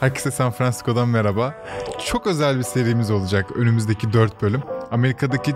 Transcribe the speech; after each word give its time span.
Herkese 0.00 0.30
San 0.30 0.52
Francisco'dan 0.52 1.08
merhaba. 1.08 1.54
Çok 2.06 2.26
özel 2.26 2.58
bir 2.58 2.62
serimiz 2.62 3.10
olacak 3.10 3.56
önümüzdeki 3.56 4.12
4 4.12 4.42
bölüm. 4.42 4.62
Amerika'daki 4.90 5.54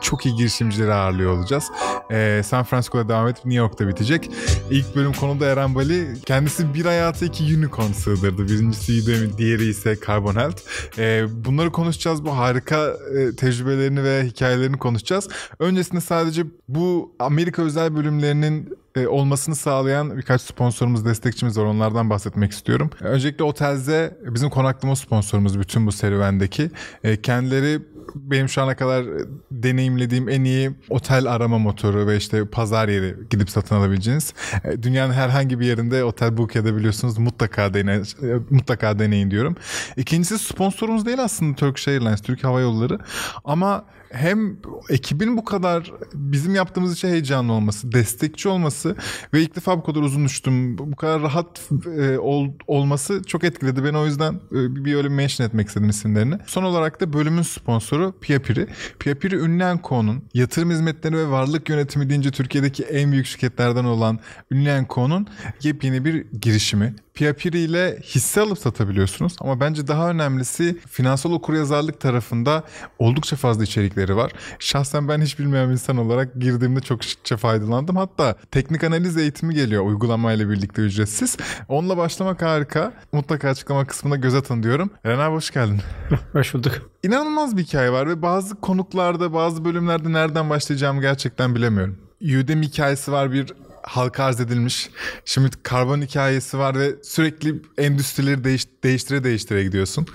çok 0.00 0.26
iyi 0.26 0.34
girişimcileri 0.34 0.92
ağırlıyor 0.92 1.32
olacağız. 1.38 1.64
Ee, 2.10 2.42
San 2.44 2.64
Francisco'da 2.64 3.08
devam 3.08 3.28
edip 3.28 3.44
New 3.44 3.58
York'ta 3.58 3.88
bitecek. 3.88 4.30
İlk 4.70 4.96
bölüm 4.96 5.12
konuda 5.12 5.46
Eren 5.46 5.74
Bali. 5.74 6.08
Kendisi 6.26 6.74
bir 6.74 6.84
hayata 6.84 7.26
iki 7.26 7.56
unicorn 7.56 7.92
sığdırdı. 7.92 8.48
Birincisi 8.48 9.02
Udemy, 9.02 9.38
diğeri 9.38 9.64
ise 9.64 9.96
Carbon 10.06 10.34
Health. 10.34 10.62
Ee, 10.98 11.26
bunları 11.44 11.72
konuşacağız. 11.72 12.24
Bu 12.24 12.36
harika 12.36 12.96
e, 13.18 13.36
tecrübelerini 13.36 14.04
ve 14.04 14.24
hikayelerini 14.24 14.78
konuşacağız. 14.78 15.28
Öncesinde 15.58 16.00
sadece 16.00 16.44
bu 16.68 17.12
Amerika 17.18 17.62
özel 17.62 17.96
bölümlerinin 17.96 18.80
e, 18.96 19.06
olmasını 19.06 19.56
sağlayan 19.56 20.16
birkaç 20.16 20.40
sponsorumuz, 20.42 21.04
destekçimiz 21.04 21.58
var. 21.58 21.64
Onlardan 21.64 22.10
bahsetmek 22.10 22.52
istiyorum. 22.52 22.90
Öncelikle 23.00 23.44
Otelze 23.44 24.18
bizim 24.22 24.50
konaklama 24.50 24.96
sponsorumuz 24.96 25.58
bütün 25.58 25.86
bu 25.86 25.92
serüvendeki. 25.92 26.70
E, 27.04 27.22
kendileri 27.22 27.80
benim 28.14 28.48
şu 28.48 28.62
ana 28.62 28.76
kadar 28.76 29.04
deneyimlediğim 29.50 30.28
en 30.28 30.44
iyi 30.44 30.70
otel 30.88 31.32
arama 31.32 31.58
motoru 31.58 32.06
ve 32.06 32.16
işte 32.16 32.44
pazar 32.44 32.88
yeri 32.88 33.14
gidip 33.30 33.50
satın 33.50 33.76
alabileceğiniz. 33.76 34.34
E, 34.64 34.82
dünyanın 34.82 35.12
herhangi 35.12 35.60
bir 35.60 35.66
yerinde 35.66 36.04
otel 36.04 36.36
book 36.36 36.56
edebiliyorsunuz. 36.56 37.18
Mutlaka 37.18 37.74
deneyin, 37.74 38.06
mutlaka 38.50 38.98
deneyin 38.98 39.30
diyorum. 39.30 39.56
İkincisi 39.96 40.38
sponsorumuz 40.38 41.06
değil 41.06 41.24
aslında 41.24 41.56
Turkish 41.56 41.88
Airlines, 41.88 42.22
Türk 42.22 42.44
Hava 42.44 42.60
Yolları. 42.60 42.98
Ama 43.44 43.84
hem 44.10 44.56
ekibin 44.88 45.36
bu 45.36 45.44
kadar 45.44 45.92
bizim 46.14 46.54
yaptığımız 46.54 46.94
işe 46.94 47.08
heyecanlı 47.08 47.52
olması, 47.52 47.92
destekçi 47.92 48.48
olması 48.48 48.96
ve 49.34 49.42
ilk 49.42 49.56
defa 49.56 49.78
bu 49.78 49.82
kadar 49.82 50.00
uzun 50.00 50.24
uçtum, 50.24 50.78
bu 50.78 50.96
kadar 50.96 51.22
rahat 51.22 51.60
e, 51.98 52.18
ol, 52.18 52.48
olması 52.66 53.22
çok 53.22 53.44
etkiledi 53.44 53.84
beni. 53.84 53.96
O 53.96 54.06
yüzden 54.06 54.34
e, 54.34 54.84
bir 54.84 54.94
öyle 54.94 55.08
mention 55.08 55.46
etmek 55.46 55.68
istedim 55.68 55.88
isimlerini. 55.88 56.34
Son 56.46 56.62
olarak 56.62 57.00
da 57.00 57.12
bölümün 57.12 57.42
sponsoru 57.42 58.14
Piapiri. 58.20 58.66
Piapiri 58.98 59.36
Ünlenko'nun 59.36 60.22
yatırım 60.34 60.70
hizmetleri 60.70 61.16
ve 61.16 61.30
varlık 61.30 61.68
yönetimi 61.68 62.10
deyince 62.10 62.30
Türkiye'deki 62.30 62.82
en 62.84 63.12
büyük 63.12 63.26
şirketlerden 63.26 63.84
olan 63.84 64.18
Ünlenko'nun 64.50 65.26
yepyeni 65.62 66.04
bir 66.04 66.26
girişimi. 66.42 66.94
Piapiri 67.14 67.58
ile 67.58 67.98
hisse 68.02 68.40
alıp 68.40 68.58
satabiliyorsunuz. 68.58 69.36
Ama 69.40 69.60
bence 69.60 69.86
daha 69.86 70.10
önemlisi 70.10 70.78
finansal 70.88 71.32
okuryazarlık 71.32 72.00
tarafında 72.00 72.64
oldukça 72.98 73.36
fazla 73.36 73.64
içerikleri 73.64 74.16
var. 74.16 74.32
Şahsen 74.58 75.08
ben 75.08 75.20
hiç 75.20 75.38
bilmeyen 75.38 75.68
bir 75.68 75.72
insan 75.72 75.96
olarak 75.96 76.34
girdiğimde 76.34 76.80
çok 76.80 77.04
şıkça 77.04 77.36
faydalandım. 77.36 77.96
Hatta 77.96 78.34
teknik 78.50 78.84
analiz 78.84 79.16
eğitimi 79.16 79.54
geliyor 79.54 79.84
uygulamayla 79.86 80.50
birlikte 80.50 80.82
ücretsiz. 80.82 81.36
Onunla 81.68 81.96
başlamak 81.96 82.42
harika. 82.42 82.92
Mutlaka 83.12 83.48
açıklama 83.48 83.86
kısmına 83.86 84.16
göz 84.16 84.34
atın 84.34 84.62
diyorum. 84.62 84.90
Eren 85.04 85.18
abi 85.18 85.34
hoş 85.34 85.50
geldin. 85.50 85.80
hoş 86.32 86.54
bulduk. 86.54 86.72
İnanılmaz 87.02 87.56
bir 87.56 87.62
hikaye 87.62 87.92
var 87.92 88.08
ve 88.08 88.22
bazı 88.22 88.60
konuklarda 88.60 89.32
bazı 89.32 89.64
bölümlerde 89.64 90.12
nereden 90.12 90.50
başlayacağımı 90.50 91.00
gerçekten 91.00 91.54
bilemiyorum. 91.54 91.98
Udemy 92.22 92.66
hikayesi 92.66 93.12
var 93.12 93.32
bir 93.32 93.52
halka 93.82 94.24
arz 94.24 94.40
edilmiş. 94.40 94.90
Şimdi 95.24 95.50
karbon 95.62 96.00
hikayesi 96.02 96.58
var 96.58 96.78
ve 96.78 96.94
sürekli 97.02 97.62
endüstrileri 97.78 98.44
değiş, 98.44 98.66
değiştire 98.84 99.24
değiştire 99.24 99.64
gidiyorsun. 99.64 100.06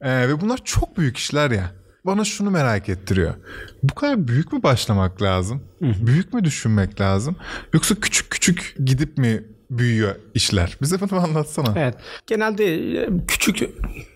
Ee, 0.00 0.28
ve 0.28 0.40
bunlar 0.40 0.60
çok 0.64 0.98
büyük 0.98 1.16
işler 1.16 1.50
ya. 1.50 1.70
Bana 2.06 2.24
şunu 2.24 2.50
merak 2.50 2.88
ettiriyor. 2.88 3.34
Bu 3.82 3.94
kadar 3.94 4.28
büyük 4.28 4.52
mü 4.52 4.62
başlamak 4.62 5.22
lazım? 5.22 5.62
Büyük 5.80 6.34
mü 6.34 6.44
düşünmek 6.44 7.00
lazım? 7.00 7.36
Yoksa 7.72 7.94
küçük 7.94 8.30
küçük 8.30 8.76
gidip 8.84 9.18
mi 9.18 9.44
büyüyor 9.70 10.14
işler. 10.34 10.76
Bize 10.82 11.00
bunu 11.00 11.20
anlatsana. 11.24 11.74
Evet. 11.76 11.94
Genelde 12.26 12.94
e, 13.02 13.08
küçük 13.28 13.60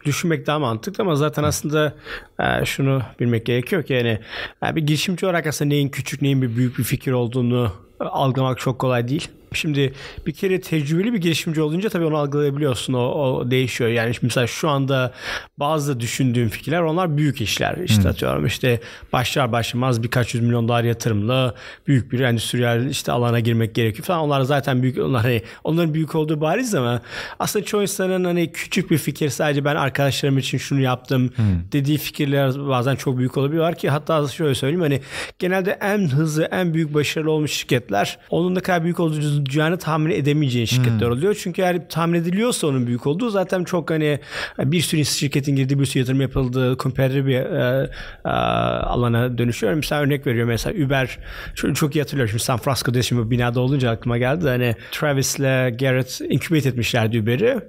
düşünmek 0.04 0.46
daha 0.46 0.58
mantıklı 0.58 1.04
ama 1.04 1.16
zaten 1.16 1.42
aslında 1.42 1.94
e, 2.40 2.64
şunu 2.64 3.02
bilmek 3.20 3.46
gerekiyor 3.46 3.82
ki 3.82 3.92
yani 3.92 4.20
e, 4.66 4.76
bir 4.76 4.82
girişimci 4.82 5.26
olarak 5.26 5.46
aslında 5.46 5.68
neyin 5.68 5.88
küçük 5.88 6.22
neyin 6.22 6.42
bir 6.42 6.56
büyük 6.56 6.78
bir 6.78 6.84
fikir 6.84 7.12
olduğunu 7.12 7.87
algılamak 8.00 8.58
çok 8.58 8.78
kolay 8.78 9.08
değil. 9.08 9.28
Şimdi 9.52 9.92
bir 10.26 10.32
kere 10.32 10.60
tecrübeli 10.60 11.12
bir 11.12 11.18
girişimci 11.18 11.62
olunca 11.62 11.88
tabii 11.88 12.04
onu 12.04 12.16
algılayabiliyorsun. 12.16 12.92
O, 12.92 12.98
o 12.98 13.50
değişiyor. 13.50 13.90
Yani 13.90 14.14
mesela 14.22 14.46
şu 14.46 14.68
anda 14.68 15.12
bazı 15.58 16.00
düşündüğüm 16.00 16.48
fikirler 16.48 16.80
onlar 16.80 17.16
büyük 17.16 17.40
işler. 17.40 17.76
İşte 17.76 18.02
hmm. 18.02 18.10
atıyorum 18.10 18.46
işte 18.46 18.80
başlar 19.12 19.52
başlamaz 19.52 20.02
birkaç 20.02 20.34
yüz 20.34 20.44
milyon 20.44 20.68
dolar 20.68 20.84
yatırımla 20.84 21.54
büyük 21.86 22.12
bir 22.12 22.20
endüstriyel 22.20 22.86
işte 22.90 23.12
alana 23.12 23.40
girmek 23.40 23.74
gerekiyor 23.74 24.04
falan. 24.04 24.20
Onlar 24.20 24.40
zaten 24.40 24.82
büyük 24.82 24.98
onlar 24.98 25.22
hani 25.22 25.42
onların 25.64 25.94
büyük 25.94 26.14
olduğu 26.14 26.40
bariz 26.40 26.74
ama 26.74 27.02
aslında 27.38 27.64
çoğu 27.64 27.82
insanın 27.82 28.24
hani 28.24 28.52
küçük 28.52 28.90
bir 28.90 28.98
fikir 28.98 29.28
sadece 29.28 29.64
ben 29.64 29.76
arkadaşlarım 29.76 30.38
için 30.38 30.58
şunu 30.58 30.80
yaptım 30.80 31.30
hmm. 31.36 31.44
dediği 31.72 31.98
fikirler 31.98 32.68
bazen 32.68 32.96
çok 32.96 33.18
büyük 33.18 33.36
olabiliyor 33.36 33.74
ki 33.74 33.90
hatta 33.90 34.28
şöyle 34.28 34.54
söyleyeyim 34.54 34.80
hani 34.80 35.00
genelde 35.38 35.78
en 35.80 36.08
hızlı 36.08 36.44
en 36.44 36.74
büyük 36.74 36.94
başarılı 36.94 37.30
olmuş 37.30 37.52
şirketler 37.52 38.18
onun 38.30 38.54
ne 38.54 38.60
kadar 38.60 38.84
büyük 38.84 39.00
olduğu 39.00 39.37
olacağını 39.38 39.78
tahmin 39.78 40.10
edemeyeceğin 40.10 40.66
şirketler 40.66 41.06
hmm. 41.06 41.12
oluyor. 41.12 41.40
Çünkü 41.42 41.62
eğer 41.62 41.88
tahmin 41.88 42.18
ediliyorsa 42.18 42.66
onun 42.66 42.86
büyük 42.86 43.06
olduğu 43.06 43.30
zaten 43.30 43.64
çok 43.64 43.90
hani 43.90 44.20
bir 44.58 44.80
sürü 44.80 45.04
şirketin 45.04 45.56
girdiği 45.56 45.78
bir 45.80 45.86
sürü 45.86 45.98
yatırım 45.98 46.20
yapıldığı 46.20 46.76
competitive 46.76 47.26
bir 47.26 47.34
e, 47.34 47.90
e, 48.24 48.28
alana 48.28 49.38
dönüşüyor. 49.38 49.74
Mesela 49.74 50.02
örnek 50.02 50.26
veriyor 50.26 50.46
mesela 50.46 50.86
Uber 50.86 51.18
şunu 51.54 51.74
çok 51.74 51.96
iyi 51.96 52.00
hatırlıyorum. 52.00 52.30
Şimdi 52.30 52.42
San 52.42 52.58
Francisco'da 52.58 53.02
şimdi 53.02 53.30
binada 53.30 53.60
olunca 53.60 53.90
aklıma 53.90 54.18
geldi. 54.18 54.48
Hani 54.48 54.76
Travis'le 54.92 55.78
Garrett 55.78 56.20
incubate 56.20 56.68
etmişlerdi 56.68 57.20
Uber'i. 57.20 57.60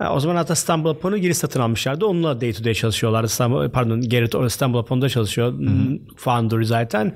E, 0.00 0.06
o 0.06 0.20
zaman 0.20 0.36
hatta 0.36 0.52
İstanbul 0.52 0.90
Upon'u 0.90 1.18
geri 1.18 1.34
satın 1.34 1.60
almışlardı. 1.60 2.06
Onunla 2.06 2.40
day 2.40 2.52
to 2.52 2.64
day 2.64 2.74
çalışıyorlardı. 2.74 3.26
İstanbul, 3.26 3.70
pardon 3.70 4.00
Garrett 4.00 4.34
İstanbul 4.46 4.78
Upon'da 4.78 5.08
çalışıyor. 5.08 5.52
Hı 5.52 5.62
hı. 5.62 5.98
Founder'ı 6.16 6.66
zaten. 6.66 7.12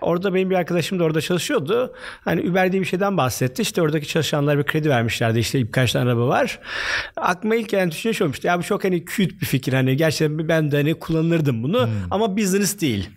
Orada 0.00 0.34
benim 0.34 0.50
bir 0.50 0.54
arkadaşım 0.54 0.98
da 0.98 1.04
orada 1.04 1.20
çalışıyordu. 1.20 1.94
Hani 2.24 2.50
Uber 2.50 2.72
diye 2.72 2.82
bir 2.82 2.86
şeyden 2.86 3.16
bahsetti 3.38 3.52
etti. 3.52 3.62
İşte 3.62 3.82
oradaki 3.82 4.08
çalışanlara 4.08 4.58
bir 4.58 4.64
kredi 4.64 4.90
vermişlerdi. 4.90 5.38
İşte 5.38 5.58
birkaç 5.58 5.92
tane 5.92 6.10
araba 6.10 6.28
var. 6.28 6.58
Aklıma 7.16 7.54
ilk 7.54 7.68
gelen 7.68 7.90
düşünce 7.90 8.12
şu 8.12 8.24
olmuştu. 8.24 8.46
Ya 8.46 8.58
bu 8.58 8.62
çok 8.62 8.84
hani 8.84 9.04
cute 9.04 9.40
bir 9.40 9.46
fikir. 9.46 9.72
Hani 9.72 9.96
gerçekten 9.96 10.48
ben 10.48 10.70
de 10.70 10.76
hani 10.76 10.94
kullanırdım 10.94 11.62
bunu. 11.62 11.86
Hmm. 11.86 11.92
Ama 12.10 12.36
business 12.36 12.80
değil 12.80 13.08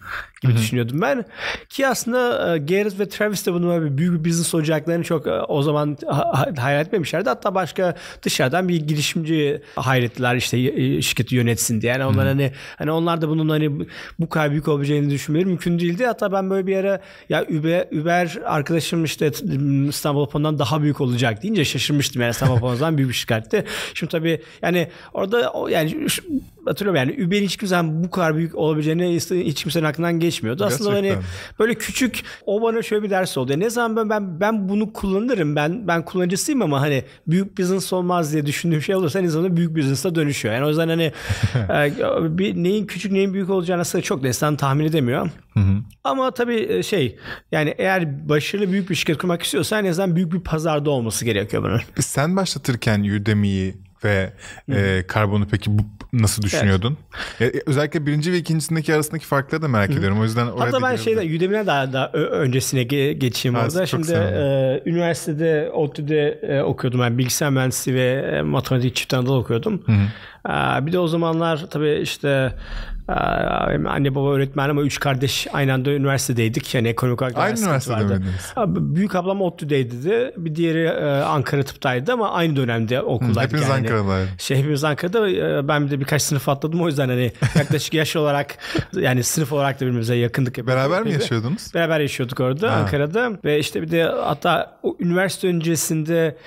gibi 0.42 0.58
düşünüyordum 0.58 1.02
ben. 1.02 1.26
Ki 1.70 1.88
aslında 1.88 2.56
e, 2.56 2.58
Garrett 2.58 3.00
ve 3.00 3.10
Travis 3.10 3.46
de 3.46 3.54
bunu 3.54 3.86
bir 3.86 3.98
büyük 3.98 4.14
bir 4.14 4.30
business 4.30 4.54
olacaklarını 4.54 5.04
çok 5.04 5.28
e, 5.28 5.32
o 5.32 5.64
zaman 5.64 5.98
hayal 6.58 6.82
etmemişlerdi. 6.82 7.30
Hatta 7.30 7.56
başka 7.56 7.96
dışarıdan 8.24 8.70
bir 8.70 8.76
girişimci 8.76 9.62
hayrettiler 9.76 10.36
işte 10.36 10.58
şirketi 11.02 11.36
yönetsin 11.36 11.82
diye. 11.82 11.92
Yani 11.92 12.06
onlar 12.06 12.28
hani 12.28 12.52
hani 12.78 12.92
onlar 12.92 13.22
da 13.22 13.30
bunun 13.30 13.50
hani 13.50 13.88
bu 14.20 14.30
kadar 14.30 14.52
büyük 14.52 14.68
olabileceğini 14.68 15.10
düşünmeleri 15.10 15.46
mümkün 15.46 15.80
değildi. 15.80 16.06
Hatta 16.06 16.32
ben 16.32 16.50
böyle 16.50 16.68
bir 16.68 16.78
ara 16.78 17.02
ya 17.30 17.44
Uber, 17.44 18.02
Uber 18.02 18.38
arkadaşım 18.46 19.04
işte 19.04 19.32
İstanbul 19.90 20.11
Open'dan 20.20 20.60
daha 20.60 20.82
büyük 20.82 21.02
olacak 21.02 21.44
deyince 21.44 21.66
şaşırmıştım. 21.66 22.22
Yani 22.22 22.32
İstanbul 22.32 22.68
Open'dan 22.68 22.98
büyük 22.98 23.10
bir 23.10 23.16
şirketti. 23.16 23.66
Şimdi 23.94 24.12
tabii 24.12 24.42
yani 24.62 24.88
orada 25.14 25.54
yani 25.70 26.08
hatırlıyorum 26.66 27.10
yani 27.10 27.28
Uber'in 27.28 27.46
hiç 27.46 27.64
zaman 27.64 28.04
bu 28.04 28.10
kadar 28.10 28.38
büyük 28.38 28.56
olabileceğini 28.56 29.16
hiç 29.46 29.64
kimsenin 29.64 29.86
aklından 29.86 30.20
geçmiyordu. 30.20 30.66
Aslında 30.66 30.94
hani 30.94 31.14
böyle 31.60 31.76
küçük 31.76 32.24
o 32.46 32.62
bana 32.62 32.82
şöyle 32.82 33.04
bir 33.04 33.10
ders 33.10 33.38
oldu. 33.38 33.60
ne 33.60 33.70
zaman 33.70 34.10
ben, 34.10 34.40
ben 34.40 34.52
ben 34.52 34.70
bunu 34.70 34.94
kullanırım. 34.94 35.56
Ben 35.56 35.88
ben 35.88 36.06
kullanıcısıyım 36.06 36.62
ama 36.62 36.82
hani 36.82 37.04
büyük 37.28 37.58
business 37.58 37.94
olmaz 37.94 38.34
diye 38.34 38.46
düşündüğüm 38.46 38.82
şey 38.82 38.96
olursa 38.96 39.20
en 39.20 39.26
azından 39.26 39.58
büyük 39.58 39.76
business'a 39.76 40.16
dönüşüyor. 40.16 40.56
Yani 40.56 40.66
o 40.66 40.70
yüzden 40.70 40.88
hani 40.88 41.04
e, 41.70 42.38
bir 42.38 42.56
neyin 42.56 42.86
küçük 42.86 43.12
neyin 43.12 43.34
büyük 43.34 43.50
olacağını 43.50 43.82
aslında 43.82 44.02
çok 44.02 44.24
da 44.24 44.28
insan 44.28 44.56
tahmin 44.56 44.86
edemiyor. 44.86 45.30
Hı 45.54 45.60
hı. 45.60 45.78
Ama 46.04 46.32
tabii 46.32 46.68
e, 46.70 46.84
şey 46.84 47.18
yani 47.52 47.76
eğer 47.78 48.30
başarılı 48.30 48.72
büyük 48.72 48.90
bir 48.90 48.96
şirket 48.96 49.18
kurmak 49.18 49.44
istiyorsan 49.44 49.86
en 49.86 49.90
azından 50.02 50.16
büyük 50.16 50.34
bir 50.34 50.40
pazarda 50.40 50.90
olması 50.90 51.26
gerekiyor 51.26 51.64
bunun. 51.64 51.82
Sen 52.00 52.36
başlatırken 52.36 53.00
Udemy'yi 53.04 53.76
ve 54.04 54.34
e, 54.72 55.04
karbonu 55.08 55.48
peki 55.52 55.78
bu, 55.78 55.82
nasıl 56.14 56.44
düşünüyordun? 56.44 56.98
Evet. 57.40 57.56
E, 57.56 57.62
özellikle 57.66 58.06
birinci 58.06 58.32
ve 58.32 58.38
ikincisindeki 58.38 58.96
arasındaki 58.96 59.26
farkları 59.26 59.62
da 59.62 59.68
merak 59.68 59.90
Hı. 59.90 59.94
ediyorum. 59.94 60.20
O 60.20 60.24
yüzden 60.24 60.48
oraya 60.48 60.66
Hatta 60.66 60.82
ben 60.82 60.96
şeyde 60.96 61.20
Udemy'den 61.20 61.68
daha, 61.68 61.94
daha 61.94 62.08
öncesine 62.12 62.84
geçeyim 62.84 63.56
ha, 63.56 63.66
orada. 63.66 63.86
Şimdi 63.86 64.12
e, 64.12 64.82
üniversitede 64.86 65.72
ODTÜ'de 65.74 66.40
e, 66.42 66.62
okuyordum. 66.62 67.00
Ben 67.00 67.04
yani 67.04 67.18
bilgisayar 67.18 67.50
mühendisliği 67.50 67.98
ve 67.98 68.36
e, 68.38 68.42
matematik 68.42 68.96
çift 68.96 69.14
anadolu 69.14 69.38
okuyordum. 69.38 69.84
Hı. 69.86 69.92
E, 70.50 70.86
bir 70.86 70.92
de 70.92 71.00
o 71.00 71.08
zamanlar 71.08 71.66
tabii 71.70 72.00
işte 72.02 72.54
ee, 73.12 73.88
anne 73.88 74.16
baba 74.16 74.34
öğretmen 74.34 74.70
ama 74.70 74.82
üç 74.82 75.00
kardeş 75.00 75.48
aynı 75.54 75.74
anda 75.74 75.92
üniversitedeydik. 75.92 76.76
Yani 76.76 76.88
ekonomik 76.88 77.22
olarak 77.22 77.38
aynı 77.38 77.60
üniversitede 77.60 77.96
vardı. 77.96 78.20
miydiniz? 78.20 78.54
Büyük 78.96 79.16
ablam 79.16 79.42
ODTÜ'deydi 79.42 80.04
de. 80.06 80.34
Bir 80.38 80.56
diğeri 80.56 80.84
e, 80.84 81.06
Ankara 81.22 81.64
Tıp'taydı 81.64 82.14
ama 82.14 82.32
aynı 82.32 82.56
dönemde 82.56 83.02
okuldaydık. 83.02 83.44
Hepimiz 83.44 83.70
yani. 83.70 83.92
Ankara'daydı. 83.92 84.30
Şey, 84.38 84.58
hepimiz 84.58 84.84
Ankara'da. 84.84 85.30
E, 85.30 85.68
ben 85.68 85.86
bir 85.86 85.92
de 85.92 86.00
birkaç 86.00 86.22
sınıf 86.22 86.50
atladım. 86.50 86.82
O 86.82 86.88
yüzden 86.88 87.10
hani 87.10 87.32
yaklaşık 87.56 87.94
yaş 87.94 88.16
olarak 88.16 88.58
yani 88.94 89.24
sınıf 89.24 89.54
olarak 89.54 89.76
da 89.76 89.86
birbirimize 89.86 90.16
yakındık. 90.16 90.68
Beraber 90.68 91.04
mi 91.04 91.12
yaşıyordunuz? 91.12 91.74
Beraber 91.74 92.00
yaşıyorduk 92.00 92.40
orada 92.40 92.72
ha. 92.72 92.76
Ankara'da. 92.76 93.32
Ve 93.46 93.60
işte 93.60 93.82
bir 93.82 93.92
de 93.92 94.04
hatta 94.04 94.80
üniversite 95.00 95.48
öncesinde 95.48 96.38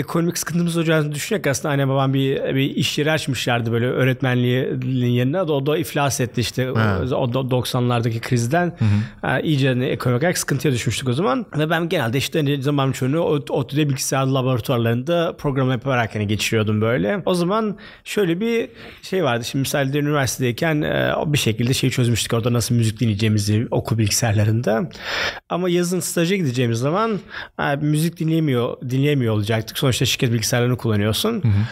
ekonomik 0.00 0.38
sıkıntımız 0.38 0.76
olacağını 0.76 1.14
düşünerek 1.14 1.46
aslında 1.46 1.74
anne 1.74 1.88
babam 1.88 2.14
bir, 2.14 2.54
bir 2.54 2.76
iş 2.76 2.98
yeri 2.98 3.12
açmışlardı 3.12 3.72
böyle 3.72 3.86
öğretmenliğin 3.86 5.12
yerine. 5.12 5.42
O 5.42 5.66
da 5.66 5.78
iflas 5.78 6.20
etti 6.20 6.40
işte 6.40 6.62
evet. 6.62 7.12
o 7.12 7.24
90'lardaki 7.24 8.20
krizden. 8.20 8.72
Hı 8.78 8.84
hı. 8.84 9.40
iyice 9.40 9.68
hani 9.68 9.84
ekonomik 9.84 10.22
olarak 10.22 10.38
sıkıntıya 10.38 10.74
düşmüştük 10.74 11.08
o 11.08 11.12
zaman. 11.12 11.46
Ve 11.58 11.70
ben 11.70 11.88
genelde 11.88 12.18
işte 12.18 12.38
hani 12.38 12.62
zaman 12.62 12.92
çoğunu 12.92 13.20
ODTÜ'de 13.50 13.88
bilgisayar 13.88 14.26
laboratuvarlarında 14.26 15.36
program 15.38 15.70
yaparak 15.70 16.14
hani 16.14 16.26
geçiriyordum 16.26 16.80
böyle. 16.80 17.22
O 17.26 17.34
zaman 17.34 17.78
şöyle 18.04 18.40
bir 18.40 18.68
şey 19.02 19.24
vardı. 19.24 19.44
Şimdi 19.44 19.60
misalde 19.60 19.98
üniversitedeyken 19.98 20.82
e, 20.82 21.12
bir 21.26 21.38
şekilde 21.38 21.74
şey 21.74 21.90
çözmüştük 21.90 22.32
orada 22.34 22.52
nasıl 22.52 22.74
müzik 22.74 23.00
dinleyeceğimizi 23.00 23.68
okul 23.70 23.98
bilgisayarlarında. 23.98 24.90
Ama 25.48 25.68
yazın 25.68 26.00
staja 26.00 26.36
gideceğimiz 26.36 26.78
zaman 26.78 27.20
e, 27.58 27.76
müzik 27.76 28.18
dinleyemiyor 28.18 28.76
dinleyemiyor 28.90 29.34
olacaktık. 29.34 29.78
Sonuçta 29.92 30.04
şirket 30.06 30.32
bilgisayarlarını 30.32 30.76
kullanıyorsun. 30.76 31.42
Hı 31.42 31.48
hı. 31.48 31.66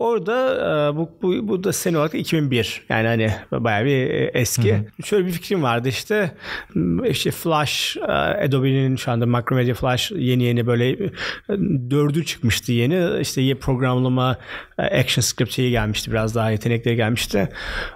Orada 0.00 0.54
e, 0.54 0.96
bu, 0.96 1.10
bu, 1.22 1.48
bu 1.48 1.64
da 1.64 1.72
sene 1.72 1.98
olarak 1.98 2.14
2001 2.14 2.82
yani 2.88 3.06
hani 3.06 3.30
bayağı 3.52 3.84
bir 3.84 3.90
e, 3.90 4.30
eski. 4.34 4.74
Hı 4.74 4.76
hı. 4.76 5.06
Şöyle 5.06 5.26
bir 5.26 5.32
fikrim 5.32 5.62
vardı 5.62 5.88
işte 5.88 6.30
işte 7.04 7.30
Flash 7.30 7.96
e, 7.96 8.12
Adobe'nin 8.12 8.96
şu 8.96 9.10
anda 9.10 9.26
Macromedia 9.26 9.74
Flash 9.74 10.10
yeni 10.10 10.42
yeni 10.42 10.66
böyle 10.66 10.98
dördü 11.90 12.24
çıkmıştı 12.24 12.72
yeni. 12.72 13.20
İşte 13.20 13.54
programlama 13.54 14.36
action 14.78 15.22
script 15.22 15.52
şeyi 15.52 15.70
gelmişti 15.70 16.10
biraz 16.10 16.34
daha 16.34 16.50
yetenekleri 16.50 16.96
gelmişti. 16.96 17.48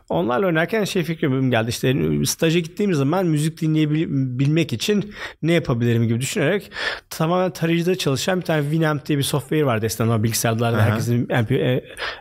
Onlarla 0.09 0.47
oynarken 0.47 0.85
şey 0.85 1.03
fikrim 1.03 1.51
geldi 1.51 1.71
işte 1.71 1.95
staja 2.27 2.59
gittiğim 2.59 2.95
zaman 2.95 3.27
müzik 3.27 3.61
dinleyebilmek 3.61 4.73
için 4.73 5.15
ne 5.43 5.53
yapabilirim 5.53 6.09
gibi 6.09 6.21
düşünerek 6.21 6.71
tamamen 7.11 7.51
tarayıcıda 7.51 7.99
çalışan 7.99 8.41
bir 8.41 8.45
tane 8.45 8.63
Winamp 8.63 9.07
diye 9.07 9.19
bir 9.19 9.23
software 9.23 9.67
vardı 9.67 9.87
eskiden 9.87 10.23
bilgisayarlarda 10.23 10.83
herkesin 10.83 11.23
MP, 11.23 11.51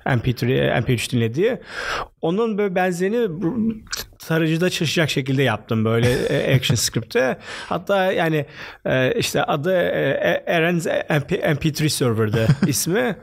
MP3, 0.05 0.71
MP3 0.83 1.11
dinlediği. 1.11 1.57
Onun 2.23 2.57
böyle 2.57 2.75
benzerini 2.75 3.27
tarayıcıda 4.27 4.69
çalışacak 4.69 5.09
şekilde 5.09 5.43
yaptım 5.43 5.85
böyle 5.85 6.11
e, 6.11 6.55
action 6.55 6.75
script'te. 6.75 7.37
Hatta 7.69 8.11
yani 8.11 8.45
e, 8.85 9.13
işte 9.19 9.43
adı 9.43 9.73
e, 9.73 10.43
Eren's 10.47 10.85
MP, 10.85 11.31
MP3 11.31 11.89
server'dı 11.89 12.47
ismi. 12.67 13.17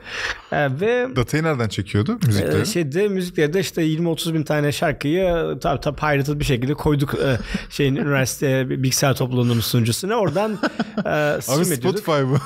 Ve 0.53 1.07
Datayı 1.15 1.43
nereden 1.43 1.67
çekiyordu 1.67 2.19
müzikleri? 2.25 2.67
Şeyde 2.67 3.07
müziklerde 3.07 3.59
işte 3.59 3.81
20-30 3.81 4.33
bin 4.33 4.43
tane 4.43 4.71
şarkıyı 4.71 5.57
tabi 5.61 5.81
tabi 5.81 5.95
pirated 5.95 6.39
bir 6.39 6.45
şekilde 6.45 6.73
koyduk 6.73 7.15
şeyin 7.69 7.95
üniversite 7.95 8.69
bilgisayar 8.69 9.15
topluluğunun 9.15 9.59
sunucusuna. 9.59 10.15
Oradan 10.15 10.59
Abi 11.05 11.65
Spotify 11.65 12.11
bu. 12.11 12.37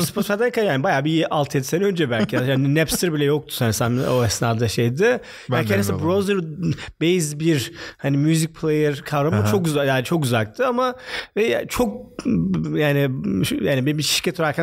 Spotify'dayken 0.00 0.64
yani 0.64 0.82
bayağı 0.82 1.04
bir 1.04 1.22
6-7 1.22 1.62
sene 1.62 1.84
önce 1.84 2.10
belki. 2.10 2.36
Yani 2.36 2.74
Napster 2.74 3.14
bile 3.14 3.24
yoktu 3.24 3.54
sanırsam 3.54 3.98
o 3.98 4.24
esnada 4.24 4.68
şeydi. 4.68 5.20
Ben 5.50 5.66
hani 5.90 6.02
browser 6.02 6.36
based 7.02 7.40
bir 7.40 7.72
hani 7.96 8.16
music 8.16 8.52
player 8.52 8.96
kavramı 8.96 9.36
Aha. 9.36 9.50
çok 9.50 9.66
uzak 9.66 9.86
yani 9.86 10.04
çok 10.04 10.24
uzaktı 10.24 10.66
ama 10.66 10.94
ve 11.36 11.66
çok 11.68 12.12
yani 12.74 13.10
yani 13.60 13.86
bir 13.98 14.02
şirket 14.02 14.40
olarak 14.40 14.56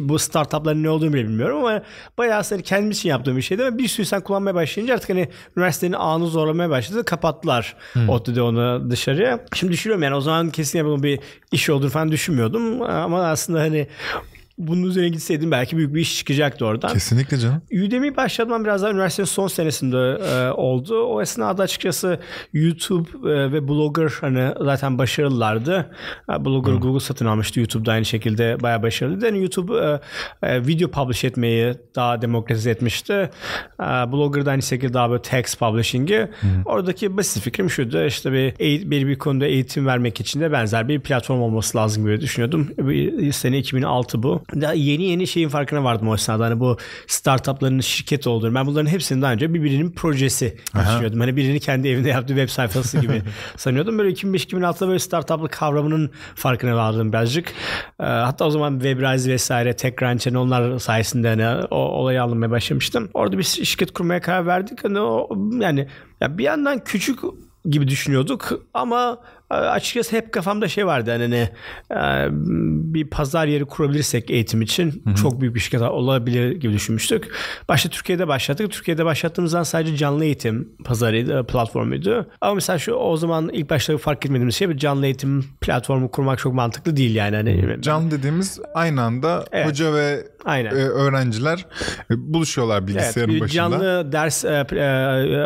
bu 0.00 0.18
startupların 0.18 0.82
ne 0.82 0.90
olduğunu 0.90 1.12
bile 1.12 1.24
bilmiyorum 1.24 1.58
ama 1.58 1.82
bayağı 2.18 2.38
aslında 2.38 2.62
kendim 2.62 2.90
için 2.90 3.08
yaptığım 3.08 3.36
bir 3.36 3.42
şeydi 3.42 3.64
ve 3.64 3.78
bir 3.78 3.88
sürü 3.88 4.06
sen 4.06 4.20
kullanmaya 4.20 4.54
başlayınca 4.54 4.94
artık 4.94 5.10
hani 5.10 5.28
üniversitenin 5.56 5.92
ağını 5.92 6.26
zorlamaya 6.26 6.70
başladı. 6.70 7.04
Kapattılar 7.04 7.76
hmm. 7.92 8.08
ODTÜ'de 8.08 8.42
onu 8.42 8.90
dışarıya. 8.90 9.44
Şimdi 9.54 9.72
düşünüyorum 9.72 10.02
yani 10.02 10.14
o 10.14 10.20
zaman 10.20 10.50
kesinlikle 10.50 10.86
bunun 10.86 11.02
bir 11.02 11.20
iş 11.52 11.70
olduğunu 11.70 11.90
falan 11.90 12.12
düşünmüyordum 12.12 12.82
ama 12.82 13.22
aslında 13.22 13.60
hani 13.60 13.86
bunun 14.58 14.82
üzerine 14.82 15.08
gitseydim 15.08 15.50
belki 15.50 15.76
büyük 15.76 15.94
bir 15.94 16.00
iş 16.00 16.18
çıkacaktı 16.18 16.66
oradan. 16.66 16.92
Kesinlikle 16.92 17.38
canım. 17.38 17.62
Udemy 17.86 18.16
başladığım 18.16 18.64
biraz 18.64 18.82
daha 18.82 18.90
üniversitenin 18.90 19.26
son 19.26 19.48
senesinde 19.48 19.96
e, 19.96 20.50
oldu. 20.50 21.02
O 21.02 21.22
esnada 21.22 21.62
açıkçası 21.62 22.20
YouTube 22.52 23.30
e, 23.30 23.52
ve 23.52 23.68
Blogger 23.68 24.12
hani 24.20 24.52
zaten 24.60 24.98
başarılılardı. 24.98 25.90
E, 26.30 26.44
Blogger 26.44 26.72
hmm. 26.72 26.80
Google 26.80 27.00
satın 27.00 27.26
almıştı. 27.26 27.60
YouTube'da 27.60 27.92
aynı 27.92 28.04
şekilde 28.04 28.56
bayağı 28.62 28.82
başarılıydı. 28.82 29.26
Yani 29.26 29.40
YouTube 29.40 30.00
e, 30.42 30.48
e, 30.48 30.66
video 30.66 30.90
publish 30.90 31.24
etmeyi 31.24 31.74
daha 31.94 32.22
demokratize 32.22 32.70
etmişti. 32.70 33.30
E, 33.80 33.84
Blogger'da 33.84 34.50
aynı 34.50 34.62
şekilde 34.62 34.94
daha 34.94 35.10
böyle 35.10 35.22
text 35.22 35.58
publishing'i. 35.58 36.28
Hmm. 36.40 36.50
Oradaki 36.64 37.16
basit 37.16 37.42
fikrim 37.42 37.70
şuydu. 37.70 38.04
İşte 38.04 38.32
bir, 38.32 38.90
bir, 38.90 39.06
bir 39.06 39.18
konuda 39.18 39.46
eğitim 39.46 39.86
vermek 39.86 40.20
için 40.20 40.40
de 40.40 40.52
benzer 40.52 40.88
bir 40.88 41.00
platform 41.00 41.40
olması 41.40 41.78
lazım 41.78 42.04
gibi 42.04 42.20
düşünüyordum. 42.20 42.68
Sene 43.32 43.58
2006 43.58 44.22
bu 44.22 44.45
daha 44.54 44.72
yeni 44.72 45.04
yeni 45.04 45.26
şeyin 45.26 45.48
farkına 45.48 45.84
vardım 45.84 46.08
o 46.08 46.14
esnada. 46.14 46.44
Hani 46.44 46.60
bu 46.60 46.76
startupların 47.06 47.80
şirket 47.80 48.26
olduğunu. 48.26 48.54
Ben 48.54 48.66
bunların 48.66 48.90
hepsini 48.90 49.22
daha 49.22 49.32
önce 49.32 49.54
birbirinin 49.54 49.90
projesi 49.90 50.56
düşünüyordum. 50.74 51.20
Hani 51.20 51.36
birinin 51.36 51.58
kendi 51.58 51.88
evinde 51.88 52.08
yaptığı 52.08 52.34
web 52.34 52.48
sayfası 52.48 52.98
gibi 52.98 53.22
sanıyordum. 53.56 53.98
Böyle 53.98 54.10
2005-2006'da 54.10 54.88
böyle 54.88 54.98
startuplık 54.98 55.52
kavramının 55.52 56.10
farkına 56.34 56.76
vardım 56.76 57.12
birazcık. 57.12 57.48
Ee, 58.00 58.04
hatta 58.04 58.44
o 58.44 58.50
zaman 58.50 58.72
Webrise 58.72 59.30
vesaire, 59.30 59.76
TechCrunch 59.76 60.26
hani 60.26 60.38
onlar 60.38 60.78
sayesinde 60.78 61.28
hani 61.28 61.66
o 61.70 61.76
olayı 61.76 62.22
almaya 62.22 62.50
başlamıştım. 62.50 63.10
Orada 63.14 63.38
bir 63.38 63.42
şirket 63.42 63.92
kurmaya 63.92 64.20
karar 64.20 64.46
verdik. 64.46 64.84
Hani 64.84 65.00
o 65.00 65.28
yani 65.60 65.88
ya 66.20 66.38
bir 66.38 66.44
yandan 66.44 66.84
küçük 66.84 67.18
gibi 67.70 67.88
düşünüyorduk 67.88 68.52
ama 68.74 69.18
açıkçası 69.50 70.16
hep 70.16 70.32
kafamda 70.32 70.68
şey 70.68 70.86
vardı 70.86 71.10
hani 71.10 71.30
ne 71.30 71.50
e, 71.90 72.28
bir 72.94 73.10
pazar 73.10 73.46
yeri 73.46 73.64
kurabilirsek 73.64 74.30
eğitim 74.30 74.62
için 74.62 75.02
Hı-hı. 75.04 75.14
çok 75.14 75.40
büyük 75.40 75.54
bir 75.54 75.60
şirket 75.60 75.82
olabilir 75.82 76.52
gibi 76.52 76.72
düşünmüştük. 76.72 77.34
Başta 77.68 77.88
Türkiye'de 77.88 78.28
başladık. 78.28 78.70
Türkiye'de 78.70 79.04
başlattığımızdan 79.04 79.62
sadece 79.62 79.96
canlı 79.96 80.24
eğitim 80.24 80.68
pazarıydı, 80.84 81.46
platformuydu. 81.46 82.30
Ama 82.40 82.54
mesela 82.54 82.78
şu 82.78 82.92
o 82.92 83.16
zaman 83.16 83.48
ilk 83.48 83.70
başta 83.70 83.98
fark 83.98 84.26
etmediğimiz 84.26 84.54
şey 84.54 84.68
bir 84.68 84.76
canlı 84.76 85.04
eğitim 85.04 85.44
platformu 85.60 86.10
kurmak 86.10 86.38
çok 86.38 86.54
mantıklı 86.54 86.96
değil 86.96 87.14
yani. 87.14 87.36
Hani, 87.36 87.82
canlı 87.82 88.10
dediğimiz 88.10 88.60
aynı 88.74 89.02
anda 89.02 89.44
evet. 89.52 89.66
hoca 89.66 89.94
ve 89.94 90.35
Aynen. 90.46 90.72
öğrenciler 90.72 91.66
buluşuyorlar 92.10 92.86
bilgisayarın 92.86 93.30
evet, 93.30 93.40
başında. 93.40 93.54
Canlı 93.54 94.12
ders 94.12 94.44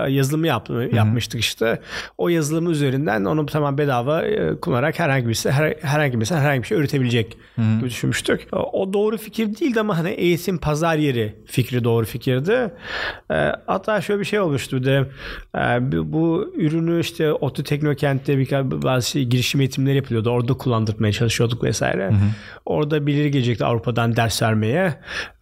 yazılımı 0.09 0.47
yap, 0.47 0.71
yapmıştık 0.93 1.41
işte. 1.41 1.81
O 2.19 2.29
yazılımı 2.29 2.71
üzerinden 2.71 3.25
onu 3.25 3.47
tamam 3.47 3.79
bedava 3.79 4.23
e, 4.23 4.61
kullanarak 4.61 4.99
herhangi 4.99 5.27
birisi 5.27 5.51
her, 5.51 5.75
herhangi 5.83 6.17
birisi 6.17 6.35
herhangi 6.35 6.63
bir 6.63 6.67
şey 6.67 6.79
üretebilecek 6.79 7.39
Hı-hı. 7.57 7.79
gibi 7.79 7.91
düşünmüştük. 7.91 8.49
O 8.53 8.93
doğru 8.93 9.17
fikir 9.17 9.47
değildi 9.47 9.81
ama 9.81 9.99
hani 9.99 10.11
eğitim 10.11 10.59
pazar 10.59 10.97
yeri 10.97 11.35
fikri 11.47 11.85
doğru 11.85 12.07
fikirdi. 12.07 12.71
E, 13.31 13.53
hatta 13.67 14.01
şöyle 14.01 14.21
bir 14.21 14.25
şey 14.25 14.41
olmuştu 14.41 14.85
de 14.85 15.07
e, 15.57 15.61
bu 16.13 16.53
ürünü 16.57 17.01
işte 17.01 17.33
Otu 17.33 17.65
Teknokent'te 17.65 18.39
bir 18.39 18.51
bazı 18.83 19.11
şey, 19.11 19.25
girişim 19.25 19.61
eğitimleri 19.61 19.97
yapılıyordu. 19.97 20.31
Orada 20.31 20.55
kullandırmaya 20.55 21.13
çalışıyorduk 21.13 21.65
vesaire. 21.65 22.07
Hı-hı. 22.07 22.17
Orada 22.67 23.07
birileri 23.07 23.31
gelecekti 23.31 23.65
Avrupa'dan 23.65 24.17
ders 24.17 24.43
vermeye. 24.43 24.90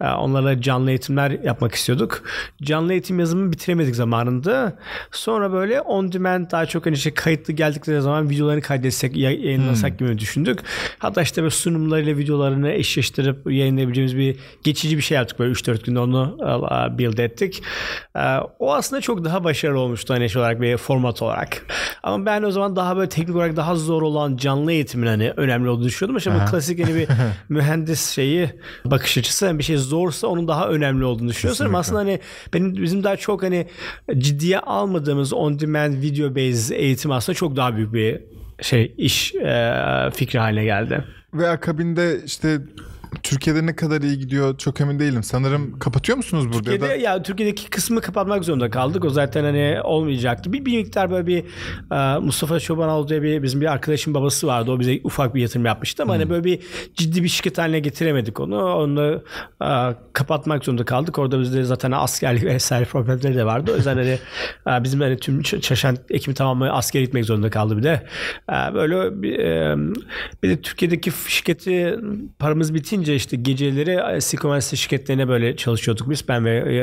E, 0.01 0.07
onlara 0.07 0.61
canlı 0.61 0.89
eğitimler 0.89 1.31
yapmak 1.31 1.75
istiyorduk. 1.75 2.23
Canlı 2.61 2.91
eğitim 2.91 3.19
yazımı 3.19 3.51
bitiremedik 3.51 3.95
zamanında. 3.95 4.77
Sonra 5.11 5.51
böyle 5.53 5.81
on 5.81 6.11
demand 6.11 6.51
daha 6.51 6.65
çok 6.65 6.85
hani 6.85 6.95
işte 6.95 7.13
kayıtlı 7.13 7.53
geldikleri 7.53 8.01
zaman 8.01 8.29
videolarını 8.29 8.61
kaydetsek, 8.61 9.17
yayınlasak 9.17 9.89
hmm. 9.89 9.97
gibi 9.97 10.19
düşündük. 10.19 10.59
Hatta 10.99 11.21
işte 11.21 11.41
böyle 11.41 11.51
sunumlarıyla 11.51 12.17
videolarını 12.17 12.71
eşleştirip 12.71 13.51
yayınlayabileceğimiz 13.51 14.17
bir 14.17 14.37
geçici 14.63 14.97
bir 14.97 15.01
şey 15.01 15.15
yaptık. 15.15 15.39
Böyle 15.39 15.51
3-4 15.51 15.85
günde 15.85 15.99
onu 15.99 16.37
build 16.97 17.17
ettik. 17.17 17.63
O 18.59 18.73
aslında 18.73 19.01
çok 19.01 19.25
daha 19.25 19.43
başarılı 19.43 19.79
olmuştu 19.79 20.13
hani 20.13 20.29
şey 20.29 20.41
olarak 20.41 20.61
bir 20.61 20.77
format 20.77 21.21
olarak. 21.21 21.65
Ama 22.03 22.25
ben 22.25 22.43
o 22.43 22.51
zaman 22.51 22.75
daha 22.75 22.97
böyle 22.97 23.09
teknik 23.09 23.35
olarak 23.35 23.55
daha 23.55 23.75
zor 23.75 24.01
olan 24.01 24.37
canlı 24.37 24.71
eğitimin 24.71 25.07
hani 25.07 25.33
önemli 25.37 25.69
olduğunu 25.69 25.85
düşünüyordum. 25.85 26.31
Ama 26.31 26.45
bu 26.45 26.51
klasik 26.51 26.85
hani 26.85 26.95
bir 26.95 27.07
mühendis 27.49 28.09
şeyi 28.09 28.49
bakış 28.85 29.17
açısı 29.17 29.38
yani 29.45 29.59
bir 29.59 29.63
şey 29.63 29.77
zorsa 29.77 30.27
onun 30.27 30.47
daha 30.47 30.69
önemli 30.69 31.05
olduğunu 31.05 31.29
düşünüyorsun. 31.29 31.65
Ama 31.65 31.79
aslında 31.79 31.99
hani 31.99 32.19
benim 32.53 32.75
bizim 32.75 33.03
daha 33.03 33.17
çok 33.17 33.43
hani 33.43 33.67
ciddiye 34.17 34.59
almadığımız 34.59 35.33
on 35.33 35.59
demand 35.59 35.93
video 36.01 36.35
based 36.35 36.75
eğitim 36.75 37.11
aslında 37.11 37.35
çok 37.35 37.55
daha 37.55 37.75
büyük 37.75 37.93
bir 37.93 38.21
şey 38.61 38.93
iş 38.97 39.35
e, 39.35 39.73
fikri 40.13 40.39
haline 40.39 40.63
geldi. 40.63 41.03
Ve 41.33 41.49
akabinde 41.49 42.17
işte 42.25 42.59
Türkiye'de 43.23 43.65
ne 43.65 43.75
kadar 43.75 44.01
iyi 44.01 44.19
gidiyor 44.19 44.57
çok 44.57 44.81
emin 44.81 44.99
değilim. 44.99 45.23
Sanırım 45.23 45.79
kapatıyor 45.79 46.17
musunuz 46.17 46.45
burada? 46.45 46.57
Türkiye'de 46.57 46.85
ya, 46.85 46.91
da... 46.91 46.95
ya 46.95 47.23
Türkiye'deki 47.23 47.69
kısmı 47.69 48.01
kapatmak 48.01 48.43
zorunda 48.43 48.69
kaldık. 48.69 49.05
O 49.05 49.09
zaten 49.09 49.43
hani 49.43 49.77
olmayacaktı. 49.83 50.53
Bir, 50.53 50.65
bir 50.65 50.77
miktar 50.77 51.11
böyle 51.11 51.27
bir 51.27 51.43
uh, 51.91 52.23
Mustafa 52.23 52.59
Çobanoğlu 52.59 53.07
diye 53.07 53.21
bir 53.21 53.43
bizim 53.43 53.61
bir 53.61 53.65
arkadaşın 53.65 54.13
babası 54.13 54.47
vardı. 54.47 54.71
O 54.71 54.79
bize 54.79 54.99
ufak 55.03 55.35
bir 55.35 55.41
yatırım 55.41 55.65
yapmıştı 55.65 56.03
ama 56.03 56.13
hani 56.13 56.23
hmm. 56.23 56.31
hani 56.31 56.43
böyle 56.43 56.55
bir 56.55 56.65
ciddi 56.95 57.23
bir 57.23 57.29
şirket 57.29 57.57
haline 57.57 57.79
getiremedik 57.79 58.39
onu. 58.39 58.73
Onu 58.75 59.21
uh, 59.61 59.93
kapatmak 60.13 60.65
zorunda 60.65 60.85
kaldık. 60.85 61.19
Orada 61.19 61.39
bizde 61.39 61.63
zaten 61.63 61.91
askerlik 61.91 62.43
vesaire 62.43 62.85
problemleri 62.85 63.35
de 63.35 63.45
vardı. 63.45 63.71
O 63.73 63.75
yüzden 63.75 63.97
hani 63.97 64.19
uh, 64.67 64.83
bizim 64.83 65.01
hani 65.01 65.17
tüm 65.17 65.41
çalışan 65.41 65.97
ekibi 66.09 66.33
tamamı 66.35 66.71
asker 66.71 67.01
gitmek 67.01 67.25
zorunda 67.25 67.49
kaldı 67.49 67.77
bir 67.77 67.83
de. 67.83 68.03
Böyle 68.49 69.21
bir, 69.21 69.37
bir 70.43 70.49
de 70.49 70.61
Türkiye'deki 70.61 71.11
şirketi 71.27 71.99
paramız 72.39 72.73
bitince 72.73 72.98
bitince 72.99 73.15
işte 73.15 73.37
geceleri 73.37 74.21
Silicon 74.21 74.59
şirketlerine 74.59 75.27
böyle 75.27 75.55
çalışıyorduk 75.55 76.09
biz 76.09 76.27
ben 76.27 76.45
ve 76.45 76.57
e, 76.57 76.81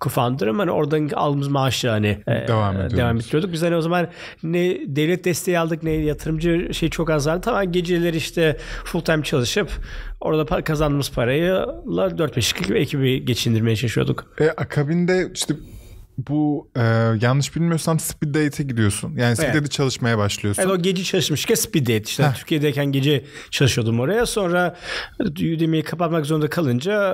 co-founder'ım. 0.00 0.58
Hani 0.58 0.70
oradan 0.70 1.08
aldığımız 1.08 1.48
maaşla 1.48 1.92
hani 1.92 2.18
e, 2.26 2.48
devam, 2.48 2.80
e, 2.80 2.90
devam 2.90 3.16
ettiriyorduk. 3.16 3.52
Biz 3.52 3.62
hani 3.62 3.76
o 3.76 3.80
zaman 3.80 4.08
ne 4.42 4.78
devlet 4.86 5.24
desteği 5.24 5.58
aldık 5.58 5.82
ne 5.82 5.90
yatırımcı 5.90 6.68
şey 6.74 6.90
çok 6.90 7.10
azaldı. 7.10 7.40
Tamam 7.40 7.72
geceleri 7.72 8.16
işte 8.16 8.56
full 8.84 9.00
time 9.00 9.22
çalışıp 9.22 9.70
orada 10.20 10.64
kazandığımız 10.64 11.10
parayı 11.10 11.52
4-5 11.86 12.34
kişilik 12.34 12.70
ekibi 12.70 13.24
geçindirmeye 13.24 13.76
çalışıyorduk. 13.76 14.26
E, 14.40 14.48
akabinde 14.48 15.30
işte 15.34 15.54
bu 16.28 16.70
e, 16.76 16.80
yanlış 17.20 17.56
bilmiyorsam 17.56 18.00
speed 18.00 18.34
date'e 18.34 18.66
gidiyorsun. 18.66 19.16
Yani 19.16 19.36
speed 19.36 19.54
evet. 19.54 19.70
çalışmaya 19.70 20.18
başlıyorsun. 20.18 20.62
Evet 20.62 20.72
o 20.72 20.82
gece 20.82 21.04
çalışmışken 21.04 21.54
speed 21.54 21.82
date 21.82 22.02
işte. 22.02 22.24
Heh. 22.24 22.34
Türkiye'deyken 22.34 22.86
gece 22.86 23.24
çalışıyordum 23.50 24.00
oraya. 24.00 24.26
Sonra 24.26 24.76
Udemy'yi 25.20 25.82
kapatmak 25.82 26.26
zorunda 26.26 26.50
kalınca 26.50 27.12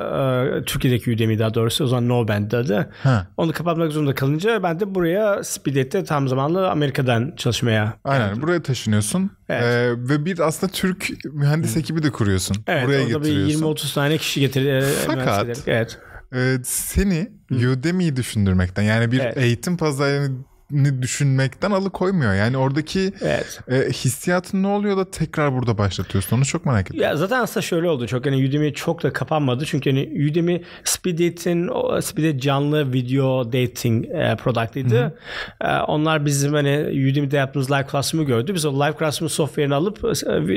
e, 0.58 0.64
Türkiye'deki 0.64 1.10
Udemy 1.10 1.38
daha 1.38 1.54
doğrusu 1.54 1.84
o 1.84 1.86
zaman 1.86 2.08
No 2.08 2.28
Band'dı 2.28 2.56
adı. 2.56 2.90
Onu 3.36 3.52
kapatmak 3.52 3.92
zorunda 3.92 4.14
kalınca 4.14 4.62
ben 4.62 4.80
de 4.80 4.94
buraya 4.94 5.44
speed 5.44 5.76
date'te 5.76 6.04
tam 6.04 6.28
zamanlı 6.28 6.70
Amerika'dan 6.70 7.32
çalışmaya 7.36 7.92
Aynen 8.04 8.28
geldim. 8.28 8.42
buraya 8.42 8.62
taşınıyorsun. 8.62 9.30
Evet. 9.48 9.62
Ee, 9.62 9.90
ve 9.90 10.24
bir 10.24 10.38
aslında 10.38 10.72
Türk 10.72 11.24
mühendis 11.24 11.76
ekibi 11.76 12.02
de 12.02 12.10
kuruyorsun. 12.10 12.56
Evet, 12.66 12.86
buraya 12.86 13.06
orada 13.06 13.18
getiriyorsun. 13.18 13.62
bir 13.62 13.76
20-30 13.76 13.94
tane 13.94 14.18
kişi 14.18 14.40
getir. 14.40 14.84
Fakat 15.06 15.62
evet 15.66 15.98
e, 16.36 16.58
seni 16.64 17.28
Udemy'yi 17.50 18.16
düşündürmekten 18.16 18.82
yani 18.82 19.12
bir 19.12 19.20
evet. 19.20 19.36
eğitim 19.36 19.76
pazarını 19.76 21.02
düşünmekten 21.02 21.70
alıkoymuyor. 21.70 22.34
Yani 22.34 22.56
oradaki 22.56 23.12
evet. 23.20 23.60
e, 23.68 23.90
hissiyatın 23.92 24.62
ne 24.62 24.66
oluyor 24.66 24.96
da 24.96 25.10
tekrar 25.10 25.52
burada 25.52 25.78
başlatıyorsun? 25.78 26.36
Onu 26.36 26.44
çok 26.44 26.66
merak 26.66 26.90
ediyorum. 26.90 27.10
Ya 27.10 27.16
zaten 27.16 27.40
aslında 27.40 27.62
şöyle 27.62 27.88
oldu. 27.88 28.06
Çok 28.06 28.26
hani 28.26 28.48
Udemy 28.48 28.72
çok 28.72 29.02
da 29.02 29.12
kapanmadı. 29.12 29.64
Çünkü 29.66 29.90
hani 29.90 30.30
Udemy 30.30 30.62
speed 30.84 31.18
dating, 31.18 31.70
speed 32.02 32.40
canlı 32.40 32.92
video 32.92 33.52
dating 33.52 34.04
e, 34.04 34.36
product'ıydı. 34.36 35.18
E, 35.60 35.76
onlar 35.76 36.26
bizim 36.26 36.52
hani 36.52 37.10
Udemy'de 37.10 37.36
yaptığımız 37.36 37.70
live 37.70 37.86
classroom'u 37.90 38.26
gördü. 38.26 38.54
Biz 38.54 38.64
o 38.64 38.74
live 38.74 38.94
classroom 38.98 39.30
software'ini 39.30 39.74
alıp 39.74 40.04
e, 40.04 40.54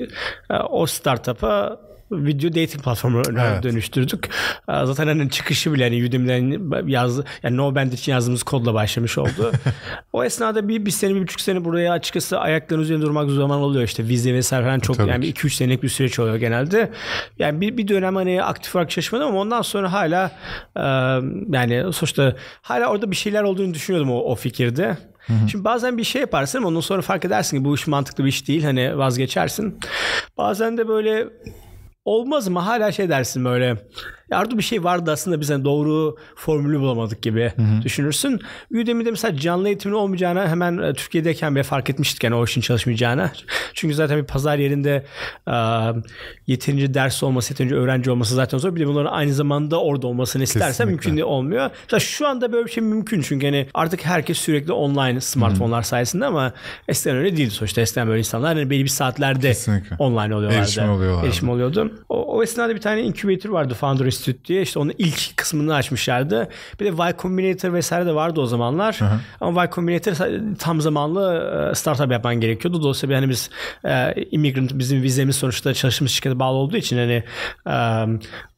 e 0.54 0.58
o 0.70 0.86
startup'a 0.86 1.89
video 2.12 2.50
dating 2.50 2.84
platformuna 2.84 3.48
evet. 3.48 3.64
dönüştürdük. 3.64 4.30
Zaten 4.68 5.08
hani 5.08 5.30
çıkışı 5.30 5.74
bile 5.74 5.84
hani 5.84 6.06
Udemy'den 6.06 6.88
yazdı. 6.88 7.26
Yani 7.44 7.58
No 7.58 7.76
Band 7.76 7.92
için 7.92 8.12
yazdığımız 8.12 8.44
kodla 8.44 8.74
başlamış 8.74 9.18
oldu. 9.18 9.52
o 10.14 10.24
esnada 10.24 10.68
bir, 10.68 10.86
bir 10.86 10.92
sene, 10.92 11.16
bir 11.16 11.22
buçuk 11.22 11.42
sene 11.42 11.66
buraya 11.66 11.94
açıkçası 11.94 12.40
ayakların 12.40 12.82
üzerinde 12.82 13.06
durmak 13.06 13.30
zaman 13.30 13.60
oluyor. 13.60 13.84
işte 13.84 14.08
vize 14.08 14.34
vesaire 14.34 14.66
falan 14.66 14.80
çok 14.80 14.98
Tabii 14.98 15.10
yani 15.10 15.26
iki 15.26 15.48
üç 15.48 15.54
senelik 15.54 15.84
bir 15.84 15.90
süreç 15.90 16.20
oluyor 16.20 16.36
genelde. 16.36 16.92
Yani 17.40 17.62
bir, 17.62 17.78
bir 17.78 17.88
dönem 17.88 18.16
hani 18.16 18.44
aktif 18.44 18.76
olarak 18.76 18.90
çalışmadım 18.90 19.28
ama 19.28 19.40
ondan 19.40 19.62
sonra 19.62 19.94
hala 19.94 20.32
e, 20.76 20.82
yani 21.58 21.94
sonuçta 21.94 22.36
hala 22.62 22.88
orada 22.88 23.12
bir 23.12 23.16
şeyler 23.16 23.44
olduğunu 23.44 23.74
düşünüyordum 23.74 24.12
o, 24.12 24.18
o 24.20 24.36
fikirde. 24.36 24.98
Şimdi 25.52 25.64
bazen 25.64 25.98
bir 25.98 26.04
şey 26.04 26.22
yaparsın 26.22 26.64
ondan 26.64 26.80
sonra 26.80 27.02
fark 27.02 27.26
edersin 27.26 27.58
ki 27.58 27.66
bu 27.66 27.76
iş 27.76 27.88
mantıklı 27.88 28.24
bir 28.24 28.30
iş 28.30 28.48
değil. 28.48 28.64
Hani 28.64 28.98
vazgeçersin. 28.98 29.80
Bazen 30.38 30.78
de 30.78 30.88
böyle 30.88 31.28
olmaz 32.06 32.48
mı? 32.48 32.60
Hala 32.60 32.92
şey 32.92 33.10
dersin 33.10 33.46
böyle 33.46 33.78
orada 34.32 34.58
bir 34.58 34.64
şey 34.64 34.84
vardı 34.84 35.12
aslında 35.12 35.42
biz 35.42 35.50
hani 35.50 35.66
doğru 35.66 36.16
formülü 36.36 36.80
bulamadık 36.80 37.22
gibi 37.22 37.52
Hı-hı. 37.56 37.82
düşünürsün. 37.82 38.40
Udemy'de 38.72 39.12
mesela 39.12 39.38
canlı 39.38 39.68
eğitimin 39.68 39.96
olmayacağını 39.96 40.48
hemen 40.48 40.78
e, 40.78 40.94
Türkiye'deyken 40.94 41.56
bile 41.56 41.64
fark 41.64 41.90
etmiştik 41.90 42.24
yani 42.24 42.36
o 42.36 42.46
işin 42.46 42.62
çalışmayacağını. 42.62 43.32
Çünkü 43.74 43.96
zaten 43.96 44.18
bir 44.18 44.26
pazar 44.26 44.58
yerinde 44.58 45.06
e, 45.48 45.56
yeterince 46.48 46.94
ders 46.94 47.24
olması, 47.24 47.54
yeterince 47.54 47.76
öğrenci 47.76 48.12
olması 48.12 48.36
zaten 48.36 48.58
zor. 48.58 48.76
Bir 48.76 48.80
de 48.82 48.88
bunların 48.88 49.12
aynı 49.12 49.34
zamanda 49.34 49.82
orada 49.82 50.08
olmasını 50.08 50.44
istersen 50.44 50.88
mümkün 50.88 51.20
olmuyor. 51.20 51.70
Mesela 51.84 52.00
şu 52.00 52.28
anda 52.28 52.52
böyle 52.52 52.66
bir 52.66 52.72
şey 52.72 52.84
mümkün 52.84 53.22
çünkü 53.22 53.46
hani 53.46 53.68
artık 53.74 54.06
herkes 54.06 54.38
sürekli 54.38 54.74
online 54.74 55.22
smartphone'lar 55.22 55.80
Hı-hı. 55.80 55.88
sayesinde 55.88 56.26
ama 56.26 56.54
eskiden 56.88 57.18
öyle 57.18 57.38
değildi 57.38 57.52
sonuçta. 57.52 57.82
Eskiden 57.82 58.08
böyle 58.08 58.20
insanlar 58.20 58.56
hani 58.56 58.70
belli 58.70 58.84
bir 58.84 58.90
saatlerde 58.90 59.48
Kesinlikle. 59.48 59.96
online 60.00 60.36
oluyorlardı. 60.36 60.56
Erişim 60.56 60.90
oluyorlardı. 60.90 61.28
Erişim 61.28 61.50
oluyordu. 61.50 61.92
O, 62.10 62.38
o 62.38 62.44
esnada 62.44 62.76
bir 62.76 62.82
tane 62.82 63.02
incubator 63.02 63.50
vardı 63.50 63.74
Founders 63.74 64.19
Institute 64.20 64.46
diye 64.46 64.62
işte 64.62 64.80
onun 64.80 64.94
ilk 64.98 65.38
kısmını 65.38 65.76
açmışlardı. 65.76 66.50
Bir 66.80 66.86
de 66.86 67.04
Y 67.04 67.14
Combinator 67.20 67.74
vesaire 67.74 68.06
de 68.06 68.16
vardı 68.16 68.42
o 68.42 68.46
zamanlar. 68.46 69.00
Hı 69.00 69.06
hı. 69.06 69.20
Ama 69.42 69.64
Y 69.64 69.70
Combinator 69.72 70.14
tam 70.60 70.82
zamanlı 70.82 71.70
e, 71.72 71.76
startup 71.76 72.12
yapman 72.12 72.36
gerekiyordu. 72.36 72.82
Dolayısıyla 72.82 73.16
yani 73.16 73.30
biz 73.30 73.50
e, 73.86 74.14
immigrant 74.32 74.72
bizim 74.74 75.02
vizemiz 75.02 75.36
sonuçta 75.36 75.74
çalıştığımız 75.74 76.12
şirkete 76.12 76.40
bağlı 76.40 76.58
olduğu 76.58 76.78
için 76.78 76.98
hani 76.98 77.24
e, 77.68 78.06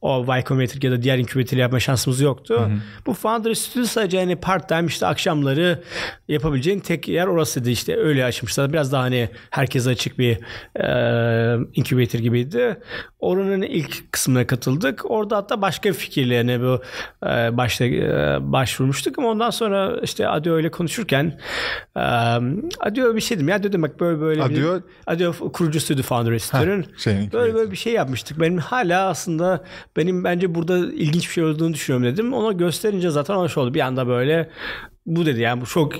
o 0.02 0.36
Y 0.36 0.44
Combinator 0.48 0.82
ya 0.82 0.92
da 0.92 1.02
diğer 1.02 1.18
incubator 1.18 1.58
yapma 1.58 1.80
şansımız 1.80 2.22
yoktu. 2.22 2.60
Hı 2.60 2.66
hı. 2.66 2.78
Bu 3.06 3.14
Founder 3.14 3.54
Studio 3.54 3.86
sadece 3.86 4.20
hani 4.20 4.36
part 4.36 4.70
time 4.70 4.86
işte 4.88 5.08
akşamları 5.08 5.84
yapabileceğin 6.28 6.80
tek 6.80 7.08
yer 7.08 7.28
orasıydı 7.28 7.70
işte 7.70 7.98
öyle 7.98 8.26
açmışlar. 8.26 8.74
Biraz 8.74 8.92
daha 8.92 9.04
hani 9.04 9.30
herkese 9.50 9.90
açık 9.90 10.20
bir 10.20 10.38
e, 10.80 11.58
incubator 11.74 12.20
gibiydi. 12.20 12.78
Oranın 13.20 13.62
ilk 13.62 14.12
kısmına 14.12 14.48
katıldık. 14.48 15.12
Orada 15.12 15.38
hatta 15.38 15.51
başka 15.62 15.94
fikirlerine 15.94 16.62
bu 16.62 16.82
e, 17.28 17.58
başta 17.58 17.86
e, 17.86 18.38
başvurmuştuk 18.42 19.20
ama 19.20 19.28
ondan 19.28 19.50
sonra 19.50 20.00
işte 20.04 20.28
Adio 20.28 20.60
ile 20.60 20.72
konuşurken 20.72 21.40
e, 21.96 22.02
Adio 22.80 23.16
bir 23.16 23.22
şey 23.22 23.38
dedim 23.38 23.50
ya 23.50 23.64
dedim 23.64 23.82
bak 23.82 24.00
böyle 24.00 24.22
böyle 24.22 24.44
Adio 24.44 24.76
bir, 24.76 24.84
Adio 25.08 25.52
kurucusuydu 25.52 26.04
Founder 26.04 26.32
Institute'ün. 26.32 26.86
Böyle 27.34 27.54
böyle 27.54 27.72
bir 27.72 27.78
şey 27.78 27.94
yapmıştık. 27.94 28.40
Benim 28.40 28.58
hala 28.58 29.08
aslında 29.08 29.64
benim 29.98 30.24
bence 30.24 30.56
burada 30.56 30.78
ilginç 30.78 31.28
bir 31.28 31.34
şey 31.34 31.44
olduğunu 31.44 31.74
düşünüyorum 31.74 32.14
dedim. 32.14 32.34
Ona 32.34 32.52
gösterince 32.52 33.10
zaten 33.10 33.48
şey 33.48 33.64
oldu. 33.64 33.74
Bir 33.74 33.80
anda 33.80 34.08
böyle 34.08 34.50
bu 35.06 35.26
dedi 35.26 35.40
yani 35.40 35.62
bu 35.62 35.66
çok 35.66 35.94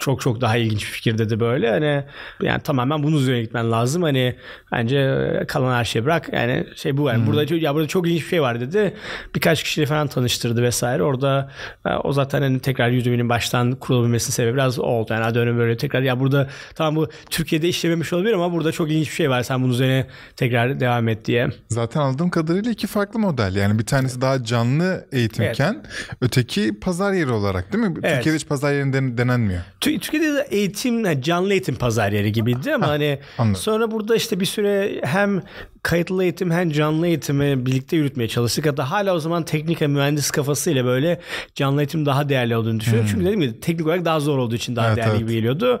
çok 0.00 0.20
çok 0.20 0.40
daha 0.40 0.56
ilginç 0.56 0.80
bir 0.80 0.86
fikir 0.86 1.18
dedi 1.18 1.40
böyle 1.40 1.70
hani 1.70 2.04
yani 2.42 2.62
tamamen 2.62 3.02
bunun 3.02 3.16
üzerine 3.16 3.42
gitmen 3.42 3.70
lazım 3.70 4.02
hani 4.02 4.36
bence 4.72 5.44
kalan 5.48 5.74
her 5.74 5.84
şeyi 5.84 6.04
bırak 6.04 6.32
yani 6.32 6.66
şey 6.76 6.96
bu 6.96 7.08
yani 7.08 7.18
hmm. 7.18 7.26
burada 7.26 7.54
ya 7.54 7.74
burada 7.74 7.88
çok 7.88 8.06
ilginç 8.06 8.22
bir 8.22 8.28
şey 8.28 8.42
var 8.42 8.60
dedi 8.60 8.94
birkaç 9.34 9.62
kişiyle 9.62 9.86
falan 9.86 10.06
tanıştırdı 10.06 10.62
vesaire 10.62 11.02
orada 11.02 11.50
e, 11.86 11.94
o 11.94 12.12
zaten 12.12 12.42
hani 12.42 12.60
tekrar 12.60 12.92
Udemy'nin 12.92 13.28
baştan 13.28 13.72
kurulabilmesinin 13.72 14.32
sebebi 14.32 14.54
biraz 14.54 14.78
oldu 14.78 15.12
yani 15.12 15.34
dönem 15.34 15.58
böyle 15.58 15.76
tekrar 15.76 16.02
ya 16.02 16.20
burada 16.20 16.48
tamam 16.74 16.96
bu 16.96 17.08
Türkiye'de 17.30 17.68
işlememiş 17.68 18.12
olabilir 18.12 18.32
ama 18.32 18.52
burada 18.52 18.72
çok 18.72 18.90
ilginç 18.90 19.08
bir 19.08 19.14
şey 19.14 19.30
var 19.30 19.42
sen 19.42 19.62
bunun 19.62 19.72
üzerine 19.72 20.06
tekrar 20.36 20.80
devam 20.80 21.08
et 21.08 21.24
diye. 21.24 21.48
Zaten 21.68 22.00
aldığım 22.00 22.30
kadarıyla 22.30 22.70
iki 22.70 22.86
farklı 22.86 23.20
model 23.20 23.54
yani 23.56 23.78
bir 23.78 23.86
tanesi 23.86 24.20
daha 24.20 24.44
canlı 24.44 25.06
eğitimken 25.12 25.74
evet. 25.80 26.16
öteki 26.20 26.80
pazar 26.80 27.12
yeri 27.12 27.30
olarak 27.30 27.72
değil 27.72 27.84
mi? 27.84 27.94
Evet. 28.02 28.14
Türkiye'de 28.14 28.36
pazar 28.48 28.72
yerinde 28.72 29.18
denenmiyor. 29.18 29.60
Türkiye'de 29.80 30.34
de 30.34 30.46
eğitim, 30.50 31.20
canlı 31.20 31.52
eğitim 31.52 31.74
pazar 31.74 32.12
yeri 32.12 32.32
gibiydi 32.32 32.74
ama 32.74 32.88
hani 32.88 33.18
anladım. 33.38 33.62
sonra 33.62 33.90
burada 33.90 34.16
işte 34.16 34.40
bir 34.40 34.46
süre 34.46 35.00
hem 35.04 35.42
kayıtlı 35.86 36.22
eğitim 36.22 36.50
hem 36.50 36.70
canlı 36.70 37.06
eğitimi 37.06 37.66
birlikte 37.66 37.96
yürütmeye 37.96 38.28
çalıştık. 38.28 38.66
Hatta 38.66 38.90
hala 38.90 39.14
o 39.14 39.18
zaman 39.18 39.44
teknik 39.44 39.82
ve 39.82 39.86
mühendis 39.86 40.30
kafasıyla 40.30 40.84
böyle 40.84 41.20
canlı 41.54 41.80
eğitim 41.80 42.06
daha 42.06 42.28
değerli 42.28 42.56
olduğunu 42.56 42.80
düşünüyorum. 42.80 43.08
Hmm. 43.08 43.14
Çünkü 43.14 43.26
dedim 43.26 43.42
ya 43.42 43.60
teknik 43.60 43.86
olarak 43.86 44.04
daha 44.04 44.20
zor 44.20 44.38
olduğu 44.38 44.54
için 44.54 44.76
daha 44.76 44.86
evet, 44.86 44.96
değerli 44.96 45.10
evet. 45.10 45.20
gibi 45.20 45.32
geliyordu. 45.32 45.80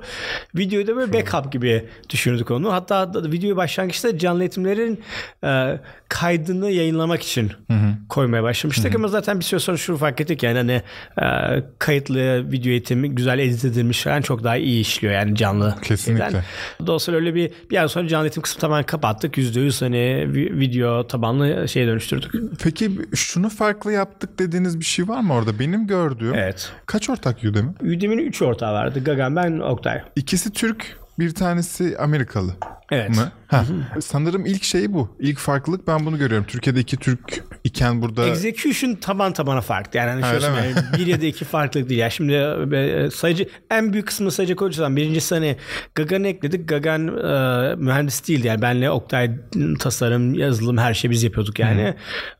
Videoyu 0.54 0.86
da 0.86 0.96
böyle 0.96 1.12
backup 1.12 1.52
gibi 1.52 1.84
düşünürdük 2.10 2.50
onu. 2.50 2.72
Hatta 2.72 3.12
videoyu 3.14 3.56
başlangıçta 3.56 4.18
canlı 4.18 4.42
eğitimlerin 4.42 5.00
e, 5.44 5.80
kaydını 6.08 6.70
yayınlamak 6.70 7.22
için 7.22 7.52
hı 7.70 7.76
koymaya 8.08 8.42
başlamıştık. 8.42 8.94
Hı 8.94 8.96
ama 8.98 9.08
zaten 9.08 9.38
bir 9.38 9.44
süre 9.44 9.60
sonra 9.60 9.76
şunu 9.76 9.96
fark 9.96 10.20
ettik 10.20 10.42
yani 10.42 10.56
hani 10.58 10.82
e, 11.22 11.64
kayıtlı 11.78 12.52
video 12.52 12.70
eğitimi 12.70 13.10
güzel 13.10 13.38
edit 13.38 13.64
edilmiş 13.64 14.02
falan 14.02 14.20
çok 14.20 14.44
daha 14.44 14.56
iyi 14.56 14.80
işliyor 14.80 15.14
yani 15.14 15.36
canlı. 15.36 15.74
Kesinlikle. 15.82 16.24
Şeyden. 16.24 16.42
Dolayısıyla 16.86 17.20
öyle 17.20 17.34
bir 17.34 17.50
bir 17.70 17.82
ay 17.82 17.88
sonra 17.88 18.08
canlı 18.08 18.26
eğitim 18.26 18.42
kısmı 18.42 18.60
tamamen 18.60 18.86
kapattık. 18.86 19.38
%100 19.38 19.84
hani 19.84 19.95
hani 19.96 20.34
video 20.60 21.06
tabanlı 21.06 21.68
şeye 21.68 21.86
dönüştürdük. 21.86 22.32
Peki 22.62 22.90
şunu 23.14 23.48
farklı 23.48 23.92
yaptık 23.92 24.38
dediğiniz 24.38 24.80
bir 24.80 24.84
şey 24.84 25.08
var 25.08 25.20
mı 25.20 25.34
orada? 25.34 25.58
Benim 25.58 25.86
gördüğüm. 25.86 26.34
Evet. 26.34 26.72
Kaç 26.86 27.10
ortak 27.10 27.44
Udemy? 27.44 27.70
Udemy'nin 27.80 28.26
3 28.26 28.42
ortağı 28.42 28.72
vardı. 28.72 29.04
Gagan, 29.04 29.36
ben, 29.36 29.58
Oktay. 29.58 30.02
İkisi 30.16 30.52
Türk, 30.52 30.96
bir 31.18 31.34
tanesi 31.34 31.98
Amerikalı. 31.98 32.52
Evet. 32.90 33.10
Mı? 33.10 33.32
Ha. 33.46 33.64
Sanırım 34.00 34.46
ilk 34.46 34.64
şey 34.64 34.92
bu. 34.92 35.16
İlk 35.20 35.38
farklılık 35.38 35.86
ben 35.86 36.06
bunu 36.06 36.18
görüyorum. 36.18 36.46
Türkiye'de 36.48 36.80
iki 36.80 36.96
Türk 36.96 37.44
iken 37.64 38.02
burada... 38.02 38.26
Execution 38.26 38.94
taban 38.94 39.32
tabana 39.32 39.60
farklı. 39.60 39.98
Yani, 39.98 40.10
hani 40.10 40.32
şöyle 40.32 40.56
yani 40.56 40.74
bir 40.98 41.06
ya 41.06 41.20
da 41.20 41.26
iki 41.26 41.44
farklılık 41.44 41.88
değil. 41.88 42.00
Yani 42.00 42.12
şimdi 42.12 42.32
e, 42.76 43.10
sayıcı 43.10 43.48
en 43.70 43.92
büyük 43.92 44.06
kısmı 44.06 44.30
sayacak 44.30 44.62
olursan 44.62 44.96
birincisi 44.96 45.34
hani 45.34 45.56
Gagan'ı 45.94 46.28
ekledik. 46.28 46.68
Gagan 46.68 47.08
e, 47.08 47.74
mühendis 47.74 48.28
değildi. 48.28 48.46
Yani 48.46 48.62
benle 48.62 48.90
Oktay 48.90 49.30
tasarım, 49.78 50.34
yazılım 50.34 50.78
her 50.78 50.94
şeyi 50.94 51.10
biz 51.10 51.22
yapıyorduk 51.22 51.58
yani. 51.58 51.94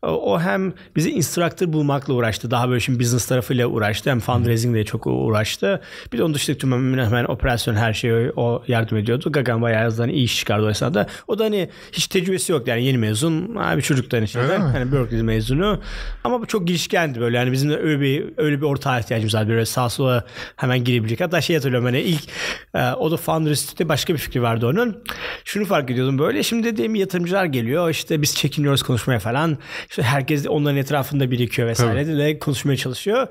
Hı. 0.05 0.07
O 0.07 0.39
hem 0.39 0.73
bizi 0.95 1.11
instructor 1.11 1.73
bulmakla 1.73 2.13
uğraştı. 2.13 2.51
Daha 2.51 2.69
böyle 2.69 2.79
şimdi 2.79 2.99
business 2.99 3.27
tarafıyla 3.27 3.67
uğraştı. 3.67 4.09
Hem 4.09 4.19
fundraising 4.19 4.75
ile 4.75 4.85
çok 4.85 5.07
uğraştı. 5.07 5.81
Bir 6.13 6.17
de 6.17 6.23
onun 6.23 6.33
dışında 6.33 6.57
tüm 6.57 6.97
hemen 6.99 7.25
operasyon 7.25 7.75
her 7.75 7.93
şeyi 7.93 8.31
o 8.35 8.63
yardım 8.67 8.97
ediyordu. 8.97 9.31
Gagan 9.31 9.61
bayağı 9.61 9.83
yazılan 9.83 10.09
iyi 10.09 10.23
iş 10.23 10.36
çıkardı 10.37 10.65
o 10.65 10.69
esnada. 10.69 11.07
O 11.27 11.39
da 11.39 11.43
hani 11.43 11.69
hiç 11.91 12.07
tecrübesi 12.07 12.51
yok 12.51 12.67
yani 12.67 12.83
yeni 12.83 12.97
mezun 12.97 13.55
bir 13.55 13.81
çocuktan 13.81 14.23
işte. 14.23 14.39
Öyle? 14.39 14.57
Hani 14.57 14.91
Berkeley 14.91 15.23
mezunu. 15.23 15.81
Ama 16.23 16.41
bu 16.41 16.45
çok 16.45 16.67
girişkendi 16.67 17.19
böyle 17.19 17.37
yani 17.37 17.51
bizim 17.51 17.69
de 17.69 17.77
öyle 17.77 18.01
bir 18.01 18.25
öyle 18.37 18.57
bir 18.57 18.65
ortağa 18.65 18.99
ihtiyacımız 18.99 19.33
var. 19.35 19.49
Böyle 19.49 19.65
sağ 19.65 19.89
sola 19.89 20.25
hemen 20.55 20.83
girebilecek. 20.83 21.21
Hatta 21.21 21.41
şey 21.41 21.55
hatırlıyorum 21.55 21.85
hani 21.85 22.01
ilk 22.01 22.23
e, 22.73 22.91
o 22.91 23.11
da 23.11 23.17
Founder 23.17 23.51
Institute'de 23.51 23.89
başka 23.89 24.13
bir 24.13 24.19
fikri 24.19 24.41
vardı 24.41 24.67
onun. 24.67 25.03
Şunu 25.45 25.65
fark 25.65 25.91
ediyordum 25.91 26.19
böyle 26.19 26.43
şimdi 26.43 26.63
dediğim 26.63 26.95
yatırımcılar 26.95 27.45
geliyor 27.45 27.89
işte 27.89 28.21
biz 28.21 28.35
çekiniyoruz 28.35 28.83
konuşmaya 28.83 29.19
falan. 29.19 29.57
İşte 29.89 30.03
herkes 30.03 30.43
de 30.43 30.49
onların 30.49 30.77
etrafında 30.77 31.31
birikiyor 31.31 31.67
vesaire 31.67 32.17
de 32.17 32.39
konuşmaya 32.39 32.77
çalışıyor. 32.77 33.27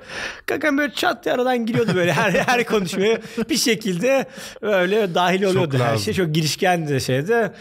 Gagan 0.47 0.79
böyle 0.79 0.93
çat 0.93 1.25
diye 1.25 1.35
aradan 1.35 1.67
giriyordu 1.67 1.91
böyle 1.95 2.13
her 2.13 2.31
her 2.33 2.65
konuşmaya 2.65 3.19
bir 3.51 3.57
şekilde 3.57 4.27
öyle 4.63 5.15
dahil 5.15 5.43
oluyordu 5.43 5.75
her 5.75 5.81
lazım. 5.81 6.01
şey. 6.05 6.15
Çok 6.15 6.35
girişkendi 6.35 6.96
de 6.97 7.01
şeyde. 7.01 7.53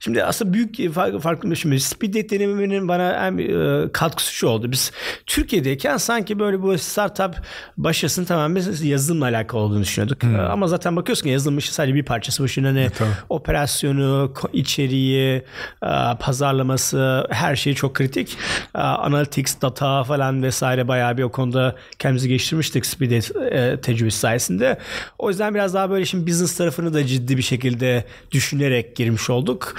Şimdi 0.00 0.24
aslında 0.24 0.52
büyük 0.52 0.94
fark, 0.94 1.20
farklı 1.22 1.50
bir 1.50 1.56
şey. 1.56 1.78
Speed 1.78 2.14
Date 2.14 2.28
denememinin 2.30 2.88
bana 2.88 3.12
en 3.26 3.38
e, 3.38 3.92
katkısı 3.92 4.32
şu 4.32 4.46
oldu. 4.46 4.72
Biz 4.72 4.92
Türkiye'deyken 5.26 5.96
sanki 5.96 6.38
böyle 6.38 6.62
bu 6.62 6.78
startup 6.78 7.34
başlasın 7.76 8.24
tamamen 8.24 8.62
yazılımla 8.82 9.24
alakalı 9.24 9.60
olduğunu 9.60 9.82
düşünüyorduk. 9.82 10.24
E, 10.24 10.26
Ama 10.38 10.66
zaten 10.68 10.96
bakıyorsun 10.96 11.22
ki 11.22 11.28
yazılım 11.28 11.58
işi 11.58 11.74
sadece 11.74 11.94
bir 11.94 12.04
parçası. 12.04 12.42
Bu 12.42 12.46
işin 12.46 12.64
hani 12.64 12.90
tabii. 12.98 13.08
operasyonu, 13.28 14.32
içeriği, 14.52 15.42
e, 15.82 15.88
pazarlaması 16.20 17.26
her 17.30 17.56
şeyi 17.56 17.76
çok 17.76 17.94
kritik. 17.94 18.36
E, 18.74 18.78
Analytics, 18.78 19.60
data 19.62 20.04
falan 20.04 20.42
vesaire 20.42 20.88
bayağı 20.88 21.16
bir 21.16 21.22
o 21.22 21.32
konuda 21.32 21.76
kendimizi 21.98 22.28
geliştirmiştik 22.28 22.86
Speed 22.86 23.10
Date 23.10 23.80
tecrübesi 23.80 24.18
sayesinde. 24.18 24.78
O 25.18 25.28
yüzden 25.28 25.54
biraz 25.54 25.74
daha 25.74 25.90
böyle 25.90 26.04
şimdi 26.04 26.26
business 26.26 26.56
tarafını 26.56 26.94
da 26.94 27.06
ciddi 27.06 27.36
bir 27.36 27.42
şekilde 27.42 28.04
düşünerek 28.30 28.83
girmiş 28.94 29.30
olduk. 29.30 29.74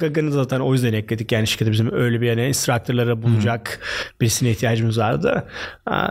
Gaga'nı 0.00 0.32
zaten 0.32 0.60
o 0.60 0.72
yüzden 0.72 0.92
ekledik. 0.92 1.32
Yani 1.32 1.46
şirkette 1.46 1.72
bizim 1.72 1.92
öyle 1.92 2.20
bir 2.20 2.26
yani 2.26 2.46
instructor'lara 2.46 3.22
bulacak 3.22 3.80
birisine 4.20 4.50
ihtiyacımız 4.50 4.98
vardı. 4.98 5.44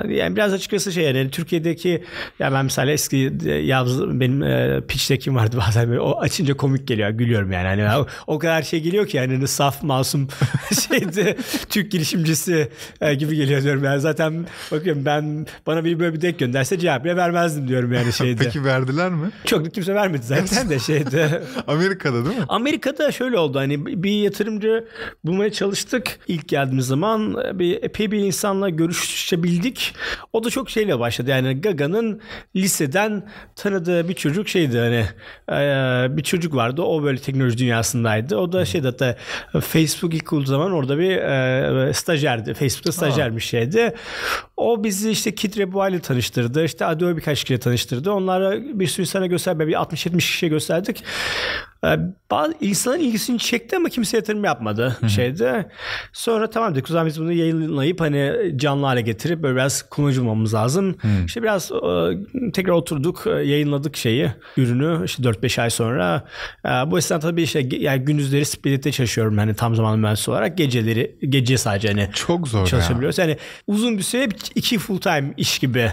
Yani 0.09 0.35
biraz 0.35 0.53
açıkçası 0.53 0.91
şey 0.91 1.03
yani 1.03 1.29
Türkiye'deki 1.31 2.03
ya 2.39 2.53
ben 2.53 2.63
mesela 2.63 2.91
eski 2.91 3.33
yaz 3.63 4.01
benim 4.01 4.43
e, 4.43 4.81
pitch 4.87 5.09
deck'im 5.09 5.35
vardı 5.35 5.57
bazen 5.67 5.89
böyle 5.89 5.99
o 5.99 6.19
açınca 6.19 6.57
komik 6.57 6.87
geliyor. 6.87 7.09
Gülüyorum 7.09 7.51
yani. 7.51 7.67
Hani 7.67 7.97
o, 7.97 8.07
o 8.27 8.39
kadar 8.39 8.61
şey 8.61 8.81
geliyor 8.81 9.07
ki 9.07 9.17
yani 9.17 9.33
hani 9.33 9.47
saf 9.47 9.83
masum 9.83 10.27
şeydi 10.89 11.37
Türk 11.69 11.91
girişimcisi 11.91 12.69
e, 13.01 13.13
gibi 13.13 13.35
geliyor 13.35 13.63
diyorum. 13.63 13.83
Yani 13.83 14.01
zaten 14.01 14.45
bakıyorum 14.71 15.05
ben 15.05 15.47
bana 15.67 15.85
bir 15.85 15.99
böyle 15.99 16.13
bir 16.13 16.21
deck 16.21 16.39
gönderse 16.39 16.79
cevap 16.79 17.03
bile 17.03 17.15
vermezdim 17.15 17.67
diyorum 17.67 17.93
yani 17.93 18.13
şeyde. 18.17 18.43
Peki 18.43 18.63
verdiler 18.63 19.09
mi? 19.09 19.29
Çok 19.45 19.65
da 19.65 19.69
kimse 19.69 19.95
vermedi 19.95 20.25
zaten 20.25 20.69
de 20.69 20.79
şeyde. 20.79 21.43
Amerika'da 21.67 22.14
değil 22.25 22.37
mi? 22.37 22.45
Amerika'da 22.49 23.11
şöyle 23.11 23.37
oldu 23.37 23.59
hani 23.59 24.03
bir 24.03 24.11
yatırımcı 24.11 24.87
bulmaya 25.23 25.51
çalıştık 25.51 26.19
ilk 26.27 26.47
geldiğimiz 26.47 26.87
zaman 26.87 27.37
bir 27.59 27.83
epey 27.83 28.11
bir 28.11 28.19
insanla 28.19 28.69
görüşebildik. 28.69 29.95
O 30.33 30.43
da 30.43 30.49
çok 30.49 30.69
şeyle 30.69 30.99
başladı 30.99 31.29
yani 31.29 31.61
Gaga'nın 31.61 32.21
liseden 32.55 33.23
tanıdığı 33.55 34.09
bir 34.09 34.13
çocuk 34.13 34.49
şeydi 34.49 34.77
hani 34.77 35.05
e, 35.51 36.17
bir 36.17 36.23
çocuk 36.23 36.55
vardı 36.55 36.81
o 36.81 37.03
böyle 37.03 37.17
teknoloji 37.17 37.57
dünyasındaydı. 37.57 38.37
O 38.37 38.51
da 38.51 38.65
şeydi 38.65 38.87
hatta 38.87 39.15
Facebook 39.61 40.13
ilk 40.13 40.25
kurulduğu 40.25 40.49
zaman 40.49 40.71
orada 40.71 40.99
bir 40.99 41.17
e, 41.17 41.93
stajyerdi. 41.93 42.53
Facebook'ta 42.53 42.91
stajyermiş 42.91 43.45
şeydi. 43.45 43.93
O 44.65 44.83
bizi 44.83 45.11
işte 45.11 45.35
Kit 45.35 45.57
Rebuay 45.57 45.91
ile 45.91 45.99
tanıştırdı. 45.99 46.63
İşte 46.65 46.85
Adobe 46.85 47.17
birkaç 47.17 47.41
kişiyle 47.41 47.59
tanıştırdı. 47.59 48.11
Onlara 48.11 48.61
bir 48.79 48.87
sürü 48.87 49.05
sana 49.05 49.25
göster. 49.25 49.59
Bir 49.59 49.73
60-70 49.73 50.17
kişiye 50.17 50.49
gösterdik. 50.49 51.03
Ee, 51.85 51.97
Bazı 52.31 52.53
insanın 52.61 52.99
ilgisini 52.99 53.39
çekti 53.39 53.75
ama 53.75 53.89
kimse 53.89 54.17
yatırım 54.17 54.43
yapmadı 54.43 54.97
şeyde. 55.07 55.69
Sonra 56.13 56.49
tamam 56.49 56.75
dedik 56.75 56.85
o 56.89 56.93
zaman 56.93 57.07
biz 57.07 57.19
bunu 57.21 57.31
yayınlayıp 57.33 58.01
hani 58.01 58.33
canlı 58.55 58.85
hale 58.85 59.01
getirip 59.01 59.43
böyle 59.43 59.55
biraz 59.55 59.89
kullanıcı 59.89 60.21
bulmamız 60.21 60.53
lazım. 60.53 60.95
İşte 61.25 61.43
biraz 61.43 61.71
e, 61.71 62.51
tekrar 62.51 62.71
oturduk 62.73 63.23
e, 63.27 63.29
yayınladık 63.29 63.97
şeyi 63.97 64.31
ürünü 64.57 65.05
işte 65.05 65.23
4-5 65.23 65.61
ay 65.61 65.69
sonra. 65.69 66.23
E, 66.65 66.69
Bu 66.69 66.97
esnada 66.97 67.19
tabii 67.19 67.41
işte 67.41 67.61
ge- 67.61 67.81
yani 67.81 68.05
gündüzleri 68.05 68.45
Spirit'te 68.45 68.91
çalışıyorum 68.91 69.37
hani 69.37 69.53
tam 69.53 69.75
zamanlı 69.75 69.97
mühendis 69.97 70.29
olarak 70.29 70.57
geceleri 70.57 71.15
gece 71.29 71.57
sadece 71.57 71.87
hani 71.87 72.09
Çok 72.13 72.47
zor 72.47 72.59
ya. 72.59 72.65
çalışabiliyoruz. 72.65 73.17
Yani 73.17 73.37
uzun 73.67 73.97
bir 73.97 74.03
süre 74.03 74.29
iki 74.55 74.79
full 74.79 74.99
time 74.99 75.33
iş 75.37 75.59
gibi. 75.59 75.91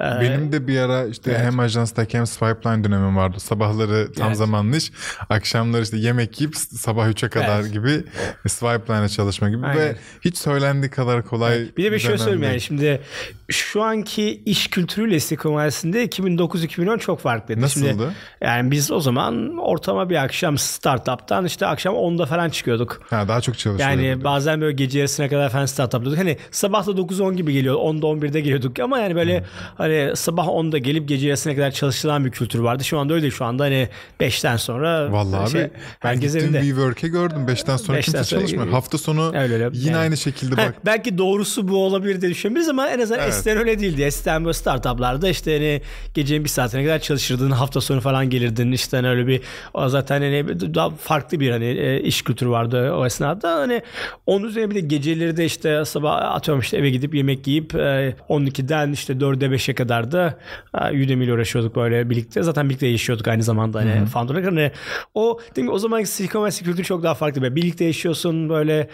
Ee, 0.00 0.20
Benim 0.20 0.52
de 0.52 0.68
bir 0.68 0.78
ara 0.78 1.04
işte 1.06 1.38
hem 1.38 1.60
ajanstaki 1.60 2.18
hem 2.18 2.26
Swipeline 2.26 2.84
dönemim 2.84 3.16
vardı. 3.16 3.40
Sabahları 3.40 4.12
tam 4.12 4.26
Evet. 4.26 4.36
zamanlı 4.36 4.76
iş. 4.76 4.92
Akşamları 5.28 5.82
işte 5.82 5.96
yemek 5.96 6.40
yiyip 6.40 6.56
sabah 6.56 7.08
3'e 7.08 7.28
kadar 7.28 7.60
Evet. 7.60 7.72
gibi 7.72 8.04
Swipeline'a 8.48 9.08
çalışma 9.08 9.48
gibi 9.50 9.62
ve 9.62 9.66
Aynen. 9.66 9.96
hiç 10.20 10.38
söylendiği 10.38 10.90
kadar 10.90 11.24
kolay 11.24 11.68
Bir 11.76 11.84
de 11.84 11.92
bir 11.92 11.98
şey 11.98 12.18
söyleyeyim 12.18 12.42
yani 12.42 12.60
şimdi 12.60 13.00
şu 13.48 13.82
anki 13.82 14.42
iş 14.46 14.68
kültürüyle 14.70 15.20
Silikon 15.20 15.54
Vadisi'nde 15.54 16.04
2009-2010 16.04 16.98
çok 16.98 17.20
farklıydı. 17.20 17.60
Nasıldı? 17.60 17.88
Şimdi, 17.88 18.04
yani 18.40 18.70
biz 18.70 18.90
o 18.90 19.00
zaman 19.00 19.58
ortama 19.58 20.10
bir 20.10 20.16
akşam 20.24 20.58
startup'tan 20.58 21.44
işte 21.44 21.66
akşam 21.66 21.94
10'da 21.94 22.26
falan 22.26 22.50
çıkıyorduk. 22.50 23.00
Ha, 23.10 23.28
daha 23.28 23.40
çok 23.40 23.58
çalışıyordum. 23.58 24.00
Yani 24.04 24.24
bazen 24.24 24.60
böyle 24.60 24.72
gece 24.72 24.98
yarısına 24.98 25.28
kadar 25.28 25.50
falan 25.50 25.66
startup 25.66 26.00
diyorduk. 26.02 26.18
Hani 26.18 26.36
sabah 26.50 26.86
da 26.86 26.90
9-10 26.90 27.34
gibi 27.34 27.52
geliyor. 27.52 27.74
10'da 27.74 28.06
11'de 28.06 28.40
geliyorduk. 28.40 28.78
Ama 28.78 28.98
yani 28.98 29.14
böyle 29.14 29.44
hani 29.78 29.89
sabah 30.16 30.46
10'da 30.46 30.78
gelip 30.78 31.08
gece 31.08 31.26
yarısına 31.28 31.54
kadar 31.54 31.70
çalışılan 31.70 32.24
bir 32.24 32.30
kültür 32.30 32.58
vardı. 32.58 32.84
Şu 32.84 32.98
anda 32.98 33.14
öyle. 33.14 33.30
Şu 33.30 33.44
anda 33.44 33.64
hani 33.64 33.88
5'ten 34.20 34.56
sonra 34.56 35.12
Vallahi 35.12 35.50
şey, 35.50 35.62
abi 35.62 35.70
ben 36.04 36.08
herkes 36.08 36.32
gittim 36.34 36.48
evinde. 36.54 36.60
WeWork'e 36.60 37.08
gördüm. 37.08 37.46
5'ten 37.48 37.76
sonra 37.76 37.98
Beşten 37.98 38.12
kimse 38.12 38.24
sonra- 38.24 38.40
çalışmıyor. 38.40 38.68
Hafta 38.68 38.98
sonu 38.98 39.32
Öyle 39.36 39.54
öyle. 39.54 39.68
yine 39.72 39.86
Yani. 39.90 39.96
aynı 39.96 40.16
şekilde 40.16 40.54
Ha, 40.54 40.68
bak. 40.68 40.74
belki 40.86 41.18
doğrusu 41.18 41.68
bu 41.68 41.84
olabilir 41.84 42.20
diye 42.20 42.30
düşünebiliriz 42.30 42.68
ama 42.68 42.88
en 42.88 43.00
azından 43.00 43.20
Evet. 43.20 43.28
eskiden 43.34 43.58
öyle 43.58 43.80
değildi. 43.80 44.02
Eskiden 44.02 44.44
böyle 44.44 44.54
startuplarda 44.54 45.28
işte 45.28 45.52
hani 45.52 45.82
gecenin 46.14 46.44
bir 46.44 46.48
saatine 46.48 46.84
kadar 46.84 46.98
çalışırdın. 46.98 47.50
Hafta 47.50 47.80
sonu 47.80 48.00
falan 48.00 48.30
gelirdin. 48.30 48.72
İşte 48.72 48.96
hani 48.96 49.08
öyle 49.08 49.26
bir 49.26 49.40
zaten 49.86 50.20
hani 50.22 50.60
daha 50.74 50.90
farklı 50.90 51.40
bir 51.40 51.50
hani 51.50 51.64
e, 51.66 52.00
iş 52.00 52.22
kültürü 52.22 52.50
vardı 52.50 52.92
o 52.92 53.06
esnada. 53.06 53.54
Hani 53.54 53.82
onun 54.26 54.46
üzerine 54.48 54.70
bir 54.70 54.74
de 54.74 54.80
geceleri 54.80 55.36
de 55.36 55.44
işte 55.44 55.84
sabah 55.84 56.16
atıyorum 56.34 56.60
işte 56.60 56.76
eve 56.76 56.90
gidip 56.90 57.14
yemek 57.14 57.46
yiyip 57.46 57.74
e, 57.74 58.14
12'den 58.28 58.92
işte 58.92 59.12
4'e 59.12 59.46
5'e 59.46 59.69
kadar 59.74 60.12
da 60.12 60.38
e, 60.80 61.04
Udemy 61.04 61.24
ile 61.24 61.32
uğraşıyorduk 61.32 61.76
böyle 61.76 62.10
birlikte. 62.10 62.42
Zaten 62.42 62.68
birlikte 62.68 62.86
yaşıyorduk 62.86 63.28
aynı 63.28 63.42
zamanda 63.42 63.78
hani 63.78 64.06
founder 64.06 64.34
olarak. 64.34 64.46
Hani 64.50 64.70
o 65.14 65.40
değil 65.56 65.64
mi, 65.66 65.72
o 65.72 65.78
zaman 65.78 66.02
Silikon 66.02 66.42
Vadisi 66.42 66.64
kültürü 66.64 66.84
çok 66.84 67.02
daha 67.02 67.14
farklı. 67.14 67.42
Böyle 67.42 67.56
birlikte 67.56 67.84
yaşıyorsun 67.84 68.48
böyle 68.48 68.88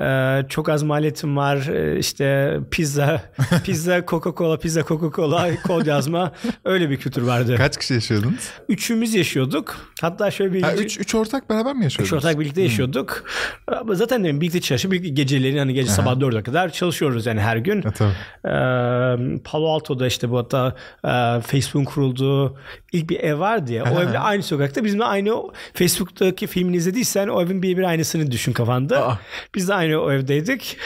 e, 0.00 0.48
çok 0.48 0.68
az 0.68 0.82
maliyetin 0.82 1.36
var. 1.36 1.56
E, 1.74 1.98
işte 1.98 2.58
pizza, 2.70 3.22
pizza 3.64 3.98
Coca-Cola, 3.98 4.58
pizza 4.58 4.80
Coca-Cola 4.80 5.62
kod 5.62 5.86
yazma 5.86 6.32
öyle 6.64 6.90
bir 6.90 6.96
kültür 6.96 7.22
vardı. 7.22 7.54
Kaç 7.56 7.76
kişi 7.78 7.94
yaşıyordunuz? 7.94 8.50
Üçümüz 8.68 9.14
yaşıyorduk. 9.14 9.76
Hatta 10.00 10.30
şöyle 10.30 10.52
bir 10.52 10.62
Ha, 10.62 10.74
üç, 10.74 11.00
üç 11.00 11.14
ortak 11.14 11.50
beraber 11.50 11.74
mi 11.74 11.84
yaşıyordunuz? 11.84 12.08
Üç 12.18 12.24
ortak 12.24 12.40
birlikte 12.40 12.62
yaşıyorduk. 12.62 13.24
Ama 13.66 13.94
Zaten 13.94 14.24
dedim 14.24 14.40
birlikte 14.40 14.60
çalışıp 14.60 14.92
birlikte 14.92 15.08
geceleri 15.08 15.58
hani 15.58 15.74
gece 15.74 15.90
sabah 15.90 16.12
4'e 16.16 16.42
kadar 16.42 16.68
çalışıyoruz 16.72 17.26
yani 17.26 17.40
her 17.40 17.56
gün. 17.56 17.82
Ee, 17.82 19.38
Palo 19.44 19.68
Alto'da 19.68 20.06
işte 20.06 20.21
bu 20.30 20.38
hatta 20.38 20.74
e, 21.04 21.40
Facebook'un 21.40 21.84
kurulduğu 21.84 22.56
ilk 22.92 23.10
bir 23.10 23.20
ev 23.20 23.38
vardı 23.38 23.72
ya. 23.72 23.84
O 23.96 24.00
evde 24.02 24.18
aynı 24.18 24.42
sokakta 24.42 24.84
bizimle 24.84 25.04
aynı 25.04 25.34
o- 25.34 25.52
Facebook'taki 25.74 26.46
filmini 26.46 26.76
izlediysen 26.76 27.28
o 27.28 27.42
evin 27.42 27.62
birebir 27.62 27.82
aynısını 27.82 28.30
düşün 28.30 28.52
kafanda. 28.52 29.06
Aa. 29.08 29.18
Biz 29.54 29.68
de 29.68 29.74
aynı 29.74 29.98
o 30.02 30.12
evdeydik. 30.12 30.76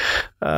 Ee, 0.42 0.48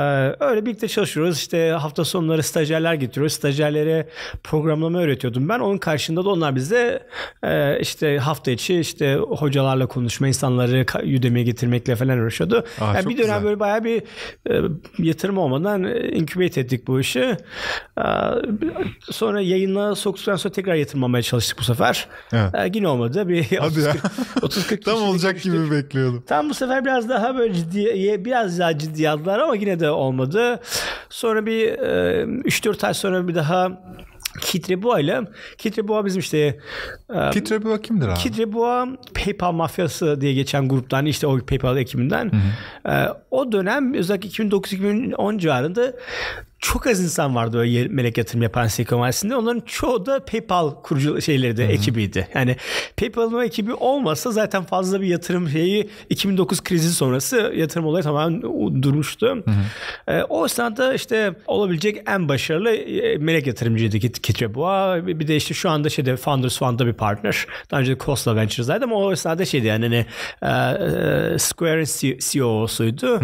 öyle 0.40 0.66
birlikte 0.66 0.88
çalışıyoruz. 0.88 1.38
İşte 1.38 1.70
hafta 1.70 2.04
sonları 2.04 2.42
stajyerler 2.42 2.94
getiriyoruz. 2.94 3.32
Stajyerlere 3.32 4.08
programlama 4.44 4.98
öğretiyordum 4.98 5.48
ben. 5.48 5.58
Onun 5.58 5.78
karşında 5.78 6.24
da 6.24 6.28
onlar 6.30 6.56
bize 6.56 7.02
e, 7.42 7.80
işte 7.80 8.18
hafta 8.18 8.50
içi 8.50 8.80
işte 8.80 9.14
hocalarla 9.14 9.86
konuşma, 9.86 10.28
insanları 10.28 10.86
Udemy'ye 11.18 11.44
getirmekle 11.44 11.96
falan 11.96 12.18
uğraşıyordu. 12.18 12.64
Aa, 12.80 12.84
Yani 12.94 13.08
bir 13.08 13.18
dönem 13.18 13.26
güzel. 13.26 13.44
böyle 13.44 13.60
bayağı 13.60 13.84
bir 13.84 14.02
e, 14.50 14.62
yatırım 14.98 15.38
olmadan 15.38 15.84
e, 15.84 16.08
incubate 16.08 16.60
ettik 16.60 16.86
bu 16.86 17.00
işi. 17.00 17.36
Ee, 17.98 18.02
sonra 19.10 19.40
yayına 19.40 19.94
soktuktan 19.94 20.36
sonra 20.36 20.52
tekrar 20.54 20.74
yatırmamaya 20.74 21.22
çalıştık 21.22 21.58
bu 21.58 21.64
sefer. 21.64 22.08
Evet. 22.32 22.54
Ee, 22.54 22.70
yine 22.74 22.88
olmadı. 22.88 23.28
Bir 23.28 23.58
Hadi 23.58 23.80
ya. 23.80 23.94
30-40 24.36 24.80
Tam 24.84 25.02
olacak 25.02 25.42
gibi 25.42 25.70
bekliyordum. 25.70 26.24
Tam 26.26 26.50
bu 26.50 26.54
sefer 26.54 26.84
biraz 26.84 27.08
daha 27.08 27.36
böyle 27.36 27.54
ciddi, 27.54 28.24
biraz 28.24 28.58
daha 28.58 28.78
ciddi 28.78 29.10
aldılar 29.10 29.38
ama 29.38 29.54
yine 29.56 29.80
de 29.80 29.90
olmadı. 29.90 30.60
Sonra 31.10 31.46
bir 31.46 31.68
e, 31.68 32.22
3-4 32.24 32.86
ay 32.86 32.94
sonra 32.94 33.28
bir 33.28 33.34
daha 33.34 33.82
Kitreboğa 34.40 35.00
ile 35.00 35.20
Kitreboğa 35.58 36.04
bizim 36.04 36.20
işte 36.20 36.58
e, 37.14 37.30
Kitreboğa 37.30 37.80
kimdir 37.80 38.08
abi? 38.08 38.18
Kitreboğa 38.18 38.88
PayPal 39.14 39.52
mafyası 39.52 40.20
diye 40.20 40.34
geçen 40.34 40.68
gruptan 40.68 41.06
işte 41.06 41.26
o 41.26 41.38
PayPal 41.38 41.76
ekibinden. 41.76 42.32
E, 42.88 43.06
o 43.30 43.52
dönem 43.52 43.94
özellikle 43.94 44.28
2009-2010 44.28 45.38
civarında 45.38 45.92
çok 46.58 46.86
az 46.86 47.00
insan 47.00 47.34
vardı 47.34 47.58
öyle 47.58 47.88
melek 47.88 48.18
yatırım 48.18 48.42
yapan 48.42 48.66
Silicon 48.66 49.00
Vadisi'nde. 49.00 49.36
Onların 49.36 49.62
çoğu 49.66 50.06
da 50.06 50.24
PayPal 50.24 50.70
kurucu 50.70 51.20
şeyleri 51.22 51.56
de 51.56 51.66
ekibiydi. 51.66 52.28
Yani 52.34 52.56
PayPal'ın 52.96 53.44
ekibi 53.44 53.74
olmasa 53.74 54.30
zaten 54.30 54.64
fazla 54.64 55.00
bir 55.00 55.06
yatırım 55.06 55.48
şeyi 55.48 55.90
2009 56.10 56.64
krizi 56.64 56.92
sonrası 56.92 57.52
yatırım 57.56 57.86
olayı 57.86 58.04
tamamen 58.04 58.42
durmuştu. 58.82 59.44
E, 60.08 60.22
o 60.22 60.46
esnada 60.46 60.94
işte 60.94 61.34
olabilecek 61.46 62.02
en 62.06 62.28
başarılı 62.28 62.70
e, 62.70 63.16
melek 63.16 63.46
yatırımcıydı 63.46 63.98
Kitcheboa. 63.98 65.06
Bir 65.06 65.28
de 65.28 65.36
işte 65.36 65.54
şu 65.54 65.70
anda 65.70 65.88
şeyde 65.88 66.16
Founders 66.16 66.58
Fund'da 66.58 66.86
bir 66.86 66.92
partner. 66.92 67.46
Daha 67.70 67.80
önce 67.80 67.92
de 67.92 67.98
Costa 67.98 68.36
Ventures'daydı 68.36 68.84
ama 68.84 68.96
o 68.96 69.12
esnada 69.12 69.44
şeydi 69.44 69.66
yani 69.66 69.84
hani, 69.84 70.06
e, 71.34 71.38
Square'in 71.38 72.18
CEO'suydu. 72.18 73.16
Ee, 73.16 73.20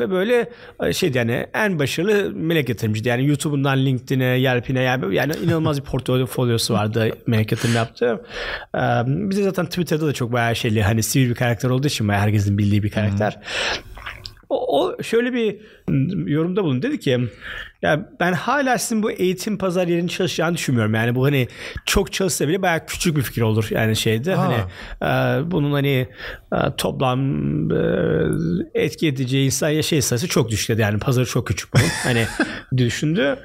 ve 0.00 0.10
böyle 0.10 0.50
e, 0.82 0.92
şeydi 0.92 1.18
yani 1.18 1.46
en 1.54 1.78
başarılı 1.78 2.30
melek 2.34 2.68
yatırımcıydı. 2.68 3.08
Yani 3.08 3.26
YouTube'undan 3.26 3.78
LinkedIn'e, 3.78 4.24
Yelp'ine 4.24 4.82
yani, 4.82 5.14
yani 5.14 5.32
inanılmaz 5.44 5.80
bir 5.80 5.84
portfolyosu 5.84 6.74
vardı 6.74 7.10
melek 7.26 7.52
yatırım 7.52 7.74
yaptı. 7.74 8.24
Ee, 8.74 8.78
bize 9.06 9.42
zaten 9.42 9.66
Twitter'da 9.66 10.06
da 10.06 10.12
çok 10.12 10.32
bayağı 10.32 10.56
şeyli 10.56 10.82
hani 10.82 11.02
sivil 11.02 11.30
bir 11.30 11.34
karakter 11.34 11.70
olduğu 11.70 11.86
için 11.86 12.08
bayağı 12.08 12.22
herkesin 12.22 12.58
bildiği 12.58 12.82
bir 12.82 12.90
karakter. 12.90 13.32
Hmm. 13.32 13.82
O, 14.48 14.80
o 14.80 15.02
şöyle 15.02 15.32
bir 15.32 15.60
yorumda 16.26 16.64
bulun. 16.64 16.82
Dedi 16.82 17.00
ki 17.00 17.18
ya 17.82 18.08
ben 18.20 18.32
hala 18.32 18.78
sizin 18.78 19.02
bu 19.02 19.10
eğitim 19.10 19.58
pazar 19.58 19.88
yerinin 19.88 20.08
çalışacağını 20.08 20.54
düşünmüyorum. 20.54 20.94
Yani 20.94 21.14
bu 21.14 21.24
hani 21.24 21.48
çok 21.86 22.12
çalışsa 22.12 22.48
bile 22.48 22.62
bayağı 22.62 22.86
küçük 22.86 23.16
bir 23.16 23.22
fikir 23.22 23.42
olur 23.42 23.66
yani 23.70 23.96
şeyde. 23.96 24.36
Aa. 24.36 24.38
Hani 24.38 24.56
e, 25.02 25.50
bunun 25.50 25.72
hani 25.72 26.08
e, 26.52 26.56
toplam 26.76 27.20
e, 27.70 27.82
etki 28.74 29.06
edeceği 29.06 29.46
insan 29.46 29.70
ya 29.70 29.82
şey 29.82 30.02
sayısı 30.02 30.28
çok 30.28 30.50
düşük 30.50 30.68
dedi. 30.68 30.80
Yani 30.80 30.98
pazarı 30.98 31.26
çok 31.26 31.46
küçük 31.46 31.74
bunun. 31.74 31.84
hani 32.04 32.26
düşündü. 32.76 33.38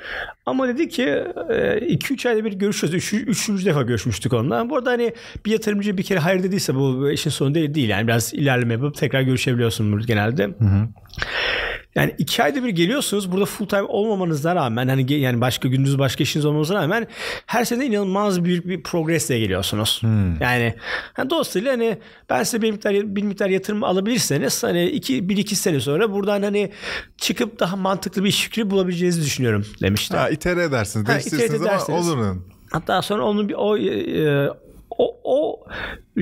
Ama 0.45 0.67
dedi 0.67 0.89
ki 0.89 1.03
2-3 1.03 2.27
e, 2.27 2.29
ayda 2.29 2.45
bir 2.45 2.53
görüşüyoruz. 2.53 2.95
Üç, 2.95 3.13
üçüncü 3.13 3.65
defa 3.65 3.81
görüşmüştük 3.81 4.33
onunla. 4.33 4.69
Bu 4.69 4.77
arada 4.77 4.91
hani 4.91 5.13
bir 5.45 5.51
yatırımcı 5.51 5.97
bir 5.97 6.03
kere 6.03 6.19
hayır 6.19 6.43
dediyse 6.43 6.75
bu 6.75 7.11
işin 7.11 7.29
sonu 7.29 7.55
değil. 7.55 7.73
değil. 7.73 7.89
Yani 7.89 8.07
biraz 8.07 8.33
ilerleme 8.33 8.73
yapıp 8.73 8.95
tekrar 8.95 9.21
görüşebiliyorsun 9.21 10.01
genelde. 10.05 10.43
Hı 10.43 10.65
hı. 10.65 10.87
Yani 11.95 12.15
iki 12.17 12.34
ayda 12.39 12.63
bir 12.63 12.69
geliyorsunuz. 12.69 13.31
Burada 13.31 13.45
full 13.45 13.67
time 13.67 13.81
olmamanıza 13.81 14.55
rağmen 14.55 14.87
hani 14.87 15.13
yani 15.13 15.41
başka 15.41 15.67
gündüz 15.67 15.99
başka 15.99 16.23
işiniz 16.23 16.45
olmamanıza 16.45 16.75
rağmen 16.75 17.07
her 17.45 17.65
sene 17.65 17.85
inanılmaz 17.85 18.43
büyük 18.43 18.67
bir 18.67 18.83
progresle 18.83 19.39
geliyorsunuz. 19.39 20.01
Hmm. 20.01 20.41
Yani, 20.41 20.75
yani 21.17 21.29
dolayısıyla 21.29 21.71
hani 21.71 21.97
ben 22.29 22.43
size 22.43 22.61
bir 22.61 22.71
miktar 22.71 22.93
bir 22.93 23.23
miktar 23.23 23.49
yatırım 23.49 23.83
alabilirseniz 23.83 24.63
hani 24.63 24.85
iki, 24.85 25.29
bir 25.29 25.37
iki 25.37 25.55
sene 25.55 25.79
sonra 25.79 26.11
buradan 26.11 26.41
hani 26.41 26.71
çıkıp 27.17 27.59
daha 27.59 27.75
mantıklı 27.75 28.23
bir 28.23 28.29
iş 28.29 28.43
fikri 28.43 28.69
bulabileceğinizi 28.69 29.21
düşünüyorum 29.21 29.65
demişti. 29.81 30.17
Ha, 30.17 30.29
itere 30.29 30.63
edersiniz. 30.63 31.07
Değiştirirsiniz 31.07 31.61
ama 31.61 31.97
olurun. 31.99 32.45
Hatta 32.71 33.01
sonra 33.01 33.23
onun 33.23 33.49
bir 33.49 33.55
o 33.57 33.77
e, 33.77 34.49
o, 34.97 35.17
o 35.23 35.65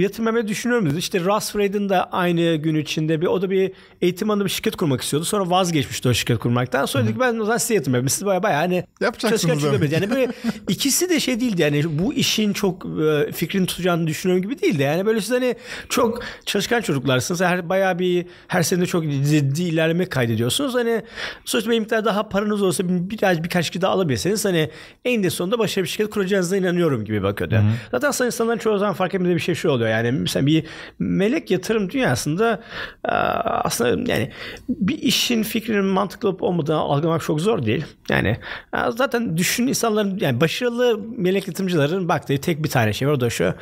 yatırmamı 0.01 0.47
düşünüyorum 0.47 0.89
dedi. 0.89 0.97
İşte 0.97 1.19
Russ 1.19 1.51
Fred'in 1.51 1.89
de 1.89 2.03
aynı 2.03 2.55
gün 2.55 2.75
içinde 2.75 3.21
bir 3.21 3.25
o 3.25 3.41
da 3.41 3.49
bir 3.49 3.71
eğitim 4.01 4.29
alanında 4.29 4.45
bir 4.45 4.49
şirket 4.49 4.75
kurmak 4.75 5.01
istiyordu. 5.01 5.25
Sonra 5.25 5.49
vazgeçmişti 5.49 6.09
o 6.09 6.13
şirket 6.13 6.39
kurmaktan. 6.39 6.85
Sonra 6.85 7.03
dedi 7.03 7.13
ki 7.13 7.19
ben 7.19 7.39
o 7.39 7.45
zaman 7.45 7.57
size 7.57 7.73
yapayım. 7.73 8.09
Siz 8.09 8.25
baya 8.25 8.43
baya 8.43 8.57
hani 8.57 8.83
yapacaksınız. 9.01 9.63
Yani 9.91 10.09
böyle 10.09 10.27
ikisi 10.67 11.09
de 11.09 11.19
şey 11.19 11.39
değildi 11.39 11.61
yani 11.61 11.99
bu 11.99 12.13
işin 12.13 12.53
çok 12.53 12.85
e, 12.85 13.31
fikrini 13.31 13.65
tutacağını 13.65 14.07
düşünüyorum 14.07 14.43
gibi 14.43 14.61
değildi. 14.61 14.81
Yani 14.81 15.05
böyle 15.05 15.21
siz 15.21 15.31
hani 15.31 15.55
çok 15.89 16.23
çalışkan 16.45 16.81
çocuklarsınız. 16.81 17.41
Her 17.41 17.69
bayağı 17.69 17.99
bir 17.99 18.25
her 18.47 18.63
sene 18.63 18.85
çok 18.85 19.03
ciddi 19.03 19.63
ilerleme 19.63 20.05
kaydediyorsunuz. 20.05 20.75
Hani 20.75 21.01
sonuçta 21.45 21.71
bir 21.71 21.79
miktar 21.79 22.05
daha 22.05 22.29
paranız 22.29 22.61
olsa 22.61 22.83
biraz 22.87 23.43
birkaç 23.43 23.69
kişi 23.69 23.81
daha 23.81 23.91
alabilirseniz 23.91 24.45
hani 24.45 24.69
en 25.05 25.23
de 25.23 25.29
sonunda 25.29 25.59
başarılı 25.59 25.85
bir 25.85 25.89
şirket 25.89 26.09
kuracağınıza 26.09 26.57
inanıyorum 26.57 27.05
gibi 27.05 27.23
bakıyordu. 27.23 27.55
Hı-hı. 27.55 27.99
Zaten 27.99 28.25
insanların 28.25 28.57
çoğu 28.57 28.77
zaman 28.77 28.93
fark 28.93 29.15
etmediği 29.15 29.35
bir 29.35 29.41
şey 29.41 29.55
şu 29.55 29.69
oluyor. 29.69 29.82
Yani 29.87 30.11
mesela 30.11 30.45
bir 30.45 30.65
melek 30.99 31.51
yatırım 31.51 31.89
dünyasında 31.89 32.61
e, 33.05 33.11
aslında 33.11 34.11
yani 34.11 34.31
bir 34.69 34.97
işin 34.97 35.43
fikrinin 35.43 35.85
mantıklı 35.85 36.29
olup 36.29 36.43
olmadığını 36.43 36.77
algılamak 36.77 37.21
çok 37.21 37.41
zor 37.41 37.65
değil. 37.65 37.85
Yani 38.09 38.37
e, 38.73 38.77
zaten 38.97 39.37
düşün 39.37 39.67
insanların 39.67 40.17
yani 40.21 40.41
başarılı 40.41 40.99
melek 41.17 41.47
yatırımcıların 41.47 42.09
baktığı 42.09 42.41
tek 42.41 42.63
bir 42.63 42.69
tane 42.69 42.93
şey 42.93 43.07
var 43.07 43.13
o 43.13 43.19
da 43.19 43.29
şu. 43.29 43.53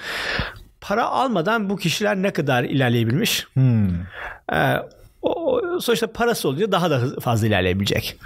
Para 0.82 1.06
almadan 1.06 1.70
bu 1.70 1.78
kişiler 1.78 2.16
ne 2.16 2.34
kadar 2.34 2.64
ilerleyebilmiş? 2.64 3.48
Hmm. 3.54 3.90
Ee, 4.54 4.76
sonuçta 5.82 6.12
parası 6.12 6.48
olunca 6.48 6.72
daha 6.72 6.90
da 6.92 7.20
fazla 7.20 7.48
ilerleyebilecek. 7.48 8.18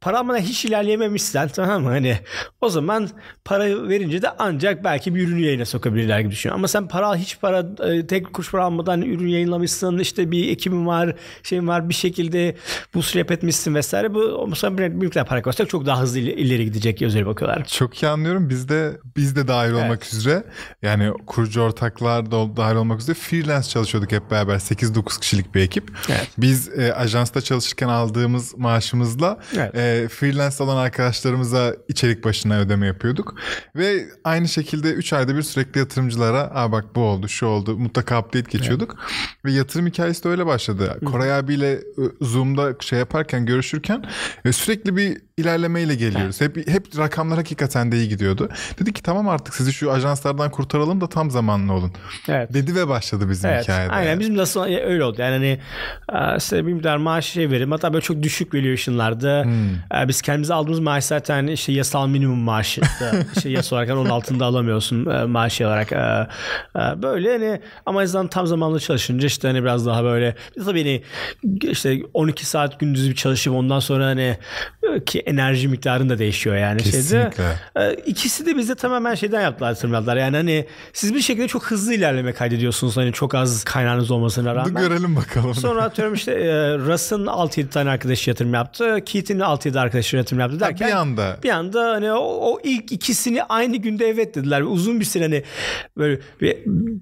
Para 0.00 0.18
almadan 0.18 0.38
hiç 0.38 0.64
ilerleyememişsen 0.64 1.48
tamam 1.48 1.82
mı? 1.82 1.88
Hani 1.88 2.18
o 2.60 2.68
zaman 2.68 3.08
para 3.44 3.88
verince 3.88 4.22
de 4.22 4.30
ancak 4.38 4.84
belki 4.84 5.14
bir 5.14 5.28
ürünü 5.28 5.40
yayına 5.40 5.64
sokabilirler 5.64 6.20
gibi 6.20 6.30
düşünüyorum. 6.30 6.60
Ama 6.60 6.68
sen 6.68 6.88
para 6.88 7.16
hiç 7.16 7.40
para 7.40 7.66
e, 7.84 8.06
tek 8.06 8.34
kuruş 8.34 8.50
para 8.50 8.64
almadan 8.64 9.02
ürün 9.02 9.28
yayınlamışsın 9.28 9.98
işte 9.98 10.30
bir 10.30 10.48
ekibin 10.48 10.86
var 10.86 11.14
şeyin 11.42 11.68
var 11.68 11.88
bir 11.88 11.94
şekilde 11.94 12.56
bu 12.94 13.00
rap 13.00 13.30
etmişsin 13.30 13.74
vesaire. 13.74 14.14
Bu 14.14 14.20
o 14.20 14.46
mesela 14.46 14.78
bir, 14.78 14.88
miktar 14.88 15.26
para 15.26 15.42
koysak 15.42 15.68
çok 15.68 15.86
daha 15.86 16.00
hızlı 16.00 16.18
ileri 16.18 16.64
gidecek 16.64 17.02
özel 17.02 17.26
bakıyorlar. 17.26 17.64
Çok 17.64 18.02
iyi 18.02 18.08
anlıyorum. 18.08 18.50
Biz 18.50 18.68
de 18.68 19.00
biz 19.16 19.36
de 19.36 19.48
dahil 19.48 19.72
olmak 19.72 20.02
evet. 20.02 20.14
üzere 20.14 20.44
yani 20.82 21.12
kurucu 21.26 21.60
ortaklar 21.60 22.30
da 22.30 22.56
dahil 22.56 22.76
olmak 22.76 23.00
üzere 23.00 23.16
freelance 23.16 23.68
çalışıyorduk 23.68 24.12
hep 24.12 24.30
beraber 24.30 24.54
8-9 24.54 25.20
kişilik 25.20 25.54
bir 25.54 25.60
ekip. 25.60 25.90
Evet. 26.08 26.28
Biz 26.38 26.68
e, 26.78 26.93
ajansta 26.94 27.40
çalışırken 27.40 27.88
aldığımız 27.88 28.58
maaşımızla 28.58 29.38
evet. 29.56 29.74
e, 29.74 30.08
freelance 30.08 30.62
olan 30.62 30.76
arkadaşlarımıza 30.76 31.76
içerik 31.88 32.24
başına 32.24 32.58
ödeme 32.58 32.86
yapıyorduk. 32.86 33.34
Ve 33.76 34.04
aynı 34.24 34.48
şekilde 34.48 34.92
3 34.92 35.12
ayda 35.12 35.36
bir 35.36 35.42
sürekli 35.42 35.78
yatırımcılara 35.78 36.50
Aa 36.54 36.72
bak 36.72 36.84
bu 36.94 37.00
oldu 37.00 37.28
şu 37.28 37.46
oldu 37.46 37.78
mutlaka 37.78 38.20
update 38.20 38.50
geçiyorduk. 38.50 38.96
Evet. 38.98 39.44
Ve 39.44 39.52
yatırım 39.52 39.86
hikayesi 39.86 40.24
de 40.24 40.28
öyle 40.28 40.46
başladı. 40.46 40.96
Hı. 41.00 41.04
Koray 41.04 41.34
abiyle 41.34 41.72
e, 41.72 41.80
Zoom'da 42.20 42.74
şey 42.80 42.98
yaparken 42.98 43.46
görüşürken 43.46 44.04
e, 44.44 44.52
sürekli 44.52 44.96
bir 44.96 45.18
ilerlemeyle 45.36 45.94
geliyoruz. 45.94 46.42
Evet. 46.42 46.56
Hep 46.56 46.68
hep 46.68 46.98
rakamlar 46.98 47.38
hakikaten 47.38 47.92
de 47.92 47.96
iyi 47.96 48.08
gidiyordu. 48.08 48.48
Dedi 48.78 48.92
ki 48.92 49.02
tamam 49.02 49.28
artık 49.28 49.54
sizi 49.54 49.72
şu 49.72 49.92
ajanslardan 49.92 50.50
kurtaralım 50.50 51.00
da 51.00 51.08
tam 51.08 51.30
zamanlı 51.30 51.72
olun. 51.72 51.92
Evet. 52.28 52.54
Dedi 52.54 52.74
ve 52.74 52.88
başladı 52.88 53.28
bizim 53.30 53.50
evet. 53.50 53.62
hikayede. 53.62 53.92
Aynen 53.92 54.20
bizim 54.20 54.36
nasıl 54.36 54.64
öyle 54.64 55.04
oldu. 55.04 55.20
Yani 55.20 55.32
hani 55.32 56.40
size 56.40 56.66
bir 56.66 56.83
miktar 56.84 56.96
maaş 56.96 57.26
şey 57.26 57.50
verim. 57.50 57.70
Hatta 57.70 57.92
böyle 57.92 58.02
çok 58.02 58.22
düşük 58.22 58.54
valuation'larda 58.54 59.44
hmm. 59.44 60.08
biz 60.08 60.22
kendimize 60.22 60.54
aldığımız 60.54 60.80
maaş 60.80 61.04
zaten 61.04 61.46
işte 61.46 61.72
yasal 61.72 62.08
minimum 62.08 62.38
maaşı. 62.38 62.80
işte 63.36 63.48
yasa 63.48 63.76
olarak 63.76 63.90
onun 63.90 64.10
altında 64.10 64.44
alamıyorsun 64.44 65.06
e, 65.06 65.24
maaşı 65.24 65.66
olarak. 65.66 65.92
E, 65.92 65.96
e, 66.76 67.02
böyle 67.02 67.32
hani 67.32 67.60
ama 67.86 68.00
azından 68.00 68.28
tam 68.28 68.46
zamanlı 68.46 68.80
çalışınca 68.80 69.26
işte 69.26 69.48
hani 69.48 69.62
biraz 69.62 69.86
daha 69.86 70.04
böyle 70.04 70.34
tabii 70.64 70.82
hani 70.82 71.02
işte 71.70 72.02
12 72.14 72.46
saat 72.46 72.80
gündüz 72.80 73.10
bir 73.10 73.14
çalışıp 73.14 73.54
ondan 73.54 73.80
sonra 73.80 74.06
hani 74.06 74.38
ki 75.06 75.18
enerji 75.20 75.68
miktarın 75.68 76.08
da 76.08 76.18
değişiyor 76.18 76.56
yani 76.56 76.82
Kesinlikle. 76.82 77.44
şeyde. 77.76 78.02
İkisi 78.06 78.46
de 78.46 78.56
bize 78.56 78.74
tamamen 78.74 79.14
şeyden 79.14 79.40
yaptılar 79.42 79.74
tırmaladılar. 79.74 80.16
Yani 80.16 80.36
hani 80.36 80.66
siz 80.92 81.14
bir 81.14 81.20
şekilde 81.20 81.48
çok 81.48 81.64
hızlı 81.70 81.94
ilerleme 81.94 82.32
kaydediyorsunuz. 82.32 82.96
Hani 82.96 83.12
çok 83.12 83.34
az 83.34 83.64
kaynağınız 83.64 84.10
olmasına 84.10 84.54
rağmen. 84.54 84.74
Görelim 84.74 85.16
bakalım. 85.16 85.54
Sonra 85.54 85.82
atıyorum 85.82 86.14
işte 86.14 86.32
Russ'ın 86.78 87.26
6-7 87.26 87.68
tane 87.68 87.90
arkadaşı 87.90 88.30
yatırım 88.30 88.54
yaptı. 88.54 89.00
Keith'in 89.04 89.38
6-7 89.38 89.80
arkadaşı 89.80 90.16
yatırım 90.16 90.40
yaptı 90.40 90.60
derken. 90.60 90.88
bir 90.88 90.92
anda. 90.92 91.36
Bir 91.42 91.50
anda 91.50 91.90
hani 91.90 92.12
o, 92.12 92.52
o 92.52 92.60
ilk 92.64 92.92
ikisini 92.92 93.42
aynı 93.42 93.76
günde 93.76 94.08
evet 94.08 94.34
dediler. 94.34 94.60
Uzun 94.60 95.00
bir 95.00 95.04
süre 95.04 95.22
hani 95.24 95.42
böyle 95.96 96.20
bir, 96.40 96.56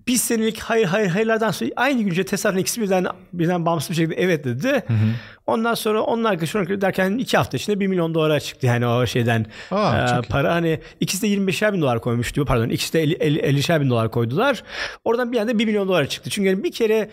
bir 0.06 0.16
senelik 0.16 0.60
hayır 0.60 0.86
hayır 0.86 1.08
hayırlardan 1.08 1.50
sonra 1.50 1.70
aynı 1.76 2.02
günce 2.02 2.24
tesadüfen 2.24 2.60
ikisi 2.60 2.80
birden, 2.80 3.06
birden 3.32 3.66
bağımsız 3.66 3.90
bir 3.90 3.94
şekilde 3.94 4.14
evet 4.14 4.44
dedi. 4.44 4.68
Hı 4.68 4.92
hı. 4.92 4.96
Ondan 5.46 5.74
sonra 5.74 6.02
onun 6.02 6.24
arkadaşı 6.24 6.80
derken 6.80 7.18
iki 7.18 7.36
hafta 7.36 7.56
içinde 7.56 7.80
1 7.80 7.86
milyon 7.86 8.14
dolara 8.14 8.40
çıktı 8.40 8.66
yani 8.66 8.86
o 8.86 9.06
şeyden 9.06 9.46
Aa, 9.70 10.18
e, 10.18 10.28
para. 10.28 10.54
Hani 10.54 10.80
ikisi 11.00 11.22
de 11.22 11.26
25'er 11.28 11.72
bin 11.72 11.80
dolar 11.80 12.00
koymuştu. 12.00 12.44
Pardon 12.44 12.68
ikisi 12.68 12.92
de 12.92 13.02
50, 13.02 13.14
50, 13.14 13.38
50'şer 13.38 13.80
bin 13.80 13.90
dolar 13.90 14.10
koydular. 14.10 14.62
Oradan 15.04 15.32
bir 15.32 15.38
anda 15.38 15.58
1 15.58 15.66
milyon 15.66 15.88
dolara 15.88 16.06
çıktı. 16.06 16.30
Çünkü 16.30 16.48
yani 16.48 16.64
bir 16.64 16.72
kere 16.72 17.10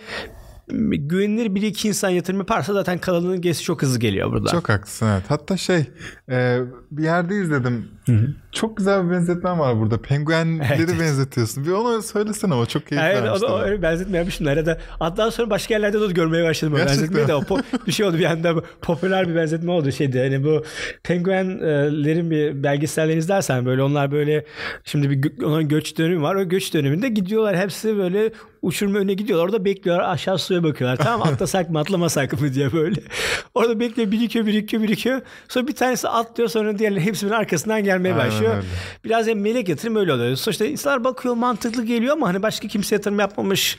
güvenilir 0.97 1.55
bir 1.55 1.61
iki 1.61 1.87
insan 1.87 2.09
yatırım 2.09 2.39
yaparsa 2.39 2.73
zaten 2.73 2.97
kalanının 2.97 3.41
gerisi 3.41 3.63
çok 3.63 3.81
hızlı 3.81 3.99
geliyor 3.99 4.31
burada. 4.31 4.49
Çok 4.49 4.69
haklısın 4.69 5.07
evet. 5.07 5.23
Hatta 5.27 5.57
şey 5.57 5.85
e, 6.29 6.59
bir 6.91 7.03
yerde 7.03 7.41
izledim. 7.41 7.87
Hı 8.09 8.15
hı 8.15 8.27
Çok 8.51 8.77
güzel 8.77 9.05
bir 9.05 9.11
benzetmen 9.11 9.59
var 9.59 9.79
burada. 9.79 10.01
Penguenleri 10.01 10.73
Evet. 10.83 10.99
benzetiyorsun. 10.99 11.65
Bir 11.65 11.71
onu 11.71 12.01
söylesene 12.01 12.53
o 12.53 12.65
çok 12.65 12.87
keyifli. 12.87 13.07
Evet, 13.07 13.23
vermişti 13.23 13.45
onu 13.45 13.53
bana. 13.53 13.63
öyle 13.63 13.81
benzetmemiştim. 13.81 14.47
Nerede? 14.47 14.77
Hatta 14.99 15.31
sonra 15.31 15.49
başka 15.49 15.73
yerlerde 15.73 16.01
de 16.01 16.07
görmeye 16.13 16.43
başladım. 16.43 16.73
Gerçekten. 16.75 16.99
Benzetmeyi 17.01 17.27
de 17.27 17.35
o 17.35 17.41
po- 17.41 17.63
bir 17.87 17.91
şey 17.91 18.05
oldu 18.05 18.17
bir 18.17 18.25
anda 18.25 18.55
popüler 18.81 19.29
bir 19.29 19.35
benzetme 19.35 19.71
oldu 19.71 19.91
şeydi. 19.91 20.19
Hani 20.19 20.43
bu 20.43 20.63
penguenlerin 21.03 22.31
bir 22.31 22.63
belgesellerini 22.63 23.19
izlersen 23.19 23.65
böyle 23.65 23.83
onlar 23.83 24.11
böyle 24.11 24.45
şimdi 24.83 25.09
bir 25.09 25.43
onların 25.43 25.67
göç 25.67 25.97
dönemi 25.97 26.21
var. 26.21 26.35
O 26.35 26.43
göç 26.49 26.73
döneminde 26.73 27.09
gidiyorlar 27.09 27.57
hepsi 27.57 27.97
böyle 27.97 28.31
uçurma 28.61 28.99
önüne 28.99 29.13
gidiyorlar. 29.13 29.45
Orada 29.45 29.65
bekliyorlar. 29.65 30.09
Aşağı 30.09 30.37
suya 30.37 30.63
bakıyorlar. 30.63 30.97
Tamam 30.97 31.27
atlasak 31.27 31.69
mı 31.69 31.79
atlamasak 31.79 32.41
mı 32.41 32.53
diye 32.53 32.73
böyle. 32.73 33.01
Orada 33.55 33.79
bekliyor 33.79 34.11
birikiyor 34.11 34.45
birikiyor 34.45 34.83
birikiyor. 34.83 35.21
Sonra 35.47 35.67
bir 35.67 35.75
tanesi 35.75 36.07
atlıyor 36.09 36.49
sonra 36.49 36.79
diğerleri 36.79 37.01
hepsinin 37.05 37.31
arkasından 37.31 37.83
gelmeye 38.03 38.21
Aynen 38.21 38.27
başlıyor. 38.27 38.55
öyle. 38.55 38.65
Biraz 39.03 39.27
hem 39.27 39.41
melek 39.41 39.69
yatırım 39.69 39.95
öyle 39.95 40.13
oluyor. 40.13 40.35
Sonuçta 40.35 40.65
insanlar 40.65 41.03
bakıyor 41.03 41.35
mantıklı 41.35 41.85
geliyor 41.85 42.13
ama 42.13 42.27
hani 42.27 42.41
başka 42.43 42.67
kimse 42.67 42.95
yatırım 42.95 43.19
yapmamış. 43.19 43.77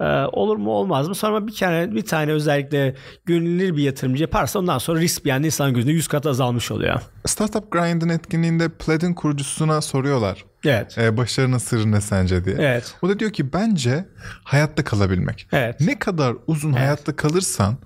Ee, 0.00 0.04
olur 0.32 0.56
mu 0.56 0.70
olmaz 0.70 1.08
mı? 1.08 1.14
Sonra 1.14 1.46
bir 1.46 1.54
tane 1.54 1.94
bir 1.94 2.02
tane 2.02 2.32
özellikle 2.32 2.94
güvenilir 3.24 3.76
bir 3.76 3.82
yatırımcı 3.82 4.22
yaparsa 4.22 4.58
ondan 4.58 4.78
sonra 4.78 5.00
risk 5.00 5.28
anda 5.28 5.46
insan 5.46 5.74
gözünde 5.74 5.92
100 5.92 6.08
kat 6.08 6.26
azalmış 6.26 6.70
oluyor. 6.70 7.00
Startup 7.26 7.70
Grind'in 7.72 8.08
etkinliğinde 8.08 8.68
Plaid'in 8.68 9.14
kurucusuna 9.14 9.80
soruyorlar. 9.80 10.44
Evet. 10.64 10.98
E, 10.98 11.16
başarının 11.16 11.58
sırrı 11.58 11.92
ne 11.92 12.00
sence 12.00 12.44
diye. 12.44 12.56
Evet. 12.58 12.94
O 13.02 13.08
da 13.08 13.18
diyor 13.18 13.30
ki 13.30 13.52
bence 13.52 14.04
hayatta 14.44 14.84
kalabilmek. 14.84 15.48
Evet. 15.52 15.80
Ne 15.80 15.98
kadar 15.98 16.36
uzun 16.46 16.72
hayatta 16.72 17.16
kalırsan 17.16 17.76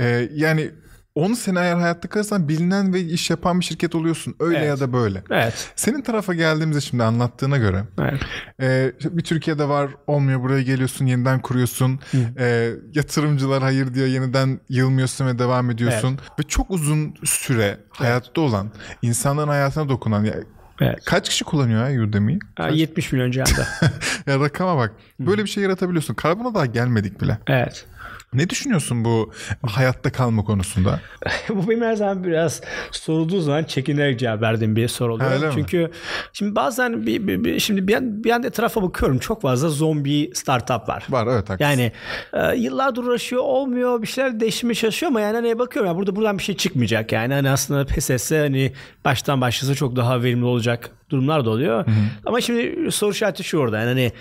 e, 0.00 0.28
yani 0.34 0.70
10 1.14 1.32
sene 1.34 1.58
eğer 1.60 1.76
hayatta 1.76 2.08
kalırsan 2.08 2.48
bilinen 2.48 2.94
ve 2.94 3.00
iş 3.00 3.30
yapan 3.30 3.60
bir 3.60 3.64
şirket 3.64 3.94
oluyorsun. 3.94 4.34
Öyle 4.40 4.58
Evet. 4.58 4.68
ya 4.68 4.80
da 4.80 4.92
böyle. 4.92 5.22
Evet. 5.30 5.72
Senin 5.76 6.02
tarafa 6.02 6.34
geldiğimizde 6.34 6.80
şimdi 6.80 7.02
anlattığına 7.02 7.56
göre 7.56 7.84
Evet. 8.00 8.20
e, 8.62 8.92
bir 9.16 9.22
Türkiye'de 9.24 9.68
var 9.68 9.90
olmuyor 10.06 10.42
buraya 10.42 10.62
geliyorsun 10.62 11.06
yeniden 11.06 11.40
kuruyorsun. 11.42 12.00
E, 12.38 12.70
yatırımcılar 12.94 13.62
hayır 13.62 13.94
diyor 13.94 14.06
yeniden 14.06 14.60
yılmıyorsun 14.68 15.26
ve 15.26 15.38
devam 15.38 15.70
ediyorsun. 15.70 16.18
Ve 16.38 16.42
çok 16.42 16.70
uzun 16.70 17.14
süre 17.24 17.78
hayatta 17.90 18.40
olan 18.40 18.70
insanların 19.02 19.48
hayatına 19.48 19.88
dokunan 19.88 20.24
ya, 20.24 20.34
Evet. 20.80 20.98
kaç 21.06 21.28
kişi 21.28 21.44
kullanıyor 21.44 21.88
ya 21.88 22.02
Udemy'yi? 22.02 22.38
Ha, 22.56 22.68
70 22.68 23.12
milyon 23.12 23.30
civarında. 23.30 23.66
ya 24.26 24.40
rakama 24.40 24.76
bak. 24.76 24.92
Böyle 25.20 25.42
bir 25.44 25.48
şey 25.48 25.62
yaratabiliyorsun. 25.62 26.14
Karbona 26.14 26.54
daha 26.54 26.66
gelmedik 26.66 27.20
bile. 27.20 27.38
evet. 27.46 27.86
Ne 28.34 28.50
düşünüyorsun 28.50 29.04
bu 29.04 29.30
hayatta 29.66 30.12
kalma 30.12 30.44
konusunda? 30.44 31.00
Bu 31.48 31.70
benim 31.70 31.82
her 31.82 31.94
zaman 31.94 32.24
biraz 32.24 32.60
sorulduğu 32.90 33.40
zaman 33.40 33.64
çekinerek 33.64 34.18
cevap 34.18 34.42
verdiğim 34.42 34.76
bir 34.76 34.88
soru 34.88 35.14
oluyor. 35.14 35.30
Öyle 35.30 35.46
mi? 35.46 35.52
Çünkü 35.54 35.90
şimdi 36.32 36.54
bazen 36.56 37.06
bir, 37.06 37.26
bir, 37.26 37.44
bir- 37.44 37.60
şimdi 37.60 37.88
bir, 37.88 37.94
an- 37.94 38.24
bir 38.24 38.30
anda 38.30 38.46
etrafa 38.46 38.82
bakıyorum 38.82 39.18
çok 39.18 39.42
fazla 39.42 39.68
zombi 39.68 40.30
startup 40.34 40.88
var. 40.88 41.06
Var 41.10 41.26
evet 41.26 41.50
haklısın. 41.50 41.64
Yani 41.70 41.92
e, 42.32 42.56
yıllardır 42.56 43.04
uğraşıyor 43.04 43.42
olmuyor 43.42 44.02
bir 44.02 44.06
şeyler 44.06 44.40
değiştirmeye 44.40 44.74
çalışıyor 44.74 45.10
ama 45.10 45.20
yani 45.20 45.34
hani 45.36 45.58
bakıyorum 45.58 45.90
ya 45.92 45.96
burada 45.98 46.16
buradan 46.16 46.38
bir 46.38 46.42
şey 46.42 46.56
çıkmayacak 46.56 47.12
yani 47.12 47.34
hani 47.34 47.50
aslında 47.50 47.86
pes 47.86 48.10
etse 48.10 48.38
hani 48.38 48.72
baştan 49.04 49.40
başlasa 49.40 49.74
çok 49.74 49.96
daha 49.96 50.22
verimli 50.22 50.44
olacak 50.44 50.90
durumlar 51.10 51.44
da 51.44 51.50
oluyor. 51.50 51.84
Ama 52.26 52.40
şimdi 52.40 52.92
soru 52.92 53.10
işareti 53.10 53.44
şu 53.44 53.58
orada 53.58 53.78
yani 53.78 53.88
hani 53.88 54.12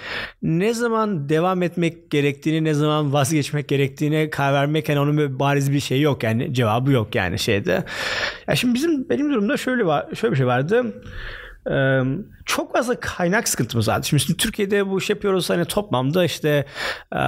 ne 0.41 0.73
zaman 0.73 1.29
devam 1.29 1.63
etmek 1.63 2.11
gerektiğini 2.11 2.63
ne 2.63 2.73
zaman 2.73 3.13
vazgeçmek 3.13 3.67
gerektiğine 3.67 4.29
karar 4.29 4.53
vermek 4.53 4.89
yani 4.89 4.99
onun 4.99 5.17
böyle 5.17 5.39
bariz 5.39 5.71
bir 5.71 5.79
şey 5.79 6.01
yok 6.01 6.23
yani 6.23 6.53
cevabı 6.53 6.91
yok 6.91 7.15
yani 7.15 7.39
şeyde. 7.39 7.83
Ya 8.47 8.55
şimdi 8.55 8.73
bizim 8.73 9.09
benim 9.09 9.29
durumda 9.31 9.57
şöyle 9.57 9.85
var 9.85 10.05
şöyle 10.15 10.31
bir 10.31 10.37
şey 10.37 10.47
vardı. 10.47 10.93
Ee, 11.71 12.01
çok 12.45 12.73
fazla 12.73 12.99
kaynak 12.99 13.47
sıkıntımız 13.47 13.87
vardı. 13.87 14.07
Şimdi, 14.07 14.23
şimdi 14.23 14.37
Türkiye'de 14.37 14.89
bu 14.89 14.99
iş 14.99 15.09
yapıyoruz 15.09 15.49
hani 15.49 15.65
toplamda 15.65 16.25
işte 16.25 16.65
e, 17.11 17.19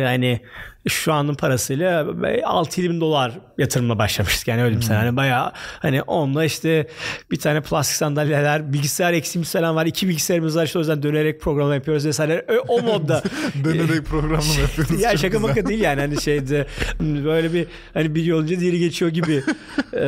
yani 0.00 0.40
şu 0.88 1.12
anın 1.12 1.34
parasıyla 1.34 2.02
6-7 2.02 2.90
bin 2.90 3.00
dolar 3.00 3.32
yatırımla 3.58 3.98
başlamıştık. 3.98 4.48
Yani 4.48 4.60
öyle 4.62 4.70
diyeyim 4.70 4.82
sana. 4.82 4.98
Hani 4.98 5.16
bayağı 5.16 5.52
hani 5.78 6.02
onunla 6.02 6.44
işte 6.44 6.86
bir 7.30 7.36
tane 7.38 7.60
plastik 7.60 7.96
sandalyeler, 7.96 8.72
bilgisayar 8.72 9.12
eksiğimiz 9.12 9.52
falan 9.52 9.76
var. 9.76 9.86
iki 9.86 10.08
bilgisayarımız 10.08 10.56
var 10.56 10.64
işte 10.64 10.78
o 10.78 10.80
yüzden 10.80 11.02
dönerek 11.02 11.40
program 11.40 11.72
yapıyoruz 11.74 12.06
vesaire. 12.06 12.44
Ö- 12.48 12.58
O 12.68 12.82
modda. 12.82 13.22
Dönerek 13.64 14.04
programını 14.04 14.44
mı 14.54 14.60
yapıyoruz? 14.60 15.00
ya 15.00 15.16
şaka 15.16 15.38
maka 15.38 15.66
değil 15.66 15.80
yani 15.80 16.00
hani 16.00 16.20
şeyde 16.22 16.66
böyle 17.00 17.52
bir 17.52 17.66
hani 17.94 18.14
bir 18.14 18.24
yolunca 18.24 18.60
diğeri 18.60 18.78
geçiyor 18.78 19.10
gibi 19.10 19.42
e, 19.94 20.00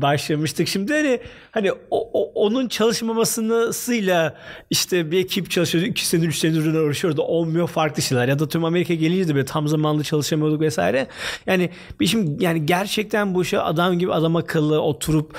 başlamıştık. 0.00 0.68
Şimdi 0.68 0.92
hani 0.92 1.20
hani 1.50 1.72
o, 1.72 1.78
o- 2.12 2.32
onun 2.46 2.68
çalışmamasıyla 2.68 4.34
işte 4.70 5.10
bir 5.10 5.18
ekip 5.18 5.50
çalışıyordu. 5.50 5.88
iki 5.88 6.06
senedir 6.06 6.28
üç 6.28 6.36
senedir 6.38 6.74
uğraşıyordu. 6.74 7.22
Olmuyor 7.22 7.68
farklı 7.68 8.02
şeyler. 8.02 8.28
Ya 8.28 8.38
da 8.38 8.48
tüm 8.48 8.64
Amerika 8.64 8.94
gelince 8.94 9.28
de 9.28 9.34
böyle 9.34 9.46
tam 9.46 9.68
zamanlı 9.68 9.97
çalışamıyorduk 10.04 10.60
vesaire. 10.60 11.06
Yani 11.46 11.70
bizim 12.00 12.40
yani 12.40 12.66
gerçekten 12.66 13.34
bu 13.34 13.42
adam 13.58 13.98
gibi 13.98 14.12
adam 14.12 14.36
akıllı 14.36 14.80
oturup 14.80 15.38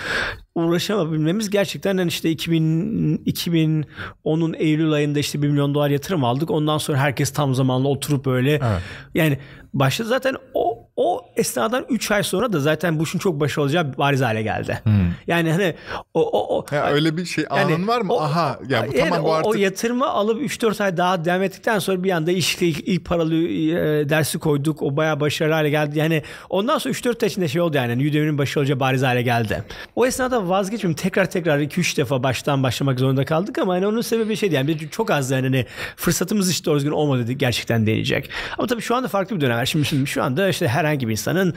uğraşamabilmemiz 0.55 1.49
gerçekten 1.49 1.97
hani 1.97 2.07
işte 2.07 2.29
2000 2.29 3.17
2010'un 3.25 4.53
Eylül 4.59 4.91
ayında 4.91 5.19
işte 5.19 5.41
1 5.41 5.47
milyon 5.47 5.73
dolar 5.75 5.89
yatırım 5.89 6.23
aldık. 6.23 6.51
Ondan 6.51 6.77
sonra 6.77 6.97
herkes 6.97 7.33
tam 7.33 7.55
zamanlı 7.55 7.87
oturup 7.87 8.25
böyle 8.25 8.51
Evet. 8.51 8.81
yani 9.15 9.37
başta 9.73 10.03
zaten 10.03 10.35
o 10.53 10.79
o 10.95 11.21
esnadan 11.35 11.85
3 11.89 12.11
ay 12.11 12.23
sonra 12.23 12.53
da 12.53 12.59
zaten 12.59 12.99
bu 12.99 13.03
işin 13.03 13.19
çok 13.19 13.39
başı 13.39 13.61
olacağı 13.61 13.97
bariz 13.97 14.21
hale 14.21 14.41
geldi. 14.41 14.81
Yani 15.27 15.51
hani 15.51 15.75
o 16.13 16.21
o, 16.29 16.57
o 16.57 16.65
Hmm. 16.69 16.77
Ya 16.77 16.85
öyle 16.87 17.17
bir 17.17 17.25
şey 17.25 17.45
yani 17.57 17.75
anın 17.75 17.87
var 17.87 18.01
mı? 18.01 18.13
o- 18.13 18.21
Aha 18.21 18.59
ya 18.69 18.85
bu 18.87 18.97
yani 18.97 19.09
tamam 19.09 19.23
bu 19.25 19.33
artık 19.33 19.47
o 19.47 19.53
yatırımı 19.53 20.07
alıp 20.07 20.41
3-4 20.41 20.83
ay 20.83 20.97
daha 20.97 21.25
devam 21.25 21.43
ettikten 21.43 21.79
sonra 21.79 22.03
bir 22.03 22.11
anda 22.11 22.31
işte 22.31 22.65
ilk, 22.67 22.87
ilk 22.87 23.05
paralı 23.05 23.35
e, 23.35 24.09
dersi 24.09 24.39
koyduk. 24.39 24.81
O 24.83 24.97
bayağı 24.97 25.19
başarılı 25.19 25.53
hale 25.53 25.69
geldi. 25.69 25.99
Yani 25.99 26.23
ondan 26.49 26.77
sonra 26.77 26.93
3-4 26.93 27.23
ay 27.23 27.27
içinde 27.27 27.47
şey 27.47 27.61
oldu 27.61 27.77
yani. 27.77 27.89
yani 27.89 28.09
Udemy'nin 28.09 28.37
başı 28.37 28.59
olacağı 28.59 28.79
bariz 28.79 29.03
hale 29.03 29.21
geldi. 29.21 29.63
O 29.95 30.05
esnada 30.05 30.38
vazgeçmeyeyim. 30.47 30.95
Tekrar 30.95 31.29
tekrar 31.29 31.59
2-3 31.59 31.97
defa 31.97 32.23
baştan 32.23 32.63
başlamak 32.63 32.99
zorunda 32.99 33.25
kaldık 33.25 33.57
ama 33.57 33.73
hani 33.73 33.87
onun 33.87 34.01
sebebi 34.01 34.35
şeydi 34.35 34.55
yani 34.55 34.77
çok 34.91 35.11
az 35.11 35.31
yani 35.31 35.43
hani 35.43 35.65
fırsatımız 35.95 36.51
işte 36.51 36.65
doğru 36.65 36.75
düzgün 36.75 36.91
olmadı 36.91 37.31
gerçekten 37.31 37.87
deneyecek. 37.87 38.29
Ama 38.57 38.67
tabii 38.67 38.81
şu 38.81 38.95
anda 38.95 39.07
farklı 39.07 39.35
bir 39.35 39.41
dönem 39.41 39.57
var. 39.57 39.65
Şimdi, 39.65 39.85
şimdi 39.85 40.07
şu 40.07 40.23
anda 40.23 40.49
işte 40.49 40.67
herhangi 40.67 41.07
bir 41.07 41.11
insanın 41.11 41.53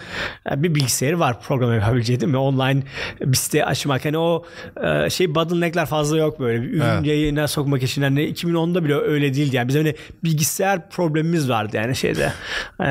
e, 0.51 0.63
bir 0.63 0.75
bilgisayarı 0.75 1.19
var 1.21 1.41
program 1.41 1.75
yapabileceği 1.75 2.21
değil 2.21 2.33
mi? 2.33 2.39
Online 2.39 2.83
bir 3.21 3.37
site 3.37 3.65
açmak. 3.65 4.05
Hani 4.05 4.19
o 4.19 4.45
e, 4.85 5.11
şey 5.11 5.35
bottleneck'ler 5.35 5.87
fazla 5.87 6.19
yok 6.19 6.41
böyle. 6.41 6.63
Bir 6.63 6.69
ürün 6.69 6.81
Evet. 6.81 7.07
yayına 7.07 7.49
sokmak 7.49 7.83
için. 7.83 8.03
Hani 8.03 8.21
2010'da 8.33 8.85
bile 8.85 8.95
öyle 8.95 9.35
değildi 9.35 9.57
yani. 9.57 9.69
Bizim 9.69 9.83
hani 9.83 9.95
bilgisayar 10.25 10.91
problemimiz 10.91 11.49
vardı 11.49 11.77
yani 11.77 11.97
şeyde. 11.97 12.33
E, 12.81 12.87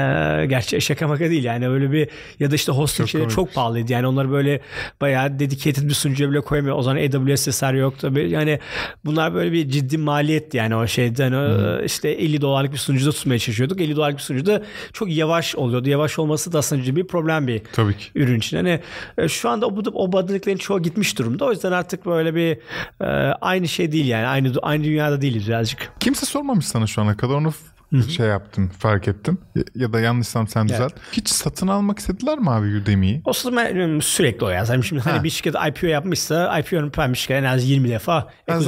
gerçi 0.45 0.81
şaka 0.81 1.07
maka 1.07 1.29
değil 1.29 1.43
yani 1.43 1.69
öyle 1.69 1.91
bir 1.91 2.09
ya 2.39 2.51
da 2.51 2.55
işte 2.55 2.71
hosting 2.71 3.07
Çok 3.07 3.09
şeyleri 3.11 3.25
komik. 3.25 3.35
çok 3.35 3.53
pahalıydı. 3.55 3.91
Yani 3.93 4.07
onları 4.07 4.31
böyle 4.31 4.61
bayağı 5.01 5.39
dedicated 5.39 5.80
bir 5.89 5.93
sunucuya 5.93 6.31
bile 6.31 6.41
koyamıyor. 6.41 6.77
O 6.77 6.81
zaman 6.83 7.01
AWS 7.01 7.47
vesaire 7.47 7.77
yoktu. 7.77 8.15
Böyle 8.15 8.29
Yani 8.29 8.59
bunlar 9.05 9.33
böyle 9.33 9.51
bir 9.51 9.69
ciddi 9.69 9.97
maliyetti 9.97 10.57
yani 10.57 10.75
o 10.75 10.87
şeyden 10.87 11.31
o 11.31 11.81
işte 11.83 12.09
50 12.09 12.41
dolarlık 12.41 12.73
bir 12.73 12.77
sunucuda 12.77 13.11
tutmaya 13.11 13.39
çalışıyorduk. 13.39 13.81
50 13.81 13.95
dolarlık 13.95 14.17
bir 14.17 14.23
sunucuda 14.23 14.63
çok 14.93 15.09
yavaş 15.11 15.55
oluyordu. 15.55 15.89
Yavaş 15.89 16.19
olması 16.19 16.53
da 16.53 16.59
aslında 16.59 16.83
ciddi 16.83 16.95
bir 16.95 17.07
problem 17.07 17.47
bir 17.47 17.61
Tabii 17.73 17.97
ki. 17.97 18.05
ürün 18.15 18.37
için. 18.37 18.57
Hani 18.57 18.79
e, 19.17 19.27
şu 19.27 19.49
anda 19.49 19.67
o, 19.67 19.83
o 19.93 20.11
bottleneck'lerin 20.11 20.57
çoğu 20.57 20.81
gitmiş 20.81 21.17
durumda. 21.19 21.45
O 21.45 21.51
yüzden 21.51 21.71
artık 21.71 22.05
böyle 22.05 22.35
bir 22.35 22.57
e, 23.05 23.05
aynı 23.41 23.67
şey 23.67 23.91
değil 23.91 24.07
yani. 24.07 24.27
Aynı 24.27 24.53
aynı 24.61 24.83
dünyada 24.83 25.21
değiliz 25.21 25.47
birazcık. 25.47 25.91
Kimse 25.99 26.25
sormamış 26.25 26.65
sana 26.67 26.87
şu 26.87 27.01
ana 27.01 27.17
kadar 27.17 27.33
onu 27.35 27.53
f- 27.93 28.09
şey 28.09 28.27
yaptım 28.27 28.69
fark 28.79 29.07
ettim 29.07 29.37
Ya- 29.55 29.63
ya 29.75 29.93
da 29.93 29.99
yanlışsam 29.99 30.47
sen 30.47 30.69
düzelt. 30.69 30.93
Hiç 31.11 31.29
satın 31.29 31.67
almak 31.67 31.99
istediler 31.99 32.39
mi 32.39 32.49
abi 32.49 32.75
Udemy'yi? 32.77 33.21
O 33.25 33.33
sürekli 34.01 34.45
o 34.45 34.49
ya. 34.49 34.65
Yani 34.69 34.83
şimdi 34.83 35.01
Ha. 35.01 35.11
hani 35.13 35.23
bir 35.23 35.29
şirket 35.29 35.55
IPO 35.69 35.87
yapmışsa 35.87 36.59
IPO'nun 36.59 36.89
paymış 36.89 37.29
en 37.29 37.43
az 37.43 37.69
20 37.69 37.89
defa 37.89 38.27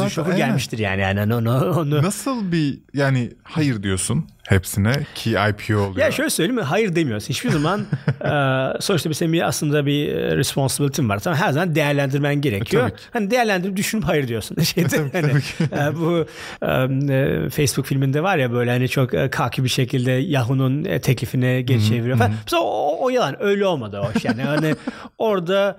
shop'u 0.09 0.29
aynen. 0.31 0.37
gelmiştir 0.47 0.77
yani. 0.79 1.01
yani 1.01 1.19
hani 1.19 1.35
onu, 1.35 1.73
onu, 1.79 2.03
Nasıl 2.03 2.51
bir 2.51 2.79
yani 2.93 3.31
hayır 3.43 3.83
diyorsun 3.83 4.27
hepsine 4.43 4.93
ki 5.15 5.29
IPO 5.29 5.73
oluyor. 5.73 6.05
Ya 6.05 6.11
şöyle 6.11 6.29
söyleyeyim 6.29 6.55
mi? 6.55 6.61
Hayır 6.61 6.95
demiyorsun. 6.95 7.29
Hiçbir 7.29 7.49
zaman 7.49 7.79
e, 8.21 8.81
sonuçta 8.81 9.09
bir 9.09 9.13
senin 9.13 9.39
aslında 9.39 9.85
bir 9.85 10.15
e, 10.15 10.37
responsibility'in 10.37 11.09
var. 11.09 11.19
Tamam 11.19 11.39
her 11.39 11.51
zaman 11.51 11.75
değerlendirmen 11.75 12.41
gerekiyor. 12.41 12.89
Tabii 12.89 12.99
ki. 12.99 13.03
hani 13.11 13.31
değerlendirip 13.31 13.75
düşünüp 13.77 14.03
hayır 14.03 14.27
diyorsun. 14.27 14.61
Şeyde, 14.63 14.87
tabii, 14.87 15.11
hani, 15.11 15.33
tabii 15.69 15.81
e, 15.81 15.99
bu 15.99 16.25
e, 16.61 17.15
e, 17.15 17.49
Facebook 17.49 17.85
filminde 17.85 18.23
var 18.23 18.37
ya 18.37 18.51
böyle 18.51 18.71
hani 18.71 18.89
çok 18.89 19.13
e, 19.13 19.29
kaki 19.29 19.63
bir 19.63 19.69
şekilde 19.69 20.11
Yahoo'nun 20.11 20.85
e, 20.85 21.01
teklifini 21.01 21.65
geri 21.65 21.85
çeviriyor 21.85 22.17
falan. 22.17 22.31
Mesela 22.43 22.61
o, 22.61 23.05
o, 23.05 23.09
yalan. 23.09 23.43
Öyle 23.43 23.65
olmadı 23.65 24.01
o 24.03 24.17
iş 24.17 24.25
yani. 24.25 24.41
Hani 24.41 24.75
orada 25.17 25.77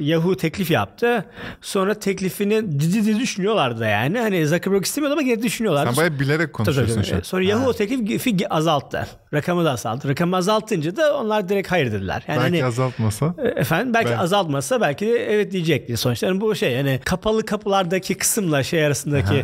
Yahoo 0.00 0.36
teklif 0.36 0.70
yaptı. 0.70 1.24
Sonra 1.60 1.94
teklifini 1.94 2.78
ciddi 2.78 3.02
ciddi 3.04 3.20
düşünüyorlardı 3.20 3.84
yani. 3.84 4.18
Hani 4.18 4.46
Zuckerberg 4.46 4.84
istemiyordu 4.84 5.12
ama 5.12 5.22
yine 5.22 5.42
düşünüyorlardı. 5.42 5.94
Sen 5.94 5.96
bayağı 5.96 6.20
bilerek 6.20 6.52
konuşuyorsun 6.52 7.02
tabii. 7.02 7.24
Sonra 7.24 7.44
Yahoo 7.44 7.68
o 7.68 7.72
teklif 7.72 8.03
fi 8.04 8.48
azalttı. 8.48 9.06
Rakamı 9.34 9.64
da 9.64 9.72
azalttı. 9.72 10.08
Rakamı 10.08 10.36
azaltınca 10.36 10.96
da 10.96 11.16
onlar 11.18 11.48
direkt 11.48 11.70
hayır 11.70 11.92
dediler. 11.92 12.24
Yani 12.28 12.38
belki 12.38 12.50
hani, 12.50 12.64
azaltmasa. 12.64 13.34
E, 13.38 13.48
efendim 13.48 13.94
belki 13.94 14.10
ben... 14.10 14.18
azaltmasa 14.18 14.80
belki 14.80 15.06
de 15.06 15.34
evet 15.34 15.52
diyecekti 15.52 15.96
sonuçta. 15.96 16.26
Yani 16.26 16.40
bu 16.40 16.54
şey 16.54 16.72
yani 16.72 17.00
kapalı 17.04 17.46
kapılardaki 17.46 18.14
kısımla 18.14 18.62
şey 18.62 18.86
arasındaki 18.86 19.34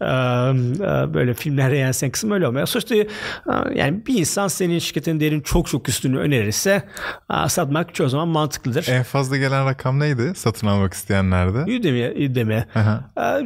e, 0.00 0.04
e, 0.04 0.08
böyle 1.14 1.34
filmlere 1.34 1.78
yansıyan 1.78 2.10
kısım 2.10 2.30
öyle 2.30 2.46
olmuyor. 2.46 2.66
Sonuçta 2.66 2.94
yani 3.74 4.06
bir 4.06 4.18
insan 4.18 4.48
senin 4.48 4.78
şirketin 4.78 5.20
değerinin 5.20 5.40
çok 5.40 5.66
çok 5.66 5.88
üstünü 5.88 6.18
önerirse 6.18 6.82
satmak 7.48 7.94
çoğu 7.94 8.08
zaman 8.08 8.28
mantıklıdır. 8.28 8.88
En 8.88 9.02
fazla 9.02 9.36
gelen 9.36 9.66
rakam 9.66 10.00
neydi 10.00 10.32
satın 10.36 10.66
almak 10.66 10.94
isteyenlerde? 10.94 11.62
Udemy. 11.62 12.26
Udemy. 12.26 12.54
E, 12.54 12.64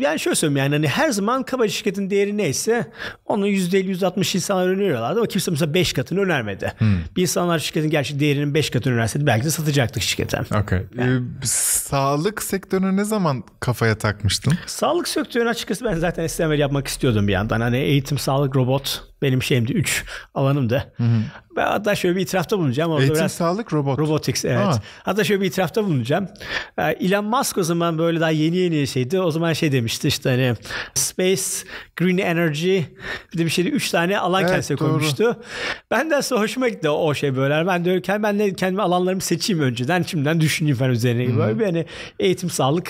yani 0.00 0.18
şöyle 0.18 0.34
söyleyeyim 0.34 0.56
yani 0.56 0.74
hani 0.74 0.88
her 0.88 1.10
zaman 1.10 1.42
kabaca 1.42 1.72
şirketin 1.72 2.10
değeri 2.10 2.36
neyse 2.36 2.86
onu 3.26 3.48
%50-%60 3.48 4.36
insanlar 4.62 4.68
öneriyorlardı 4.68 5.18
ama 5.18 5.26
kimse 5.26 5.50
mesela 5.50 5.74
5 5.74 5.92
katını 5.92 6.20
önermedi. 6.20 6.72
Hmm. 6.78 6.96
Bir 7.16 7.22
insanlar 7.22 7.58
şirketin 7.58 7.90
gerçek 7.90 8.20
değerinin 8.20 8.54
5 8.54 8.70
katını 8.70 8.94
önerseydi 8.94 9.26
belki 9.26 9.44
de 9.44 9.50
satacaktık 9.50 10.02
şirkete. 10.02 10.40
Okay. 10.62 10.82
Yani. 10.98 11.12
Ee, 11.42 11.46
sağlık 11.46 12.42
sektörüne 12.42 12.96
ne 12.96 13.04
zaman 13.04 13.44
kafaya 13.60 13.98
takmıştın? 13.98 14.52
Sağlık 14.66 15.08
sektörünü 15.08 15.48
açıkçası 15.48 15.84
ben 15.84 15.94
zaten 15.94 16.26
STML 16.26 16.58
yapmak 16.58 16.86
istiyordum 16.86 17.28
bir 17.28 17.32
yandan. 17.32 17.60
Hani 17.60 17.76
eğitim, 17.76 18.18
sağlık, 18.18 18.56
robot 18.56 19.11
benim 19.22 19.42
şeyimdi. 19.42 19.72
Üç 19.72 20.04
alanımdı. 20.34 20.92
Hı 20.96 21.02
hı. 21.02 21.22
Ben 21.56 21.66
hatta 21.66 21.94
şöyle 21.94 22.16
bir 22.16 22.20
itirafta 22.20 22.58
bulunacağım. 22.58 22.90
Orada 22.90 23.02
Eğitim, 23.02 23.18
biraz, 23.20 23.32
sağlık, 23.32 23.72
robot. 23.72 23.98
Robotics 23.98 24.44
evet. 24.44 24.66
Aa. 24.66 24.82
Hatta 25.02 25.24
şöyle 25.24 25.40
bir 25.40 25.46
itirafta 25.46 25.84
bulunacağım. 25.84 26.28
Ee, 26.78 26.82
Elon 26.82 27.24
Musk 27.24 27.58
o 27.58 27.62
zaman 27.62 27.98
böyle 27.98 28.20
daha 28.20 28.30
yeni 28.30 28.56
yeni 28.56 28.86
şeydi. 28.86 29.20
O 29.20 29.30
zaman 29.30 29.52
şey 29.52 29.72
demişti 29.72 30.08
işte 30.08 30.30
hani 30.30 30.54
Space, 30.94 31.42
Green 31.96 32.18
Energy 32.18 32.80
bir 33.32 33.38
de 33.38 33.44
bir 33.44 33.50
şeydi. 33.50 33.68
Üç 33.68 33.90
tane 33.90 34.18
alan 34.18 34.40
evet, 34.40 34.50
kendisine 34.50 34.78
doğru. 34.78 34.88
koymuştu. 34.88 35.36
Ben 35.90 36.10
de 36.10 36.22
sonra 36.22 36.40
hoşuma 36.40 36.68
gitti 36.68 36.88
o 36.88 37.14
şey 37.14 37.36
böyle. 37.36 37.66
Ben 37.66 37.84
de 37.84 38.22
ben 38.22 38.38
de 38.38 38.52
kendime 38.52 38.82
alanlarımı 38.82 39.20
seçeyim 39.20 39.62
önceden. 39.62 40.02
Şimdiden 40.02 40.40
düşüneyim 40.40 40.76
falan 40.76 40.90
üzerine. 40.90 41.26
Hı-hı. 41.26 41.38
Böyle 41.38 41.58
bir 41.58 41.64
hani 41.64 41.86
eğitim, 42.18 42.50
sağlık 42.50 42.88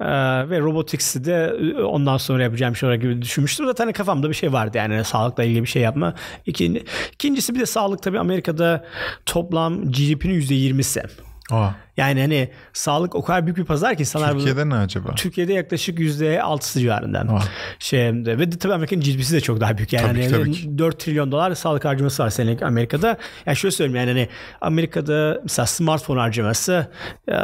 e, 0.00 0.06
ve 0.50 0.60
robotics'i 0.60 1.24
de 1.24 1.52
ondan 1.82 2.16
sonra 2.16 2.42
yapacağım 2.42 2.76
şey 2.76 2.86
olarak 2.86 3.02
gibi 3.02 3.22
düşünmüştüm. 3.22 3.66
Zaten 3.66 3.84
hani 3.84 3.92
kafamda 3.92 4.28
bir 4.28 4.34
şey 4.34 4.52
vardı 4.52 4.76
yani 4.76 5.04
sağlıkla 5.04 5.44
ilgili 5.44 5.62
bir 5.68 5.72
şey 5.72 5.82
yapma. 5.82 6.14
İkinci, 6.46 6.84
ikincisi 7.12 7.54
bir 7.54 7.60
de 7.60 7.66
sağlık 7.66 8.02
tabii 8.02 8.18
Amerika'da 8.18 8.84
toplam 9.26 9.92
GDP'nin 9.92 10.40
%20'si. 10.40 11.27
Aa. 11.50 11.70
Yani 11.96 12.20
hani 12.20 12.48
sağlık 12.72 13.14
o 13.14 13.24
kadar 13.24 13.46
büyük 13.46 13.58
bir 13.58 13.64
pazar 13.64 13.94
ki 13.94 14.00
insanlar 14.00 14.32
Türkiye'de 14.32 14.64
bunu, 14.64 14.70
ne 14.70 14.74
acaba? 14.74 15.14
Türkiye'de 15.14 15.52
yaklaşık 15.52 15.98
%6'sı 15.98 16.80
civarından. 16.80 17.28
Oh. 17.28 17.42
Şeyde 17.78 18.38
ve 18.38 18.50
tabii 18.50 18.74
Amerika'nın 18.74 19.02
GDP'si 19.02 19.34
de 19.34 19.40
çok 19.40 19.60
daha 19.60 19.78
büyük. 19.78 19.92
Yani 19.92 20.06
tabii, 20.06 20.22
hani 20.22 20.54
tabii 20.54 20.78
4 20.78 21.00
trilyon 21.00 21.32
dolar 21.32 21.54
sağlık 21.54 21.84
harcaması 21.84 22.22
var 22.22 22.30
senelik 22.30 22.62
Amerika'da. 22.62 23.16
Yani 23.46 23.56
şöyle 23.56 23.72
söyleyeyim 23.72 24.08
yani 24.08 24.18
hani 24.18 24.28
Amerika'da 24.60 25.40
mesela 25.42 25.66
smartphone 25.66 26.20
harcaması 26.20 26.86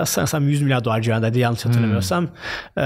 sanırsam 0.05 0.49
100 0.49 0.63
milyar 0.63 0.85
dolar 0.85 1.01
civarında 1.01 1.39
yanlış 1.39 1.65
hatırlamıyorsam. 1.65 2.29
Hmm. 2.75 2.83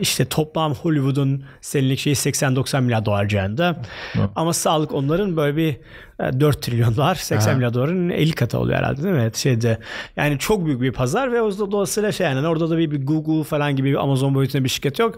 işte 0.00 0.24
toplam 0.24 0.74
Hollywood'un 0.74 1.44
senelik 1.60 1.98
şeyi 1.98 2.16
80-90 2.16 2.80
milyar 2.80 3.04
dolar 3.04 3.28
civarında. 3.28 3.82
Hmm. 4.12 4.22
Ama 4.36 4.52
sağlık 4.52 4.94
onların 4.94 5.36
böyle 5.36 5.56
bir 5.56 5.76
4 6.18 6.62
trilyon 6.62 6.96
dolar 6.96 7.14
80 7.14 7.50
Aha. 7.50 7.56
milyar 7.56 7.74
doların 7.74 8.08
50 8.08 8.32
katı 8.32 8.58
oluyor 8.58 8.78
herhalde 8.78 9.02
değil 9.02 9.14
mi? 9.14 9.30
Şeyde 9.34 9.78
yani 10.16 10.38
çok 10.38 10.66
büyük 10.66 10.80
bir 10.80 10.92
pazar 10.92 11.32
ve 11.32 11.42
o 11.42 11.58
dolayısıyla 11.58 12.12
şey 12.12 12.26
yani 12.26 12.48
orada 12.48 12.70
da 12.70 12.78
bir, 12.78 12.90
bir 12.90 13.06
Google 13.06 13.44
falan 13.44 13.76
gibi 13.76 13.90
bir 13.90 14.02
Amazon 14.02 14.34
boyutunda 14.34 14.64
bir 14.64 14.68
şirket 14.68 14.98
yok. 14.98 15.16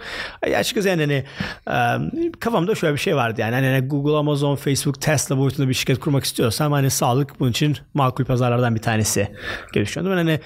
Ya 0.51 0.59
açıkçası 0.59 0.89
yani 0.89 1.25
hani 1.65 2.31
kafamda 2.41 2.75
şöyle 2.75 2.95
bir 2.95 2.99
şey 2.99 3.17
vardı 3.17 3.41
yani 3.41 3.55
hani 3.55 3.89
Google, 3.89 4.17
Amazon, 4.17 4.57
Facebook, 4.57 5.01
Tesla 5.01 5.39
boyutunda 5.39 5.69
bir 5.69 5.75
şirket 5.75 6.01
kurmak 6.01 6.25
istiyorsam 6.25 6.73
hani 6.73 6.91
sağlık 6.91 7.41
bunun 7.41 7.51
için 7.51 7.77
makul 7.95 8.25
pazarlardan 8.25 8.75
bir 8.75 8.83
tanesi 8.83 9.29
gibi 9.73 9.85
düşünüyordum. 9.85 10.19
Ben 10.19 10.25
hani 10.25 10.41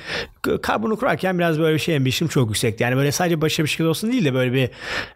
karbonu 0.63 0.97
kurarken 0.97 1.39
biraz 1.39 1.59
böyle 1.59 1.75
bir 1.75 1.81
şey 1.81 1.97
ambition 1.97 2.29
çok 2.29 2.49
yüksekti. 2.49 2.83
Yani 2.83 2.97
böyle 2.97 3.13
sadece 3.13 3.41
başka 3.41 3.63
bir 3.63 3.69
şirket 3.69 3.87
olsun 3.87 4.13
değil 4.13 4.25
de 4.25 4.35
böyle 4.35 4.53
bir 4.53 4.71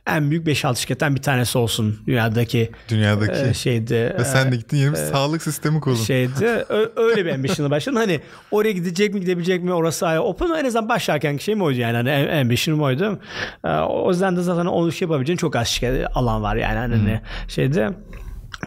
en 0.06 0.30
büyük 0.30 0.46
5-6 0.46 0.76
şirketten 0.76 1.14
bir 1.14 1.22
tanesi 1.22 1.58
olsun 1.58 1.98
dünyadaki. 2.06 2.70
Dünyadaki. 2.88 3.50
E, 3.50 3.54
şeydi. 3.54 4.14
Ve 4.18 4.24
sen 4.24 4.52
de 4.52 4.56
gittin 4.56 4.76
yeni 4.76 4.92
bir 4.92 4.98
e, 4.98 5.06
sağlık 5.06 5.27
sistemi 5.36 5.80
kurdun. 5.80 5.96
Şeydi. 5.96 6.64
öyle 6.96 7.26
bir 7.26 7.32
ambition'la 7.32 7.70
başladın. 7.70 7.96
Hani 7.96 8.20
oraya 8.50 8.72
gidecek 8.72 9.14
mi 9.14 9.20
gidebilecek 9.20 9.62
mi 9.62 9.72
orası 9.72 10.06
ayrı. 10.06 10.22
Open 10.22 10.50
en 10.50 10.64
azından 10.64 10.88
başlarken 10.88 11.36
şeyim 11.36 11.62
oydu 11.62 11.78
yani. 11.78 11.96
Hani 11.96 12.40
ambition'ım 12.40 12.82
oydu. 12.82 13.18
E, 13.64 13.68
o 13.68 14.10
yüzden 14.10 14.36
de 14.36 14.42
zaten 14.42 14.66
onu 14.66 14.92
şey 14.92 15.06
yapabileceğin 15.06 15.36
çok 15.36 15.56
az 15.56 15.68
şirket 15.68 16.06
alan 16.14 16.42
var 16.42 16.56
yani. 16.56 16.78
Hani 16.78 16.94
hmm. 16.94 17.20
şeyde. 17.48 17.90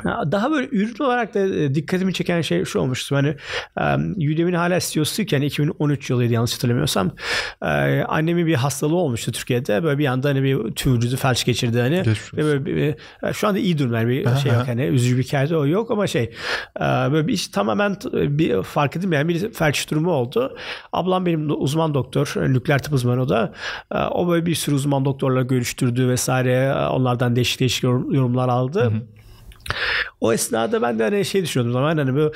Daha 0.05 0.51
böyle 0.51 0.67
ürün 0.71 1.03
olarak 1.03 1.33
da 1.33 1.39
e, 1.39 1.75
dikkatimi 1.75 2.13
çeken 2.13 2.41
şey 2.41 2.65
şu 2.65 2.79
olmuştu. 2.79 3.15
Hani 3.15 3.35
Udemy'nin 4.15 4.57
hala 4.57 4.79
CEO'suyken 4.79 5.41
2013 5.41 6.09
yılıydı 6.09 6.33
yanlış 6.33 6.53
hatırlamıyorsam. 6.53 7.11
Annemin 8.07 8.47
bir 8.47 8.55
hastalığı 8.55 8.95
olmuştu 8.95 9.31
Türkiye'de. 9.31 9.83
Böyle 9.83 9.97
bir 9.97 10.05
anda 10.05 10.29
hani 10.29 10.43
bir 10.43 10.71
tüm 10.71 10.95
vücudu 10.95 11.15
felç 11.17 11.45
geçirdi 11.45 11.79
hani. 11.79 12.03
Ve 12.37 12.43
böyle 12.43 12.65
bir, 12.65 12.95
şu 13.33 13.47
anda 13.47 13.59
iyi 13.59 13.77
durumlar 13.79 14.07
bir 14.07 14.25
şey 14.35 14.51
yok 14.51 14.67
hani 14.67 14.81
üzücü 14.85 15.17
bir 15.17 15.23
hikayede 15.23 15.57
o 15.57 15.67
yok 15.67 15.91
ama 15.91 16.07
şey 16.07 16.33
böyle 16.83 17.27
bir 17.27 17.33
iş 17.33 17.47
tamamen 17.47 17.95
bir 18.13 18.63
fark 18.63 18.95
edilmeyen 18.95 19.29
bir 19.29 19.53
felç 19.53 19.91
durumu 19.91 20.11
oldu. 20.11 20.57
Ablam 20.93 21.25
benim 21.25 21.61
uzman 21.61 21.93
doktor, 21.93 22.33
nükleer 22.37 22.83
tıp 22.83 22.93
uzmanı 22.93 23.21
o 23.21 23.29
da. 23.29 23.53
O 24.11 24.29
böyle 24.29 24.45
bir 24.45 24.55
sürü 24.55 24.75
uzman 24.75 25.05
doktorla 25.05 25.41
görüştürdü 25.41 26.07
vesaire. 26.07 26.75
Onlardan 26.75 27.35
değişik 27.35 27.59
değişik 27.59 27.83
yorumlar 27.83 28.49
aldı. 28.49 28.81
Hı 28.81 28.87
hı. 28.87 29.01
O 30.21 30.33
esnada 30.33 30.81
ben 30.81 30.99
de 30.99 31.03
hani 31.03 31.25
şey 31.25 31.43
düşünüyordum 31.43 31.73
zaman 31.73 31.97
hani 31.97 32.15
bu 32.15 32.31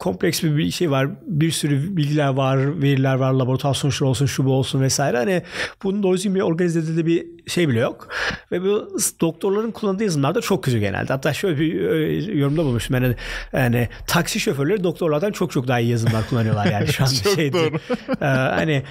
kompleks 0.00 0.42
bir 0.42 0.70
şey 0.70 0.90
var. 0.90 1.08
Bir 1.26 1.50
sürü 1.50 1.96
bilgiler 1.96 2.28
var, 2.28 2.82
veriler 2.82 3.14
var, 3.14 3.32
laboratuvar 3.32 3.74
sonuçları 3.74 4.10
olsun, 4.10 4.26
şu 4.26 4.44
bu 4.44 4.52
olsun 4.52 4.80
vesaire. 4.80 5.16
Hani 5.16 5.42
bunun 5.82 6.02
doğru 6.02 6.16
düzgün 6.16 6.34
bir 6.34 6.40
organize 6.40 6.78
edildiği 6.78 7.06
bir 7.06 7.50
şey 7.50 7.68
bile 7.68 7.80
yok. 7.80 8.08
Ve 8.52 8.62
bu 8.62 8.98
doktorların 9.20 9.70
kullandığı 9.70 10.04
yazılımlar 10.04 10.34
da 10.34 10.40
çok 10.40 10.64
kötü 10.64 10.78
genelde. 10.78 11.12
Hatta 11.12 11.32
şöyle 11.32 11.60
bir 11.60 11.90
e, 11.90 12.38
yorumda 12.38 12.64
bulmuştum. 12.64 12.94
Yani, 12.94 13.14
yani 13.52 13.88
taksi 14.06 14.40
şoförleri 14.40 14.84
doktorlardan 14.84 15.32
çok 15.32 15.50
çok 15.50 15.68
daha 15.68 15.80
iyi 15.80 15.90
yazılımlar 15.90 16.28
kullanıyorlar 16.28 16.66
yani 16.66 16.88
şu 16.88 17.04
an 17.04 17.08
şeydi. 17.34 17.72
ee, 18.20 18.24
hani 18.24 18.82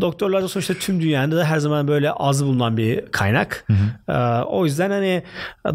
doktorlar 0.00 0.42
da 0.42 0.48
sonuçta 0.48 0.74
tüm 0.74 1.00
dünyada 1.00 1.36
da 1.36 1.44
her 1.44 1.58
zaman 1.58 1.88
böyle 1.88 2.10
az 2.10 2.44
bulunan 2.44 2.76
bir 2.76 3.06
kaynak. 3.06 3.66
Ee, 4.08 4.12
o 4.46 4.64
yüzden 4.64 4.90
hani 4.90 5.22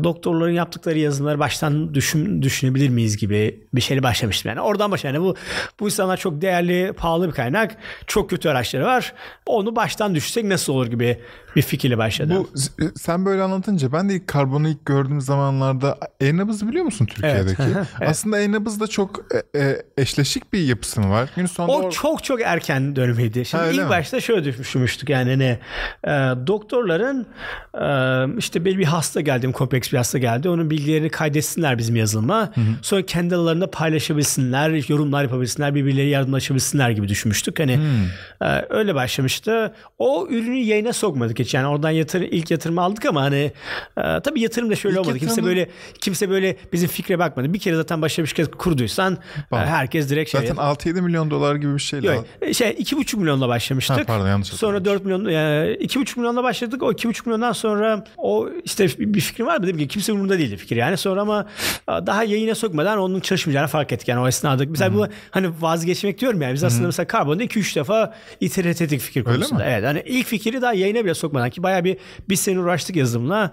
doktorların 0.04 0.54
yaptıkları 0.54 1.00
yazılımları 1.00 1.40
baştan 1.40 1.94
düşün, 1.94 2.42
düşünebilir 2.42 2.90
miyiz 2.90 3.18
gibi 3.18 3.60
bir 3.74 3.82
şeyle 3.82 4.04
başlamıştım. 4.04 4.50
Yani 4.50 4.62
oradan 4.84 4.92
başla. 4.92 5.10
Yani 5.10 5.22
bu 5.22 5.36
bu 5.80 5.86
insanlar 5.86 6.18
çok 6.18 6.42
değerli, 6.42 6.94
pahalı 6.94 7.28
bir 7.28 7.34
kaynak. 7.34 7.76
Çok 8.08 8.30
kötü 8.30 8.50
araçları 8.50 8.86
var. 8.86 9.14
Onu 9.46 9.76
baştan 9.76 10.16
düşürsek 10.16 10.46
nasıl 10.46 10.74
olur 10.74 10.88
gibi 10.88 11.20
bir 11.56 11.62
fikirle 11.62 11.98
başladım. 11.98 12.48
Bu 12.54 12.90
sen 12.96 13.26
böyle 13.26 13.42
anlatınca 13.42 13.92
ben 13.92 14.10
de 14.10 14.16
ilk 14.16 14.28
karbonu 14.28 14.68
ilk 14.68 14.86
gördüğüm 14.86 15.22
zamanlarda 15.22 15.98
e-nabızı 16.22 16.68
biliyor 16.68 16.86
musun 16.86 17.06
Türkiye'deki? 17.06 17.64
Evet. 17.64 17.88
Aslında 18.08 18.40
e-nabız 18.40 18.80
da 18.80 18.88
çok 18.88 19.26
e, 19.56 19.60
e, 19.60 19.82
eşleşik 19.98 20.54
bir 20.54 20.60
yapısı 20.60 21.02
mı 21.02 21.10
var? 21.10 21.30
Günün 21.36 21.48
sonunda 21.48 21.74
o 21.74 21.82
or- 21.82 21.92
çok 21.92 22.24
çok 22.24 22.42
erken 22.42 22.96
dönemiydi. 22.96 23.46
Şimdi 23.46 23.64
ha, 23.64 23.70
ilk 23.70 23.84
mi? 23.84 23.90
başta 23.90 24.22
şöyle 24.22 24.44
düşünmüştük 24.44 25.10
yani 25.10 25.40
ne 25.40 25.60
e, 26.04 26.12
doktorların 26.48 27.26
e, 27.74 28.38
işte 28.38 28.66
bir, 28.66 28.78
bir 28.78 28.86
hasta 28.86 29.22
geldi, 29.22 29.52
kompleks 29.52 29.92
bir 29.92 29.98
hasta 29.98 30.18
geldi. 30.18 30.50
Onun 30.50 30.70
bilgilerini 30.70 31.10
kaydetsinler 31.10 31.78
bizim 31.78 31.96
yazılıma. 31.96 32.40
Hı 32.40 32.62
hı. 32.62 32.66
Sonra 32.82 33.06
kendi 33.06 33.36
aralarında 33.36 33.72
paylaşabilsinler, 33.72 34.73
yorumlar 34.88 35.24
yapabilsinler, 35.24 35.76
birbirleri 35.76 36.10
yardımlaşabilsinler 36.10 36.90
gibi 36.90 37.08
düşünmüştük. 37.08 37.60
Hani 37.60 37.78
hmm. 37.78 38.48
e, 38.48 38.66
öyle 38.70 38.96
başlamıştı. 38.96 39.74
O 40.00 40.28
ürünü 40.30 40.58
yayına 40.58 40.94
sokmadık 40.94 41.40
hiç. 41.40 41.54
Yani 41.54 41.68
oradan 41.68 41.90
yatır, 41.90 42.22
ilk 42.22 42.52
yatırımı 42.52 42.82
aldık 42.82 43.06
ama 43.06 43.22
hani 43.22 43.52
e, 43.98 44.20
tabii 44.24 44.42
yatırım 44.42 44.70
da 44.70 44.76
şöyle 44.76 45.00
ilk 45.00 45.06
olmadı. 45.06 45.20
Kimse 45.20 45.44
böyle 45.44 45.70
kimse 46.02 46.30
böyle 46.30 46.58
bizim 46.74 46.90
fikre 46.90 47.20
bakmadı. 47.20 47.54
Bir 47.54 47.60
kere 47.60 47.76
zaten 47.76 48.02
başka 48.02 48.22
bir 48.22 48.28
şirket 48.28 48.56
kurduysan 48.56 49.18
e, 49.52 49.56
herkes 49.56 50.10
direkt 50.10 50.32
şey. 50.32 50.42
Zaten 50.42 50.56
6-7 50.56 51.02
milyon 51.02 51.32
dolar 51.32 51.56
gibi 51.56 51.74
bir 51.74 51.80
şeyle. 51.80 52.08
Yok, 52.08 52.26
şey 52.54 52.70
2,5 52.70 53.18
milyonla 53.18 53.48
başlamıştık. 53.48 53.98
Ha, 53.98 54.04
pardon 54.04 54.28
yanlış 54.28 54.48
Sonra 54.48 54.86
4 54.86 55.06
milyon 55.06 55.30
yani 55.30 55.70
2,5 55.70 56.20
milyonla 56.20 56.44
başladık. 56.44 56.84
O 56.84 56.92
2,5 56.92 57.26
milyondan 57.26 57.52
sonra 57.52 58.06
o 58.18 58.50
işte 58.64 58.88
bir 58.98 59.22
fikrim 59.22 59.48
var 59.48 59.58
mı 59.58 59.64
dedim 59.64 59.78
ki 59.78 59.88
kimse 59.88 60.14
umurunda 60.14 60.38
değildi 60.38 60.58
fikir 60.58 60.76
yani. 60.76 60.98
Sonra 60.98 61.22
ama 61.22 61.46
e, 61.90 61.92
daha 61.92 62.24
yayına 62.24 62.56
sokmadan 62.56 63.00
onun 63.00 63.20
çalışmayacağını 63.20 63.68
fark 63.68 63.92
ettik. 63.92 64.08
Yani 64.08 64.22
o 64.22 64.28
esnada 64.28 64.63
sağladık. 64.64 64.72
Mesela 64.72 64.92
Hı-hı. 64.92 65.00
bu 65.00 65.08
hani 65.32 65.52
vazgeçmek 65.62 66.20
diyorum 66.20 66.42
yani. 66.42 66.54
Biz 66.54 66.64
aslında 66.64 66.80
Hı-hı. 66.80 66.88
mesela 66.88 67.08
karbonda 67.08 67.44
2-3 67.44 67.76
defa 67.76 68.14
iterat 68.40 68.82
ettik 68.82 69.02
fikir 69.02 69.24
konusunda. 69.24 69.66
Evet. 69.66 69.84
Hani 69.84 70.04
ilk 70.06 70.28
fikri 70.28 70.62
daha 70.62 70.74
yayına 70.74 71.06
bile 71.06 71.14
sokmadan 71.14 71.50
ki 71.50 71.64
bayağı 71.64 71.84
bir 71.84 71.98
bir 72.30 72.36
sene 72.36 72.60
uğraştık 72.60 72.96
yazımla. 72.96 73.52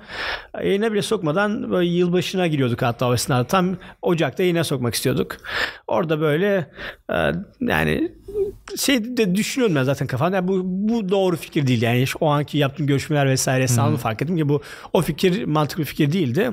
Yayına 0.65 0.93
bile 0.93 1.03
sokmadan 1.03 1.71
böyle 1.71 1.91
yılbaşına 1.91 2.47
giriyorduk 2.47 2.83
hatta 2.83 3.09
o 3.09 3.15
esnada. 3.15 3.45
Tam 3.45 3.77
Ocak'ta 4.03 4.43
yayına 4.43 4.65
sokmak 4.65 4.95
istiyorduk. 4.95 5.37
Orada 5.87 6.21
böyle 6.21 6.71
e, 7.13 7.17
yani 7.61 8.13
şey 8.77 9.17
de 9.17 9.35
düşünüyorum 9.35 9.77
ben 9.77 9.83
zaten 9.83 10.07
kafamda. 10.07 10.37
Yani 10.37 10.49
bu, 10.49 10.61
bu 10.65 11.09
doğru 11.09 11.37
fikir 11.37 11.67
değil 11.67 11.83
yani. 11.83 12.05
O 12.21 12.27
anki 12.27 12.59
yaptığım 12.59 12.87
görüşmeler 12.87 13.29
vesaire 13.29 13.69
sağını 13.69 13.97
fark 13.97 14.23
ettim 14.23 14.37
ki 14.37 14.49
bu 14.49 14.63
o 14.93 15.03
fikir 15.03 15.45
mantıklı 15.45 15.81
bir 15.81 15.89
fikir 15.89 16.13
değildi. 16.13 16.51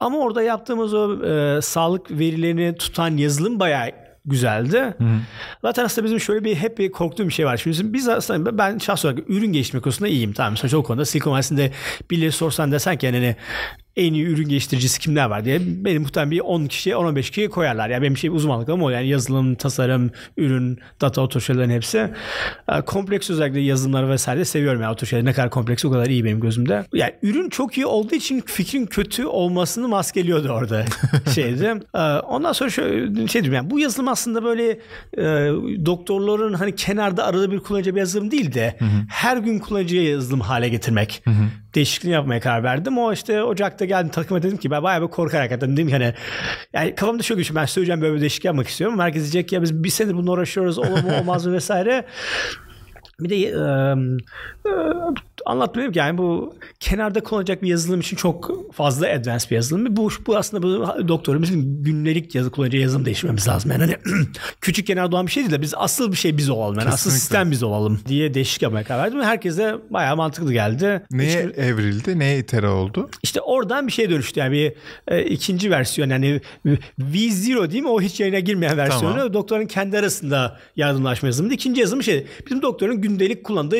Ama 0.00 0.18
orada 0.18 0.42
yaptığımız 0.42 0.94
o 0.94 1.26
e, 1.26 1.62
sağlık 1.62 2.10
verilerini 2.10 2.74
tutan 2.74 3.16
yazılım 3.16 3.60
bayağı 3.60 3.90
güzeldi. 4.24 4.78
Hı 4.78 5.04
hı. 5.04 5.18
Zaten 5.62 5.84
aslında 5.84 6.04
bizim 6.04 6.20
şöyle 6.20 6.44
bir 6.44 6.56
hep 6.56 6.78
bir 6.78 6.92
korktuğum 6.92 7.28
bir 7.28 7.32
şey 7.32 7.46
var. 7.46 7.56
Şimdi 7.56 7.92
biz 7.92 8.08
aslında 8.08 8.58
ben 8.58 8.78
şahs 8.78 9.04
olarak 9.04 9.30
ürün 9.30 9.52
geliştirme 9.52 9.82
konusunda 9.82 10.08
iyiyim. 10.08 10.32
Tamam 10.32 10.56
sonuçta 10.56 10.78
o 10.78 10.82
konuda 10.82 11.04
Silikon 11.04 11.32
Vadisi'nde 11.32 11.72
birileri 12.10 12.32
sorsan 12.32 12.72
desen 12.72 12.98
ki 12.98 13.10
hani 13.10 13.36
en 14.00 14.14
iyi 14.14 14.26
ürün 14.26 14.48
geliştiricisi 14.48 15.00
kimler 15.00 15.26
var 15.26 15.44
diye 15.44 15.60
benim 15.60 16.02
muhtemelen 16.02 16.30
bir 16.30 16.40
10 16.40 16.66
kişi 16.66 16.90
10-15 16.90 17.30
kişi 17.30 17.48
koyarlar. 17.48 17.90
Yani 17.90 18.02
benim 18.02 18.16
şey 18.16 18.30
uzmanlıklarım 18.30 18.82
o 18.82 18.90
yani 18.90 19.08
yazılım, 19.08 19.54
tasarım, 19.54 20.10
ürün, 20.36 20.78
data 21.00 21.20
otoşelerin 21.20 21.70
hepsi. 21.70 22.10
Ee, 22.68 22.80
kompleks 22.80 23.30
özellikle 23.30 23.60
yazılımları 23.60 24.08
vesaire 24.08 24.44
seviyorum 24.44 24.80
yani 24.80 24.92
otoşeler 24.92 25.24
ne 25.24 25.32
kadar 25.32 25.50
kompleks 25.50 25.84
o 25.84 25.90
kadar 25.90 26.06
iyi 26.06 26.24
benim 26.24 26.40
gözümde. 26.40 26.84
Yani 26.94 27.12
ürün 27.22 27.48
çok 27.48 27.76
iyi 27.76 27.86
olduğu 27.86 28.14
için 28.14 28.42
fikrin 28.46 28.86
kötü 28.86 29.24
olmasını 29.24 29.88
maskeliyordu 29.88 30.48
orada 30.48 30.84
şeydi. 31.34 31.74
Ee, 31.94 31.98
ondan 32.00 32.52
sonra 32.52 32.70
şöyle 32.70 33.28
şey 33.28 33.42
diyorum 33.42 33.56
yani 33.56 33.70
bu 33.70 33.80
yazılım 33.80 34.08
aslında 34.08 34.44
böyle 34.44 34.70
e, 35.18 35.24
doktorların 35.86 36.52
hani 36.52 36.74
kenarda 36.74 37.24
arada 37.26 37.50
bir 37.50 37.58
kullanacağı 37.58 37.94
bir 37.94 38.00
yazılım 38.00 38.30
değil 38.30 38.54
de 38.54 38.78
her 39.08 39.36
gün 39.36 39.58
kullanacağı 39.58 40.02
yazılım 40.02 40.40
hale 40.40 40.68
getirmek. 40.68 41.22
Hı 41.24 41.30
değişikliğini 41.74 42.14
yapmaya 42.14 42.40
karar 42.40 42.62
verdim. 42.62 42.98
O 42.98 43.12
işte 43.12 43.42
Ocak'ta 43.42 43.84
geldim 43.84 44.10
takıma 44.10 44.42
dedim 44.42 44.56
ki 44.56 44.70
ben 44.70 44.82
bayağı 44.82 45.02
bir 45.02 45.08
korkarak 45.08 45.50
dedim, 45.50 45.76
dedim 45.76 45.88
ki 45.88 45.92
hani 45.92 46.14
yani 46.72 46.94
kafamda 46.94 47.22
çok 47.22 47.38
güçlü 47.38 47.54
ben 47.54 47.64
söyleyeceğim 47.64 48.00
böyle 48.00 48.14
bir 48.14 48.20
değişiklik 48.20 48.44
yapmak 48.44 48.68
istiyorum. 48.68 48.98
Herkes 48.98 49.22
diyecek 49.22 49.52
ya 49.52 49.62
biz 49.62 49.84
bir 49.84 49.88
senedir 49.88 50.14
bununla 50.14 50.32
uğraşıyoruz 50.32 50.78
olur 50.78 51.02
mu 51.02 51.12
olmaz 51.20 51.46
mı 51.46 51.52
vesaire. 51.52 52.04
Bir 53.20 53.30
de 53.30 53.36
e, 53.36 53.50
e, 54.66 54.72
anlatmayayım 55.46 55.92
ki 55.92 55.98
yani 55.98 56.18
bu 56.18 56.54
kenarda 56.80 57.20
kullanacak 57.20 57.62
bir 57.62 57.68
yazılım 57.68 58.00
için 58.00 58.16
çok 58.16 58.50
fazla 58.74 59.08
advanced 59.08 59.50
bir 59.50 59.56
yazılım. 59.56 59.96
Bu, 59.96 60.08
bu 60.26 60.36
aslında 60.36 60.62
bu 60.62 61.08
doktorumuzun 61.08 61.84
günlük 61.84 62.34
yazı 62.34 62.50
kullanacağı 62.50 62.82
yazılım 62.82 63.04
değiştirmemiz 63.04 63.48
lazım. 63.48 63.70
Yani 63.70 63.80
hani 63.82 63.96
küçük 64.60 64.86
kenar 64.86 65.12
doğan 65.12 65.26
bir 65.26 65.32
şey 65.32 65.42
değil 65.42 65.52
de 65.52 65.62
biz 65.62 65.74
asıl 65.76 66.12
bir 66.12 66.16
şey 66.16 66.36
biz 66.36 66.50
olalım. 66.50 66.78
Yani 66.78 66.88
asıl 66.88 67.10
sistem 67.10 67.50
biz 67.50 67.62
olalım 67.62 68.00
diye 68.06 68.34
değişik 68.34 68.62
yapmaya 68.62 68.84
karar 68.84 69.02
verdim. 69.02 69.22
Herkese 69.22 69.76
bayağı 69.90 70.16
mantıklı 70.16 70.52
geldi. 70.52 71.02
Neye 71.10 71.28
işte, 71.28 71.62
evrildi? 71.62 72.18
Neye 72.18 72.38
itere 72.38 72.68
oldu? 72.68 73.10
İşte 73.22 73.40
oradan 73.40 73.86
bir 73.86 73.92
şey 73.92 74.10
dönüştü. 74.10 74.40
Yani 74.40 74.52
bir 74.52 74.72
e, 75.08 75.24
ikinci 75.24 75.70
versiyon 75.70 76.10
yani 76.10 76.40
V0 77.00 77.70
değil 77.70 77.82
mi? 77.82 77.88
O 77.88 78.00
hiç 78.00 78.20
yayına 78.20 78.38
girmeyen 78.38 78.76
versiyonu. 78.76 79.14
Tamam. 79.14 79.32
Doktorun 79.32 79.66
kendi 79.66 79.98
arasında 79.98 80.58
yardımlaşma 80.76 81.26
yazılımı. 81.26 81.54
İkinci 81.54 81.80
yazılım 81.80 82.02
şey 82.02 82.26
bizim 82.46 82.62
doktorun 82.62 83.00
gündelik 83.10 83.44
kullandığı 83.44 83.78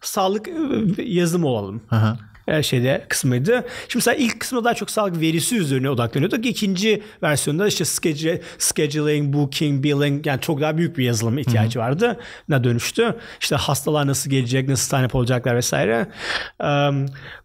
sağlık 0.00 0.48
e, 0.48 1.02
yazılım 1.02 1.44
olalım. 1.44 1.80
Aha 1.90 2.18
şeyde 2.62 3.04
kısmıydı. 3.08 3.52
Şimdi 3.88 3.94
mesela 3.94 4.14
ilk 4.14 4.40
kısmında 4.40 4.64
daha 4.64 4.74
çok 4.74 4.90
sağlık 4.90 5.20
verisi 5.20 5.56
üzerine 5.56 5.90
odaklanıyorduk. 5.90 6.46
İkinci 6.46 7.02
versiyonda 7.22 7.66
işte 7.66 7.84
schedule, 7.84 8.40
scheduling, 8.58 9.34
booking, 9.34 9.84
billing 9.84 10.26
yani 10.26 10.40
çok 10.40 10.60
daha 10.60 10.76
büyük 10.76 10.98
bir 10.98 11.04
yazılım 11.04 11.38
ihtiyacı 11.38 11.78
Hı-hı. 11.78 11.88
vardı. 11.88 12.20
Ne 12.48 12.64
dönüştü. 12.64 13.14
İşte 13.40 13.56
hastalar 13.56 14.06
nasıl 14.06 14.30
gelecek, 14.30 14.68
nasıl 14.68 14.96
sign 14.96 15.16
olacaklar 15.16 15.56
vesaire. 15.56 16.06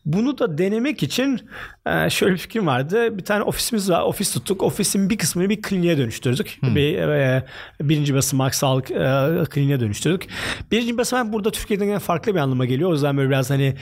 Bunu 0.05 0.37
da 0.37 0.57
denemek 0.57 1.03
için 1.03 1.49
şöyle 2.09 2.33
bir 2.33 2.37
fikrim 2.37 2.67
vardı. 2.67 3.17
Bir 3.17 3.23
tane 3.23 3.43
ofisimiz 3.43 3.89
var. 3.89 4.01
Ofis 4.01 4.33
tuttuk. 4.33 4.63
Ofisin 4.63 5.09
bir 5.09 5.17
kısmını 5.17 5.49
bir 5.49 5.61
kliniğe 5.61 5.97
dönüştürdük. 5.97 6.57
Hmm. 6.59 6.75
Bir, 6.75 6.97
birinci 7.81 8.15
basamak 8.15 8.55
sağlık 8.55 8.87
kliniğe 9.49 9.79
dönüştürdük. 9.79 10.27
Birinci 10.71 10.97
basamak 10.97 11.33
burada 11.33 11.51
Türkiye'den 11.51 11.99
farklı 11.99 12.35
bir 12.35 12.39
anlama 12.39 12.65
geliyor. 12.65 12.89
O 12.89 12.93
yüzden 12.93 13.17
böyle 13.17 13.29
biraz 13.29 13.49
hani 13.49 13.75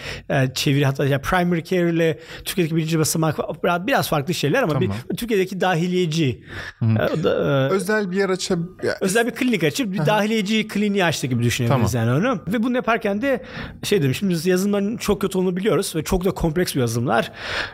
çeviri 0.55 0.85
hatta 0.85 1.05
yani 1.11 1.21
primary 1.21 1.63
care 1.63 1.89
ile 1.89 2.19
Türkiye'deki 2.45 2.75
birinci 2.75 2.99
basamak 2.99 3.63
biraz, 3.63 3.87
biraz 3.87 4.09
farklı 4.09 4.33
şeyler 4.33 4.63
ama 4.63 4.73
tamam. 4.73 4.93
bir, 5.09 5.15
Türkiye'deki 5.15 5.61
dahiliyeci 5.61 6.43
hmm. 6.79 6.97
e, 6.97 7.23
da, 7.23 7.67
e, 7.69 7.73
özel 7.73 8.11
bir 8.11 8.17
yer 8.17 8.29
açıp 8.29 8.59
özel 9.01 9.27
bir 9.27 9.31
klinik 9.31 9.63
açıp 9.63 9.93
bir 9.93 10.05
dahiliyeci 10.05 10.67
kliniği 10.67 11.05
açtı 11.05 11.27
gibi 11.27 11.43
düşünebiliriz 11.43 11.91
tamam. 11.91 12.07
yani 12.07 12.27
onu. 12.27 12.41
Ve 12.47 12.63
bunu 12.63 12.75
yaparken 12.75 13.21
de 13.21 13.43
şey 13.83 13.99
dedim 13.99 14.15
şimdi 14.15 14.33
biz 14.33 14.45
yazılımların 14.45 14.97
çok 14.97 15.21
kötü 15.21 15.37
olduğunu 15.37 15.57
biliyoruz 15.57 15.93
ve 15.95 16.03
çok 16.03 16.25
da 16.25 16.31
kompleks 16.31 16.75
bir 16.75 16.79
yazılımlar. 16.79 17.31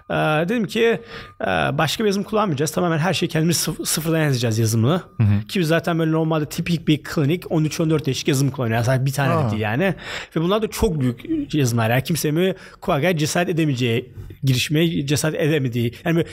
Ee, 0.10 0.14
dedim 0.50 0.68
ki 0.68 1.02
e, 1.42 1.46
başka 1.48 2.04
bir 2.04 2.08
yazılım 2.08 2.24
kullanmayacağız. 2.24 2.72
Tamamen 2.72 2.98
her 2.98 3.14
şeyi 3.14 3.30
kendimiz 3.30 3.58
sıf- 3.58 3.86
sıfırdan 3.86 4.20
yazacağız 4.20 4.60
yazılımı. 4.60 5.02
Hı 5.18 5.24
hı. 5.24 5.48
Ki 5.48 5.60
biz 5.60 5.68
zaten 5.68 6.00
böyle 6.00 6.12
normalde 6.12 6.46
tipik 6.46 6.88
bir 6.88 7.04
klinik 7.04 7.44
13-14 7.44 8.06
değişik 8.06 8.28
yazılım 8.28 8.52
kullanıyor. 8.52 8.84
Sadece 8.84 9.06
bir 9.06 9.14
tane 9.14 9.34
Aa. 9.34 9.52
değil 9.52 9.62
yani. 9.62 9.96
Ve 10.36 10.42
bunlar 10.42 10.62
da 10.62 10.68
çok 10.68 11.00
büyük 11.00 11.54
yazılımlar. 11.54 11.90
Yani 11.90 12.04
kimse 12.04 12.32
mi 12.32 12.56
kolay 12.82 13.02
cesaret 13.28 13.50
edemeyeceği 13.50 14.14
girişmeye 14.44 15.06
cesaret 15.06 15.42
edemediği. 15.42 15.94
Yani 16.06 16.26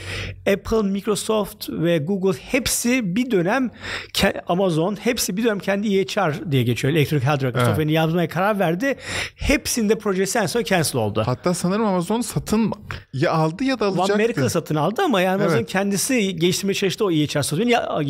Apple, 0.55 0.83
Microsoft 0.83 1.69
ve 1.71 1.99
Google 1.99 2.39
hepsi 2.41 3.17
bir 3.17 3.31
dönem 3.31 3.71
Amazon 4.47 4.97
hepsi 5.01 5.37
bir 5.37 5.45
dönem 5.45 5.59
kendi 5.59 5.97
EHR 5.99 6.53
diye 6.53 6.63
geçiyor. 6.63 6.95
Electronic 6.95 7.27
Health 7.27 7.43
Record 7.43 7.79
evet. 7.79 7.91
yazmaya 7.91 8.29
karar 8.29 8.59
verdi. 8.59 8.97
Hepsinde 9.37 9.99
projesi 9.99 10.39
en 10.39 10.47
son 10.47 10.63
cancel 10.63 11.01
oldu. 11.01 11.23
Hatta 11.27 11.55
sanırım 11.55 11.85
Amazon 11.85 12.21
satın 12.21 12.73
ya 13.13 13.33
aldı 13.33 13.65
ya 13.65 13.81
da 13.81 13.87
alacaktı. 13.87 14.15
One 14.15 14.23
Miracle 14.23 14.49
satın 14.49 14.75
aldı 14.75 15.03
ama 15.05 15.21
yani 15.21 15.43
Amazon 15.43 15.59
evet. 15.59 15.69
kendisi 15.69 16.37
geliştirmeye 16.37 16.75
çalıştı 16.75 17.05
o 17.05 17.11
EHR. 17.11 17.67
Ya, 17.67 18.01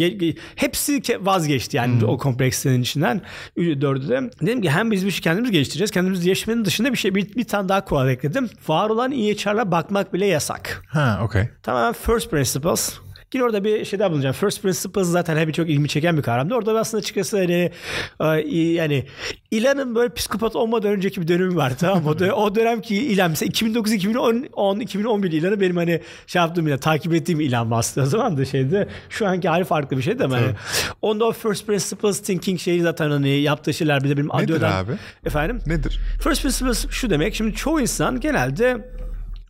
hepsi 0.57 1.03
vazgeçti 1.21 1.77
yani 1.77 2.01
hmm. 2.01 2.09
o 2.09 2.19
komplekslerin 2.19 2.83
içinden. 2.83 3.21
Dördü 3.57 4.09
de. 4.09 4.31
Dedim 4.43 4.63
ki 4.63 4.71
hem 4.71 4.91
biz 4.91 5.07
bir 5.07 5.11
şey 5.11 5.21
kendimiz 5.21 5.51
geliştireceğiz. 5.51 5.91
Kendimiz 5.91 6.25
geliştirmenin 6.25 6.65
dışında 6.65 6.93
bir 6.93 6.99
şey 6.99 7.15
bir, 7.15 7.35
bir 7.35 7.45
tane 7.45 7.69
daha 7.69 7.85
kural 7.85 8.09
ekledim. 8.09 8.49
Var 8.75 8.91
olan 8.91 9.13
EHR'la 9.13 9.71
bakmak 9.71 10.13
bile 10.13 10.27
yasak. 10.27 10.83
Ha, 10.89 11.19
okey. 11.23 11.49
Tamamen 11.63 11.93
first 11.93 12.31
principles. 12.31 12.99
Yine 13.35 13.45
orada 13.45 13.65
bir 13.65 13.85
şey 13.85 13.99
daha 13.99 14.13
bulacağım. 14.13 14.35
First 14.35 14.63
Principles 14.63 15.07
zaten 15.07 15.37
hep 15.37 15.55
çok 15.55 15.71
ilmi 15.71 15.89
çeken 15.89 16.17
bir 16.17 16.23
kavramdı. 16.23 16.55
Orada 16.55 16.81
aslında 16.81 17.01
açıkçası 17.01 17.39
hani 17.39 17.71
e, 18.21 18.27
yani 18.59 19.05
İlan'ın 19.51 19.95
böyle 19.95 20.15
psikopat 20.15 20.57
olmadan 20.57 20.91
önceki 20.91 21.23
bir 21.23 21.29
dönemi 21.29 21.57
var 21.57 21.73
tamam 21.79 22.03
mı? 22.03 22.11
O, 22.11 22.19
dönem, 22.19 22.55
dönemki 22.55 22.97
İlan 22.97 23.31
mesela 23.31 23.49
2009 23.49 23.93
2010 23.93 24.81
2011 24.81 25.33
İlan'ı 25.33 25.61
benim 25.61 25.77
hani 25.77 26.01
şey 26.27 26.43
yaptığım 26.43 26.69
ilan 26.69 26.79
takip 26.79 27.15
ettiğim 27.15 27.41
İlan 27.41 27.71
aslında 27.71 28.07
o 28.07 28.11
zaman 28.11 28.37
da 28.37 28.45
şeydi. 28.45 28.89
Şu 29.09 29.27
anki 29.27 29.49
hali 29.49 29.65
farklı 29.65 29.97
bir 29.97 30.03
şeydi 30.03 30.25
ama 30.25 30.37
hani 30.37 30.51
onda 31.03 31.25
o 31.25 31.33
First 31.33 31.67
Principles 31.67 32.23
Thinking 32.23 32.61
şeyi 32.61 32.81
zaten 32.81 33.11
hani 33.11 33.29
yaptığı 33.29 33.75
şeyler 33.75 34.05
bir 34.05 34.09
de 34.09 34.17
benim 34.17 34.29
Nedir 34.29 34.63
abi? 34.63 34.93
Efendim? 35.27 35.61
Nedir? 35.67 36.01
First 36.21 36.43
Principles 36.43 36.87
şu 36.91 37.11
demek. 37.11 37.35
Şimdi 37.35 37.55
çoğu 37.55 37.81
insan 37.81 38.21
genelde 38.21 38.89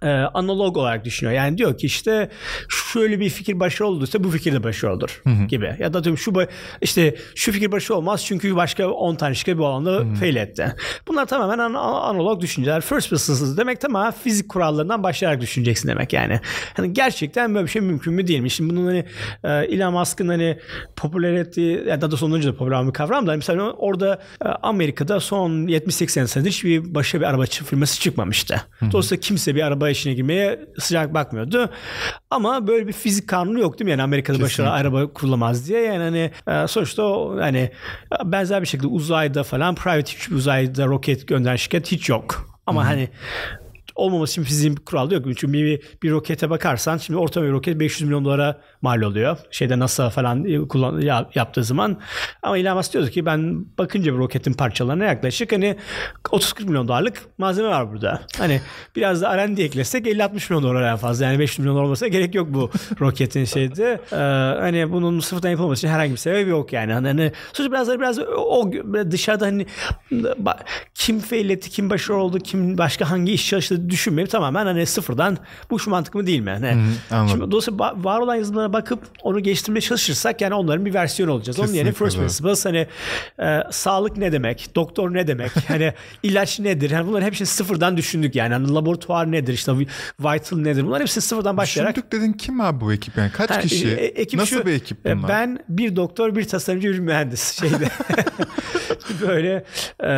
e, 0.05 0.09
analog 0.35 0.77
olarak 0.77 1.05
düşünüyor. 1.05 1.37
Yani 1.37 1.59
diyor 1.59 1.79
ki 1.79 1.87
işte 1.87 2.29
şöyle 2.69 3.21
bir 3.21 3.31
fikir 3.31 3.61
başarılı 3.61 3.93
olduysa 3.93 4.25
bu 4.25 4.31
fikir 4.31 4.53
de 4.53 4.63
başarılı 4.63 4.97
olur 4.97 5.21
hı 5.25 5.31
hı. 5.31 5.45
gibi. 5.45 5.77
Ya 5.79 5.95
da 5.95 6.05
diyorum 6.05 6.19
şu 6.19 6.33
işte 6.81 7.17
şu 7.35 7.53
fikir 7.53 7.73
başarılı 7.73 7.99
olmaz 7.99 8.25
çünkü 8.25 8.57
başka 8.57 8.89
10 8.89 9.15
tane 9.15 9.35
şirket 9.35 9.59
bu 9.59 9.67
alanda 9.67 9.91
hı 9.91 10.01
hı. 10.01 10.15
fail 10.15 10.37
etti. 10.37 10.75
Bunlar 11.09 11.27
tamamen 11.27 11.59
an- 11.59 11.75
analog 11.75 12.43
düşünceler. 12.43 12.81
First 12.81 13.09
principles 13.09 13.57
demek 13.57 13.81
tamamen 13.81 14.13
fizik 14.13 14.49
kurallarından 14.49 15.03
başlayarak 15.03 15.41
düşüneceksin 15.41 15.89
demek 15.89 16.13
yani. 16.13 16.41
Hani 16.75 16.93
gerçekten 16.93 17.55
böyle 17.55 17.67
bir 17.67 17.71
şey 17.71 17.83
mümkün 17.83 18.15
mü 18.15 18.27
değil 18.27 18.41
mi? 18.41 18.51
Şimdi 18.51 18.77
bunun 18.77 18.87
hani 18.87 19.05
e, 19.45 19.51
Elon 19.75 19.93
Musk'ın 19.93 20.29
hani 20.29 20.59
popüler 20.97 21.33
ettiği 21.33 21.85
ya 21.89 22.01
da 22.01 22.11
da 22.11 22.17
sonunca 22.17 22.53
da 22.53 22.57
popüler 22.57 22.87
bir 22.87 22.93
kavram 22.93 23.27
da 23.27 23.37
mesela 23.37 23.71
orada 23.71 24.19
e, 24.45 24.49
Amerika'da 24.49 25.21
son 25.21 25.51
70-80 25.51 26.27
senedir 26.27 26.51
hiçbir 26.51 26.95
başka 26.95 27.21
bir 27.21 27.25
araba 27.25 27.45
firması 27.45 28.01
çıkmamıştı. 28.01 28.55
Hı 28.71 28.87
hı. 28.87 28.93
Dolayısıyla 28.93 29.21
kimse 29.21 29.55
bir 29.55 29.63
araba 29.63 29.94
işine 29.95 30.15
girmeye 30.15 30.61
sıcak 30.79 31.15
bakmıyordu. 31.15 31.71
Ama 32.31 32.67
böyle 32.67 32.87
bir 32.87 32.93
fizik 32.93 33.29
kanunu 33.29 33.61
yok 33.61 33.79
değil 33.79 33.85
mi? 33.85 33.91
Yani 33.91 34.03
Amerika'da 34.03 34.41
başarılı 34.41 34.73
araba 34.73 35.13
kullanmaz 35.13 35.69
diye. 35.69 35.81
Yani 35.83 36.03
hani 36.03 36.31
e, 36.49 36.67
sonuçta 36.69 37.03
hani 37.41 37.71
benzer 38.25 38.63
bir 38.63 38.67
şekilde 38.67 38.89
uzayda 38.89 39.43
falan 39.43 39.75
private 39.75 40.13
hiçbir 40.13 40.37
uzayda 40.37 40.87
roket 40.87 41.29
gönderen 41.29 41.57
şirket 41.57 41.93
hiç 41.93 42.09
yok. 42.09 42.59
Ama 42.67 42.81
Hı-hı. 42.81 42.89
hani 42.89 43.09
olmaması 43.95 44.33
için 44.33 44.43
fiziğin 44.43 44.77
bir 44.77 44.85
kuralı 44.85 45.15
yok. 45.15 45.25
Çünkü 45.25 45.53
bir, 45.53 45.83
bir 46.03 46.11
rokete 46.11 46.51
bakarsan 46.51 46.97
şimdi 46.97 47.19
orta 47.19 47.43
bir 47.43 47.51
roket 47.51 47.81
500 47.81 48.09
milyon 48.09 48.25
dolara 48.25 48.61
mal 48.85 49.03
oluyor. 49.03 49.37
Şeyde 49.51 49.79
NASA 49.79 50.11
falan 50.11 50.67
kullan, 50.69 51.01
yaptığı 51.35 51.65
zaman. 51.65 51.97
Ama 52.43 52.59
Elon 52.59 52.77
Musk 52.77 52.93
diyordu 52.93 53.11
ki 53.11 53.27
ben 53.27 53.67
bakınca 53.79 54.13
bir 54.13 54.19
roketin 54.19 54.53
parçalarına 54.53 55.05
yaklaşık 55.05 55.53
hani 55.53 55.77
30-40 56.25 56.65
milyon 56.65 56.89
dolarlık 56.89 57.23
malzeme 57.39 57.69
var 57.69 57.93
burada. 57.93 58.23
Hani 58.39 58.61
biraz 58.97 59.23
da 59.23 59.37
R&D 59.37 59.65
eklesek 59.65 60.07
50-60 60.07 60.33
milyon 60.33 60.63
dolar 60.63 60.83
en 60.93 60.97
fazla. 60.97 61.25
Yani 61.25 61.39
500 61.39 61.59
milyon 61.59 61.75
dolar 61.75 61.85
olmasına 61.85 62.09
gerek 62.09 62.35
yok 62.35 62.49
bu 62.51 62.71
roketin 63.01 63.45
şeyde. 63.45 64.01
Ee, 64.13 64.17
hani 64.61 64.93
bunun 64.93 65.21
sıfırdan 65.21 65.51
yapılması 65.51 65.79
için 65.79 65.95
herhangi 65.95 66.13
bir 66.13 66.17
sebebi 66.17 66.51
yok 66.51 66.73
yani. 66.73 66.93
Hani, 66.93 67.07
hani 67.07 67.33
sonuçta 67.53 67.73
biraz 67.73 67.89
da 67.89 68.01
biraz 68.01 68.19
o 68.19 68.71
dışarıda 69.11 69.47
hani 69.47 69.67
kim 70.95 71.21
fail 71.21 71.51
etti, 71.51 71.71
kim 71.71 71.91
başarılı 71.91 72.23
oldu, 72.23 72.39
kim 72.39 72.79
başka 72.79 73.11
hangi 73.11 73.33
iş 73.33 73.49
çalıştı 73.49 73.91
düşünmeyip 73.91 74.31
tamamen 74.31 74.67
hani 74.67 74.87
sıfırdan 74.87 75.39
bu 75.71 75.79
şu 75.79 75.91
mantık 75.91 76.15
mı 76.15 76.27
değil 76.27 76.41
mi? 76.41 76.51
Hani, 76.51 76.83
Hı, 77.09 77.29
şimdi 77.29 77.51
dolayısıyla 77.51 77.95
var 77.97 78.21
olan 78.21 78.35
yazılımlara 78.35 78.73
bakıp 78.75 79.03
onu 79.23 79.41
geliştirmeye 79.41 79.81
çalışırsak 79.81 80.41
yani 80.41 80.55
onların 80.55 80.87
bir 80.87 80.95
versiyonu 80.95 81.33
olacağız. 81.33 81.57
Kesinlikle 81.57 81.81
Onun 81.81 81.87
yerine 81.87 81.93
first 81.93 82.17
principles 82.19 82.65
hani 82.65 82.87
e, 83.43 83.61
sağlık 83.71 84.17
ne 84.17 84.33
demek, 84.33 84.71
doktor 84.75 85.15
ne 85.15 85.27
demek, 85.27 85.51
hani 85.69 85.93
ilaç 86.23 86.61
nedir? 86.61 86.91
Yani 86.91 87.07
bunların 87.07 87.27
hepsini 87.27 87.47
sıfırdan 87.47 87.97
düşündük 87.97 88.37
yani. 88.37 88.55
Hani 88.55 88.75
laboratuvar 88.75 89.33
nedir, 89.33 89.53
işte 89.53 89.73
vital 90.21 90.59
nedir? 90.59 90.87
Bunlar 90.87 91.01
hepsini 91.01 91.23
sıfırdan 91.23 91.57
başlayarak. 91.57 91.97
Düşündük 91.97 92.13
dedin 92.13 92.33
kim 92.33 92.61
abi 92.61 92.81
bu 92.81 92.93
ekip 92.93 93.17
yani? 93.17 93.33
Kaç 93.33 93.51
ha, 93.51 93.61
kişi? 93.61 93.89
E, 93.89 94.05
ekip 94.05 94.41
Nasıl 94.41 94.57
şu, 94.57 94.67
bir 94.67 94.73
ekip 94.73 95.07
e, 95.07 95.17
bunlar? 95.17 95.29
Ben 95.29 95.59
bir 95.69 95.97
doktor, 95.97 96.37
bir 96.37 96.45
tasarımcı, 96.45 96.93
bir 96.93 96.99
mühendis 96.99 97.61
şeyde. 97.61 97.89
böyle 99.29 99.65
e, 100.01 100.11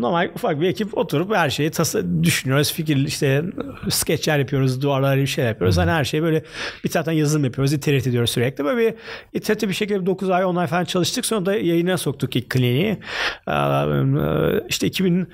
normal 0.00 0.30
ufak 0.34 0.60
bir 0.60 0.68
ekip 0.68 0.98
oturup 0.98 1.34
her 1.34 1.50
şeyi 1.50 1.70
tasa- 1.70 2.24
düşünüyoruz. 2.24 2.72
Fikir 2.72 2.96
işte 2.96 3.44
skeçler 3.88 4.38
yapıyoruz, 4.38 4.82
duvarlara 4.82 5.16
bir 5.16 5.26
şeyler 5.26 5.48
yapıyoruz. 5.48 5.78
Hani 5.78 5.90
her 5.90 6.04
şey 6.04 6.22
böyle 6.22 6.42
bir 6.84 6.90
taraftan 6.90 7.12
yazılım 7.12 7.44
yapıyoruz, 7.44 7.72
iterat 7.72 8.06
ediyoruz 8.06 8.30
sürekli. 8.30 8.64
Böyle 8.64 8.86
bir 8.86 8.94
iteratif 9.32 9.68
bir 9.68 9.74
şekilde 9.74 10.06
9 10.06 10.30
ay 10.30 10.44
10 10.44 10.56
ay 10.56 10.66
falan 10.66 10.84
çalıştık. 10.84 11.26
Sonra 11.26 11.46
da 11.46 11.54
yayına 11.54 11.98
soktuk 11.98 12.36
ilk 12.36 12.50
kliniği. 12.50 12.98
E, 13.48 13.56
işte 14.68 14.86
2000 14.86 15.28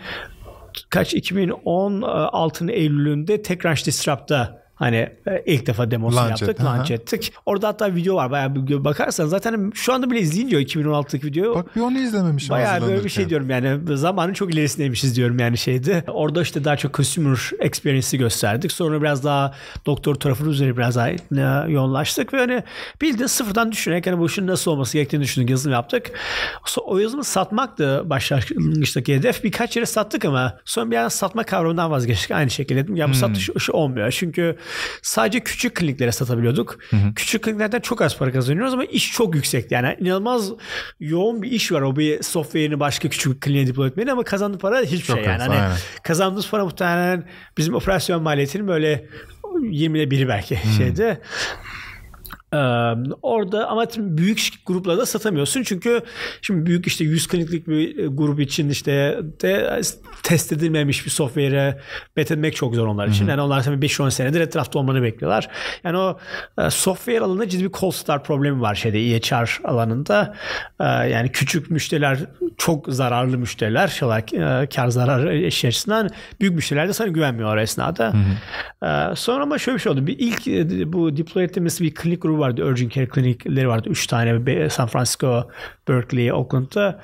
kaç 0.90 1.14
2016'nın 1.14 2.68
Eylül'ünde 2.68 3.42
tekrar 3.42 3.82
Disrupt'ta 3.86 4.61
Hani 4.82 4.96
e, 5.26 5.42
ilk 5.46 5.66
defa 5.66 5.90
demosunu 5.90 6.20
launch 6.20 6.30
yaptık, 6.30 6.60
et, 6.60 6.64
launch 6.64 6.90
ettik. 6.90 7.32
Orada 7.46 7.68
hatta 7.68 7.94
video 7.94 8.16
var. 8.16 8.30
Bayağı 8.30 8.54
bir 8.54 8.84
bakarsan 8.84 9.26
zaten 9.26 9.72
şu 9.74 9.92
anda 9.92 10.10
bile 10.10 10.20
izleyince 10.20 10.62
2016'daki 10.62 11.26
video. 11.26 11.54
Bak 11.54 11.76
bir 11.76 11.80
onu 11.80 11.98
izlememişim. 11.98 12.50
Bayağı 12.50 12.82
böyle 12.82 13.04
bir 13.04 13.08
şey 13.08 13.28
diyorum 13.28 13.50
yani. 13.50 13.96
Zamanın 13.96 14.32
çok 14.32 14.54
ilerisindeymişiz 14.54 15.16
diyorum 15.16 15.38
yani 15.38 15.58
şeydi. 15.58 16.04
Orada 16.08 16.42
işte 16.42 16.64
daha 16.64 16.76
çok 16.76 16.94
consumer 16.94 17.50
experience'i 17.60 18.18
gösterdik. 18.18 18.72
Sonra 18.72 19.02
biraz 19.02 19.24
daha 19.24 19.54
doktor 19.86 20.14
tarafının 20.14 20.50
üzerine 20.50 20.76
biraz 20.76 20.96
daha 20.96 21.10
e, 21.10 21.72
yoğunlaştık 21.72 22.34
ve 22.34 22.38
hani 22.38 22.62
bildiğin 23.00 23.26
sıfırdan 23.26 23.72
düşünerek 23.72 24.06
hani 24.06 24.18
bu 24.18 24.26
işin 24.26 24.46
nasıl 24.46 24.70
olması 24.70 24.92
gerektiğini 24.92 25.22
düşündük. 25.22 25.50
Yazılım 25.50 25.72
yaptık. 25.72 26.10
O 26.84 26.98
yazılımı 26.98 27.24
satmak 27.24 27.78
da 27.78 28.10
başlangıçtaki 28.10 29.16
hedef. 29.16 29.44
Birkaç 29.44 29.76
yere 29.76 29.86
sattık 29.86 30.24
ama 30.24 30.58
sonra 30.64 30.90
bir 30.90 30.96
an 30.96 31.08
satma 31.08 31.42
kavramından 31.42 31.90
vazgeçtik. 31.90 32.30
Aynı 32.30 32.50
şekilde. 32.50 32.98
Ya 32.98 33.06
bu 33.06 33.12
hmm. 33.12 33.14
satış 33.14 33.70
olmuyor. 33.70 34.10
Çünkü 34.10 34.56
sadece 35.02 35.40
küçük 35.40 35.74
kliniklere 35.74 36.12
satabiliyorduk. 36.12 36.78
Hı 36.90 36.96
hı. 36.96 37.14
Küçük 37.14 37.44
kliniklerden 37.44 37.80
çok 37.80 38.02
az 38.02 38.16
para 38.16 38.32
kazanıyoruz 38.32 38.74
ama 38.74 38.84
iş 38.84 39.12
çok 39.12 39.34
yüksekti. 39.34 39.74
Yani 39.74 39.96
inanılmaz 40.00 40.50
yoğun 41.00 41.42
bir 41.42 41.50
iş 41.50 41.72
var 41.72 41.82
o 41.82 41.96
bir 41.96 42.22
software'ini 42.22 42.80
başka 42.80 43.08
küçük 43.08 43.40
kliniğe 43.40 43.66
deploy 43.66 43.88
etmenin 43.88 44.10
ama 44.10 44.24
kazandığı 44.24 44.58
para 44.58 44.80
hiçbir 44.80 45.06
çok 45.06 45.16
şey 45.16 45.26
yani. 45.26 45.42
hani 45.42 45.74
kazandığımız 46.02 46.50
para 46.50 46.64
muhtemelen 46.64 47.28
bizim 47.58 47.74
operasyon 47.74 48.22
maliyetinin 48.22 48.68
böyle 48.68 49.06
20'de 49.60 50.10
biri 50.10 50.28
belki 50.28 50.64
hmm. 50.64 50.72
şeyde. 50.72 51.20
Ee, 52.52 52.56
orada 53.22 53.68
ama 53.68 53.86
büyük 53.96 54.52
gruplarda 54.66 55.06
satamıyorsun 55.06 55.62
çünkü 55.62 56.02
şimdi 56.42 56.66
büyük 56.66 56.86
işte 56.86 57.04
100 57.04 57.28
kliniklik 57.28 57.68
bir 57.68 57.98
e, 57.98 58.06
grup 58.06 58.40
için 58.40 58.68
işte 58.68 59.18
de 59.42 59.80
test 60.22 60.52
edilmemiş 60.52 61.06
bir 61.06 61.10
software'e 61.10 61.78
bet 62.16 62.30
etmek 62.30 62.56
çok 62.56 62.74
zor 62.74 62.86
onlar 62.86 63.08
için. 63.08 63.20
Hı 63.20 63.24
hı. 63.24 63.30
Yani 63.30 63.40
onlar 63.40 63.62
tabii 63.62 63.86
5-10 63.86 64.10
senedir 64.10 64.40
etrafta 64.40 64.78
olmanı 64.78 65.02
bekliyorlar. 65.02 65.48
Yani 65.84 65.96
o 65.98 66.18
e, 66.58 66.70
software 66.70 67.20
alanında 67.20 67.48
ciddi 67.48 67.64
bir 67.64 67.72
cold 67.72 67.92
start 67.92 68.26
problemi 68.26 68.60
var 68.60 68.74
şeyde 68.74 69.00
EHR 69.00 69.60
alanında. 69.64 70.34
E, 70.80 70.84
yani 70.84 71.32
küçük 71.32 71.70
müşteriler 71.70 72.18
çok 72.56 72.88
zararlı 72.88 73.38
müşteriler 73.38 73.88
şey 73.88 74.06
olarak 74.06 74.32
e, 74.34 74.68
kar 74.74 74.88
zarar 74.88 75.26
eşi 75.26 75.68
açısından 75.68 76.10
büyük 76.40 76.54
müşteriler 76.54 76.88
de 76.88 76.92
sana 76.92 77.08
güvenmiyor 77.08 77.56
esnada. 77.56 78.12
E, 78.82 79.16
sonra 79.16 79.42
ama 79.42 79.58
şöyle 79.58 79.76
bir 79.76 79.82
şey 79.82 79.92
oldu. 79.92 80.06
Bir 80.06 80.18
ilk 80.18 80.48
e, 80.48 80.92
bu 80.92 81.16
deploy 81.16 81.44
ettiğimiz 81.44 81.80
bir 81.80 81.94
klinik 81.94 82.22
grubu 82.22 82.41
vardı. 82.42 82.64
Urgent 82.64 82.92
Care 82.92 83.06
klinikleri 83.06 83.68
vardı. 83.68 83.88
Üç 83.88 84.06
tane 84.06 84.46
San 84.70 84.86
Francisco, 84.86 85.48
Berkeley, 85.88 86.32
Oakland'da. 86.32 87.00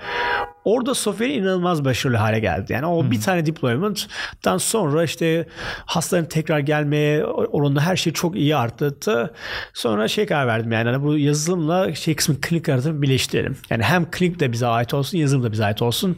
Orada 0.64 0.94
software 0.94 1.34
inanılmaz 1.34 1.84
başarılı 1.84 2.16
hale 2.16 2.40
geldi. 2.40 2.72
Yani 2.72 2.86
o 2.86 3.02
hmm. 3.02 3.10
bir 3.10 3.20
tane 3.20 3.46
deployment'tan 3.46 4.58
sonra 4.58 5.04
işte 5.04 5.46
hastaların 5.86 6.28
tekrar 6.28 6.58
gelmeye 6.58 7.24
oranında 7.24 7.80
her 7.80 7.96
şey 7.96 8.12
çok 8.12 8.36
iyi 8.36 8.56
arttı. 8.56 9.34
Sonra 9.74 10.08
şey 10.08 10.26
karar 10.26 10.46
verdim 10.46 10.72
yani 10.72 10.90
hani 10.90 11.02
bu 11.02 11.18
yazılımla 11.18 11.94
şey 11.94 12.16
kısmı 12.16 12.40
klinik 12.40 12.68
arasını 12.68 13.02
birleştirelim. 13.02 13.56
Yani 13.70 13.82
hem 13.82 14.10
klinik 14.10 14.40
de 14.40 14.52
bize 14.52 14.66
ait 14.66 14.94
olsun, 14.94 15.18
yazılım 15.18 15.42
da 15.42 15.52
bize 15.52 15.64
ait 15.64 15.82
olsun. 15.82 16.16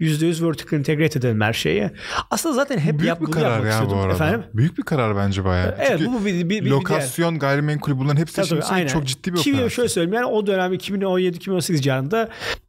%100 0.00 0.48
vertical 0.48 0.78
integrate 0.78 1.18
edelim 1.18 1.40
her 1.40 1.52
şeyi. 1.52 1.90
Aslında 2.30 2.54
zaten 2.54 2.78
hep 2.78 2.98
Büyük 2.98 3.08
yap, 3.08 3.20
bir 3.20 3.26
karar 3.26 3.50
yapmak 3.50 3.64
ya 3.64 3.70
istiyordum. 3.70 3.98
bu 3.98 4.00
arada. 4.00 4.14
Efendim? 4.14 4.42
Büyük 4.54 4.78
bir 4.78 4.82
karar 4.82 5.16
bence 5.16 5.44
bayağı. 5.44 5.74
Evet 5.78 5.98
Çünkü 5.98 6.12
bu, 6.12 6.24
bir, 6.24 6.48
bir, 6.48 6.64
bir, 6.64 6.70
lokasyon, 6.70 7.34
bir 7.34 7.40
gayrimenkul 7.40 7.98
bunların 7.98 8.20
hepsi 8.20 8.42
tabii, 8.42 8.62
aynen. 8.62 8.86
çok 8.86 9.06
ciddi 9.06 9.32
bir 9.32 9.38
Kimi 9.38 9.56
operasyon. 9.56 9.68
Şöyle 9.68 9.88
söyleyeyim 9.88 10.14
yani 10.14 10.26
o 10.26 10.46
dönem 10.46 10.74
2017-2018 10.74 11.80
civarında 11.80 12.28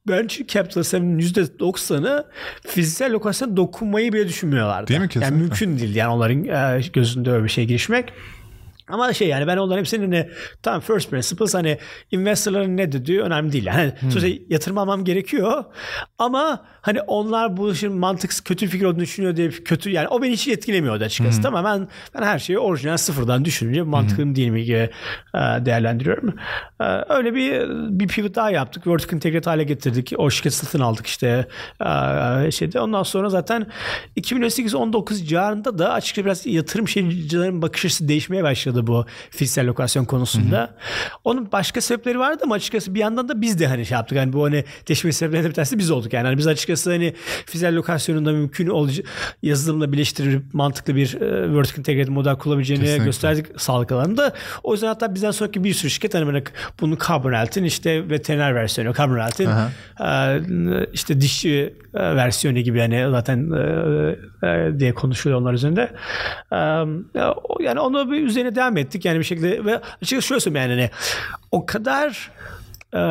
venture 0.09 0.47
capitalistlerin 0.47 1.19
%90'ı 1.19 2.25
fiziksel 2.67 3.11
lokasyona 3.11 3.57
dokunmayı 3.57 4.13
bile 4.13 4.27
düşünmüyorlardı. 4.27 4.87
Değil 4.87 4.99
mi 4.99 5.07
kesinlikle? 5.07 5.35
Yani 5.35 5.41
mümkün 5.43 5.79
değil 5.79 5.95
yani 5.95 6.13
onların 6.13 6.43
e, 6.45 6.81
gözünde 6.93 7.31
öyle 7.31 7.43
bir 7.43 7.49
şey 7.49 7.65
girişmek. 7.65 8.13
Ama 8.87 9.13
şey 9.13 9.27
yani 9.27 9.47
ben 9.47 9.57
onların 9.57 9.79
hepsinin 9.79 10.11
ne 10.11 10.29
tam 10.61 10.79
first 10.79 11.09
principles 11.09 11.53
hani 11.53 11.77
investorların 12.11 12.77
ne 12.77 12.91
dediği 12.91 13.21
önemli 13.21 13.51
değil. 13.51 13.65
Yani 13.65 13.93
hmm. 13.99 14.11
sonuçta 14.11 14.29
yatırım 14.49 14.77
almam 14.77 15.05
gerekiyor 15.05 15.63
ama 16.17 16.65
hani 16.81 17.01
onlar 17.01 17.57
bu 17.57 17.71
işin 17.71 17.93
mantıksız 17.93 18.41
kötü 18.41 18.67
fikir 18.67 18.85
olduğunu 18.85 19.01
düşünüyor 19.01 19.35
diye 19.35 19.49
kötü 19.49 19.89
yani 19.89 20.07
o 20.07 20.21
beni 20.21 20.33
hiç 20.33 20.47
etkilemiyordu 20.47 21.03
açıkçası. 21.03 21.37
Hmm. 21.37 21.43
Tamam 21.43 21.65
ben, 21.65 21.87
ben 22.15 22.25
her 22.25 22.39
şeyi 22.39 22.59
orijinal 22.59 22.97
sıfırdan 22.97 23.45
düşününce 23.45 23.81
mantıklı 23.81 24.23
hmm. 24.23 24.35
değil 24.35 24.49
mi 24.49 24.63
gibi 24.63 24.89
e, 25.35 25.39
değerlendiriyorum. 25.39 26.35
E, 26.79 26.83
öyle 27.09 27.35
bir 27.35 27.63
bir 27.99 28.07
pivot 28.07 28.35
daha 28.35 28.51
yaptık. 28.51 28.87
Vertical 28.87 29.15
integrate 29.15 29.49
hale 29.49 29.63
getirdik. 29.63 30.13
O 30.17 30.29
şirket 30.29 30.53
satın 30.53 30.79
aldık 30.79 31.07
işte 31.07 31.47
e, 32.45 32.51
şeyde. 32.51 32.79
Ondan 32.79 33.03
sonra 33.03 33.29
zaten 33.29 33.67
2018-19 34.17 35.25
civarında 35.25 35.77
da 35.77 35.93
açıkçası 35.93 36.25
biraz 36.25 36.45
yatırım 36.45 36.87
şeycilerin 36.87 37.61
bakış 37.61 37.85
açısı 37.85 38.07
değişmeye 38.07 38.43
başladı 38.43 38.82
bu 38.87 39.05
fiziksel 39.29 39.67
lokasyon 39.67 40.05
konusunda. 40.05 40.59
Hı 40.59 40.63
hı. 40.63 40.69
Onun 41.23 41.51
başka 41.51 41.81
sebepleri 41.81 42.19
vardı 42.19 42.41
ama 42.43 42.55
açıkçası 42.55 42.95
bir 42.95 42.99
yandan 42.99 43.29
da 43.29 43.41
biz 43.41 43.59
de 43.59 43.67
hani 43.67 43.85
şey 43.85 43.95
yaptık. 43.95 44.17
Hani 44.17 44.33
bu 44.33 44.43
hani 44.43 44.63
değişme 44.87 45.11
sebeplerinden 45.11 45.49
bir 45.49 45.55
tanesi 45.55 45.77
biz 45.79 45.91
olduk 45.91 46.13
yani. 46.13 46.25
Hani 46.25 46.37
biz 46.37 46.47
açıkçası 46.47 46.91
hani 46.91 47.13
fiziksel 47.45 47.75
lokasyonunda 47.75 48.31
mümkün 48.31 48.67
olacak 48.67 49.05
yazılımla 49.41 49.91
birleştirip 49.91 50.53
mantıklı 50.53 50.95
bir 50.95 51.21
e, 51.21 51.53
vertical 51.55 51.79
integrated 51.79 52.07
model 52.07 52.35
kullanabileceğini 52.35 52.83
Kesinlikle. 52.83 53.05
gösterdik 53.05 53.45
sağlık 53.61 53.91
alanında. 53.91 54.33
O 54.63 54.73
yüzden 54.73 54.87
hatta 54.87 55.15
bizden 55.15 55.31
sonraki 55.31 55.63
bir 55.63 55.73
sürü 55.73 55.91
şirket 55.91 56.13
hani 56.13 56.27
böyle 56.27 56.43
bunun 56.81 56.97
Carbon 57.07 57.33
Health'in 57.33 57.63
işte 57.63 58.09
veteriner 58.09 58.55
versiyonu, 58.55 58.93
Carbon 58.95 59.17
Health'in 59.17 59.49
e, 59.99 60.87
işte 60.93 61.21
dişçi 61.21 61.73
e, 61.93 62.15
versiyonu 62.15 62.59
gibi 62.59 62.77
yani 62.77 63.07
zaten 63.11 63.51
e, 63.51 64.47
e, 64.47 64.79
diye 64.79 64.93
konuşuluyor 64.93 65.41
onlar 65.41 65.53
üzerinde. 65.53 65.91
E, 66.51 66.57
yani 67.63 67.79
onu 67.79 68.11
bir 68.11 68.23
üzerine 68.23 68.55
devam 68.55 68.62
ettik 68.77 69.05
yani 69.05 69.19
bir 69.19 69.23
şekilde 69.23 69.65
ve 69.65 69.77
açıkçası 69.77 70.27
şöyle 70.27 70.39
söyleyeyim 70.39 70.69
yani 70.69 70.81
hani 70.81 70.89
o 71.51 71.65
kadar 71.65 72.31
e, 72.93 73.01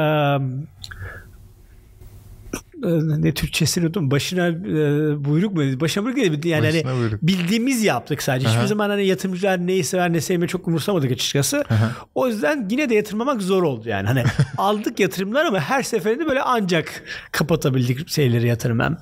ne 2.82 3.34
Türkçesini 3.34 3.84
unuttum. 3.84 4.10
Başına 4.10 4.46
e, 4.48 5.24
buyruk 5.24 5.52
mu? 5.52 5.80
Başına 5.80 6.04
buyruk 6.04 6.16
değil. 6.16 6.44
Yani 6.44 6.66
hani 6.66 6.98
buyruk. 6.98 7.22
bildiğimiz 7.22 7.84
yaptık 7.84 8.22
sadece. 8.22 8.48
Hiçbir 8.48 8.60
Aha. 8.60 8.66
zaman 8.66 8.90
hani 8.90 9.06
yatırımcılar 9.06 9.66
neyi 9.66 9.84
sever 9.84 10.12
ne 10.12 10.20
sevmeyi 10.20 10.48
çok 10.48 10.68
umursamadık 10.68 11.12
açıkçası. 11.12 11.64
Aha. 11.70 11.90
O 12.14 12.28
yüzden 12.28 12.68
yine 12.70 12.90
de 12.90 12.94
yatırmamak 12.94 13.42
zor 13.42 13.62
oldu 13.62 13.88
yani. 13.88 14.06
Hani 14.06 14.24
aldık 14.58 15.00
yatırımlar 15.00 15.44
ama 15.44 15.60
her 15.60 15.82
seferinde 15.82 16.26
böyle 16.26 16.42
ancak 16.42 17.02
kapatabildik 17.32 18.08
şeyleri 18.08 18.46
yatırmam. 18.46 18.96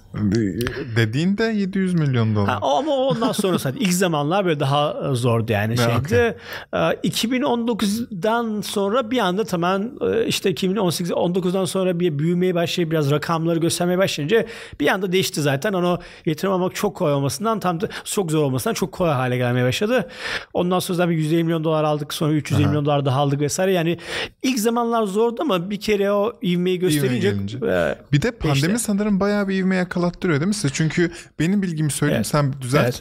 Dediğinde 0.96 1.44
700 1.44 1.94
milyon 1.94 2.36
dolar. 2.36 2.48
Ha, 2.48 2.58
ama 2.62 2.92
ondan 2.96 3.32
sonra 3.32 3.58
zaten 3.58 3.80
ilk 3.80 3.92
zamanlar 3.92 4.44
böyle 4.44 4.60
daha 4.60 5.14
zordu 5.14 5.52
yani 5.52 5.76
şeydi. 5.76 5.90
Okay. 6.00 6.34
2019'dan 6.72 8.60
sonra 8.60 9.10
bir 9.10 9.18
anda 9.18 9.44
tamamen 9.44 9.90
e, 10.00 10.26
işte 10.26 10.50
2018 10.50 11.10
19'dan 11.10 11.64
sonra 11.64 12.00
bir 12.00 12.18
büyümeye 12.18 12.54
başlayıp 12.54 12.90
biraz 12.90 13.10
rakamları 13.10 13.58
göstermeye 13.70 13.98
başlayınca 13.98 14.46
bir 14.80 14.88
anda 14.88 15.12
değişti 15.12 15.42
zaten. 15.42 15.72
Onu 15.72 15.98
yatırım 16.26 16.52
almak 16.52 16.74
çok 16.74 16.96
kolay 16.96 17.12
olmasından 17.12 17.60
tam 17.60 17.80
da 17.80 17.88
çok 18.04 18.30
zor 18.30 18.42
olmasından 18.42 18.74
çok 18.74 18.92
kolay 18.92 19.12
hale 19.12 19.36
gelmeye 19.36 19.64
başladı. 19.64 20.08
Ondan 20.54 20.78
sonra 20.78 21.08
bir 21.08 21.14
150 21.14 21.44
milyon 21.44 21.64
dolar 21.64 21.84
aldık. 21.84 22.14
Sonra 22.14 22.32
350 22.32 22.62
Aha. 22.62 22.68
milyon 22.68 22.84
dolar 22.84 23.04
daha 23.04 23.20
aldık 23.20 23.40
vesaire. 23.40 23.72
Yani 23.72 23.98
ilk 24.42 24.58
zamanlar 24.58 25.02
zordu 25.02 25.42
ama 25.42 25.70
bir 25.70 25.80
kere 25.80 26.12
o 26.12 26.32
ivmeyi 26.42 26.78
gösterince. 26.78 27.28
E, 27.28 27.94
bir 28.12 28.22
de 28.22 28.30
pandemi 28.30 28.56
işte. 28.56 28.78
sanırım 28.78 29.20
bayağı 29.20 29.48
bir 29.48 29.54
ivme 29.54 29.76
yakalattırıyor 29.76 30.40
değil 30.40 30.48
mi 30.48 30.54
size? 30.54 30.68
Çünkü 30.72 31.12
benim 31.38 31.62
bilgimi 31.62 31.90
söyleyeyim 31.90 32.16
evet. 32.16 32.26
sen 32.26 32.54
düzelt. 32.60 33.00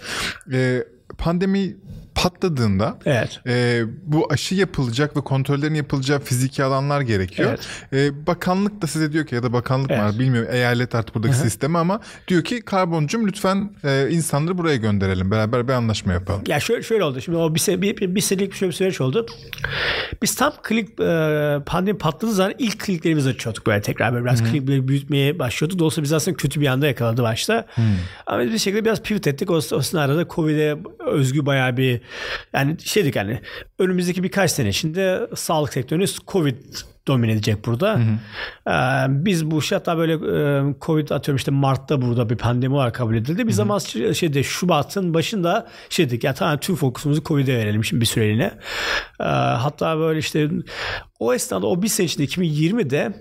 Evet. 0.49 0.53
Ee, 0.53 0.83
pandemi 1.17 1.75
patladığında 2.15 2.97
evet. 3.05 3.39
e, 3.47 3.83
bu 4.03 4.27
aşı 4.31 4.55
yapılacak 4.55 5.17
ve 5.17 5.21
kontrollerin 5.21 5.75
yapılacağı 5.75 6.19
fiziki 6.19 6.63
alanlar 6.63 7.01
gerekiyor. 7.01 7.49
Evet. 7.93 8.13
E, 8.13 8.27
bakanlık 8.27 8.81
da 8.81 8.87
size 8.87 9.13
diyor 9.13 9.25
ki 9.25 9.35
ya 9.35 9.43
da 9.43 9.53
bakanlık 9.53 9.91
evet. 9.91 10.01
var 10.01 10.19
bilmiyorum 10.19 10.49
eyalet 10.51 10.95
artık 10.95 11.15
buradaki 11.15 11.33
Hı-hı. 11.33 11.43
sistemi 11.43 11.77
ama 11.77 11.99
diyor 12.27 12.43
ki 12.43 12.61
karboncum 12.61 13.27
lütfen 13.27 13.71
e, 13.83 14.09
insanları 14.09 14.57
buraya 14.57 14.75
gönderelim. 14.75 15.31
Beraber 15.31 15.67
bir 15.67 15.73
anlaşma 15.73 16.13
yapalım. 16.13 16.41
Ya 16.47 16.59
şöyle, 16.59 16.83
şöyle 16.83 17.03
oldu. 17.03 17.21
Şimdi 17.21 17.37
o 17.37 17.55
bir, 17.55 17.81
bir, 17.81 17.97
bir, 17.97 18.15
bir 18.15 18.21
senelik 18.21 18.53
şöyle 18.53 18.69
bir 18.69 18.75
süreç 18.75 19.01
oldu. 19.01 19.25
Biz 20.21 20.35
tam 20.35 20.53
klik 20.63 20.99
e, 20.99 21.57
pandemi 21.65 21.97
patladığı 21.97 22.33
zaman 22.33 22.53
ilk 22.59 22.79
kliklerimizi 22.79 23.29
açıyorduk 23.29 23.67
böyle 23.67 23.81
tekrar 23.81 24.13
böyle 24.13 24.25
biraz 24.25 24.43
klikleri 24.43 24.87
büyütmeye 24.87 25.39
başlıyorduk. 25.39 25.79
Dolayısıyla 25.79 26.03
biz 26.03 26.13
aslında 26.13 26.37
kötü 26.37 26.61
bir 26.61 26.67
anda 26.67 26.87
yakaladı 26.87 27.23
başta. 27.23 27.65
Hı. 27.75 27.81
Ama 28.25 28.43
bir 28.43 28.57
şekilde 28.57 28.85
biraz 28.85 29.01
pivot 29.01 29.27
ettik. 29.27 29.51
O, 29.51 29.55
o 29.55 29.61
sırada 29.61 30.25
Covid'e 30.29 30.77
özgü 30.99 31.45
bayağı 31.45 31.77
bir 31.77 32.01
yani 32.53 32.77
şeydik 32.83 33.15
yani 33.15 33.41
önümüzdeki 33.79 34.23
birkaç 34.23 34.51
sene 34.51 34.69
içinde 34.69 35.27
sağlık 35.35 35.73
sektörünü 35.73 36.05
Covid 36.27 36.55
domine 37.07 37.31
edecek 37.31 37.65
burada. 37.65 37.93
Hı 37.93 37.97
hı. 37.97 38.71
Ee, 38.71 39.25
biz 39.25 39.51
bu 39.51 39.61
şey 39.61 39.77
hatta 39.77 39.97
böyle 39.97 40.13
e, 40.13 40.63
Covid 40.81 41.09
atıyorum 41.09 41.37
işte 41.37 41.51
Mart'ta 41.51 42.01
burada 42.01 42.29
bir 42.29 42.35
pandemi 42.35 42.75
olarak 42.75 42.95
kabul 42.95 43.15
edildi. 43.15 43.47
Biz 43.47 43.59
ama 43.59 43.79
şeyde 44.13 44.43
Şubat'ın 44.43 45.13
başında 45.13 45.67
şeydik 45.89 46.23
ya 46.23 46.33
tamam 46.33 46.57
tüm 46.57 46.75
fokusumuzu 46.75 47.23
Covid'e 47.23 47.57
verelim 47.57 47.83
şimdi 47.83 48.01
bir 48.01 48.05
süreliğine. 48.05 48.51
Ee, 49.19 49.23
hatta 49.23 49.97
böyle 49.97 50.19
işte 50.19 50.49
o 51.19 51.33
esnada 51.33 51.67
o 51.67 51.81
bir 51.81 51.87
sene 51.87 52.05
içinde 52.05 52.25
2020'de 52.25 53.13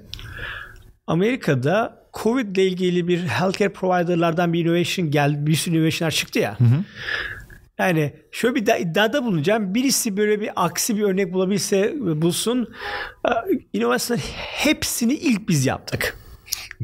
Amerika'da 1.07 1.99
Covid 2.23 2.57
ile 2.57 2.67
ilgili 2.67 3.09
bir 3.09 3.27
healthcare 3.27 3.73
providerlardan 3.73 4.53
bir 4.53 4.65
innovation 4.65 5.11
geldi. 5.11 5.47
Bir 5.47 5.55
sürü 5.55 5.75
innovationlar 5.75 6.11
çıktı 6.11 6.39
ya. 6.39 6.61
Hı 6.61 6.65
hı. 6.65 6.85
Yani 7.79 8.13
şöyle 8.33 8.55
bir 8.55 8.81
iddiada 8.81 9.25
bulunacağım. 9.25 9.75
Birisi 9.75 10.17
böyle 10.17 10.41
bir 10.41 10.51
aksi 10.57 10.97
bir 10.97 11.03
örnek 11.03 11.33
bulabilse 11.33 11.95
bulsun. 12.23 12.75
İnovasyonların 13.73 14.27
hepsini 14.37 15.15
ilk 15.15 15.49
biz 15.49 15.67
yaptık. 15.67 16.19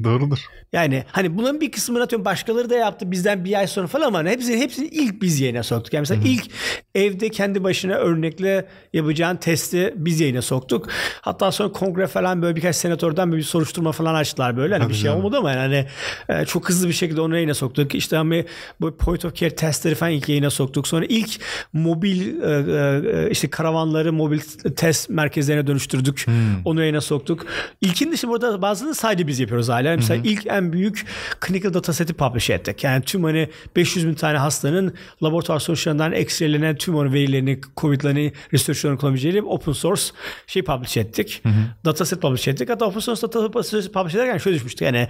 Doğrudur. 0.05 0.39
Yani 0.75 1.05
hani 1.13 1.39
bunun 1.39 1.61
bir 1.61 1.73
kısmını 1.73 2.03
atıyorum 2.03 2.25
başkaları 2.25 2.71
da 2.71 2.75
yaptı 2.75 3.11
bizden 3.11 3.45
bir 3.45 3.59
ay 3.59 3.67
sonra 3.67 3.87
falan 3.87 4.07
ama 4.07 4.25
hepsini, 4.25 4.61
hepsini 4.61 4.87
ilk 4.87 5.23
biz 5.23 5.41
yayına 5.41 5.63
soktuk. 5.63 5.93
Yani 5.93 6.03
mesela 6.03 6.21
Hı-hı. 6.21 6.29
ilk 6.29 6.45
evde 6.95 7.29
kendi 7.29 7.65
başına 7.65 7.95
örnekle 7.95 8.69
yapacağın 8.93 9.37
testi 9.37 9.95
biz 9.97 10.21
yayına 10.21 10.43
soktuk. 10.43 10.89
Hatta 11.21 11.53
sonra 11.53 11.73
kongre 11.73 12.07
falan 12.07 12.43
böyle 12.43 12.57
birkaç 12.57 12.77
senatörden 12.77 13.33
bir 13.33 13.43
soruşturma 13.43 13.93
falan 13.93 14.15
açtılar 14.15 14.57
böyle. 14.57 14.75
Hani 14.75 14.83
Hadi 14.83 14.93
bir 14.93 14.99
şey 14.99 15.11
olmadı 15.11 15.37
ama 15.39 15.53
yani 15.53 15.87
e, 16.29 16.45
çok 16.45 16.69
hızlı 16.69 16.89
bir 16.89 16.93
şekilde 16.93 17.21
onu 17.21 17.35
yayına 17.35 17.55
soktuk. 17.55 17.95
İşte 17.95 18.17
hani 18.17 18.45
bu 18.81 18.97
point 18.97 19.25
of 19.25 19.35
care 19.35 19.55
testleri 19.55 19.95
falan 19.95 20.13
ilk 20.13 20.29
yayına 20.29 20.51
soktuk. 20.51 20.89
Sonra 20.89 21.05
ilk 21.09 21.41
mobil 21.73 22.43
e, 22.43 23.27
e, 23.27 23.31
işte 23.31 23.51
karavanları 23.51 24.13
mobil 24.13 24.41
test 24.77 25.11
merkezlerine 25.11 25.67
dönüştürdük. 25.67 26.27
Hmm. 26.27 26.35
Onu 26.65 26.81
yayına 26.81 27.01
soktuk. 27.01 27.47
İlkin 27.81 28.13
dışı 28.13 28.29
burada 28.29 28.63
bazılarını 28.63 28.95
sadece 28.95 29.27
biz 29.27 29.41
yapıyoruz 29.41 29.69
hala. 29.69 29.97
Mesela 29.97 30.23
hmm. 30.23 30.31
ilk 30.31 30.47
en 30.47 30.64
büyük 30.73 31.07
clinical 31.47 31.75
data 31.75 31.93
seti 31.93 32.15
publish 32.15 32.51
ettik. 32.51 32.85
Yani 32.85 33.05
tüm 33.05 33.25
hani 33.25 33.49
500 33.77 34.07
bin 34.07 34.15
tane 34.15 34.39
hastanın 34.39 34.95
laboratuvar 35.23 35.59
sonuçlarından 35.61 36.13
ekstrelenen 36.13 36.77
tüm 36.77 36.95
onun 36.95 37.13
verilerini, 37.13 37.61
COVID'lerini, 37.77 38.33
research'larını 38.53 38.99
kullanabileceği 38.99 39.43
open 39.43 39.73
source 39.73 40.03
şey 40.47 40.65
publish 40.65 40.97
ettik. 40.97 41.41
Hı 41.43 41.49
hı. 41.49 41.53
Dataset 41.85 42.23
publish 42.23 42.49
ettik. 42.49 42.71
Hatta 42.71 42.87
open 42.87 43.01
source 43.01 43.23
data 43.23 43.51
publish 43.51 44.15
ederken 44.15 44.39
şöyle 44.39 44.57
düşmüştük. 44.57 44.83
Yani 44.83 45.09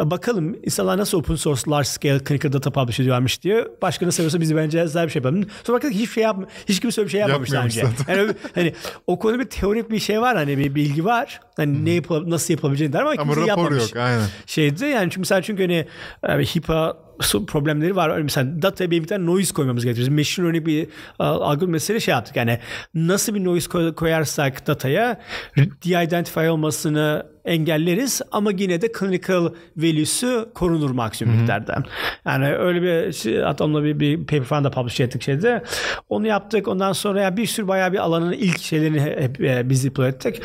bakalım 0.00 0.56
insanlar 0.62 0.98
nasıl 0.98 1.18
open 1.18 1.34
source 1.34 1.70
large 1.70 1.88
scale 1.88 2.24
clinical 2.28 2.52
data 2.52 2.70
publish 2.70 3.00
ediyormuş 3.00 3.42
diye. 3.42 3.68
Başkanı 3.82 4.12
seviyorsa 4.12 4.40
bizi 4.40 4.56
bence 4.56 4.82
güzel 4.82 5.06
bir 5.06 5.10
şey 5.10 5.20
yapalım. 5.22 5.44
Sonra 5.64 5.76
baktık 5.76 5.92
hiçbir 5.92 6.12
şey 6.12 6.22
yapma, 6.22 6.46
hiç 6.68 6.80
kimse 6.80 7.00
öyle 7.00 7.06
bir 7.06 7.12
şey 7.12 7.20
yapmamış 7.20 7.52
bence. 7.52 7.86
Yani 8.08 8.34
hani 8.54 8.72
o 9.06 9.18
konuda 9.18 9.40
bir 9.40 9.44
teorik 9.44 9.90
bir 9.90 9.98
şey 9.98 10.20
var 10.20 10.36
hani 10.36 10.58
bir 10.58 10.74
bilgi 10.74 11.04
var. 11.04 11.40
Hani 11.56 11.84
ne 11.84 11.90
yapıl 11.90 12.30
nasıl 12.30 12.54
yapabileceğini 12.54 12.92
der 12.92 13.00
ama, 13.00 13.14
ama 13.18 13.34
kimse 13.34 13.48
yapmamış. 13.48 13.82
yok 13.82 13.96
aynen. 13.96 14.26
Şeydi 14.46 14.85
yani 14.88 15.04
çünkü 15.04 15.20
mesela 15.20 15.42
çünkü 15.42 15.86
hani 16.22 16.44
HIPAA 16.44 17.06
problemleri 17.46 17.96
var. 17.96 18.20
Mesela 18.20 18.62
dataya 18.62 18.90
bir 18.90 19.06
tane 19.06 19.26
noise 19.26 19.54
koymamız 19.54 19.84
gerekiyor. 19.84 20.08
Machine 20.08 20.44
learning 20.44 20.66
bir 20.66 20.88
algoritma 21.18 21.72
mesele 21.72 22.00
şey 22.00 22.12
yaptık. 22.12 22.36
Yani 22.36 22.58
nasıl 22.94 23.34
bir 23.34 23.44
noise 23.44 23.94
koyarsak 23.94 24.66
dataya 24.66 25.20
de-identify 25.56 26.48
olmasını 26.48 27.26
engelleriz 27.44 28.22
ama 28.32 28.50
yine 28.50 28.82
de 28.82 28.92
clinical 28.98 29.52
value'su 29.76 30.48
korunur 30.54 30.90
maksimum 30.90 31.36
miktarda. 31.36 31.82
Yani 32.26 32.54
öyle 32.54 32.82
bir 32.82 33.12
şey, 33.12 33.40
hatta 33.40 33.84
bir, 33.84 34.00
bir 34.00 34.18
paper 34.18 34.44
falan 34.44 34.64
da 34.64 34.70
publish 34.70 35.00
ettik 35.00 35.22
şeyde. 35.22 35.62
Onu 36.08 36.26
yaptık. 36.26 36.68
Ondan 36.68 36.92
sonra 36.92 37.20
ya 37.20 37.36
bir 37.36 37.46
sürü 37.46 37.68
bayağı 37.68 37.92
bir 37.92 37.98
alanın 37.98 38.32
ilk 38.32 38.58
şeylerini 38.58 39.00
hep, 39.00 39.40
hep 39.40 39.70
biz 39.70 39.84
deploy 39.84 40.08
ettik. 40.08 40.42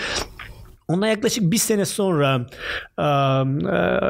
Ondan 0.92 1.08
yaklaşık 1.08 1.52
bir 1.52 1.58
sene 1.58 1.86
sonra 1.86 2.42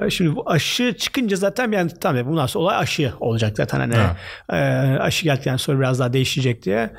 şimdi 0.10 0.36
bu 0.36 0.50
aşı 0.50 0.94
çıkınca 0.98 1.38
zaten 1.38 1.72
yani 1.72 1.92
tamam 2.02 2.26
bundan 2.26 2.46
sonra 2.46 2.64
olay 2.64 2.78
aşı 2.78 3.14
olacak 3.20 3.58
zaten 3.58 3.80
hani 3.80 3.94
evet. 4.50 5.02
aşı 5.02 5.24
geldikten 5.24 5.58
sonra 5.58 5.80
biraz 5.80 6.00
daha 6.00 6.14
değişecek 6.14 6.64
diye. 6.64 6.90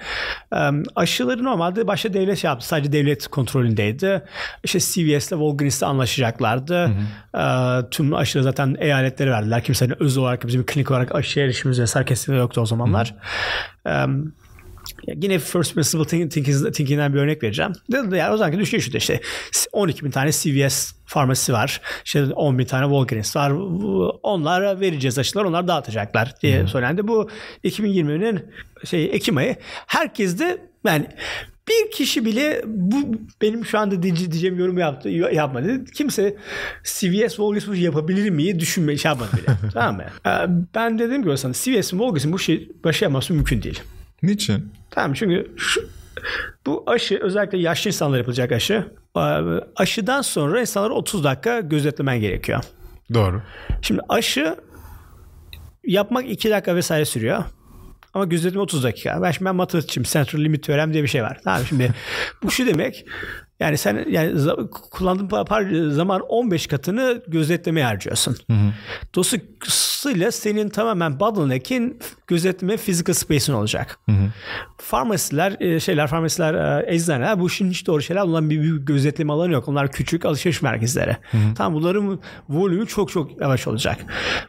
Aşıları 0.97 1.45
normalde 1.45 1.87
başta 1.87 2.15
devlet 2.15 2.39
şey 2.39 2.49
yaptı. 2.49 2.67
Sadece 2.67 2.93
devlet 2.93 3.29
kontrolündeydi. 3.29 4.23
İşte 4.65 4.81
CVS'le 4.81 5.29
Walgreens'le 5.29 5.83
anlaşacaklardı. 5.83 6.85
Hı 6.85 6.91
hı. 7.35 7.91
Tüm 7.91 8.15
aşıları 8.15 8.45
zaten 8.45 8.77
eyaletlere 8.79 9.31
verdiler. 9.31 9.65
Kimsenin 9.65 10.03
öz 10.03 10.17
olarak 10.17 10.47
bizim 10.47 10.67
klinik 10.67 10.91
olarak 10.91 11.15
aşıya 11.15 11.47
erişimimiz 11.47 11.81
vesaire 11.81 12.07
kesinlikle 12.07 12.41
yoktu 12.41 12.61
o 12.61 12.67
zamanlar. 12.67 13.15
Hı 13.87 13.91
hı. 13.91 14.25
Yine 15.07 15.39
first 15.39 15.75
principle 15.75 16.05
thinking, 16.05 16.75
thinking'den 16.75 17.15
bir 17.15 17.19
örnek 17.19 17.43
vereceğim. 17.43 17.73
Yani 17.93 18.31
o 18.31 18.37
zamanki 18.37 18.59
düşünüyor 18.59 18.83
işte, 18.83 18.99
işte 18.99 19.21
12 19.73 20.05
bin 20.05 20.11
tane 20.11 20.33
CVS 20.33 20.93
farmasi 21.07 21.53
var. 21.53 21.81
İşte 22.05 22.25
10 22.25 22.59
bin 22.59 22.65
tane 22.65 22.85
Walgreens 22.85 23.37
var. 23.37 23.51
Onlar 24.23 24.81
vereceğiz 24.81 25.19
aşılar, 25.19 25.45
onlar 25.45 25.69
dağıtacaklar 25.69 26.35
diye 26.43 26.61
hmm. 26.61 26.69
söylendi. 26.69 27.09
Bu 27.09 27.29
2020'nin 27.65 28.45
şey 28.85 29.05
Ekim 29.05 29.37
ayı. 29.37 29.57
Herkes 29.87 30.39
de 30.39 30.59
yani 30.87 31.07
bir 31.69 31.91
kişi 31.91 32.25
bile 32.25 32.63
bu 32.67 32.97
benim 33.43 33.67
şu 33.67 33.79
anda 33.79 34.03
diyeceğim 34.03 34.59
yorum 34.59 34.79
yaptı 34.79 35.09
yapmadı. 35.09 35.85
Kimse 35.85 36.37
CVS 36.85 37.37
Walgreens 37.37 37.79
yapabilir 37.79 38.31
mi 38.31 38.61
düşünme 38.61 38.97
şey 38.97 39.09
yapmadı 39.09 39.31
bile. 39.37 39.57
tamam 39.73 39.97
mı? 39.97 40.05
Ee, 40.27 40.31
ben 40.75 40.99
dedim 40.99 41.23
ki 41.23 41.39
sana 41.39 41.53
CVS 41.53 41.91
Walgreens'in 41.91 42.33
bu 42.33 42.39
şey 42.39 42.69
başlayamazsa 42.85 43.35
mümkün 43.35 43.63
değil. 43.63 43.83
Niçin? 44.23 44.73
Tamam 44.91 45.13
çünkü 45.13 45.53
şu, 45.57 45.81
bu 46.67 46.85
aşı 46.87 47.19
özellikle 47.23 47.59
yaşlı 47.59 47.89
insanlar 47.89 48.19
yapılacak 48.19 48.53
aşı. 48.53 48.87
Aşıdan 49.77 50.23
sonra 50.23 50.61
insanları 50.61 50.95
30 50.95 51.25
dakika 51.25 51.61
gözetlemen 51.61 52.21
gerekiyor. 52.21 52.65
Doğru. 53.15 53.43
Şimdi 53.83 54.01
aşı 54.09 54.57
yapmak 55.85 56.31
2 56.31 56.51
dakika 56.51 56.77
vesaire 56.77 57.05
sürüyor. 57.05 57.45
Ama 58.15 58.25
gözetleme 58.25 58.63
30 58.63 58.85
dakika. 58.85 59.23
Ben 59.23 59.31
şimdi 59.31 59.45
ben 59.45 59.57
matematikçiyim. 59.57 60.05
Central 60.05 60.41
Limit 60.41 60.65
Teorem 60.65 60.93
diye 60.93 61.03
bir 61.03 61.09
şey 61.09 61.23
var. 61.23 61.41
Tamam 61.45 61.63
şimdi 61.69 61.95
bu 62.43 62.51
şu 62.51 62.67
demek. 62.67 63.07
Yani 63.61 63.79
sen 63.79 64.05
yani 64.09 64.41
kullandığın 64.91 65.91
zaman 65.91 66.21
15 66.21 66.67
katını 66.67 67.23
gözetlemeye 67.27 67.87
harcıyorsun. 67.87 68.37
Hı 68.51 68.53
hı. 68.53 68.73
Dolayısıyla 69.15 70.33
senin 70.33 70.69
tamamen 70.69 71.21
bottleneck'in 71.21 71.99
gözetleme 72.33 72.77
physical 72.77 73.15
space'in 73.15 73.57
olacak. 73.57 73.99
Hı 74.09 74.13
hı. 74.13 74.31
Farmasiler, 74.79 75.57
e, 75.61 75.81
şeyler, 75.81 76.07
farmasiler, 76.07 76.55
e, 76.55 76.95
eczaneler 76.95 77.41
bu 77.41 77.47
işin 77.47 77.71
hiç 77.71 77.87
doğru 77.87 78.03
şeyler. 78.03 78.23
Onların 78.23 78.51
bir, 78.51 78.63
bir 78.63 78.77
gözetleme 78.77 79.33
alanı 79.33 79.53
yok. 79.53 79.69
Onlar 79.69 79.93
küçük 79.93 80.25
alışveriş 80.25 80.63
merkezleri. 80.63 81.17
Hı 81.31 81.39
hı. 81.39 81.55
Tamam 81.55 81.75
bunların 81.75 82.21
volümü 82.49 82.87
çok 82.87 83.11
çok 83.11 83.41
yavaş 83.41 83.67
olacak. 83.67 83.97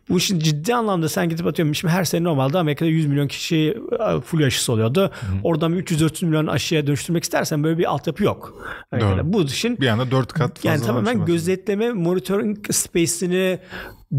Bu 0.10 0.18
işin 0.18 0.40
ciddi 0.40 0.76
anlamda 0.76 1.10
sen 1.10 1.30
gidip 1.30 1.48
atıyorum. 1.48 1.76
Şimdi 1.76 1.94
her 1.94 2.04
sene 2.04 2.24
normalde 2.24 2.58
Amerika'da 2.58 2.90
100 2.90 3.06
milyon 3.06 3.28
kişi 3.28 3.78
e, 4.10 4.22
full 4.22 4.44
aşısı 4.44 4.74
oluyordu. 4.74 5.02
Hı 5.02 5.26
hı. 5.26 5.40
Oradan 5.44 5.74
300-400 5.74 6.26
milyon 6.26 6.48
aşıya 6.48 6.88
dönüştürmek 6.88 7.24
istersen 7.24 7.64
böyle 7.64 7.78
bir 7.78 7.92
altyapı 7.92 8.24
yok. 8.24 8.54
Doğru. 9.00 9.34
Bu 9.34 9.44
işin 9.44 9.78
bir 9.78 9.88
anda 9.88 10.12
4 10.12 10.34
kat 10.34 10.56
fazla. 10.56 10.70
Yani 10.70 10.82
tamamen 10.82 11.26
gözetleme 11.26 11.92
monitoring 11.92 12.72
space'ini 12.72 13.60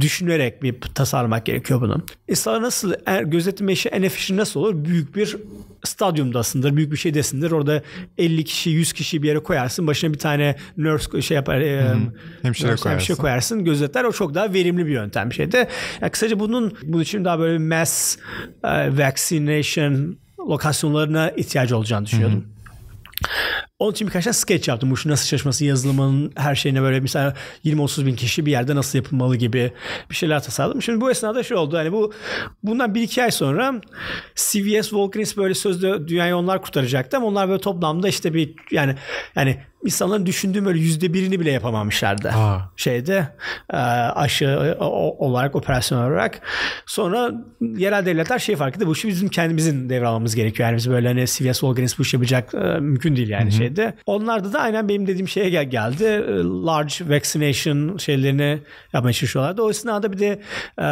düşünerek 0.01 0.62
bir 0.62 0.80
tasarlamak 0.80 1.47
gerekiyor 1.47 1.80
bunu. 1.80 2.03
İnsanlar 2.28 2.62
nasıl 2.62 2.92
er, 3.07 3.22
gözetim 3.22 3.68
işi 3.68 3.88
en 3.88 4.03
efficient 4.03 4.38
nasıl 4.38 4.61
olur? 4.61 4.84
Büyük 4.84 5.16
bir 5.16 5.36
stadyumdasındır, 5.84 6.76
büyük 6.76 6.92
bir 6.92 6.97
şeydesindir. 6.97 7.51
Orada 7.51 7.82
50 8.18 8.45
kişi, 8.45 8.70
100 8.70 8.92
kişi 8.92 9.22
bir 9.22 9.28
yere 9.28 9.38
koyarsın. 9.38 9.86
Başına 9.86 10.12
bir 10.12 10.18
tane 10.18 10.57
nurse 10.76 11.22
şey 11.22 11.34
yapar, 11.34 11.61
e, 11.61 11.80
Hemşire 11.84 12.11
nurse, 12.45 12.62
koyarsın. 12.64 12.90
hemşire 12.90 13.16
koyarsın. 13.16 13.64
Gözetler. 13.64 14.05
O 14.05 14.12
çok 14.12 14.34
daha 14.34 14.53
verimli 14.53 14.86
bir 14.86 14.92
yöntem 14.92 15.32
şeyde. 15.32 15.68
Yani 16.01 16.11
kısaca 16.11 16.40
bunun 16.40 16.76
bunun 16.82 17.03
için 17.03 17.24
daha 17.24 17.38
böyle 17.38 17.59
mass 17.59 18.16
e, 18.64 18.99
vaccination 18.99 20.16
lokasyonlarına 20.38 21.30
ihtiyacı 21.30 21.76
olacağını 21.76 22.07
düşünüyordum. 22.07 22.45
Onun 23.78 23.92
için 23.92 24.08
birkaç 24.08 24.24
tane 24.24 24.34
sketch 24.34 24.68
yaptım. 24.68 24.90
Bu 24.90 24.96
şu 24.96 25.08
nasıl 25.08 25.28
çalışması, 25.28 25.64
yazılımın 25.64 26.32
her 26.36 26.54
şeyine 26.54 26.82
böyle 26.82 27.00
mesela 27.00 27.34
20-30 27.64 28.06
bin 28.06 28.16
kişi 28.16 28.46
bir 28.46 28.50
yerde 28.50 28.74
nasıl 28.76 28.98
yapılmalı 28.98 29.36
gibi 29.36 29.72
bir 30.10 30.14
şeyler 30.14 30.42
tasarladım. 30.42 30.82
Şimdi 30.82 31.00
bu 31.00 31.10
esnada 31.10 31.42
şey 31.42 31.56
oldu. 31.56 31.76
Hani 31.76 31.92
bu 31.92 32.12
bundan 32.62 32.94
bir 32.94 33.02
iki 33.02 33.22
ay 33.22 33.30
sonra 33.30 33.80
CVS 34.34 34.92
Volcanis 34.92 35.36
böyle 35.36 35.54
sözde 35.54 36.08
dünyayı 36.08 36.36
onlar 36.36 36.62
kurtaracaktı 36.62 37.16
ama 37.16 37.26
onlar 37.26 37.48
böyle 37.48 37.60
toplamda 37.60 38.08
işte 38.08 38.34
bir 38.34 38.54
yani 38.70 38.94
yani 39.36 39.58
insanların 39.84 40.26
düşündüğü 40.26 40.64
böyle 40.64 40.78
yüzde 40.78 41.12
birini 41.12 41.40
bile 41.40 41.50
yapamamışlardı. 41.50 42.28
Aa. 42.28 42.72
Şeyde 42.76 43.28
e, 43.72 43.76
aşı 43.76 44.76
olarak 45.18 45.56
operasyon 45.56 45.98
olarak. 45.98 46.40
Sonra 46.86 47.32
yerel 47.60 48.06
devletler 48.06 48.38
şey 48.38 48.56
fark 48.56 48.76
etti. 48.76 48.86
Bu 48.86 48.92
işi 48.92 49.08
bizim 49.08 49.28
kendimizin 49.28 49.88
devralmamız 49.88 50.34
gerekiyor. 50.34 50.68
Yani 50.68 50.76
biz 50.76 50.90
böyle 50.90 51.08
hani 51.08 51.26
CVS 51.26 51.64
Volcanis 51.64 51.98
bu 51.98 52.02
işi 52.02 52.16
yapacak 52.16 52.54
e, 52.54 52.58
mümkün 52.58 53.16
değil 53.16 53.28
yani 53.28 53.50
şeyde. 53.68 53.94
Onlarda 54.06 54.52
da 54.52 54.60
aynen 54.60 54.88
benim 54.88 55.06
dediğim 55.06 55.28
şeye 55.28 55.50
gel 55.50 55.70
geldi. 55.70 56.04
E, 56.04 56.32
Large 56.66 56.94
vaccination 57.08 57.96
şeylerini 57.96 58.58
yapmaya 58.92 59.12
çalışıyorlardı. 59.12 59.62
O 59.62 59.70
esnada 59.70 60.12
bir 60.12 60.18
de 60.18 60.40
e, 60.78 60.86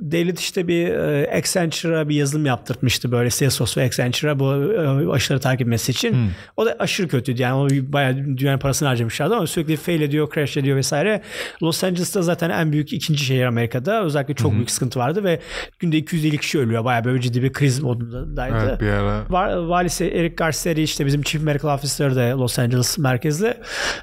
devlet 0.00 0.40
işte 0.40 0.68
bir 0.68 0.88
e, 0.88 1.30
Accenture'a 1.38 2.08
bir 2.08 2.16
yazılım 2.16 2.46
yaptırtmıştı 2.46 3.12
böyle 3.12 3.30
Salesforce 3.30 3.80
ve 3.80 3.84
Accenture'a 3.84 4.38
bu 4.38 4.54
e, 4.54 5.12
aşıları 5.12 5.40
takip 5.40 5.62
etmesi 5.62 5.92
için. 5.92 6.30
O 6.56 6.66
da 6.66 6.76
aşırı 6.78 7.08
kötüydü 7.08 7.42
yani 7.42 7.54
o 7.54 7.92
bayağı 7.92 8.16
dünyanın 8.16 8.58
parasını 8.58 8.88
harcamışlardı 8.88 9.34
ama 9.34 9.46
sürekli 9.46 9.76
fail 9.76 10.00
ediyor, 10.00 10.28
crash 10.34 10.56
ediyor 10.56 10.76
vesaire. 10.76 11.22
Los 11.62 11.84
Angeles'ta 11.84 12.22
zaten 12.22 12.50
en 12.50 12.72
büyük 12.72 12.92
ikinci 12.92 13.24
şehir 13.24 13.44
Amerika'da. 13.44 14.04
Özellikle 14.04 14.34
çok 14.34 14.52
büyük 14.52 14.70
sıkıntı 14.70 14.98
vardı 14.98 15.24
ve 15.24 15.40
günde 15.78 15.96
250 15.96 16.38
kişi 16.38 16.58
ölüyor. 16.58 16.84
Bayağı 16.84 17.04
böyle 17.04 17.20
ciddi 17.20 17.42
bir 17.42 17.52
kriz 17.52 17.80
modundaydı. 17.80 18.66
Evet 18.68 18.80
bir 18.80 18.88
ara. 18.88 19.24
Var, 19.30 19.56
valisi 19.56 20.04
Eric 20.04 20.34
Garcetti 20.34 20.82
işte 20.82 21.06
bizim 21.06 21.22
Chief 21.22 21.42
Medical 21.42 21.61
Officer 21.68 22.16
de 22.16 22.30
Los 22.30 22.58
Angeles 22.58 22.98
merkezli. 22.98 23.54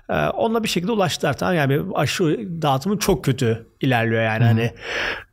Ee, 0.10 0.14
onunla 0.14 0.64
bir 0.64 0.70
şekilde 0.70 0.92
ulaştılar 0.92 1.38
tamam 1.38 1.56
yani 1.56 1.70
bir 1.70 1.84
aşı 1.96 2.24
dağıtımı 2.62 3.00
çok 3.00 3.26
kötü 3.26 3.66
ilerliyor 3.82 4.24
yani 4.24 4.44
hani 4.44 4.72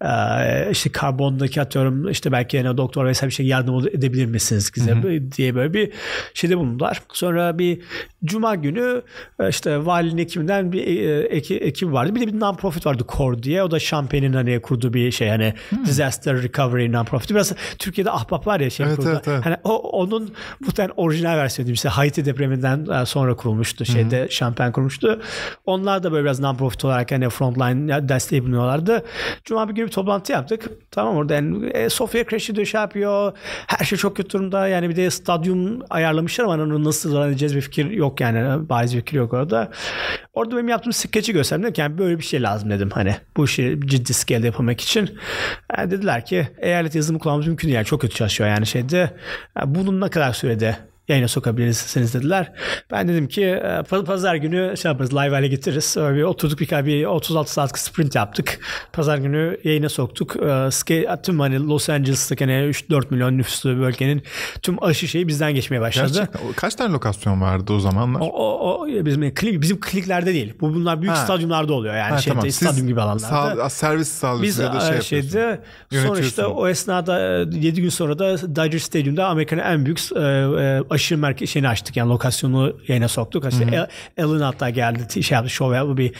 e, 0.01 0.71
işte 0.71 0.93
karbondaki 0.93 1.61
atıyorum 1.61 2.09
işte 2.09 2.33
belki 2.33 2.57
yani 2.57 2.77
doktor 2.77 3.07
vesaire 3.07 3.31
bir 3.31 3.35
şey 3.35 3.47
yardım 3.47 3.87
edebilir 3.89 4.27
misiniz 4.27 4.71
bize 4.77 4.97
diye 5.37 5.55
böyle 5.55 5.75
bir 5.75 5.93
şeyde 6.35 6.59
bulundular. 6.59 7.03
Sonra 7.13 7.59
bir 7.59 7.81
cuma 8.25 8.55
günü 8.55 9.03
e, 9.41 9.49
işte 9.49 9.87
valinin 9.87 10.19
ekibinden 10.23 10.73
bir 10.73 10.87
e, 10.87 11.21
eki, 11.37 11.57
ekip 11.57 11.93
vardı. 11.93 12.15
Bir 12.15 12.21
de 12.21 12.27
bir 12.27 12.41
non-profit 12.41 12.87
vardı 12.87 13.05
Core 13.17 13.43
diye. 13.43 13.63
O 13.63 13.71
da 13.71 13.81
Champagne'in 13.81 14.33
hani 14.33 14.61
kurduğu 14.61 14.95
bir 14.95 15.11
şey 15.11 15.29
hani 15.29 15.55
disaster 15.87 16.43
recovery 16.43 16.93
non-profit. 16.93 17.31
Biraz 17.31 17.53
Türkiye'de 17.79 18.11
ahbap 18.11 18.47
var 18.47 18.61
ya 18.61 18.71
şey 18.71 18.87
Evet, 18.87 18.97
kurdu. 18.97 19.09
evet, 19.13 19.29
evet. 19.29 19.47
Hani 19.47 19.57
o, 19.65 19.77
onun 19.77 20.35
bu 20.67 20.73
tane 20.73 20.93
orijinal 20.97 21.37
versiyonu 21.37 21.73
işte 21.73 21.89
Haiti 22.17 22.31
depreminden 22.31 22.87
e, 23.03 23.07
sonra 23.07 23.37
kurulmuştu. 23.37 23.85
Şeyde 23.85 24.29
Champagne 24.31 24.73
kurmuştu. 24.73 25.21
Onlar 25.65 26.03
da 26.03 26.13
böyle 26.13 26.25
biraz 26.25 26.41
non-profit 26.41 26.87
olarak 26.87 27.13
hani 27.13 27.29
frontline 27.29 28.09
desteği 28.09 28.43
bulunuyorlardı. 28.43 29.05
Cuma 29.45 29.69
bir 29.69 29.75
gün 29.75 29.87
bir 29.87 29.93
toplantı 29.93 30.33
yaptık. 30.33 30.71
Tamam 30.91 31.17
orada 31.17 31.35
yani 31.35 31.67
e, 31.67 31.89
Sofia 31.89 32.25
crash 32.25 32.51
ediyor 32.51 32.67
şey 32.67 32.81
yapıyor. 32.81 33.33
Her 33.67 33.85
şey 33.85 33.99
çok 33.99 34.17
kötü 34.17 34.31
durumda. 34.31 34.69
Yani 34.69 34.89
bir 34.89 34.97
de 34.97 35.11
stadyum 35.11 35.81
ayarlamışlar 35.91 36.45
ama 36.45 36.55
onu 36.55 36.85
nasıl 36.85 37.29
edeceğiz 37.29 37.57
bir 37.57 37.61
fikir 37.61 37.91
yok 37.91 38.21
yani. 38.21 38.69
Bariz 38.69 38.95
bir 38.95 38.99
fikir 39.01 39.17
yok 39.17 39.33
orada. 39.33 39.71
Orada 40.33 40.57
benim 40.57 40.69
yaptığım 40.69 40.93
skeçi 40.93 41.33
gösterdim. 41.33 41.73
Ki 41.73 41.81
yani 41.81 41.99
böyle 41.99 42.19
bir 42.19 42.25
şey 42.25 42.43
lazım 42.43 42.71
dedim 42.71 42.91
hani. 42.95 43.17
Bu 43.37 43.45
işi 43.45 43.81
ciddi 43.87 44.15
scale'de 44.15 44.47
yapmak 44.47 44.81
için. 44.81 45.19
Yani 45.79 45.91
dediler 45.91 46.25
ki 46.25 46.49
eyalet 46.59 46.95
yazılımı 46.95 47.19
kullanmamız 47.19 47.47
mümkün 47.47 47.69
değil. 47.69 47.77
Yani 47.77 47.87
çok 47.87 48.01
kötü 48.01 48.15
çalışıyor 48.15 48.51
yani 48.51 48.67
şeyde. 48.67 49.11
Yani 49.57 49.75
bunun 49.75 50.01
ne 50.01 50.09
kadar 50.09 50.33
sürede 50.33 50.77
yayına 51.09 51.29
sokabilirsiniz 51.29 52.15
dediler. 52.15 52.53
Ben 52.91 53.09
dedim 53.09 53.29
ki 53.29 53.43
e, 53.45 53.57
pa- 53.63 54.05
pazar 54.05 54.35
günü 54.35 54.77
şey 54.77 54.91
yaparız 54.91 55.13
live 55.13 55.31
hale 55.31 55.49
getiririz. 55.49 55.97
Öyle 55.97 56.17
bir 56.19 56.23
oturduk 56.23 56.61
bir, 56.61 56.85
bir 56.87 57.05
36 57.05 57.53
saat 57.53 57.79
sprint 57.79 58.15
yaptık. 58.15 58.59
Pazar 58.93 59.19
günü 59.19 59.59
yayına 59.65 59.89
soktuk. 59.89 60.37
E, 60.37 61.17
tüm 61.23 61.41
hani 61.41 61.67
Los 61.69 61.89
Angeles'taki 61.91 62.45
hani 62.45 62.53
3-4 62.53 63.03
milyon 63.11 63.39
nüfuslu 63.39 63.79
bölgenin 63.81 64.23
tüm 64.63 64.85
aşı 64.85 65.09
şeyi 65.09 65.29
bizden 65.29 65.55
geçmeye 65.55 65.81
başladı. 65.81 66.13
Gerçekten. 66.15 66.53
Kaç 66.57 66.75
tane 66.75 66.93
lokasyon 66.93 67.41
vardı 67.41 67.73
o 67.73 67.81
zamanlar? 67.81 68.21
O, 68.21 68.25
o, 68.25 68.79
o 68.81 68.87
bizim 68.89 69.35
klik, 69.35 69.63
bizim 69.63 69.81
kliklerde 69.81 70.35
değil. 70.35 70.55
Bu 70.61 70.75
bunlar 70.75 71.03
büyük 71.03 71.15
Ha. 71.17 71.25
stadyumlarda 71.25 71.73
oluyor 71.75 71.95
yani 71.95 72.11
Ha, 72.11 72.19
şeyde 72.19 72.35
tamam. 72.35 72.51
Siz 72.51 72.69
stadyum 72.69 72.87
gibi 72.87 73.01
alanlarda. 73.01 73.57
sağ- 73.57 73.71
servis 73.71 74.09
sağlıyorsunuz 74.09 74.59
ya 74.59 74.75
da 74.75 74.81
şey 74.81 74.99
e, 74.99 75.03
şeyde 75.03 75.61
sonra 75.93 76.21
işte 76.21 76.47
o 76.47 76.69
esnada 76.69 77.19
7 77.53 77.83
gün 77.83 77.89
sonra 77.89 78.19
da 78.19 78.57
Dodger 78.57 78.79
Stadium'da 78.79 79.27
Amerika'nın 79.27 79.61
en 79.63 79.85
büyük 79.85 79.99
e, 80.17 80.21
e, 80.21 80.96
aşı 80.97 81.19
merkezi 81.19 81.53
şeyini 81.53 81.69
açtık. 81.69 81.97
Yani 81.97 82.09
lokasyonu 82.09 82.77
yayına 82.89 83.09
soktuk. 83.09 83.45
İşte 83.53 83.65
El- 83.73 83.87
Ellen 84.25 84.41
hatta 84.41 84.71
geldi 84.71 85.23
şey 85.23 85.35
yaptı 85.35 85.51
show 85.51 85.77
yaptı 85.77 85.97
bir 85.97 86.13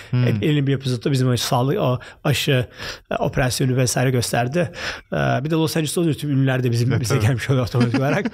elin 0.43 0.67
bir 0.67 0.75
episodda 0.75 1.13
bizim 1.13 1.29
o 1.31 1.37
sağlık 1.37 1.79
o 1.79 1.99
aşı 2.25 2.67
e, 3.11 3.15
operasyonu 3.15 3.77
vesaire 3.77 4.11
gösterdi. 4.11 4.73
E, 5.13 5.17
bir 5.17 5.51
de 5.51 5.55
Los 5.55 5.77
Angeles'ta 5.77 6.01
oluyor 6.01 6.15
tüm 6.15 6.31
ünlüler 6.31 6.63
de 6.63 6.71
bizim 6.71 7.01
bize 7.01 7.17
gelmiş 7.19 7.51
oluyor 7.51 7.67
otomatik 7.67 7.99
olarak. 8.01 8.27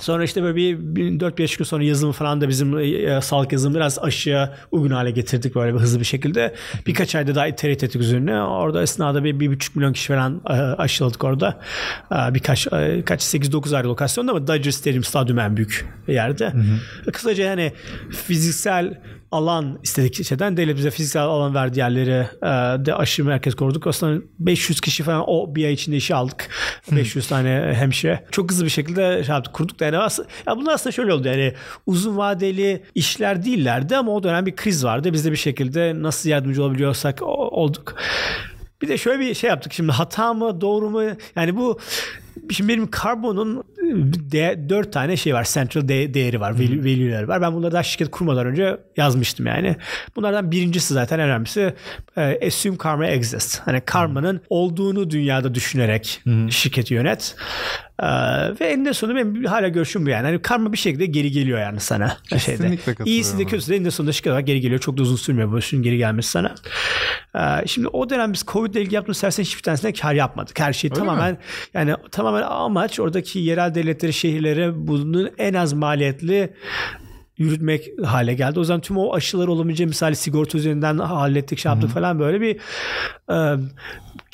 sonra 0.00 0.24
işte 0.24 0.42
böyle 0.42 0.56
bir, 0.56 0.78
bir 0.78 1.20
4-5 1.20 1.58
gün 1.58 1.64
sonra 1.64 1.84
yazılım 1.84 2.12
falan 2.12 2.40
da 2.40 2.48
bizim 2.48 2.78
e, 2.78 3.20
sağlık 3.20 3.52
yazılımı 3.52 3.76
biraz 3.76 3.98
aşıya 3.98 4.54
uygun 4.72 4.90
hale 4.90 5.10
getirdik 5.10 5.54
böyle 5.54 5.74
bir 5.74 5.80
hızlı 5.80 6.00
bir 6.00 6.04
şekilde. 6.04 6.54
Birkaç 6.86 7.14
ayda 7.14 7.34
daha 7.34 7.46
iterat 7.46 7.82
ettik 7.84 8.00
üzerine. 8.00 8.42
Orada 8.42 8.82
esnada 8.82 9.24
bir, 9.24 9.40
bir 9.40 9.50
buçuk 9.50 9.76
milyon 9.76 9.92
kişi 9.92 10.08
falan 10.08 10.40
aşıladık 10.78 11.24
orada. 11.24 11.60
Birkaç 12.10 12.66
kaç 13.06 13.22
8-9 13.22 13.76
ayrı 13.76 13.88
lokasyonda 13.88 14.30
ama 14.32 14.46
Dodger 14.46 14.70
Stadium 14.70 15.04
stadyum 15.04 15.38
en 15.38 15.56
büyük 15.56 15.65
yerde. 16.08 16.52
Kısaca 17.12 17.44
yani 17.44 17.72
fiziksel 18.10 19.00
alan 19.30 19.78
istedik 19.82 20.24
şeyden 20.24 20.56
devlet 20.56 20.76
bize 20.76 20.90
fiziksel 20.90 21.22
alan 21.22 21.54
verdi 21.54 21.78
yerleri 21.78 22.26
e, 22.42 22.84
de 22.86 22.94
aşı 22.94 23.24
merkez 23.24 23.54
kurduk. 23.54 23.86
Aslında 23.86 24.22
500 24.38 24.80
kişi 24.80 25.02
falan 25.02 25.24
o 25.26 25.54
bir 25.54 25.64
ay 25.64 25.72
içinde 25.72 25.96
işe 25.96 26.14
aldık. 26.14 26.48
500 26.92 27.28
tane 27.28 27.74
hemşire. 27.78 28.24
Çok 28.30 28.50
hızlı 28.50 28.64
bir 28.64 28.70
şekilde 28.70 29.24
şey 29.24 29.34
yaptık, 29.34 29.54
kurduk 29.54 29.80
da 29.80 29.84
yani 29.84 29.98
aslında, 29.98 30.28
ya 30.46 30.56
bunlar 30.56 30.74
aslında 30.74 30.92
şöyle 30.92 31.12
oldu 31.12 31.28
yani 31.28 31.54
uzun 31.86 32.16
vadeli 32.16 32.82
işler 32.94 33.44
değillerdi 33.44 33.96
ama 33.96 34.12
o 34.12 34.22
dönem 34.22 34.46
bir 34.46 34.56
kriz 34.56 34.84
vardı. 34.84 35.12
Biz 35.12 35.24
de 35.24 35.32
bir 35.32 35.36
şekilde 35.36 36.02
nasıl 36.02 36.28
yardımcı 36.28 36.62
olabiliyorsak 36.62 37.22
olduk. 37.22 37.94
Bir 38.82 38.88
de 38.88 38.98
şöyle 38.98 39.20
bir 39.20 39.34
şey 39.34 39.50
yaptık 39.50 39.72
şimdi 39.72 39.92
hata 39.92 40.34
mı 40.34 40.60
doğru 40.60 40.90
mu 40.90 41.02
yani 41.36 41.56
bu 41.56 41.78
şimdi 42.50 42.72
benim 42.72 42.90
karbonun 42.90 43.64
de, 44.32 44.68
dört 44.68 44.92
tane 44.92 45.16
şey 45.16 45.34
var. 45.34 45.44
Central 45.44 45.88
de- 45.88 46.14
değeri 46.14 46.40
var 46.40 46.52
value- 46.52 46.80
value'leri 46.80 47.28
var. 47.28 47.42
Ben 47.42 47.54
bunları 47.54 47.72
daha 47.72 47.82
şirket 47.82 48.10
kurmadan 48.10 48.46
önce 48.46 48.76
yazmıştım 48.96 49.46
yani. 49.46 49.76
Bunlardan 50.16 50.50
birincisi 50.50 50.94
zaten 50.94 51.18
en 51.18 51.24
önemlisi 51.28 51.74
e, 52.16 52.46
assume 52.46 52.76
karma 52.78 53.06
exists 53.06 53.58
hani 53.64 53.80
karmanın 53.80 54.40
olduğunu 54.50 55.10
dünyada 55.10 55.54
düşünerek 55.54 56.22
şirketi 56.50 56.94
yönet 56.94 57.36
Ee, 58.02 58.06
ve 58.60 58.66
eninde 58.66 58.94
sonunda 58.94 59.18
benim 59.18 59.44
hala 59.44 59.68
görüşüm 59.68 60.06
bu 60.06 60.10
yani. 60.10 60.26
Hani 60.26 60.42
karma 60.42 60.72
bir 60.72 60.78
şekilde 60.78 61.06
geri 61.06 61.30
geliyor 61.30 61.60
yani 61.60 61.80
sana. 61.80 62.16
Kesinlikle 62.28 62.94
Şeyde. 62.94 63.10
İyisi 63.10 63.38
de 63.38 63.44
kötüsü 63.44 63.70
de 63.70 63.76
eninde 63.76 63.90
sonunda 63.90 64.12
şirket 64.12 64.30
olarak 64.30 64.46
geri 64.46 64.60
geliyor. 64.60 64.80
Çok 64.80 64.98
da 64.98 65.02
uzun 65.02 65.16
sürmüyor 65.16 65.52
bu 65.52 65.58
işin 65.58 65.82
geri 65.82 65.98
gelmesi 65.98 66.30
sana. 66.30 66.54
Ee, 67.36 67.66
şimdi 67.66 67.88
o 67.88 68.10
dönem 68.10 68.32
biz 68.32 68.44
Covid 68.46 68.74
ile 68.74 68.80
ilgili 68.80 68.94
yaptığımız 68.94 69.18
sersen 69.18 69.42
hiçbir 69.42 69.62
tanesine 69.62 69.92
kar 69.92 70.14
yapmadık. 70.14 70.60
Her 70.60 70.72
şey 70.72 70.90
tamamen 70.90 71.38
yani 71.74 71.94
tamamen 72.10 72.42
amaç 72.42 73.00
oradaki 73.00 73.38
yerel 73.38 73.74
devletleri, 73.74 74.12
şehirlere 74.12 74.72
bunun 74.86 75.30
en 75.38 75.54
az 75.54 75.72
maliyetli 75.72 76.52
yürütmek 77.38 77.88
hale 78.04 78.34
geldi. 78.34 78.58
O 78.58 78.62
yüzden 78.62 78.80
tüm 78.80 78.96
o 78.96 79.14
aşılar 79.14 79.48
olabileceği 79.48 79.86
misali 79.86 80.16
sigorta 80.16 80.58
üzerinden 80.58 80.98
hallettik 80.98 81.58
şey 81.58 81.72
yaptık 81.72 81.90
falan 81.90 82.18
böyle 82.18 82.40
bir 82.40 82.56
e, 83.30 83.58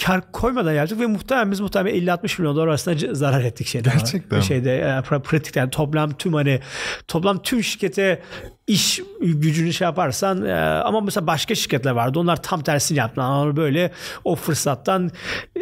kar 0.05 0.33
koymadan 0.33 0.73
yaptık 0.73 1.01
ve 1.01 1.07
muhtemelen 1.07 1.51
biz 1.51 1.61
muhtemelen 1.61 1.97
50-60 1.97 2.41
milyon 2.41 2.57
dolar 2.57 2.69
arasında 2.69 3.15
zarar 3.15 3.45
ettik 3.45 3.67
şeyde. 3.67 3.91
Gerçekten? 3.93 4.41
Şeyde 4.41 4.77
e, 4.77 4.83
pra- 4.83 5.23
pratikte 5.23 5.61
yani 5.61 5.71
toplam 5.71 6.13
tüm 6.13 6.35
hani 6.35 6.61
toplam 7.09 7.43
tüm 7.43 7.63
şirkete 7.63 8.23
iş 8.67 9.01
gücünü 9.21 9.73
şey 9.73 9.85
yaparsan 9.85 10.45
e, 10.45 10.55
ama 10.55 11.01
mesela 11.01 11.27
başka 11.27 11.55
şirketler 11.55 11.91
vardı. 11.91 12.19
Onlar 12.19 12.43
tam 12.43 12.63
tersini 12.63 12.99
yaptılar. 12.99 13.31
Onlar 13.31 13.57
böyle 13.57 13.91
o 14.25 14.37
fırsattan 14.37 15.11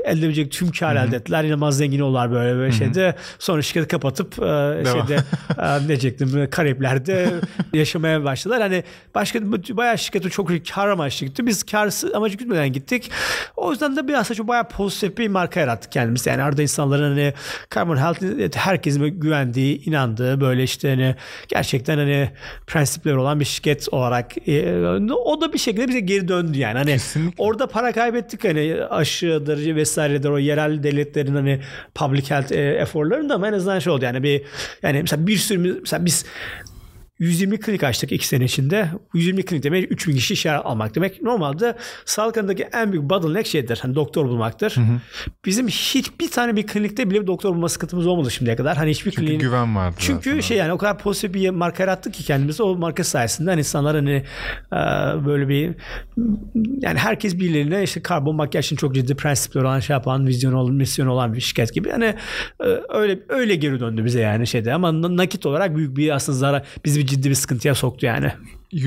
elde 0.05 0.19
edebilecek 0.19 0.53
tüm 0.53 0.73
kar 0.73 0.97
elde 0.97 1.17
ettiler. 1.17 1.45
İnanılmaz 1.45 1.77
zengin 1.77 2.01
oldular 2.01 2.33
böyle 2.33 2.57
böyle 2.57 2.73
şeyde. 2.73 3.15
Sonra 3.39 3.63
şirketi 3.63 3.89
kapatıp 3.89 4.33
e, 4.39 4.85
şeyde 4.93 5.25
e, 5.59 5.83
ne 5.83 5.89
diyecektim 5.89 6.51
Karayipler'de 6.51 7.35
yaşamaya 7.73 8.25
başladılar. 8.25 8.61
Hani 8.63 8.85
başka 9.15 9.39
bayağı 9.53 9.99
şirketi 9.99 10.31
çok 10.31 10.51
kar 10.75 10.89
amaçlı 10.89 11.27
gitti. 11.27 11.47
Biz 11.47 11.63
kar 11.63 12.15
amacı 12.15 12.37
gütmeden 12.37 12.73
gittik. 12.73 13.11
O 13.57 13.71
yüzden 13.71 13.97
de 13.97 14.09
biraz 14.09 14.29
çok 14.29 14.49
bayağı 14.49 14.69
pozitif 14.69 15.19
bir 15.19 15.29
marka 15.29 15.61
yarattık 15.61 15.93
kendimiz. 15.93 16.27
Yani 16.27 16.43
arada 16.43 16.63
insanların 16.63 17.03
hani 17.03 17.35
Carbon 17.75 17.97
Health 17.97 18.57
herkesin 18.57 19.21
güvendiği, 19.21 19.85
inandığı 19.85 20.41
böyle 20.41 20.63
işte 20.63 20.91
hani 20.91 21.15
gerçekten 21.49 21.99
hani 21.99 22.31
prensipleri 23.01 23.19
olan 23.19 23.41
bir 23.41 23.45
şirket 23.45 23.89
olarak 23.93 24.49
e, 24.49 24.75
o 25.13 25.41
da 25.41 25.53
bir 25.53 25.59
şekilde 25.59 25.89
bize 25.89 26.01
geri 26.01 26.29
döndü 26.29 26.59
yani. 26.59 26.79
Hani 26.79 26.93
Kesinlikle. 26.93 27.43
orada 27.43 27.67
para 27.67 27.93
kaybettik 27.93 28.45
hani 28.45 28.77
aşıdır 28.91 29.77
vesairedir 29.77 30.29
o 30.29 30.39
yerel 30.39 30.83
devletlerin 30.83 31.35
hani 31.35 31.61
public 31.95 32.31
health 32.31 32.53
e, 32.53 32.57
eforlarında 32.57 33.35
ama 33.35 33.49
en 33.49 33.53
azından 33.53 33.79
şey 33.79 33.93
oldu 33.93 34.05
yani 34.05 34.23
bir 34.23 34.43
yani 34.83 35.01
mesela 35.01 35.27
bir 35.27 35.37
sürü 35.37 35.81
mesela 35.81 36.05
biz 36.05 36.25
120 37.21 37.61
klinik 37.61 37.85
açtık 37.85 38.13
2 38.13 38.27
sene 38.27 38.45
içinde. 38.45 38.89
120 39.15 39.45
klinik 39.45 39.65
demek 39.65 39.93
3000 39.93 40.15
kişi 40.15 40.35
işe 40.35 40.53
almak 40.53 40.95
demek. 40.95 41.23
Normalde 41.23 41.77
sağlık 42.05 42.37
alanındaki 42.37 42.63
en 42.63 42.93
büyük 42.93 43.11
bottleneck 43.11 43.47
şeydir. 43.47 43.79
Hani 43.83 43.95
doktor 43.95 44.27
bulmaktır. 44.27 44.77
Hı 44.77 44.81
hı. 44.81 45.01
Bizim 45.47 45.69
hiçbir 45.69 46.31
tane 46.31 46.57
bir 46.57 46.67
klinikte 46.67 47.11
bile 47.11 47.23
bir 47.23 47.27
doktor 47.27 47.55
bulma 47.55 47.69
sıkıntımız 47.69 48.07
olmadı 48.07 48.31
şimdiye 48.31 48.57
kadar. 48.57 48.77
Hani 48.77 48.91
hiçbir 48.91 49.11
Çünkü 49.11 49.21
kliniğin... 49.21 49.41
güven 49.41 49.77
vardı. 49.77 49.97
Çünkü 49.99 50.31
zaten. 50.31 50.41
şey 50.41 50.57
yani 50.57 50.73
o 50.73 50.79
kadar 50.79 50.99
pozitif 50.99 51.35
bir 51.35 51.51
marka 51.51 51.83
yarattık 51.83 52.15
ki 52.15 52.25
kendimize 52.25 52.63
o 52.63 52.77
marka 52.77 53.05
sayesinde 53.05 53.51
hani 53.51 53.59
insanlar 53.59 53.97
hani 53.97 54.25
böyle 55.27 55.49
bir 55.49 55.75
yani 56.81 56.99
herkes 56.99 57.39
birilerine 57.39 57.83
işte 57.83 58.03
karbon 58.03 58.37
makyajın 58.37 58.77
çok 58.77 58.95
ciddi 58.95 59.15
prensipleri 59.15 59.65
olan 59.65 59.81
şey 59.81 59.95
yapan, 59.95 60.27
vizyon 60.27 60.53
olan, 60.53 60.75
misyon 60.75 61.07
olan 61.07 61.35
bir 61.35 61.41
şirket 61.41 61.75
gibi. 61.75 61.91
Hani 61.91 62.15
öyle 62.89 63.19
öyle 63.29 63.55
geri 63.55 63.81
döndü 63.81 64.05
bize 64.05 64.21
yani 64.21 64.47
şeyde 64.47 64.75
ama 64.75 65.17
nakit 65.17 65.47
olarak 65.47 65.77
büyük 65.77 65.97
bir 65.97 66.15
aslında 66.15 66.39
zarar 66.39 66.63
bizi 66.85 67.01
bir 67.01 67.07
ciddi 67.11 67.31
bir 67.31 67.35
sıkıntıya 67.35 67.75
soktu 67.75 68.07
yani. 68.07 68.33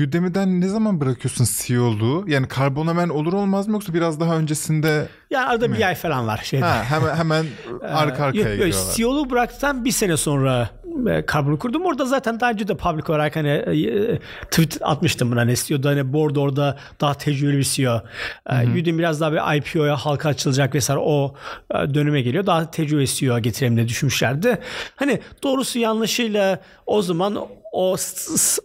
Udemy'den 0.02 0.60
ne 0.60 0.68
zaman 0.68 1.00
bırakıyorsun 1.00 1.46
CEO'luğu? 1.58 2.24
Yani 2.28 2.48
karbon 2.48 2.86
hemen 2.86 3.08
olur 3.08 3.32
olmaz 3.32 3.66
mı 3.66 3.72
yoksa 3.72 3.94
biraz 3.94 4.20
daha 4.20 4.36
öncesinde 4.36 5.08
Yani 5.30 5.46
arada 5.46 5.68
mi? 5.68 5.76
bir 5.76 5.86
ay 5.86 5.94
falan 5.94 6.26
var 6.26 6.40
şeyde. 6.44 6.64
Ha, 6.64 6.84
hemen 6.84 7.16
hemen 7.16 7.46
arka 7.82 8.24
arkaya 8.24 8.54
gidiyorlar. 8.54 8.92
CEO'luğu 8.94 9.30
bıraktıktan 9.30 9.84
bir 9.84 9.90
sene 9.90 10.16
sonra 10.16 10.70
e, 11.06 11.26
kurdum. 11.58 11.84
Orada 11.84 12.04
zaten 12.04 12.40
daha 12.40 12.50
önce 12.50 12.68
de 12.68 12.76
public 12.76 13.04
olarak 13.08 13.36
hani 13.36 13.48
e, 13.48 14.18
tweet 14.50 14.78
atmıştım 14.80 15.32
buna 15.32 15.44
ne 15.44 15.56
CEO'da 15.56 15.88
hani 15.88 16.12
board 16.12 16.36
orada 16.36 16.78
daha 17.00 17.14
tecrübeli 17.14 17.58
bir 17.58 17.64
CEO. 17.64 18.02
E, 18.50 18.80
Udemy 18.80 18.98
biraz 18.98 19.20
daha 19.20 19.32
bir 19.32 19.56
IPO'ya 19.56 19.96
halka 19.96 20.28
açılacak 20.28 20.74
vesaire 20.74 21.00
o 21.00 21.34
döneme 21.72 22.22
geliyor. 22.22 22.46
Daha 22.46 22.70
tecrübeli 22.70 23.06
CEO 23.06 23.38
getirelim 23.38 23.76
diye 23.76 23.88
düşünmüşlerdi. 23.88 24.58
Hani 24.96 25.20
doğrusu 25.42 25.78
yanlışıyla 25.78 26.60
o 26.86 27.02
zaman 27.02 27.36
o 27.74 27.96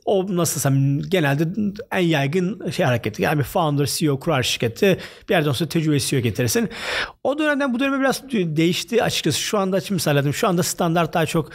o 0.06 0.26
nasıl 0.30 0.56
desem 0.56 1.02
genelde 1.02 1.48
en 1.92 2.00
yaygın 2.00 2.70
şey 2.70 2.86
hareketi. 2.86 3.22
Yani 3.22 3.40
bir 3.40 3.44
founder, 3.44 3.86
CEO 3.86 4.20
kurar 4.20 4.44
şirketi 4.44 4.98
bir 5.30 5.34
yerden 5.34 5.52
sonra 5.52 5.70
tecrübe 5.70 6.00
CEO 6.00 6.20
getirirsin. 6.20 6.70
O 7.24 7.40
dönemden 7.40 7.74
bu 7.74 7.80
döneme 7.80 8.00
biraz 8.00 8.24
değişti 8.32 9.04
açıkçası. 9.04 9.40
Şu 9.40 9.58
anda 9.58 9.82
şimdi 9.82 9.94
mesela 9.94 10.32
şu 10.32 10.48
anda 10.48 10.64
standart 10.64 11.14
daha 11.14 11.26
çok 11.26 11.50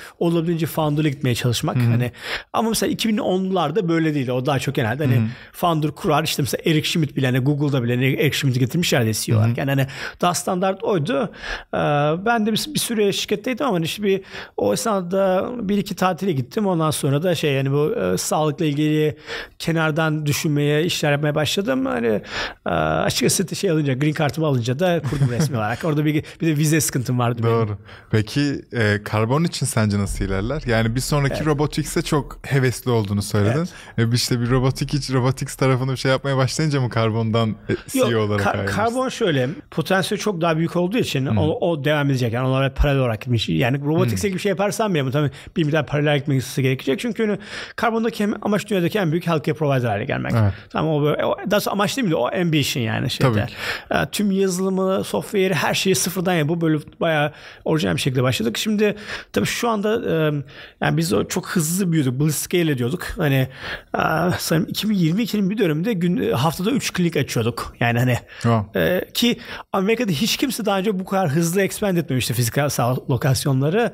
olabildiğince 0.54 0.66
founder'a 0.66 1.08
gitmeye 1.08 1.34
çalışmak. 1.34 1.76
Hı-hı. 1.76 1.90
Hani 1.90 2.12
ama 2.52 2.68
mesela 2.68 2.92
2010'larda 2.92 3.88
böyle 3.88 4.14
değil. 4.14 4.28
O 4.28 4.46
daha 4.46 4.58
çok 4.58 4.74
genelde 4.74 5.04
hani 5.04 5.16
Hı-hı. 5.16 5.26
founder 5.52 5.90
kurar 5.90 6.24
işte 6.24 6.42
mesela 6.42 6.62
Eric 6.66 6.88
Schmidt 6.88 7.16
bile 7.16 7.26
hani 7.26 7.38
Google'da 7.38 7.82
bile 7.82 7.94
hani 7.94 8.04
Eric 8.04 8.36
Schmidt'i 8.36 8.60
getirmişlerdi 8.60 9.14
CEO 9.14 9.38
olarak. 9.38 9.58
Yani 9.58 9.70
hani 9.70 9.86
daha 10.20 10.34
standart 10.34 10.84
oydu. 10.84 11.30
Ee, 11.74 11.78
ben 12.26 12.46
de 12.46 12.52
bir, 12.52 12.64
bir 12.74 12.78
süre 12.78 13.12
şirketteydim 13.12 13.66
ama 13.66 13.76
hani 13.76 13.84
işte 13.84 14.02
bir 14.02 14.20
o 14.56 14.72
esnada 14.72 15.50
bir 15.60 15.78
iki 15.78 15.94
tatile 15.94 16.32
gittim. 16.32 16.66
Ondan 16.66 16.90
sonra 16.90 17.22
da 17.22 17.34
şey 17.34 17.52
yani 17.52 17.70
bu 17.72 17.94
e, 17.94 18.18
sağlıkla 18.18 18.64
ilgili 18.64 19.16
kenardan 19.58 20.26
düşünmeye, 20.26 20.84
işler 20.84 21.12
yapmaya 21.12 21.34
başladım. 21.34 21.86
Hani 21.86 22.22
e, 22.66 22.70
açıkçası 22.70 23.56
şey 23.56 23.70
alınca, 23.70 23.94
green 23.94 24.12
kartımı 24.12 24.46
alınca 24.46 24.78
da 24.78 25.02
kurdum 25.10 25.30
resmi 25.30 25.56
olarak. 25.56 25.84
Orada 25.84 26.04
bir, 26.04 26.24
bir 26.40 26.46
de 26.46 26.56
vize 26.56 26.80
sıkıntım 26.80 27.18
vardı 27.18 27.42
Doğru. 27.42 27.66
Benim. 27.66 27.78
Peki 28.10 28.62
e, 28.72 29.02
karbon 29.04 29.44
için 29.44 29.66
sence 29.66 29.98
nasıl 29.98 30.24
ilerler? 30.44 30.62
Yani 30.66 30.94
bir 30.94 31.00
sonraki 31.00 31.34
evet. 31.34 31.46
robotics'e 31.46 32.02
çok 32.02 32.38
hevesli 32.42 32.90
olduğunu 32.90 33.22
söyledin. 33.22 33.68
Evet. 33.98 34.12
E, 34.12 34.14
işte 34.14 34.40
bir 34.40 34.50
robotik 34.50 34.92
hiç 34.92 35.10
robotics 35.10 35.54
tarafında 35.54 35.92
bir 35.92 35.96
şey 35.96 36.10
yapmaya 36.10 36.36
başlayınca 36.36 36.80
mı 36.80 36.90
karbondan 36.90 37.50
e, 37.68 37.76
CEO 37.88 38.10
Yok, 38.10 38.30
olarak 38.30 38.44
kar- 38.44 38.66
Karbon 38.66 39.08
şöyle, 39.08 39.48
potansiyel 39.70 40.20
çok 40.20 40.40
daha 40.40 40.56
büyük 40.56 40.76
olduğu 40.76 40.98
için 40.98 41.26
hmm. 41.26 41.38
o, 41.38 41.70
o 41.70 41.84
devam 41.84 42.10
edecek. 42.10 42.32
Yani 42.32 42.48
onlar 42.48 42.74
paralel 42.74 43.00
olarak 43.00 43.20
gitmiş. 43.20 43.48
Yani 43.48 43.80
robotics'e 43.84 44.28
hmm. 44.28 44.34
bir 44.34 44.40
şey 44.40 44.50
yaparsam 44.50 44.94
bile 44.94 45.10
tabii 45.10 45.30
bir 45.56 45.64
miktar 45.64 45.86
paralel 45.86 46.18
gitmesi 46.18 46.62
gerekecek. 46.62 47.00
Çünkü 47.00 47.38
karbondaki 47.76 48.28
amaç 48.42 48.70
dünyadaki 48.70 48.98
en 48.98 49.10
büyük 49.12 49.26
healthcare 49.26 49.56
provider 49.56 49.88
haline 49.88 50.04
gelmek. 50.04 50.32
Evet. 50.36 50.52
Tamam 50.70 50.92
o, 50.94 51.02
böyle, 51.02 51.24
o 51.24 51.36
daha 51.50 51.70
amaç 51.70 51.96
değil 51.96 52.08
mi? 52.08 52.14
O 52.14 52.26
ambition 52.26 52.82
yani 52.82 53.10
şeyde. 53.10 53.32
Tabii 53.32 53.46
ki. 53.46 53.54
E, 53.90 54.06
tüm 54.12 54.30
yazılımı, 54.30 55.04
software'i 55.04 55.54
her 55.54 55.74
şeyi 55.74 55.94
sıfırdan 55.94 56.34
yapıp 56.34 56.60
böyle 56.62 56.78
bayağı 57.00 57.32
orijinal 57.64 57.94
bir 57.94 58.00
şekilde 58.00 58.22
başladık. 58.22 58.58
Şimdi 58.58 58.94
tabii 59.32 59.46
şu 59.46 59.68
anda 59.68 60.14
e, 60.14 60.33
yani 60.80 60.96
biz 60.96 61.12
o 61.12 61.28
çok 61.28 61.48
hızlı 61.48 61.92
büyüdük. 61.92 62.20
Blitzscale 62.20 62.70
ediyorduk. 62.70 63.02
Hani 63.16 63.48
e, 63.94 64.00
sanırım 64.38 64.66
2022'nin 64.66 65.50
bir 65.50 65.58
döneminde 65.58 65.92
gün 65.92 66.32
haftada 66.32 66.70
3 66.70 66.92
klinik 66.92 67.16
açıyorduk. 67.16 67.76
Yani 67.80 67.98
hani 67.98 68.18
oh. 68.46 68.76
e, 68.76 69.04
ki 69.14 69.38
Amerika'da 69.72 70.12
hiç 70.12 70.36
kimse 70.36 70.64
daha 70.64 70.78
önce 70.78 70.98
bu 70.98 71.04
kadar 71.04 71.28
hızlı 71.28 71.62
expand 71.62 71.96
etmemişti 71.96 72.34
fiziksel 72.34 72.96
lokasyonları. 73.10 73.92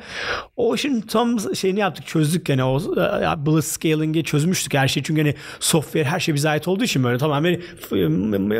O 0.57 0.74
işin 0.74 1.01
tam 1.01 1.57
şeyini 1.57 1.80
yaptık, 1.80 2.07
çözdük 2.07 2.49
yani 2.49 2.64
o 2.64 2.78
e, 2.80 3.47
Blitzscaling'i 3.47 4.24
çözmüştük 4.24 4.74
her 4.74 4.88
şey. 4.88 5.03
Çünkü 5.03 5.22
hani 5.22 5.34
software 5.61 6.05
her 6.05 6.20
şey 6.20 6.34
bize 6.34 6.49
ait 6.49 6.68
olduğu 6.68 6.84
için 6.84 7.05
böyle 7.05 7.18
tamamen 7.18 7.61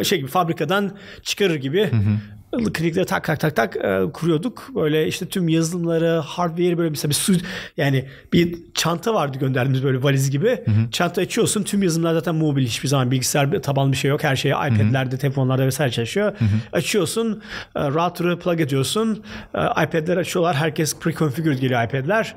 şey 0.03 0.19
gibi 0.19 0.29
fabrikadan 0.29 0.97
çıkarır 1.23 1.55
gibi. 1.55 1.87
Hı 1.91 1.97
hı 1.97 2.40
klinikleri 2.53 3.07
tak 3.07 3.25
tak 3.25 3.41
tak 3.41 3.57
tak 3.57 3.77
e, 3.77 4.03
kuruyorduk. 4.13 4.71
Böyle 4.75 5.07
işte 5.07 5.27
tüm 5.27 5.49
yazılımları, 5.49 6.09
hardware'i 6.09 6.79
böyle 6.79 6.91
mesela 6.91 7.11
bir 7.11 7.15
su 7.15 7.33
yani 7.77 8.09
bir 8.33 8.59
çanta 8.75 9.15
vardı 9.15 9.39
gönderdiğimiz 9.39 9.85
böyle 9.85 10.03
valiz 10.03 10.31
gibi. 10.31 10.49
Hı 10.49 10.71
hı. 10.71 10.91
Çanta 10.91 11.21
açıyorsun. 11.21 11.63
Tüm 11.63 11.83
yazılımlar 11.83 12.15
zaten 12.15 12.35
mobil 12.35 12.67
hiçbir 12.67 12.89
zaman 12.89 13.11
bilgisayar 13.11 13.63
tabanlı 13.63 13.93
bir 13.93 13.97
şey 13.97 14.11
yok. 14.11 14.25
Her 14.25 14.37
şey 14.37 14.51
iPad'lerde, 14.51 15.19
telefonlarda 15.19 15.67
vesaire 15.67 15.93
çalışıyor. 15.93 16.33
Hı 16.39 16.45
hı. 16.45 16.49
Açıyorsun, 16.73 17.43
e, 17.77 17.81
router'ı 17.81 18.39
plug 18.39 18.61
ediyorsun. 18.61 19.25
E, 19.55 19.59
iPad'ler 19.85 20.17
açıyorlar. 20.17 20.57
Herkes 20.57 20.95
pre-configured 20.95 21.61
geliyor 21.61 21.85
iPad'ler. 21.85 22.35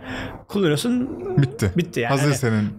Kullanıyorsun. 0.47 1.09
Bitti. 1.41 1.71
Bitti 1.77 1.99
yani. 1.99 2.09
Hazır 2.09 2.33
senin. 2.33 2.69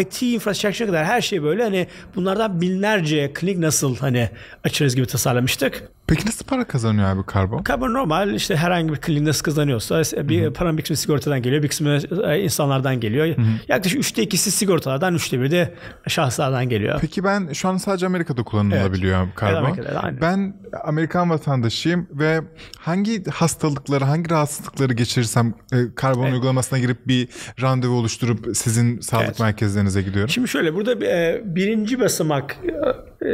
IT 0.00 0.22
infrastructure 0.22 0.86
kadar 0.86 1.04
her 1.04 1.20
şey 1.20 1.42
böyle 1.42 1.62
hani 1.62 1.86
bunlardan 2.14 2.60
binlerce 2.60 3.32
klinik 3.34 3.58
nasıl 3.58 3.96
hani 3.96 4.30
açarız 4.64 4.96
gibi 4.96 5.06
tasarlamıştık. 5.06 5.97
Peki 6.08 6.26
nasıl 6.26 6.44
para 6.46 6.64
kazanıyor 6.64 7.08
abi 7.08 7.26
karbon? 7.26 7.62
Karbon 7.62 7.94
normal 7.94 8.34
işte 8.34 8.56
herhangi 8.56 8.92
bir 8.92 8.96
kliniğin 8.96 9.26
nasıl 9.26 9.44
kazanıyorsa 9.44 10.02
bir 10.28 10.42
Hı-hı. 10.42 10.52
paranın 10.52 10.78
bir 10.78 10.82
kısmı 10.82 10.96
sigortadan 10.96 11.42
geliyor 11.42 11.62
bir 11.62 11.68
kısmı 11.68 11.98
e, 12.24 12.40
insanlardan 12.40 13.00
geliyor. 13.00 13.26
Hı-hı. 13.26 13.46
Yaklaşık 13.68 13.98
üçte 13.98 14.22
ikisi 14.22 14.50
sigortalardan 14.50 15.14
üçte 15.14 15.40
biri 15.40 15.50
de 15.50 15.74
şahıslardan 16.08 16.68
geliyor. 16.68 16.98
Peki 17.00 17.24
ben 17.24 17.52
şu 17.52 17.68
an 17.68 17.76
sadece 17.76 18.06
Amerika'da 18.06 18.42
kullanılabiliyor 18.42 19.22
evet. 19.24 19.34
karbon. 19.34 19.58
Evet, 19.58 19.68
Amerika'da, 19.68 20.02
aynen. 20.02 20.20
Ben 20.20 20.54
Amerikan 20.84 21.30
vatandaşıyım 21.30 22.06
ve 22.12 22.40
hangi 22.78 23.24
hastalıkları 23.24 24.04
hangi 24.04 24.30
rahatsızlıkları 24.30 24.92
geçirirsem 24.92 25.54
e, 25.72 25.76
karbon 25.94 26.22
evet. 26.22 26.34
uygulamasına 26.34 26.78
girip 26.78 27.08
bir 27.08 27.28
randevu 27.62 27.94
oluşturup 27.94 28.56
sizin 28.56 29.00
sağlık 29.00 29.26
evet. 29.26 29.40
merkezlerinize 29.40 30.02
gidiyorum. 30.02 30.28
Şimdi 30.28 30.48
şöyle 30.48 30.74
burada 30.74 31.06
e, 31.06 31.42
birinci 31.44 32.00
basamak 32.00 32.56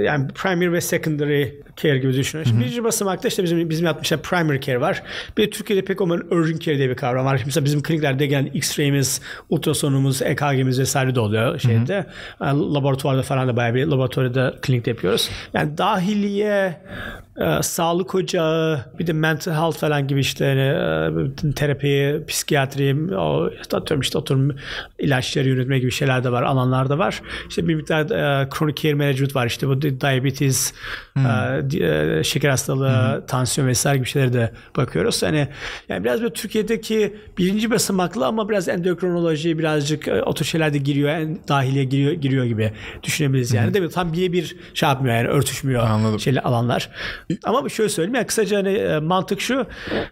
yani 0.03 0.29
primary 0.29 0.73
ve 0.73 0.81
secondary 0.81 1.45
care 1.77 1.99
gibi 1.99 2.13
düşünün. 2.13 2.45
Şimdi 2.45 2.64
birinci 2.65 2.85
basamakta 2.85 3.29
işte 3.29 3.43
bizim 3.43 3.71
bizim 3.71 3.87
yapmışlar 3.87 4.23
primary 4.23 4.61
care 4.61 4.81
var. 4.81 5.03
Bir 5.37 5.47
de 5.47 5.51
Türkiye'de 5.51 5.85
pek 5.85 6.01
olmayan 6.01 6.35
urgent 6.35 6.63
care 6.63 6.79
diye 6.79 6.91
bir 6.91 6.95
kavram 6.95 7.27
var. 7.27 7.43
Mesela 7.47 7.65
bizim 7.65 7.83
kliniklerde 7.83 8.27
gelen 8.27 8.47
X-ray'imiz, 8.47 9.21
ultrasonumuz, 9.49 10.23
EKG'miz 10.23 10.81
vesaire 10.81 11.15
de 11.15 11.21
oluyor 11.21 11.59
şeyde. 11.59 12.07
Yani 12.41 12.75
laboratuvarda 12.75 13.23
falan 13.23 13.49
da 13.49 13.57
bayağı 13.57 13.75
bir 13.75 13.87
laboratuvarda 13.87 14.55
klinikte 14.63 14.91
yapıyoruz. 14.91 15.31
Yani 15.55 15.79
dahiliye 15.79 16.81
e, 17.41 17.63
sağlık 17.63 18.15
ocağı, 18.15 18.85
bir 18.99 19.07
de 19.07 19.13
mental 19.13 19.53
health 19.53 19.79
falan 19.79 20.07
gibi 20.07 20.21
işte 20.21 20.45
e, 20.45 21.53
terapi, 21.53 22.25
psikiyatri, 22.29 23.17
o, 23.17 23.51
atıyorum 23.73 24.01
işte 24.01 24.19
oturum 24.19 24.57
ilaçları 24.99 25.49
yönetme 25.49 25.79
gibi 25.79 25.91
şeyler 25.91 26.25
de 26.25 26.33
var, 26.33 26.43
alanlar 26.43 26.89
da 26.89 26.99
var. 26.99 27.23
İşte 27.49 27.69
bir 27.69 27.75
miktar 27.75 28.05
e, 28.05 28.49
chronic 28.51 28.83
care 28.83 28.95
management 28.95 29.37
var 29.37 29.47
işte 29.47 29.69
bu 29.69 29.83
diabetes, 29.83 30.73
hmm. 31.15 31.27
e, 31.27 32.19
e, 32.19 32.25
şeker 32.25 32.51
hastalığı, 32.51 33.15
hmm. 33.15 33.27
tansiyon 33.27 33.69
vesaire 33.69 33.97
gibi 33.97 34.07
şeylere 34.07 34.33
de 34.33 34.53
bakıyoruz. 34.77 35.23
Hani 35.23 35.49
yani 35.89 36.05
biraz 36.05 36.23
böyle 36.23 36.33
Türkiye'deki 36.33 37.17
birinci 37.39 37.71
basamaklı 37.71 38.27
ama 38.27 38.49
biraz 38.49 38.69
endokrinoloji 38.69 39.59
birazcık 39.59 40.09
e, 40.09 40.23
o 40.23 40.35
tür 40.35 40.45
şeyler 40.45 40.75
de 40.75 40.79
giriyor, 40.79 41.09
en 41.09 41.39
dahiliye 41.49 41.85
giriyor, 41.85 42.13
giriyor 42.13 42.45
gibi 42.45 42.73
düşünebiliriz 43.03 43.53
yani. 43.53 43.67
Hmm. 43.67 43.75
Değil 43.75 43.85
mi? 43.85 43.91
Tam 43.91 44.13
bir 44.13 44.57
şey 44.75 44.89
yapmıyor 44.89 45.17
yani 45.17 45.29
örtüşmüyor 45.29 45.83
Anladım. 45.83 46.21
şeyle 46.21 46.41
alanlar. 46.41 46.91
Ama 47.45 47.69
şöyle 47.69 47.89
söyleyeyim 47.89 48.15
ya 48.15 48.27
kısaca 48.27 48.57
hani 48.59 48.73
e, 48.73 48.99
mantık 48.99 49.41
şu. 49.41 49.67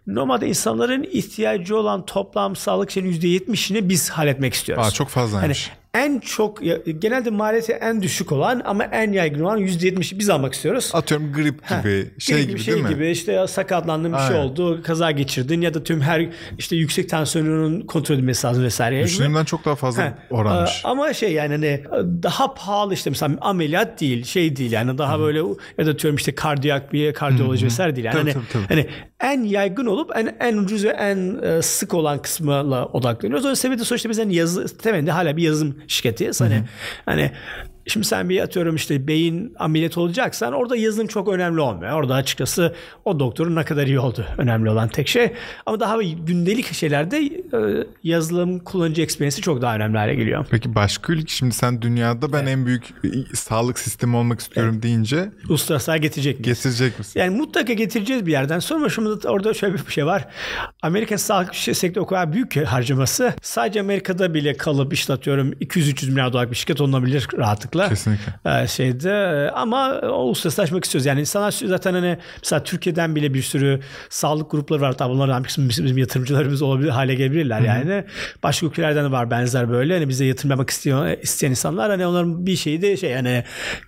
Normalde 0.07 0.49
insanların 0.49 1.03
ihtiyacı 1.03 1.77
olan 1.77 2.07
toplam 2.07 2.57
sağlık 2.57 2.91
şeyinin 2.91 3.13
%70'ini 3.21 3.89
biz 3.89 4.11
halletmek 4.11 4.55
istiyoruz. 4.55 4.87
Aa, 4.87 4.91
çok 4.91 5.09
fazlaymış. 5.09 5.69
Hani 5.69 5.82
en 5.95 6.21
çok 6.21 6.61
genelde 6.99 7.31
maliyeti 7.31 7.73
en 7.73 8.03
düşük 8.03 8.33
olan 8.33 8.63
ama 8.65 8.85
en 8.85 9.13
yaygın 9.13 9.41
olan 9.41 9.59
%70'i 9.59 10.19
biz 10.19 10.31
almak 10.31 10.55
istiyoruz. 10.55 10.91
Atıyorum 10.95 11.33
grip 11.33 11.69
gibi 11.69 12.05
ha, 12.05 12.19
şey 12.19 12.47
gibi 12.47 12.59
şey 12.59 12.75
değil 12.75 12.87
gibi 12.87 13.05
mi? 13.05 13.11
işte 13.11 13.47
sakatlandın 13.47 14.13
bir 14.13 14.19
şey 14.19 14.37
oldu 14.37 14.83
kaza 14.83 15.11
geçirdin 15.11 15.61
ya 15.61 15.75
da 15.75 15.85
tüm 15.85 16.01
her 16.01 16.29
işte 16.59 16.77
yüksek 16.77 17.09
tansiyonunun 17.09 17.81
kontrol 17.81 18.15
edilmesi 18.15 18.47
lazım 18.47 18.65
vesaire. 18.65 19.05
Düşündüğümden 19.05 19.45
çok 19.45 19.65
daha 19.65 19.75
fazla 19.75 20.03
ha, 20.03 20.19
oranmış. 20.31 20.81
Ama 20.85 21.13
şey 21.13 21.33
yani 21.33 21.53
hani 21.53 21.85
daha 22.23 22.55
pahalı 22.55 22.95
işte 22.95 23.11
mesela 23.11 23.37
ameliyat 23.41 24.01
değil 24.01 24.25
şey 24.25 24.57
değil 24.57 24.73
yani 24.73 24.99
daha 24.99 25.13
Hı-hı. 25.13 25.23
böyle 25.23 25.39
ya 25.79 25.87
da 25.87 25.99
diyorum 25.99 26.17
işte 26.17 26.35
kardiyak 26.35 26.93
bir 26.93 27.13
kardiyoloji 27.13 27.67
vesaire 27.67 27.97
değil 27.97 28.05
yani. 28.05 28.19
Tabii, 28.19 28.33
hani, 28.33 28.45
tabii, 28.53 28.67
tabii. 28.67 28.75
hani 28.75 28.87
en 29.21 29.43
yaygın 29.43 29.87
olup 29.87 30.11
en 30.17 30.37
en 30.41 30.57
ucuz 30.57 30.85
ve 30.85 30.89
en 30.89 31.43
e, 31.43 31.63
sık 31.63 31.95
olan 31.95 32.23
kısmına 32.23 32.87
odaklanıyoruz. 32.87 33.47
O 33.47 33.55
sebeple 33.55 33.85
sonuçta 33.85 34.11
biz 34.11 34.19
hani 34.19 34.35
yazı 34.35 34.79
temelinde 34.79 35.11
hala 35.11 35.37
bir 35.37 35.43
yazım 35.43 35.82
şirketiyiz. 35.89 36.41
Hani 36.41 36.65
hani 37.07 37.33
Şimdi 37.87 38.07
sen 38.07 38.29
bir 38.29 38.41
atıyorum 38.41 38.77
işte 38.77 39.07
beyin 39.07 39.55
ameliyat 39.59 39.99
olacaksan 39.99 40.53
orada 40.53 40.77
yazılım 40.77 41.07
çok 41.07 41.29
önemli 41.29 41.61
olmuyor. 41.61 41.93
Orada 41.93 42.15
açıkçası 42.15 42.75
o 43.05 43.21
doktorun 43.21 43.57
ne 43.57 43.65
kadar 43.65 43.87
iyi 43.87 43.99
oldu 43.99 44.27
önemli 44.39 44.71
olan 44.71 44.89
tek 44.89 45.09
şey. 45.09 45.33
Ama 45.67 45.81
daha 45.81 46.03
gündelik 46.03 46.73
şeylerde 46.73 47.19
e, 47.19 47.87
yazılım 48.05 48.59
kullanıcı 48.59 49.03
experience'i 49.03 49.43
çok 49.43 49.63
daha 49.63 49.77
önemli 49.77 49.99
hale 49.99 50.15
geliyor. 50.15 50.47
Peki 50.51 50.75
başka 50.75 51.13
ülke 51.13 51.27
şimdi 51.27 51.55
sen 51.55 51.83
dünyada 51.83 52.33
ben 52.33 52.39
evet. 52.39 52.49
en 52.49 52.67
büyük 52.67 52.85
sağlık 53.35 53.79
sistemi 53.79 54.17
olmak 54.17 54.41
istiyorum 54.41 54.73
evet. 54.75 54.83
deyince 54.83 55.31
uluslararası 55.49 55.97
getirecek 55.97 56.41
miyiz? 56.41 56.63
Getirecek 56.63 56.99
misin? 56.99 57.21
Yani 57.21 57.37
mutlaka 57.37 57.73
getireceğiz 57.73 58.27
bir 58.27 58.33
yerden. 58.33 58.59
Sonra 58.59 58.89
şimdi 58.89 59.29
orada 59.29 59.55
şöyle 59.55 59.75
bir 59.75 59.93
şey 59.93 60.07
var. 60.07 60.29
Amerika 60.83 61.19
sağlık 61.19 61.57
sektörü 61.57 62.01
o 62.01 62.07
kadar 62.07 62.33
büyük 62.33 62.51
ki 62.51 62.65
harcaması. 62.65 63.35
Sadece 63.43 63.81
Amerika'da 63.81 64.35
bile 64.35 64.57
kalıp 64.57 64.93
işte 64.93 65.13
atıyorum 65.13 65.53
200-300 65.53 66.11
milyar 66.11 66.33
dolar 66.33 66.51
bir 66.51 66.57
şirket 66.57 66.81
olunabilir 66.81 67.29
rahatlıkla 67.39 67.72
rahatlıkla. 67.77 67.89
Kesinlikle. 67.89 68.63
E, 68.63 68.67
şeyde 68.67 69.51
ama 69.55 70.01
uluslararası 70.01 70.79
istiyoruz. 70.79 71.07
Yani 71.07 71.21
insanlar 71.21 71.51
zaten 71.65 71.95
hani 71.95 72.19
mesela 72.43 72.63
Türkiye'den 72.63 73.17
bile 73.17 73.35
bir 73.35 73.43
sürü 73.43 73.81
sağlık 74.09 74.51
grupları 74.51 74.81
var. 74.81 74.93
Tabii 74.93 75.13
bunlardan 75.13 75.45
bizim, 75.45 75.69
bizim 75.69 75.99
yatırımcılarımız 75.99 76.63
olabilir 76.63 76.89
hale 76.89 77.15
gelebilirler 77.15 77.59
Hı-hı. 77.59 77.67
yani. 77.67 78.05
Başka 78.43 78.67
ülkelerden 78.67 79.05
de 79.05 79.11
var 79.11 79.31
benzer 79.31 79.71
böyle. 79.71 79.95
Hani 79.95 80.09
bize 80.09 80.25
yatırım 80.25 80.51
yapmak 80.51 80.71
isteyen, 80.71 81.17
isteyen 81.23 81.51
insanlar 81.51 81.91
hani 81.91 82.07
onların 82.07 82.47
bir 82.47 82.57
şeyi 82.57 82.83
de 82.83 82.97
şey 82.97 83.15
hani 83.15 83.45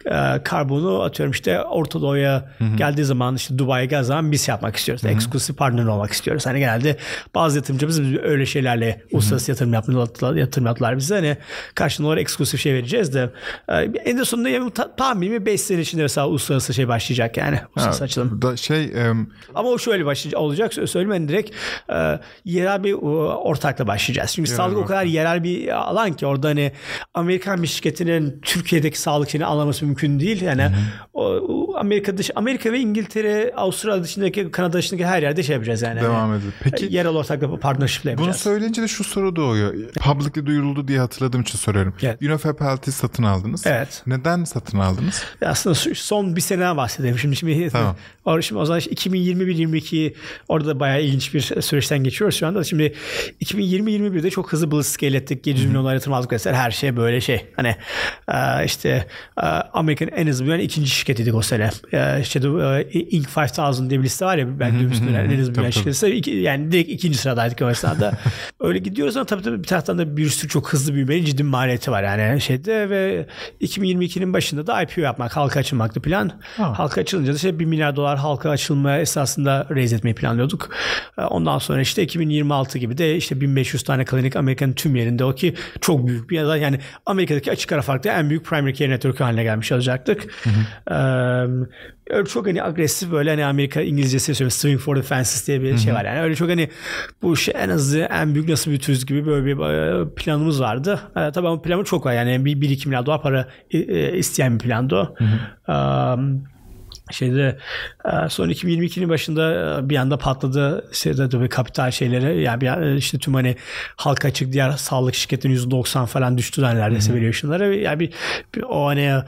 e, 0.06 0.42
karbonu 0.44 1.02
atıyorum 1.02 1.32
işte 1.32 1.62
Orta 1.62 2.00
Doğu'ya 2.00 2.50
geldiği 2.76 3.04
zaman 3.04 3.36
işte 3.36 3.58
Dubai'ye 3.58 3.86
geldiği 3.86 4.06
zaman 4.06 4.32
biz 4.32 4.48
yapmak 4.48 4.76
istiyoruz. 4.76 5.04
Eksklusif 5.04 5.56
partner 5.56 5.84
olmak 5.84 6.12
istiyoruz. 6.12 6.46
Hani 6.46 6.58
genelde 6.58 6.96
bazı 7.34 7.56
yatırımcımız 7.56 8.00
öyle 8.22 8.46
şeylerle 8.46 9.02
uluslararası 9.12 9.50
yatırım 9.50 9.72
yaptılar, 9.72 10.34
yatırım 10.34 10.66
yaptılar 10.66 10.96
bize. 10.96 11.14
Hani 11.14 11.36
karşılığında 11.74 12.08
olarak 12.08 12.22
eksklusif 12.22 12.60
şey 12.60 12.74
vereceğiz 12.74 13.14
de 13.14 13.30
ee, 13.68 13.73
en 13.82 14.22
sonunda 14.22 14.48
yani, 14.48 14.70
tahminimi 14.96 15.46
5 15.46 15.60
sene 15.60 15.80
içinde 15.80 16.02
mesela 16.02 16.28
uluslararası 16.28 16.74
şey 16.74 16.88
başlayacak 16.88 17.36
yani. 17.36 17.60
Uluslararası 17.68 17.98
ha, 17.98 18.04
açılım. 18.04 18.42
Da 18.42 18.56
şey, 18.56 19.10
um... 19.10 19.30
Ama 19.54 19.68
o 19.68 19.78
şöyle 19.78 20.06
başlayacak 20.06 20.40
olacak 20.40 20.74
söylemeyin 20.74 21.28
direkt 21.28 21.50
e, 21.92 22.20
yerel 22.44 22.84
bir 22.84 22.92
ortakla 22.92 23.86
başlayacağız. 23.86 24.32
Çünkü 24.32 24.50
yerel 24.50 24.56
sağlık 24.56 24.76
ortak. 24.76 24.84
o 24.84 24.88
kadar 24.88 25.04
yerel 25.04 25.44
bir 25.44 25.68
alan 25.68 26.12
ki 26.12 26.26
orada 26.26 26.48
hani 26.48 26.72
Amerikan 27.14 27.62
bir 27.62 27.68
şirketinin 27.68 28.40
Türkiye'deki 28.42 29.00
sağlık 29.00 29.30
şeyini 29.30 29.46
anlaması 29.46 29.84
mümkün 29.84 30.20
değil. 30.20 30.42
Yani 30.42 30.70
o, 31.14 31.74
Amerika 31.76 32.18
dış 32.18 32.30
Amerika 32.34 32.72
ve 32.72 32.80
İngiltere, 32.80 33.52
Avustralya 33.56 34.02
dışındaki 34.02 34.50
Kanada 34.50 34.72
dışındaki 34.72 35.06
her 35.06 35.22
yerde 35.22 35.42
şey 35.42 35.54
yapacağız 35.54 35.82
yani. 35.82 36.00
Devam 36.00 36.34
ediyor. 36.34 36.52
Peki 36.60 36.88
yerel 36.90 37.16
ortakla 37.16 37.56
partnership'le 37.56 38.04
yapacağız. 38.04 38.28
Bunu 38.28 38.34
söyleyince 38.34 38.82
de 38.82 38.88
şu 38.88 39.04
soru 39.04 39.36
doğuyor. 39.36 39.74
Publicly 40.00 40.46
duyuruldu 40.46 40.88
diye 40.88 40.98
hatırladığım 40.98 41.42
için 41.42 41.58
soruyorum. 41.58 41.94
Evet. 42.02 42.60
Health'i 42.60 42.92
satın 42.92 43.22
aldınız. 43.22 43.63
Evet. 43.66 44.02
Neden 44.06 44.44
satın 44.44 44.78
aldınız? 44.78 45.24
Aslında 45.44 45.74
son 45.94 46.36
bir 46.36 46.40
seneden 46.40 46.76
bahsedeyim. 46.76 47.18
Şimdi 47.18 47.36
şimdi, 47.36 47.70
tamam. 47.70 48.42
şimdi 48.42 48.60
o 48.60 48.64
zaman 48.64 48.80
2021-22 48.80 50.14
orada 50.48 50.68
da 50.68 50.80
bayağı 50.80 51.02
ilginç 51.02 51.34
bir 51.34 51.40
süreçten 51.40 52.04
geçiyoruz 52.04 52.36
şu 52.38 52.46
anda. 52.46 52.64
Şimdi 52.64 52.94
2020-21'de 53.40 54.30
çok 54.30 54.52
hızlı 54.52 54.70
blitz 54.70 54.86
scale 54.86 55.16
ettik. 55.16 55.46
700 55.46 55.66
milyon 55.66 55.84
dolar 55.84 55.94
yatırım 55.94 56.12
aldık 56.12 56.32
vesaire. 56.32 56.56
Her 56.56 56.70
şey 56.70 56.96
böyle 56.96 57.20
şey. 57.20 57.46
Hani 57.56 57.76
e, 58.28 58.64
işte 58.64 59.06
e, 59.38 59.46
Amerika'nın 59.46 60.10
en 60.10 60.26
hızlı 60.26 60.44
büyüyen 60.44 60.64
ikinci 60.64 60.90
şirketiydik 60.90 61.34
o 61.34 61.42
sene. 61.42 61.70
İşte 62.20 62.40
Inc. 62.92 63.28
5000 63.36 63.90
diye 63.90 64.00
bir 64.00 64.04
liste 64.04 64.24
var 64.24 64.38
ya 64.38 64.60
ben 64.60 64.78
duymuştum. 64.78 65.08
en 65.16 65.38
hızlı 65.38 65.54
büyüyen 65.54 65.70
şirketi. 65.70 66.30
Yani 66.30 66.72
direkt 66.72 66.90
ikinci 66.90 67.18
sıradaydık 67.18 67.62
o 67.62 67.70
esnada. 67.70 68.18
Öyle 68.60 68.78
gidiyoruz 68.78 69.16
ama 69.16 69.26
tabii, 69.26 69.42
tabii 69.42 69.58
bir 69.58 69.68
taraftan 69.68 69.98
da 69.98 70.16
bir 70.16 70.28
sürü 70.28 70.48
çok 70.48 70.72
hızlı 70.72 70.94
büyümenin 70.94 71.24
ciddi 71.24 71.42
maliyeti 71.42 71.90
var 71.90 72.02
yani 72.02 72.40
şeyde 72.40 72.90
ve 72.90 73.26
2022'nin 73.60 74.32
başında 74.32 74.66
da 74.66 74.82
IPO 74.82 75.00
yapmak, 75.00 75.36
halka 75.36 75.60
açılmaktı 75.60 76.00
plan. 76.00 76.30
Ha. 76.56 76.78
Halka 76.78 77.00
açılınca 77.00 77.32
da 77.32 77.36
işte 77.36 77.58
1 77.58 77.64
milyar 77.64 77.96
dolar 77.96 78.18
halka 78.18 78.50
açılma 78.50 78.98
esasında 78.98 79.66
raise 79.70 79.96
etmeyi 79.96 80.14
planlıyorduk. 80.14 80.70
Ee, 81.18 81.22
ondan 81.22 81.58
sonra 81.58 81.80
işte 81.80 82.02
2026 82.02 82.78
gibi 82.78 82.98
de 82.98 83.16
işte 83.16 83.40
1500 83.40 83.82
tane 83.82 84.04
klinik 84.04 84.36
Amerika'nın 84.36 84.72
tüm 84.72 84.96
yerinde 84.96 85.24
o 85.24 85.34
ki 85.34 85.54
çok 85.80 86.06
büyük 86.06 86.30
bir 86.30 86.36
yazar. 86.36 86.56
Yani 86.56 86.78
Amerika'daki 87.06 87.50
açık 87.50 87.72
ara 87.72 87.82
farklı 87.82 88.10
en 88.10 88.30
büyük 88.30 88.44
primary 88.44 88.74
care 88.74 88.90
network 88.90 89.20
haline 89.20 89.42
gelmiş 89.42 89.72
olacaktık. 89.72 90.26
Hı 90.44 90.50
hı. 90.50 90.94
Ee, 90.94 91.66
öyle 92.10 92.26
çok 92.26 92.46
hani 92.46 92.62
agresif 92.62 93.12
böyle 93.12 93.30
hani 93.30 93.44
Amerika 93.44 93.80
İngilizcesi 93.80 94.34
söylüyor 94.34 94.50
swing 94.50 94.80
for 94.80 94.96
the 94.96 95.02
fences 95.02 95.46
diye 95.46 95.62
bir 95.62 95.70
Hı-hı. 95.70 95.78
şey 95.78 95.94
var 95.94 96.04
yani 96.04 96.20
öyle 96.20 96.34
çok 96.34 96.48
hani 96.48 96.68
bu 97.22 97.36
şey 97.36 97.54
en 97.58 97.68
azı 97.68 97.98
en 97.98 98.34
büyük 98.34 98.48
nasıl 98.48 98.70
büyütürüz 98.70 99.06
gibi 99.06 99.26
böyle 99.26 99.46
bir 99.46 99.52
e, 99.52 100.14
planımız 100.14 100.60
vardı. 100.60 101.00
E, 101.16 101.32
tabii 101.32 101.48
ama 101.48 101.62
planım 101.62 101.84
çok 101.84 102.06
var 102.06 102.12
yani 102.12 102.44
bir, 102.44 102.60
bir 102.60 102.70
iki 102.70 102.88
milyar 102.88 103.06
dolar 103.06 103.22
para 103.22 103.43
e, 103.70 103.78
e, 103.78 104.18
isteyen 104.18 104.54
bir 104.54 104.64
plandı 104.64 104.96
o. 104.96 105.14
Um, 105.72 106.44
şeyde 107.10 107.58
son 108.28 108.48
2022'nin 108.48 109.08
başında 109.08 109.80
bir 109.88 109.96
anda 109.96 110.18
patladı 110.18 110.88
şeyde 110.92 111.28
tabii 111.28 111.48
kapital 111.48 111.90
şeyleri. 111.90 112.42
Yani 112.42 112.60
bir, 112.60 112.94
işte 112.94 113.18
tüm 113.18 113.34
hani 113.34 113.56
halka 113.96 114.28
açık 114.28 114.52
diğer 114.52 114.70
sağlık 114.70 115.14
şirketinin 115.14 115.56
%90 115.56 116.06
falan 116.06 116.38
düştü 116.38 116.62
neredeyse 116.62 117.12
valuation'ları 117.12 117.74
yani 117.74 118.00
bir, 118.00 118.10
bir 118.54 118.62
o 118.62 118.86
hani 118.86 119.22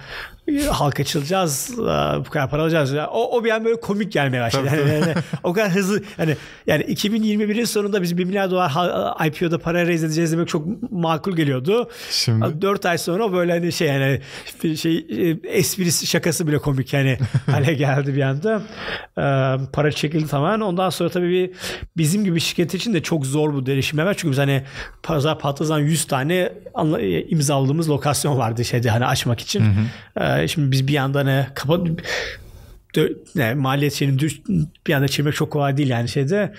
halka 0.70 1.02
açılacağız 1.02 1.74
bu 2.26 2.30
kadar 2.30 2.50
para 2.50 2.62
alacağız. 2.62 2.94
O, 2.94 3.36
o 3.36 3.44
bir 3.44 3.50
an 3.50 3.64
böyle 3.64 3.80
komik 3.80 4.12
gelmeye 4.12 4.42
başladı. 4.42 4.68
Yani, 4.76 4.90
yani, 4.90 5.14
o 5.42 5.52
kadar 5.52 5.70
hızlı 5.70 6.02
yani 6.18 6.36
yani 6.66 6.82
2021'in 6.82 7.64
sonunda 7.64 8.02
biz 8.02 8.18
1 8.18 8.24
milyar 8.24 8.50
dolar 8.50 8.72
IPO'da 9.26 9.58
para 9.58 9.86
raise 9.86 10.06
edeceğiz 10.06 10.32
demek 10.32 10.48
çok 10.48 10.92
makul 10.92 11.36
geliyordu. 11.36 11.90
Şimdi 12.10 12.62
4 12.62 12.86
ay 12.86 12.98
sonra 12.98 13.32
böyle 13.32 13.52
hani 13.52 13.72
şey 13.72 13.88
yani 13.88 14.20
şey 14.76 14.96
e, 14.96 15.48
esprisi 15.48 16.06
şakası 16.06 16.46
bile 16.46 16.58
komik 16.58 16.92
yani 16.92 17.18
hale 17.46 17.74
geldi 17.74 18.16
bir 18.16 18.22
anda. 18.22 18.62
para 19.72 19.92
çekildi 19.92 20.26
tamamen. 20.26 20.60
Ondan 20.60 20.90
sonra 20.90 21.10
tabii 21.10 21.30
bir 21.30 21.50
bizim 21.96 22.24
gibi 22.24 22.40
şirket 22.40 22.74
için 22.74 22.94
de 22.94 23.02
çok 23.02 23.26
zor 23.26 23.54
bu 23.54 23.66
derişim 23.66 23.98
var. 23.98 24.14
Çünkü 24.14 24.30
biz 24.30 24.38
hani 24.38 24.62
pazar 25.02 25.38
patladan 25.38 25.78
100 25.78 26.04
tane 26.04 26.52
imzaladığımız 27.28 27.90
lokasyon 27.90 28.38
vardı 28.38 28.64
şeyde 28.64 28.90
hani 28.90 29.06
açmak 29.06 29.40
için. 29.40 29.60
Hı 29.60 29.68
hı. 30.20 30.35
Ee, 30.38 30.48
şimdi 30.48 30.70
biz 30.70 30.88
bir 30.88 30.92
yandan 30.92 31.26
ne 31.26 31.48
kapat 31.54 31.88
yani 33.34 33.54
maliyet 33.54 33.92
şeyini 33.92 34.18
düş, 34.18 34.40
bir 34.86 34.94
anda 34.94 35.08
çevirmek 35.08 35.34
çok 35.34 35.50
kolay 35.50 35.76
değil 35.76 35.88
yani 35.88 36.08
şeyde. 36.08 36.54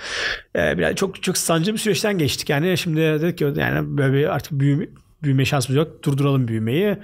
Ee, 0.55 0.78
biraz 0.78 0.95
çok 0.95 1.23
çok 1.23 1.38
sancılı 1.38 1.73
bir 1.73 1.80
süreçten 1.80 2.17
geçtik 2.17 2.49
yani. 2.49 2.78
Şimdi 2.78 3.01
dedik 3.01 3.38
ki 3.38 3.53
yani 3.55 3.97
böyle 3.97 4.13
bir 4.13 4.36
artık 4.36 4.51
büyüme, 4.51 4.86
büyüme 5.23 5.45
şansımız 5.45 5.78
yok. 5.78 6.03
Durduralım 6.03 6.47
büyümeyi. 6.47 6.97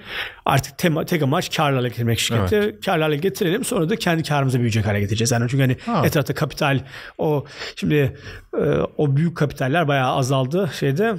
Artık 0.45 0.77
tema, 0.77 1.05
tek 1.05 1.23
amaç 1.23 1.55
karlı 1.55 1.75
hale 1.75 1.87
getirmek 1.87 2.19
şirketi. 2.19 2.55
Evet. 2.55 2.85
Karlı 2.85 3.03
hale 3.03 3.17
getirelim. 3.17 3.63
Sonra 3.63 3.89
da 3.89 3.95
kendi 3.95 4.23
karımıza 4.23 4.57
büyüyecek 4.57 4.87
hale 4.87 4.99
getireceğiz. 4.99 5.31
Yani 5.31 5.49
çünkü 5.49 5.61
hani 5.61 5.77
ha. 5.85 6.05
etrafta 6.05 6.33
kapital 6.33 6.79
o 7.17 7.45
şimdi 7.75 8.17
e, 8.57 8.63
o 8.97 9.15
büyük 9.15 9.37
kapitaller 9.37 9.87
bayağı 9.87 10.15
azaldı 10.15 10.69
şeyde. 10.79 11.15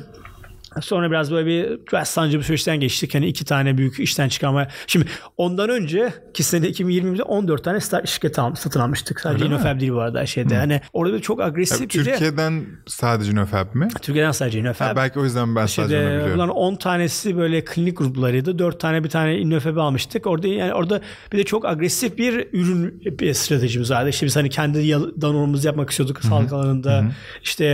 Sonra 0.83 1.11
biraz 1.11 1.31
böyle 1.31 1.47
bir 1.47 1.79
biraz 1.93 2.09
sancı 2.09 2.39
bir 2.39 2.43
süreçten 2.45 2.81
geçtik. 2.81 3.15
Hani 3.15 3.27
iki 3.27 3.45
tane 3.45 3.79
büyük 3.79 4.01
işten 4.01 4.29
çıkarma. 4.29 4.69
Şimdi 4.87 5.07
ondan 5.37 5.71
önce 5.71 6.13
ki 6.35 6.43
sene 6.43 6.67
2020'de 6.67 7.23
14 7.23 7.65
tane 7.65 7.81
start 7.81 8.09
şirket 8.09 8.39
al, 8.39 8.55
satın 8.55 8.81
almıştık. 8.81 9.21
Sadece 9.21 9.47
Inofab 9.47 9.81
değil 9.81 9.93
bu 9.93 10.01
arada 10.01 10.27
şeyde. 10.27 10.55
Hı. 10.55 10.59
Hani 10.59 10.81
orada 10.93 11.21
çok 11.21 11.41
agresif 11.41 11.79
Tabii, 11.79 11.89
bir 11.89 12.05
Türkiye'den 12.05 12.61
de, 12.61 12.65
sadece 12.87 13.33
Inofab 13.33 13.75
mi? 13.75 13.89
Türkiye'den 14.03 14.31
sadece 14.31 14.59
Inofab. 14.59 14.87
Ha, 14.87 14.97
belki 14.97 15.19
o 15.19 15.25
yüzden 15.25 15.57
ben 15.57 15.67
sadece 15.67 15.99
onu 15.99 16.07
biliyorum. 16.07 16.33
Bunların 16.35 16.57
10 16.57 16.77
tanesi 16.77 17.37
böyle 17.37 17.65
klinik 17.65 17.99
gruplarıydı. 17.99 18.59
4 18.59 18.81
tane 18.81 19.05
bir 19.05 19.09
tane 19.09 19.39
Inofab'ı 19.39 19.83
almıştık. 19.83 20.27
Orada 20.27 20.49
yani 20.49 20.75
orada 20.75 21.01
bir 21.33 21.39
de 21.39 21.45
çok 21.45 21.65
agresif 21.65 22.19
bir 22.19 22.49
ürün 22.53 23.03
bir 23.21 23.35
stratejimiz 23.35 23.91
vardı. 23.91 24.09
İşte 24.09 24.27
biz 24.27 24.37
hani 24.37 24.51
kendi 24.51 24.93
danonumuzu 24.93 25.67
yapmak 25.67 25.91
istiyorduk 25.91 26.19
Hı-hı. 26.19 26.29
sağlık 26.29 26.53
alanında. 26.53 26.99
Hı-hı. 26.99 27.11
İşte 27.43 27.65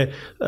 e, 0.41 0.47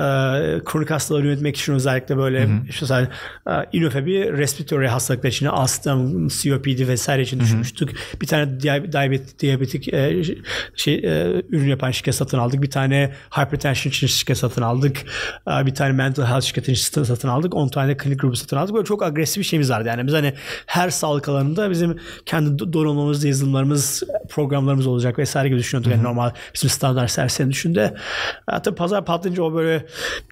kronik 0.65 0.91
hastaları 0.91 1.27
yönetmek 1.27 1.57
için 1.57 1.73
özellikle 1.73 2.17
böyle 2.17 2.42
işte 2.69 2.83
işte 2.83 3.09
mesela 3.45 3.65
inofabi 3.73 4.37
respiratory 4.37 4.87
hastalıklar 4.87 5.29
için 5.29 5.45
astım, 5.45 6.27
COPD 6.27 6.87
vesaire 6.87 7.21
için 7.21 7.39
düşünmüştük. 7.39 7.95
Bir 8.21 8.27
tane 8.27 8.59
diyabet, 8.59 9.39
diyabetik 9.39 9.93
e, 9.93 10.23
şey 10.75 10.95
e, 10.95 11.43
ürün 11.49 11.67
yapan 11.67 11.91
şirket 11.91 12.15
satın 12.15 12.37
aldık. 12.37 12.61
Bir 12.61 12.69
tane 12.69 13.13
hypertension 13.31 13.91
için 13.91 14.07
şirket 14.07 14.37
satın 14.37 14.61
aldık. 14.61 14.97
E, 15.47 15.65
bir 15.65 15.75
tane 15.75 15.91
mental 15.91 16.25
health 16.25 16.43
şirketi 16.43 16.71
için 16.71 17.03
satın 17.03 17.27
aldık. 17.27 17.55
10 17.55 17.67
tane 17.67 17.97
klinik 17.97 18.21
grubu 18.21 18.35
satın 18.35 18.57
aldık. 18.57 18.75
Böyle 18.75 18.85
çok 18.85 19.03
agresif 19.03 19.37
bir 19.37 19.43
şeyimiz 19.43 19.69
vardı. 19.69 19.87
Yani 19.87 20.07
biz 20.07 20.13
hani 20.13 20.33
her 20.65 20.89
sağlık 20.89 21.29
alanında 21.29 21.69
bizim 21.69 21.99
kendi 22.25 22.73
donanımımız, 22.73 23.23
yazılımlarımız, 23.23 24.03
programlarımız 24.29 24.87
olacak 24.87 25.19
vesaire 25.19 25.49
gibi 25.49 25.59
düşünüyorduk. 25.59 25.91
Yani 25.91 26.03
normal 26.03 26.31
bizim 26.53 26.69
standart 26.69 27.11
servislerini 27.11 27.51
düşünde. 27.51 27.95
Hatta 28.45 28.75
pazar 28.75 29.05
patlayınca 29.05 29.43
o 29.43 29.53
böyle 29.53 29.85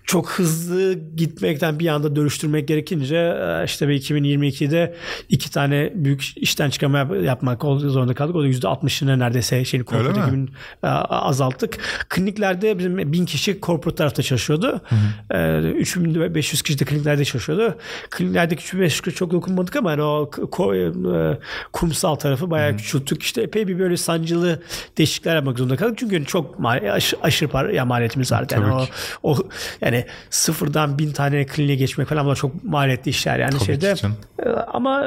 çok 0.05 0.32
hızlı 0.32 0.93
gitmekten 1.16 1.80
bir 1.80 1.88
anda 1.88 2.01
dönüştürmek 2.16 2.68
gerekince 2.68 3.16
e, 3.16 3.66
işte 3.66 3.86
2022'de 3.86 4.95
iki 5.30 5.52
tane 5.52 5.91
büyük 5.95 6.38
işten 6.38 6.70
çıkarma 6.70 7.16
yapmak 7.16 7.62
zorunda 7.62 8.14
kaldık. 8.14 8.36
O 8.36 8.43
da 8.43 8.47
%60'ını 8.47 9.20
neredeyse 9.20 9.66
şeyin 9.66 9.86
corporate 9.86 10.22
ekibini 10.22 10.49
e, 10.84 10.88
azalttık. 10.88 11.78
Kliniklerde 12.10 12.78
bizim 12.78 13.14
bin 13.14 13.26
kişi 13.26 13.60
corporate 13.62 13.95
tarafta 13.95 14.24
çalışıyordu. 14.24 14.82
Hı 15.30 15.36
hı. 15.36 15.68
3500 15.68 16.62
kişi 16.62 16.80
de 16.80 16.86
kliniklerde 16.86 17.26
çalışıyordu. 17.26 17.76
Kliniklerdeki 18.10 18.62
3500 18.62 19.02
kişi 19.02 19.16
çok 19.16 19.32
dokunmadık 19.32 19.76
ama 19.76 19.91
yani 19.91 20.02
o 20.02 20.30
e, 20.76 21.38
kurumsal 21.74 22.16
tarafı 22.16 22.52
bayağı 22.52 22.74
hı 22.74 22.78
küçülttük. 22.78 23.24
İşte 23.24 23.41
epey 23.41 23.68
bir 23.68 23.80
böyle 23.80 23.97
sancılı 23.97 24.62
değişiklikler 24.97 25.36
yapmak 25.36 25.58
zorunda 25.58 25.76
kaldık. 25.76 25.97
Çünkü 25.97 26.26
çok 26.26 26.56
aş, 26.91 27.14
aşırı 27.22 27.49
para 27.49 27.72
ya 27.72 27.86
maliyetimiz 27.86 28.32
vardı. 28.32 28.54
Yani 28.54 28.74
o, 28.74 28.88
o 29.24 29.38
yani 29.82 30.06
sıfırdan 30.30 30.97
bin 30.99 31.12
tane 31.12 31.45
kliniğe 31.45 31.76
geçmek 31.92 32.08
falan 32.08 32.26
bunlar 32.26 32.36
çok 32.36 32.64
maliyetli 32.64 33.10
işler 33.10 33.39
yani 33.39 33.52
Tabii 33.52 33.66
şeyde. 33.66 33.96
E, 34.39 34.50
ama 34.50 35.04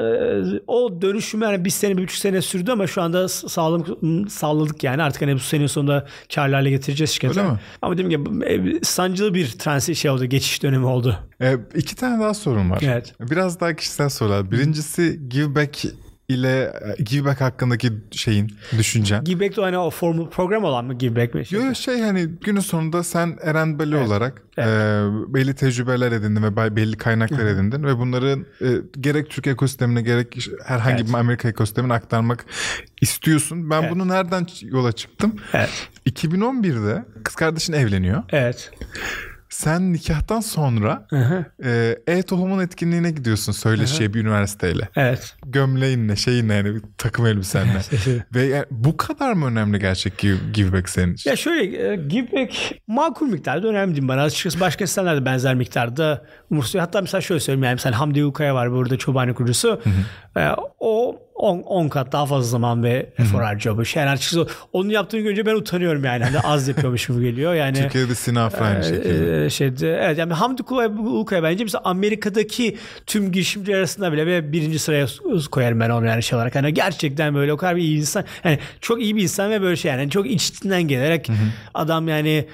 o 0.67 1.03
dönüşüm 1.03 1.43
yani 1.43 1.65
bir 1.65 1.71
sene 1.71 1.97
bir 1.97 2.03
buçuk 2.03 2.19
sene 2.19 2.43
sürdü 2.43 2.73
ama 2.73 2.87
şu 2.87 3.03
anda 3.03 3.29
sağlam 3.29 3.85
sağladık 4.29 4.85
yani 4.85 5.03
artık 5.03 5.23
hani 5.23 5.35
bu 5.35 5.39
senenin 5.39 5.67
sonunda 5.67 6.07
karlarla 6.35 6.69
getireceğiz 6.69 7.23
mi? 7.23 7.59
Ama 7.83 7.99
dediğim 7.99 8.11
gibi 8.11 8.45
e, 8.45 8.85
sancılı 8.85 9.35
bir 9.35 9.51
transi 9.51 9.97
şey 9.97 10.11
oldu, 10.11 10.25
geçiş 10.25 10.63
dönemi 10.63 10.87
oldu. 10.87 11.19
E, 11.41 11.57
iki 11.75 11.97
tane 11.97 12.23
daha 12.23 12.35
sorun 12.35 12.71
var. 12.71 12.83
Evet. 12.83 13.15
Biraz 13.21 13.61
daha 13.61 13.77
kişisel 13.77 14.09
sorular. 14.09 14.51
Birincisi 14.51 15.21
give 15.29 15.55
back 15.55 15.85
ile 16.29 16.73
e, 16.99 17.03
Giveback 17.03 17.41
hakkındaki 17.41 17.93
şeyin, 18.11 18.53
düşüncen. 18.79 19.25
Giveback 19.25 19.57
de 19.57 19.61
hani 19.61 19.79
o 19.79 19.91
formal 19.91 20.31
program 20.31 20.65
olan 20.65 20.85
mı 20.85 20.95
Giveback 20.95 21.35
mi? 21.35 21.43
Yok 21.51 21.77
şey 21.77 22.01
hani 22.01 22.27
günün 22.27 22.61
sonunda 22.61 23.03
sen 23.03 23.39
Eren 23.43 23.79
Beli 23.79 23.97
evet. 23.97 24.09
olarak 24.09 24.43
evet. 24.57 24.69
E, 24.69 25.35
belli 25.35 25.55
tecrübeler 25.55 26.13
edindin 26.13 26.43
ve 26.43 26.77
belli 26.77 26.97
kaynaklar 26.97 27.47
edindin 27.47 27.85
ve 27.85 27.99
bunları 27.99 28.39
e, 28.61 28.69
gerek 29.01 29.31
Türk 29.31 29.47
ekosistemine 29.47 30.03
gerek 30.03 30.49
herhangi 30.65 31.03
evet. 31.03 31.09
bir 31.09 31.15
Amerika 31.19 31.49
ekosistemine 31.49 31.93
aktarmak 31.93 32.47
istiyorsun. 33.01 33.71
Ben 33.71 33.83
evet. 33.83 33.91
bunu 33.93 34.09
nereden 34.09 34.47
yola 34.63 34.93
çıktım? 34.93 35.37
Evet. 35.53 35.89
2011'de 36.07 37.05
kız 37.25 37.35
kardeşin 37.35 37.73
evleniyor. 37.73 38.23
Evet. 38.31 38.71
Sen 39.55 39.93
nikahtan 39.93 40.41
sonra 40.41 41.07
e, 41.65 41.97
e-tohumun 42.07 42.61
etkinliğine 42.61 43.11
gidiyorsun 43.11 43.53
söyleşiye 43.53 44.15
bir 44.15 44.21
üniversiteyle. 44.21 44.89
Evet. 44.97 45.37
Gömleğinle 45.47 46.17
şeyinle 46.17 46.55
yani 46.55 46.81
takım 46.99 47.27
elbisenle. 47.27 47.81
Ve 48.35 48.43
yani 48.43 48.65
bu 48.71 48.97
kadar 48.97 49.33
mı 49.33 49.47
önemli 49.47 49.79
gerçek 49.79 50.19
give, 50.53 50.73
back 50.73 50.89
senin 50.89 51.15
için? 51.15 51.31
Ya 51.31 51.37
şöyle 51.37 51.93
e, 51.93 51.97
give 51.97 52.33
back 52.33 52.55
makul 52.87 53.27
miktarda 53.27 53.69
önemli 53.69 53.95
diyeyim 53.95 54.09
bana. 54.09 54.23
Açıkçası 54.23 54.61
başka 54.61 54.85
insanlar 54.85 55.17
da 55.17 55.25
benzer 55.25 55.55
miktarda 55.55 56.25
umursuyor. 56.51 56.85
Hatta 56.85 57.01
mesela 57.01 57.21
şöyle 57.21 57.41
söyleyeyim 57.41 57.65
yani 57.65 57.75
mesela 57.75 58.01
Hamdi 58.01 58.25
Ukaya 58.25 58.55
var 58.55 58.73
burada 58.73 58.99
çobani 58.99 59.35
kurucusu. 59.35 59.83
E, 60.37 60.49
o 60.81 61.24
10, 61.35 61.59
10 61.59 61.89
kat 61.89 62.13
daha 62.13 62.27
fazla 62.27 62.49
zaman 62.49 62.83
ve 62.83 63.13
efor 63.19 63.43
harcıyor 63.43 63.77
bu 63.77 63.85
şey. 63.85 64.03
Yani 64.03 64.11
açıkçası 64.11 64.47
onun 64.73 64.91
yaptığını 64.91 65.21
görünce 65.21 65.47
ben 65.47 65.55
utanıyorum 65.55 66.05
yani. 66.05 66.25
Hani 66.25 66.41
az 66.41 66.69
yapıyormuş 66.69 67.07
gibi 67.07 67.21
geliyor. 67.21 67.55
Yani 67.55 67.77
Türkiye'de 67.77 68.15
Sinaf 68.15 68.63
aynı 68.63 68.79
e, 68.79 68.83
şekilde. 68.83 69.45
E, 69.45 69.51
şeyde, 69.51 69.97
evet 69.97 70.19
yani 70.19 70.33
Hamdi 70.33 70.63
Ulukaya 70.63 71.43
bence 71.43 71.65
mesela 71.65 71.83
Amerika'daki 71.85 72.77
tüm 73.07 73.33
girişimci 73.33 73.77
arasında 73.77 74.13
bile 74.13 74.53
birinci 74.53 74.79
sıraya 74.79 75.07
koyarım 75.51 75.81
ben 75.81 75.91
onu 75.91 76.07
yani 76.07 76.23
şey 76.23 76.37
olarak. 76.37 76.55
Hani 76.55 76.75
gerçekten 76.75 77.35
böyle 77.35 77.53
o 77.53 77.57
kadar 77.57 77.77
bir 77.77 77.83
iyi 77.83 77.99
insan. 77.99 78.25
Yani 78.45 78.59
çok 78.81 79.03
iyi 79.03 79.17
bir 79.17 79.23
insan 79.23 79.51
ve 79.51 79.63
böyle 79.63 79.77
şey 79.77 79.91
yani 79.91 80.11
çok 80.11 80.31
içinden 80.31 80.83
gelerek 80.83 81.29
hı 81.29 81.33
hı. 81.33 81.37
adam 81.75 82.09
yani 82.09 82.49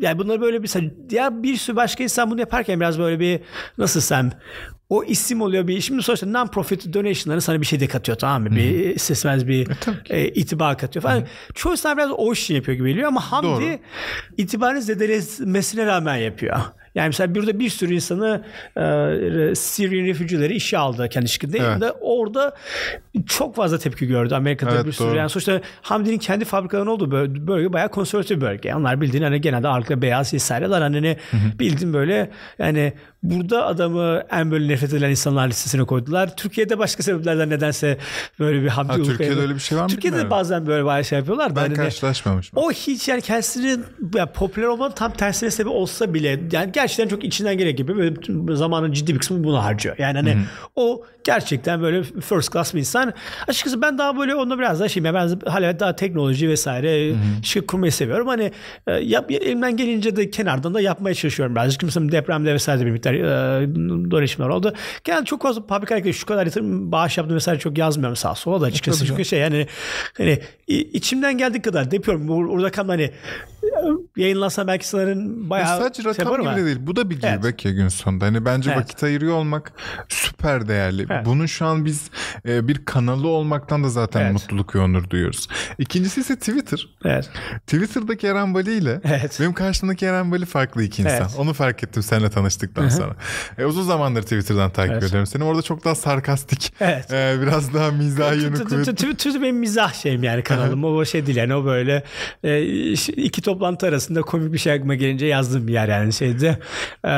yani 0.00 0.18
bunları 0.18 0.40
böyle 0.40 0.62
bir 0.62 0.70
ya 1.10 1.42
bir 1.42 1.56
sürü 1.56 1.76
başka 1.76 2.04
insan 2.04 2.30
bunu 2.30 2.40
yaparken 2.40 2.80
biraz 2.80 2.98
böyle 2.98 3.20
bir 3.20 3.40
nasıl 3.78 4.00
sen 4.00 4.32
o 4.94 5.04
isim 5.04 5.40
oluyor 5.40 5.68
bir 5.68 5.80
şimdi 5.80 6.02
sonuçta 6.02 6.26
non-profit 6.26 6.92
donation'ları 6.92 7.40
sana 7.40 7.60
bir 7.60 7.66
şey 7.66 7.80
de 7.80 7.86
katıyor 7.86 8.18
tamam 8.18 8.42
mı? 8.42 8.48
Hı-hı. 8.48 8.56
Bir 8.56 8.98
sesmez 8.98 9.48
bir 9.48 9.68
e, 10.10 10.18
e, 10.20 10.28
itibar 10.28 10.78
katıyor 10.78 11.02
falan. 11.02 11.16
Hı-hı. 11.16 11.26
Çoğu 11.54 11.72
insan 11.72 11.96
biraz 11.96 12.10
o 12.10 12.32
işi 12.32 12.54
yapıyor 12.54 12.78
gibi 12.78 12.88
geliyor 12.88 13.08
ama 13.08 13.20
Hamdi 13.32 13.48
Doğru. 13.48 13.78
itibarını 14.36 14.82
zedelemesine 14.82 15.86
rağmen 15.86 16.16
yapıyor. 16.16 16.56
Yani 16.94 17.06
mesela 17.06 17.34
burada 17.34 17.58
bir 17.58 17.70
sürü 17.70 17.94
insanı 17.94 18.44
e, 18.76 18.80
Syrian 19.54 20.06
refugee'leri 20.06 20.54
işe 20.54 20.78
aldı 20.78 21.08
kendi 21.08 21.28
şirketinde. 21.28 21.60
Evet. 21.60 21.92
Orada 22.00 22.54
çok 23.26 23.56
fazla 23.56 23.78
tepki 23.78 24.06
gördü 24.06 24.34
Amerika'da 24.34 24.74
evet, 24.74 24.86
bir 24.86 24.92
sürü. 24.92 25.08
Doğru. 25.08 25.16
Yani 25.16 25.30
sonuçta 25.30 25.60
Hamdi'nin 25.82 26.18
kendi 26.18 26.44
fabrikalarının 26.44 26.90
olduğu 26.90 27.10
bölge, 27.10 27.46
bölge 27.46 27.72
bayağı 27.72 27.88
konservatif 27.88 28.40
bölge. 28.40 28.74
Onlar 28.74 29.00
bildiğin 29.00 29.22
hani 29.24 29.40
genelde 29.40 29.68
arka 29.68 30.02
beyaz 30.02 30.34
vesaireler 30.34 30.80
hani 30.80 31.16
bildiğin 31.58 31.92
böyle 31.92 32.30
yani 32.58 32.92
burada 33.24 33.66
adamı 33.66 34.22
en 34.30 34.50
böyle 34.50 34.68
nefret 34.68 34.92
edilen 34.92 35.10
insanlar 35.10 35.48
listesine 35.48 35.84
koydular. 35.84 36.36
Türkiye'de 36.36 36.78
başka 36.78 37.02
sebeplerden 37.02 37.50
nedense 37.50 37.98
böyle 38.38 38.62
bir 38.62 38.68
Hamdi 38.68 38.92
ha, 38.92 39.02
Türkiye'de 39.02 39.40
öyle 39.40 39.54
bir 39.54 39.60
şey 39.60 39.78
var 39.78 39.82
mı? 39.82 39.88
Türkiye'de 39.88 40.16
bilmiyorum. 40.16 40.30
bazen 40.30 40.66
böyle 40.66 40.84
bayağı 40.84 41.04
şey 41.04 41.18
yapıyorlar. 41.18 41.56
Ben 41.56 41.60
hani 41.60 41.74
karşılaşmamışım. 41.74 42.58
O 42.58 42.72
hiç 42.72 43.08
yani 43.08 43.22
kendisinin 43.22 43.84
yani 44.14 44.30
popüler 44.34 44.66
olmanın 44.66 44.92
tam 44.92 45.12
tersine 45.12 45.50
sebep 45.50 45.72
olsa 45.72 46.14
bile 46.14 46.40
yani 46.52 46.72
gerçekten 46.72 47.08
çok 47.08 47.24
içinden 47.24 47.58
gerek 47.58 47.78
gibi 47.78 47.96
böyle 47.96 48.56
zamanın 48.56 48.92
ciddi 48.92 49.14
bir 49.14 49.18
kısmını 49.18 49.44
buna 49.44 49.64
harcıyor. 49.64 49.98
Yani 49.98 50.16
hani 50.16 50.34
Hı-hı. 50.34 50.42
o 50.76 51.04
gerçekten 51.24 51.82
böyle 51.82 52.02
first 52.02 52.52
class 52.52 52.74
bir 52.74 52.78
insan. 52.78 53.12
Açıkçası 53.48 53.82
ben 53.82 53.98
daha 53.98 54.18
böyle 54.18 54.34
onunla 54.34 54.58
biraz 54.58 54.80
daha 54.80 54.88
şeyim. 54.88 55.04
Ben 55.14 55.38
hala 55.46 55.80
daha 55.80 55.96
teknoloji 55.96 56.48
vesaire 56.48 57.10
Hı-hı. 57.10 57.16
şirket 57.42 57.66
kurmayı 57.66 57.92
seviyorum. 57.92 58.26
Hani 58.26 58.52
e, 58.86 58.92
yap, 58.92 59.30
elimden 59.30 59.76
gelince 59.76 60.16
de 60.16 60.30
kenardan 60.30 60.74
da 60.74 60.80
yapmaya 60.80 61.14
çalışıyorum 61.14 61.54
birazcık. 61.54 61.82
Mesela 61.82 62.12
depremde 62.12 62.54
vesaire 62.54 62.86
bir 62.86 62.90
miktar 62.90 63.13
e, 63.18 64.10
dönüşümler 64.10 64.48
oldu. 64.48 64.74
Genelde 65.04 65.24
çok 65.24 65.42
fazla 65.42 65.62
fabrikaya 65.62 66.12
şu 66.12 66.26
kadar 66.26 66.46
yatırım 66.46 66.92
bağış 66.92 67.18
yaptım 67.18 67.36
vesaire 67.36 67.58
çok 67.58 67.78
yazmıyorum 67.78 68.16
sağ 68.16 68.34
sola 68.34 68.60
da 68.60 68.66
açıkçası. 68.66 69.06
Çünkü 69.06 69.24
şey 69.24 69.40
yani 69.40 69.66
hani 70.16 70.38
içimden 70.68 71.38
geldiği 71.38 71.62
kadar 71.62 71.92
yapıyorum. 71.92 72.30
Orada 72.50 72.70
kan 72.70 72.88
hani 72.88 73.10
yayınlansa 74.16 74.66
belki 74.66 74.88
sanırım 74.88 75.50
bayağı 75.50 75.78
Sadece 75.78 76.02
şey 76.02 76.10
rakam 76.10 76.42
gibi 76.42 76.56
de 76.56 76.64
değil. 76.66 76.76
Bu 76.80 76.96
da 76.96 77.10
bir 77.10 77.18
evet. 77.22 77.64
ya 77.64 77.70
gün 77.70 77.88
sonunda. 77.88 78.24
Hani 78.24 78.44
bence 78.44 78.70
evet. 78.70 78.82
vakit 78.82 79.02
ayırıyor 79.02 79.34
olmak 79.34 79.72
süper 80.08 80.68
değerli. 80.68 81.06
Evet. 81.10 81.26
Bunun 81.26 81.46
şu 81.46 81.66
an 81.66 81.84
biz 81.84 82.10
e, 82.48 82.68
bir 82.68 82.84
kanalı 82.84 83.28
olmaktan 83.28 83.84
da 83.84 83.88
zaten 83.88 84.20
evet. 84.20 84.32
mutluluk 84.32 84.74
ve 84.74 84.78
onur 84.78 85.10
duyuyoruz. 85.10 85.48
İkincisi 85.78 86.20
ise 86.20 86.36
Twitter. 86.36 86.88
Evet. 87.04 87.30
Twitter'daki 87.66 88.26
Eren 88.26 88.54
Bali 88.54 88.72
ile 88.72 89.00
evet. 89.04 89.36
benim 89.40 89.52
karşımdaki 89.52 90.06
Eren 90.06 90.32
Bali 90.32 90.46
farklı 90.46 90.82
iki 90.82 91.02
insan. 91.02 91.16
Evet. 91.16 91.34
Onu 91.38 91.52
fark 91.52 91.84
ettim 91.84 92.02
seninle 92.02 92.30
tanıştıktan 92.30 92.82
Hı-hı. 92.82 92.90
sonra. 92.90 93.16
E, 93.58 93.64
uzun 93.64 93.82
zamandır 93.82 94.22
Twitter'dan 94.22 94.70
takip 94.70 94.92
evet. 94.92 95.02
ediyorum 95.02 95.26
seni. 95.26 95.44
Orada 95.44 95.62
çok 95.62 95.84
daha 95.84 95.94
sarkastik. 95.94 96.72
Evet. 96.80 97.12
E, 97.12 97.36
biraz 97.42 97.74
daha 97.74 97.90
mizah 97.90 98.36
yönü 98.36 98.64
kuvvetli. 98.64 98.94
Twitter 98.94 99.42
benim 99.42 99.56
mizah 99.56 99.92
şeyim 99.92 100.22
yani 100.22 100.42
kanalım. 100.42 100.84
o 100.84 101.04
şey 101.04 101.26
değil 101.26 101.36
yani 101.36 101.54
o 101.54 101.64
böyle 101.64 102.04
e, 102.44 102.62
iki 102.92 103.42
toplantı 103.42 103.86
arasında 104.04 104.22
komik 104.22 104.52
bir 104.52 104.58
şey 104.58 104.72
aklıma 104.72 104.94
gelince 104.94 105.26
yazdığım 105.26 105.68
bir 105.68 105.72
yer 105.72 105.88
yani 105.88 106.12
şeyde. 106.12 106.58
Ee, 107.04 107.08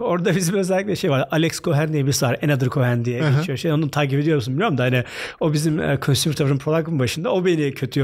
orada 0.00 0.36
bizim 0.36 0.54
özellikle 0.54 0.96
şey 0.96 1.10
var. 1.10 1.28
Alex 1.30 1.60
Cohen 1.60 1.92
diye 1.92 2.04
birisi 2.04 2.26
var. 2.26 2.36
Another 2.44 2.68
Cohen 2.68 3.04
diye 3.04 3.22
Hı-hı. 3.22 3.38
geçiyor. 3.38 3.58
Şey, 3.58 3.72
onu 3.72 3.90
takip 3.90 4.20
ediyor 4.20 4.36
musun 4.36 4.54
bilmiyorum 4.54 4.78
da 4.78 4.82
hani 4.82 5.04
o 5.40 5.52
bizim 5.52 5.80
e, 5.80 5.98
consumer 6.02 6.36
tarafın 6.36 6.58
product'ın 6.58 6.98
başında. 6.98 7.32
O 7.32 7.44
beni 7.44 7.74
kötü 7.74 8.00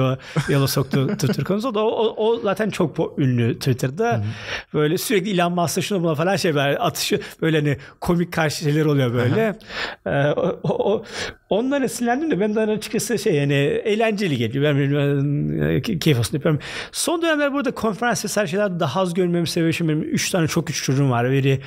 yola 0.48 0.68
soktu 0.68 1.06
Twitter 1.14 1.44
konusunda. 1.44 1.84
O, 1.84 1.88
o, 1.88 2.26
o 2.26 2.40
zaten 2.40 2.70
çok 2.70 3.18
ünlü 3.18 3.54
Twitter'da. 3.54 4.12
Hı-hı. 4.12 4.22
Böyle 4.74 4.98
sürekli 4.98 5.30
Elon 5.30 5.52
Musk'la 5.52 5.82
şuna 5.82 6.02
buna 6.02 6.14
falan 6.14 6.36
şey 6.36 6.54
var. 6.54 6.76
Atışı 6.80 7.20
böyle 7.42 7.58
hani 7.58 7.76
komik 8.00 8.32
karşı 8.32 8.64
şeyler 8.64 8.84
oluyor 8.84 9.14
böyle. 9.14 9.58
Ee, 10.06 10.10
o, 10.36 10.58
o, 10.62 11.04
ondan 11.54 11.82
esinlendim 11.82 12.30
de 12.30 12.40
ben 12.40 12.54
de 12.54 12.60
açıkçası 12.60 13.18
şey 13.18 13.34
yani 13.34 13.54
eğlenceli 13.54 14.36
geliyor. 14.36 14.64
Ben, 14.64 14.78
ben, 14.78 15.98
keyif 15.98 16.18
olsun 16.18 16.36
yapıyorum. 16.36 16.60
Son 16.92 17.22
dönemler 17.22 17.52
burada 17.52 17.70
konferans 17.70 18.24
vesaire 18.24 18.48
şeyler 18.48 18.80
daha 18.80 19.00
az 19.00 19.14
görmemi 19.14 19.46
seviyorum. 19.46 19.88
Benim 19.88 20.02
3 20.02 20.30
tane 20.30 20.48
çok 20.48 20.66
küçük 20.66 20.84
çocuğum 20.84 21.10
var. 21.10 21.30
Biri 21.30 21.60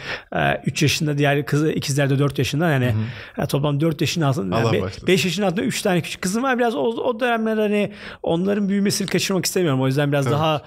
3 0.66 0.82
yaşında 0.82 1.18
diğer 1.18 1.46
kızı 1.46 1.72
ikizler 1.72 2.10
de 2.10 2.20
4 2.20 2.38
yaşında 2.38 2.70
yani 2.70 2.94
yani 3.38 3.48
toplam 3.48 3.80
4 3.80 4.02
yaşın 4.02 4.22
altında 4.22 4.60
yani 4.60 4.84
5 5.08 5.26
yaşın 5.26 5.44
altında 5.44 5.62
3 5.62 5.82
tane 5.82 6.02
küçük 6.02 6.22
kızım 6.22 6.44
var. 6.44 6.60
Biraz 6.60 6.76
o, 6.76 6.80
o 6.80 7.20
dönemler 7.20 7.58
hani 7.58 7.92
onların 8.24 8.70
büyümesini 8.70 9.08
kaçırmak 9.08 9.46
istemiyorum. 9.46 9.82
O 9.82 9.88
yüzden 9.88 10.12
biraz 10.12 10.26
Tabii. 10.26 10.36
daha 10.36 10.62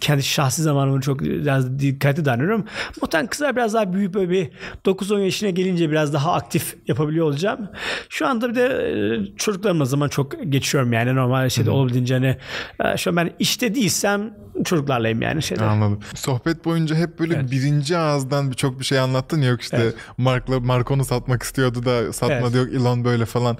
kendi 0.00 0.22
şahsi 0.22 0.62
zamanımı 0.62 1.00
çok 1.00 1.20
biraz 1.20 1.78
dikkatli 1.78 2.24
davranıyorum. 2.24 2.64
Muhtemelen 3.02 3.26
kızlar 3.26 3.56
biraz 3.56 3.74
daha 3.74 3.92
büyük 3.92 4.14
böyle 4.14 4.30
bir 4.30 4.50
9-10 4.84 5.20
yaşına 5.20 5.50
gelince 5.50 5.90
biraz 5.90 6.12
daha 6.12 6.32
aktif 6.32 6.76
yapabiliyor 6.88 7.26
olacağım. 7.26 7.68
Şu 8.08 8.21
anda 8.26 8.50
bir 8.50 8.54
de 8.54 8.66
e, 8.66 9.36
çocuklarımla 9.36 9.84
zaman 9.84 10.08
çok 10.08 10.32
geçiyorum 10.48 10.92
yani 10.92 11.14
normal 11.14 11.48
şeyde 11.48 11.70
Hı-hı. 11.70 11.76
olabildiğince 11.76 12.14
hani 12.14 12.36
e, 12.84 12.96
şu 12.96 13.10
an 13.10 13.16
ben 13.16 13.30
işte 13.38 13.74
değilsem 13.74 14.34
çocuklarlayım 14.64 15.22
yani 15.22 15.42
şeyde. 15.42 15.64
Anladım. 15.64 16.00
Sohbet 16.14 16.64
boyunca 16.64 16.96
hep 16.96 17.18
böyle 17.18 17.34
evet. 17.34 17.50
birinci 17.50 17.96
ağızdan 17.96 18.50
birçok 18.50 18.80
bir 18.80 18.84
şey 18.84 18.98
anlattın 18.98 19.42
yok 19.42 19.60
işte 19.60 19.76
evet. 19.82 19.94
Mark'la 20.18 20.60
Mark 20.60 20.88
satmak 21.06 21.42
istiyordu 21.42 21.84
da 21.84 22.12
satmadı 22.12 22.58
evet. 22.58 22.72
yok 22.72 22.82
Elon 22.82 23.04
böyle 23.04 23.24
falan. 23.24 23.58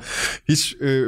Hiç 0.48 0.74
e, 0.74 1.04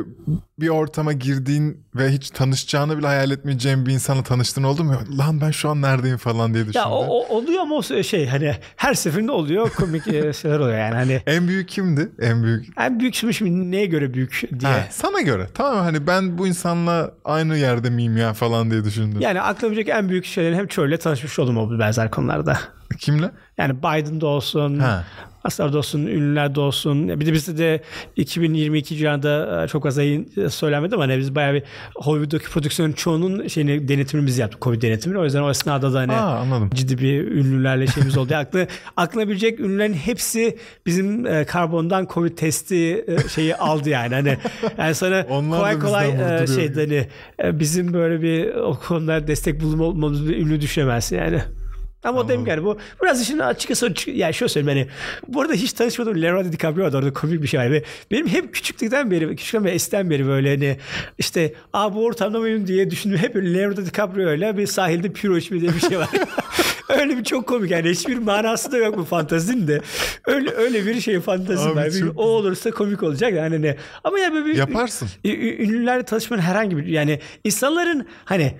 bir 0.58 0.68
ortama 0.68 1.12
girdiğin 1.12 1.84
ve 1.94 2.08
hiç 2.08 2.30
tanışacağını 2.30 2.98
bile 2.98 3.06
hayal 3.06 3.30
etmeyeceğin 3.30 3.86
bir 3.86 3.92
insanla 3.92 4.22
tanıştığın 4.22 4.62
oldu 4.62 4.84
mu? 4.84 4.98
Lan 5.18 5.40
ben 5.40 5.50
şu 5.50 5.68
an 5.70 5.82
neredeyim 5.82 6.16
falan 6.16 6.54
diye 6.54 6.64
düşündün. 6.64 6.78
Ya 6.78 6.90
o, 6.90 7.04
o, 7.04 7.36
oluyor 7.36 7.60
ama 7.62 7.74
o 7.74 7.82
şey 7.82 8.26
hani 8.26 8.56
her 8.76 8.94
seferinde 8.94 9.32
oluyor 9.32 9.70
komik 9.70 10.08
e, 10.08 10.32
şeyler 10.32 10.58
oluyor 10.58 10.78
yani 10.78 10.94
hani. 10.94 11.22
En 11.26 11.48
büyük 11.48 11.68
kimdi? 11.68 12.08
En 12.20 12.42
büyük. 12.42 12.66
En 12.78 13.00
büyük 13.00 13.14
şimdi, 13.14 13.33
şimdi 13.34 13.70
neye 13.70 13.86
göre 13.86 14.14
büyük 14.14 14.42
diye. 14.60 14.72
Ha, 14.72 14.86
sana 14.90 15.20
göre. 15.20 15.46
Tamam 15.54 15.84
hani 15.84 16.06
ben 16.06 16.38
bu 16.38 16.46
insanla 16.46 17.10
aynı 17.24 17.58
yerde 17.58 17.90
miyim 17.90 18.16
ya 18.16 18.32
falan 18.32 18.70
diye 18.70 18.84
düşündüm. 18.84 19.20
Yani 19.20 19.38
gelecek 19.60 19.88
en 19.88 20.08
büyük 20.08 20.24
şeylerin 20.24 20.56
hem 20.56 20.66
çölle 20.66 20.96
tanışmış 20.96 21.38
oldum 21.38 21.58
o 21.58 21.78
benzer 21.78 22.10
konularda. 22.10 22.58
Kimle? 22.98 23.30
Yani 23.58 23.78
Biden'da 23.78 24.26
olsun, 24.26 24.78
ha. 24.78 25.04
Aslar'da 25.44 25.78
olsun, 25.78 26.06
ünlülerde 26.06 26.60
olsun. 26.60 27.20
Bir 27.20 27.26
de 27.26 27.32
bizde 27.32 27.58
de 27.58 27.80
2022 28.16 28.96
civarında 28.96 29.64
e, 29.64 29.68
çok 29.68 29.86
az 29.86 29.98
ayın 29.98 30.28
e, 30.36 30.50
söylenmedi 30.50 30.94
ama 30.94 31.04
hani 31.04 31.18
biz 31.18 31.34
bayağı 31.34 31.54
bir 31.54 31.62
Hollywood'daki 31.96 32.50
prodüksiyonun 32.50 32.92
çoğunun 32.92 33.48
şeyini 33.48 33.88
denetimini 33.88 34.26
biz 34.26 34.38
yaptık. 34.38 34.62
Covid 34.62 34.82
denetimini. 34.82 35.18
O 35.18 35.24
yüzden 35.24 35.42
o 35.42 35.50
esnada 35.50 35.92
da 35.92 35.98
hani 35.98 36.12
Aa, 36.12 36.38
anladım. 36.38 36.70
ciddi 36.74 36.98
bir 36.98 37.30
ünlülerle 37.30 37.86
şeyimiz 37.86 38.18
oldu. 38.18 38.34
Aklı, 38.44 38.66
aklına 38.96 39.28
bilecek 39.28 39.60
ünlülerin 39.60 39.94
hepsi 39.94 40.58
bizim 40.86 41.26
e, 41.26 41.44
karbondan 41.44 42.08
Covid 42.14 42.36
testi 42.36 43.04
e, 43.08 43.28
şeyi 43.28 43.56
aldı 43.56 43.88
yani. 43.88 44.14
Hani 44.14 44.38
yani 44.78 44.94
sana 44.94 45.26
kolay 45.28 45.78
kolay 45.78 46.08
e, 46.42 46.46
şeyde 46.46 46.80
hani 46.80 47.06
e, 47.48 47.60
bizim 47.60 47.92
böyle 47.92 48.22
bir 48.22 48.54
o 48.54 48.78
konuda 48.88 49.26
destek 49.26 49.60
bulmamız 49.60 50.28
bir 50.28 50.36
ünlü 50.36 50.60
düşemez 50.60 51.12
yani. 51.12 51.40
Ama 52.04 52.20
o 52.20 52.28
dedim 52.28 52.46
yani 52.46 52.64
bu 52.64 52.78
biraz 53.02 53.22
işin 53.22 53.38
açıkçası 53.38 53.94
yani 54.06 54.34
şöyle 54.34 54.48
söyleyeyim 54.48 54.78
hani 54.78 54.90
bu 55.34 55.40
arada 55.40 55.52
hiç 55.52 55.72
tanışmadığım 55.72 56.22
Leonardo 56.22 56.52
DiCaprio 56.52 56.84
vardı 56.84 56.96
orada 56.96 57.12
komik 57.12 57.42
bir 57.42 57.48
şey 57.48 57.60
var 57.60 57.82
benim 58.10 58.28
hep 58.28 58.54
küçüklükten 58.54 59.10
beri 59.10 59.36
küçükten 59.36 59.64
beri 59.64 59.74
esten 59.74 60.10
beri 60.10 60.26
böyle 60.26 60.50
hani 60.50 60.78
işte 61.18 61.54
aa 61.72 61.94
bu 61.94 62.04
ortamda 62.04 62.38
mıyım 62.38 62.66
diye 62.66 62.90
düşündüm 62.90 63.18
hep 63.18 63.36
Leonardo 63.36 63.86
DiCaprio 63.86 64.34
ile 64.34 64.56
bir 64.56 64.66
sahilde 64.66 65.12
piro 65.12 65.36
içme 65.36 65.60
diye 65.60 65.74
bir 65.74 65.80
şey 65.80 65.98
var. 65.98 66.08
öyle 66.88 67.18
bir 67.18 67.24
çok 67.24 67.46
komik 67.46 67.70
yani 67.70 67.90
hiçbir 67.90 68.18
manası 68.18 68.72
da 68.72 68.76
yok 68.76 68.98
bu 68.98 69.04
fantazinin 69.04 69.68
de. 69.68 69.80
Öyle 70.26 70.50
öyle 70.50 70.86
bir 70.86 71.00
şey 71.00 71.20
fantezi 71.20 71.76
var. 71.76 71.90
Çok... 71.90 72.18
O 72.18 72.22
olursa 72.22 72.70
komik 72.70 73.02
olacak 73.02 73.32
yani 73.32 73.62
ne. 73.62 73.76
Ama 74.04 74.18
yani 74.18 74.34
böyle 74.34 74.46
bir, 74.46 74.56
yaparsın. 74.56 75.08
Ünlülerle 75.24 76.02
tanışmanın 76.02 76.42
herhangi 76.42 76.76
bir 76.76 76.86
yani 76.86 77.20
insanların 77.44 78.06
hani 78.24 78.54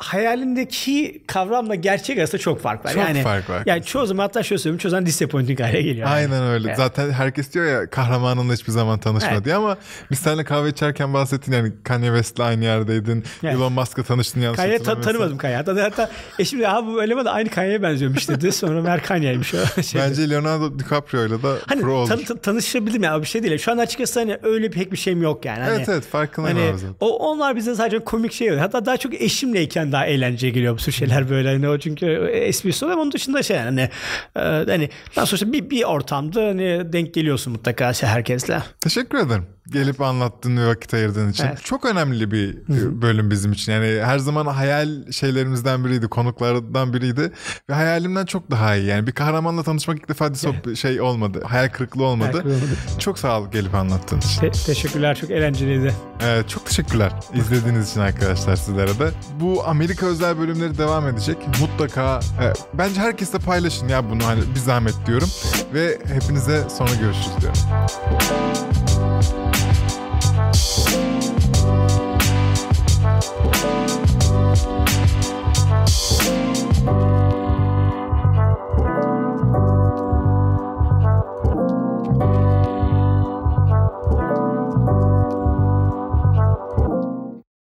hayalindeki 0.00 1.22
kavramla 1.26 1.74
gerçek 1.74 2.18
arasında 2.18 2.40
çok 2.40 2.60
fark 2.60 2.84
var. 2.84 2.92
Çok 2.92 3.02
yani, 3.02 3.22
fark 3.22 3.50
var. 3.50 3.62
Yani 3.66 3.84
çoğu 3.84 4.06
zaman 4.06 4.22
hatta 4.22 4.42
şöyle 4.42 4.58
söyleyeyim 4.58 4.78
çoğu 4.78 4.90
zaman 4.90 5.06
disappointing 5.06 5.60
hale 5.60 5.82
geliyor. 5.82 6.08
Aynen 6.10 6.36
yani. 6.36 6.48
öyle. 6.50 6.68
Evet. 6.68 6.76
Zaten 6.76 7.10
herkes 7.10 7.54
diyor 7.54 7.66
ya 7.66 7.90
kahramanınla 7.90 8.52
hiçbir 8.52 8.72
zaman 8.72 8.98
tanışma 8.98 9.30
evet. 9.32 9.44
diye 9.44 9.54
ama 9.54 9.76
biz 10.10 10.18
seninle 10.18 10.44
kahve 10.44 10.68
içerken 10.68 11.14
bahsettin 11.14 11.52
yani 11.52 11.72
Kanye 11.84 12.06
West'le 12.06 12.40
aynı 12.40 12.64
yerdeydin. 12.64 13.24
Evet. 13.42 13.54
Elon 13.54 13.72
Musk'la 13.72 14.02
tanıştın 14.02 14.40
yanlış 14.40 14.56
Kanye 14.56 14.78
ta- 14.78 15.00
tanımadım 15.00 15.38
Kanye. 15.38 15.56
Hatta, 15.56 15.82
hatta 15.82 16.10
eşim 16.38 16.60
de 16.60 16.68
abi 16.68 16.86
bu 16.86 17.02
eleman 17.02 17.24
da 17.24 17.32
aynı 17.32 17.50
Kanye'ye 17.50 17.82
benziyormuş 17.82 18.28
dedi. 18.28 18.52
Sonra 18.60 18.82
mer 18.82 19.02
Kanye'ymiş 19.02 19.54
o. 19.54 19.82
Şeyde. 19.82 20.04
Bence 20.04 20.30
Leonardo 20.30 20.78
DiCaprio'yla 20.78 21.42
da 21.42 21.56
hani, 21.66 21.80
pro 21.80 21.94
olur. 21.94 22.08
Tan- 22.08 22.24
tan- 22.24 22.36
tanışabildim 22.36 23.02
ya 23.02 23.20
bir 23.20 23.26
şey 23.26 23.42
değil. 23.42 23.58
Şu 23.58 23.72
an 23.72 23.78
açıkçası 23.78 24.20
hani 24.20 24.38
öyle 24.42 24.70
pek 24.70 24.92
bir 24.92 24.96
şeyim 24.96 25.22
yok 25.22 25.44
yani. 25.44 25.60
Hani, 25.60 25.76
evet 25.76 25.88
evet 25.88 26.04
farkındayım 26.04 26.58
hani, 26.58 26.80
O, 27.00 27.18
onlar 27.30 27.56
bize 27.56 27.74
sadece 27.74 27.98
komik 27.98 28.32
şey 28.32 28.48
oluyor. 28.48 28.62
Hatta 28.62 28.86
daha 28.86 28.96
çok 28.96 29.14
eşimleyken 29.14 29.89
daha 29.92 30.06
eğlenceli 30.06 30.52
geliyor 30.52 30.74
bu 30.74 30.78
tür 30.78 30.92
şeyler 30.92 31.30
böyle. 31.30 31.48
Hani 31.48 31.68
o 31.68 31.78
çünkü 31.78 32.06
esprisi 32.26 32.84
oluyor 32.84 32.98
onun 32.98 33.12
dışında 33.12 33.42
şey 33.42 33.56
yani 33.56 33.88
e, 34.36 34.40
hani 34.40 34.90
daha 35.16 35.26
sonra 35.26 35.52
bir, 35.52 35.70
bir 35.70 35.84
ortamda 35.84 36.46
hani 36.46 36.92
denk 36.92 37.14
geliyorsun 37.14 37.52
mutlaka 37.52 37.92
şey 37.92 38.08
herkesle. 38.08 38.62
Teşekkür 38.80 39.18
ederim 39.18 39.46
gelip 39.70 40.00
anlattığın 40.00 40.56
ve 40.56 40.66
vakit 40.66 40.94
ayırdığın 40.94 41.30
için. 41.30 41.44
Evet. 41.44 41.64
Çok 41.64 41.84
önemli 41.84 42.30
bir 42.30 42.56
bölüm 43.02 43.30
bizim 43.30 43.52
için. 43.52 43.72
Yani 43.72 44.02
her 44.04 44.18
zaman 44.18 44.46
hayal 44.46 45.10
şeylerimizden 45.12 45.84
biriydi, 45.84 46.08
konuklardan 46.08 46.92
biriydi 46.94 47.32
ve 47.70 47.74
hayalimden 47.74 48.26
çok 48.26 48.50
daha 48.50 48.76
iyi. 48.76 48.86
Yani 48.86 49.06
bir 49.06 49.12
kahramanla 49.12 49.62
tanışmak 49.62 49.98
ilk 49.98 50.08
defa 50.08 50.26
evet. 50.26 50.76
şey 50.76 51.00
olmadı. 51.00 51.42
Hayal 51.46 51.68
kırıklığı 51.68 52.04
olmadı. 52.04 52.42
Hayal 52.42 52.42
kırıklığı. 52.42 52.98
Çok 52.98 53.18
sağ 53.18 53.40
ol 53.40 53.50
gelip 53.50 53.74
anlattığın 53.74 54.18
için. 54.18 54.40
Te- 54.40 54.50
teşekkürler. 54.50 55.14
Çok 55.14 55.30
eğlenceliydi. 55.30 55.94
Evet, 56.22 56.48
çok 56.48 56.66
teşekkürler 56.66 57.12
izlediğiniz 57.34 57.90
için 57.90 58.00
arkadaşlar 58.00 58.56
sizlere 58.56 58.98
de. 58.98 59.10
Bu 59.40 59.64
Amerika 59.80 60.06
özel 60.06 60.38
bölümleri 60.38 60.78
devam 60.78 61.08
edecek. 61.08 61.36
Mutlaka 61.60 62.20
e, 62.20 62.52
bence 62.74 63.00
herkesle 63.00 63.38
paylaşın 63.38 63.88
ya 63.88 64.10
bunu 64.10 64.26
hani 64.26 64.40
bir 64.54 64.60
zahmet 64.60 64.94
diyorum. 65.06 65.28
Ve 65.74 65.98
hepinize 66.14 66.64
sonra 66.68 66.94
görüşürüz 66.94 67.40
diyorum. 67.40 68.89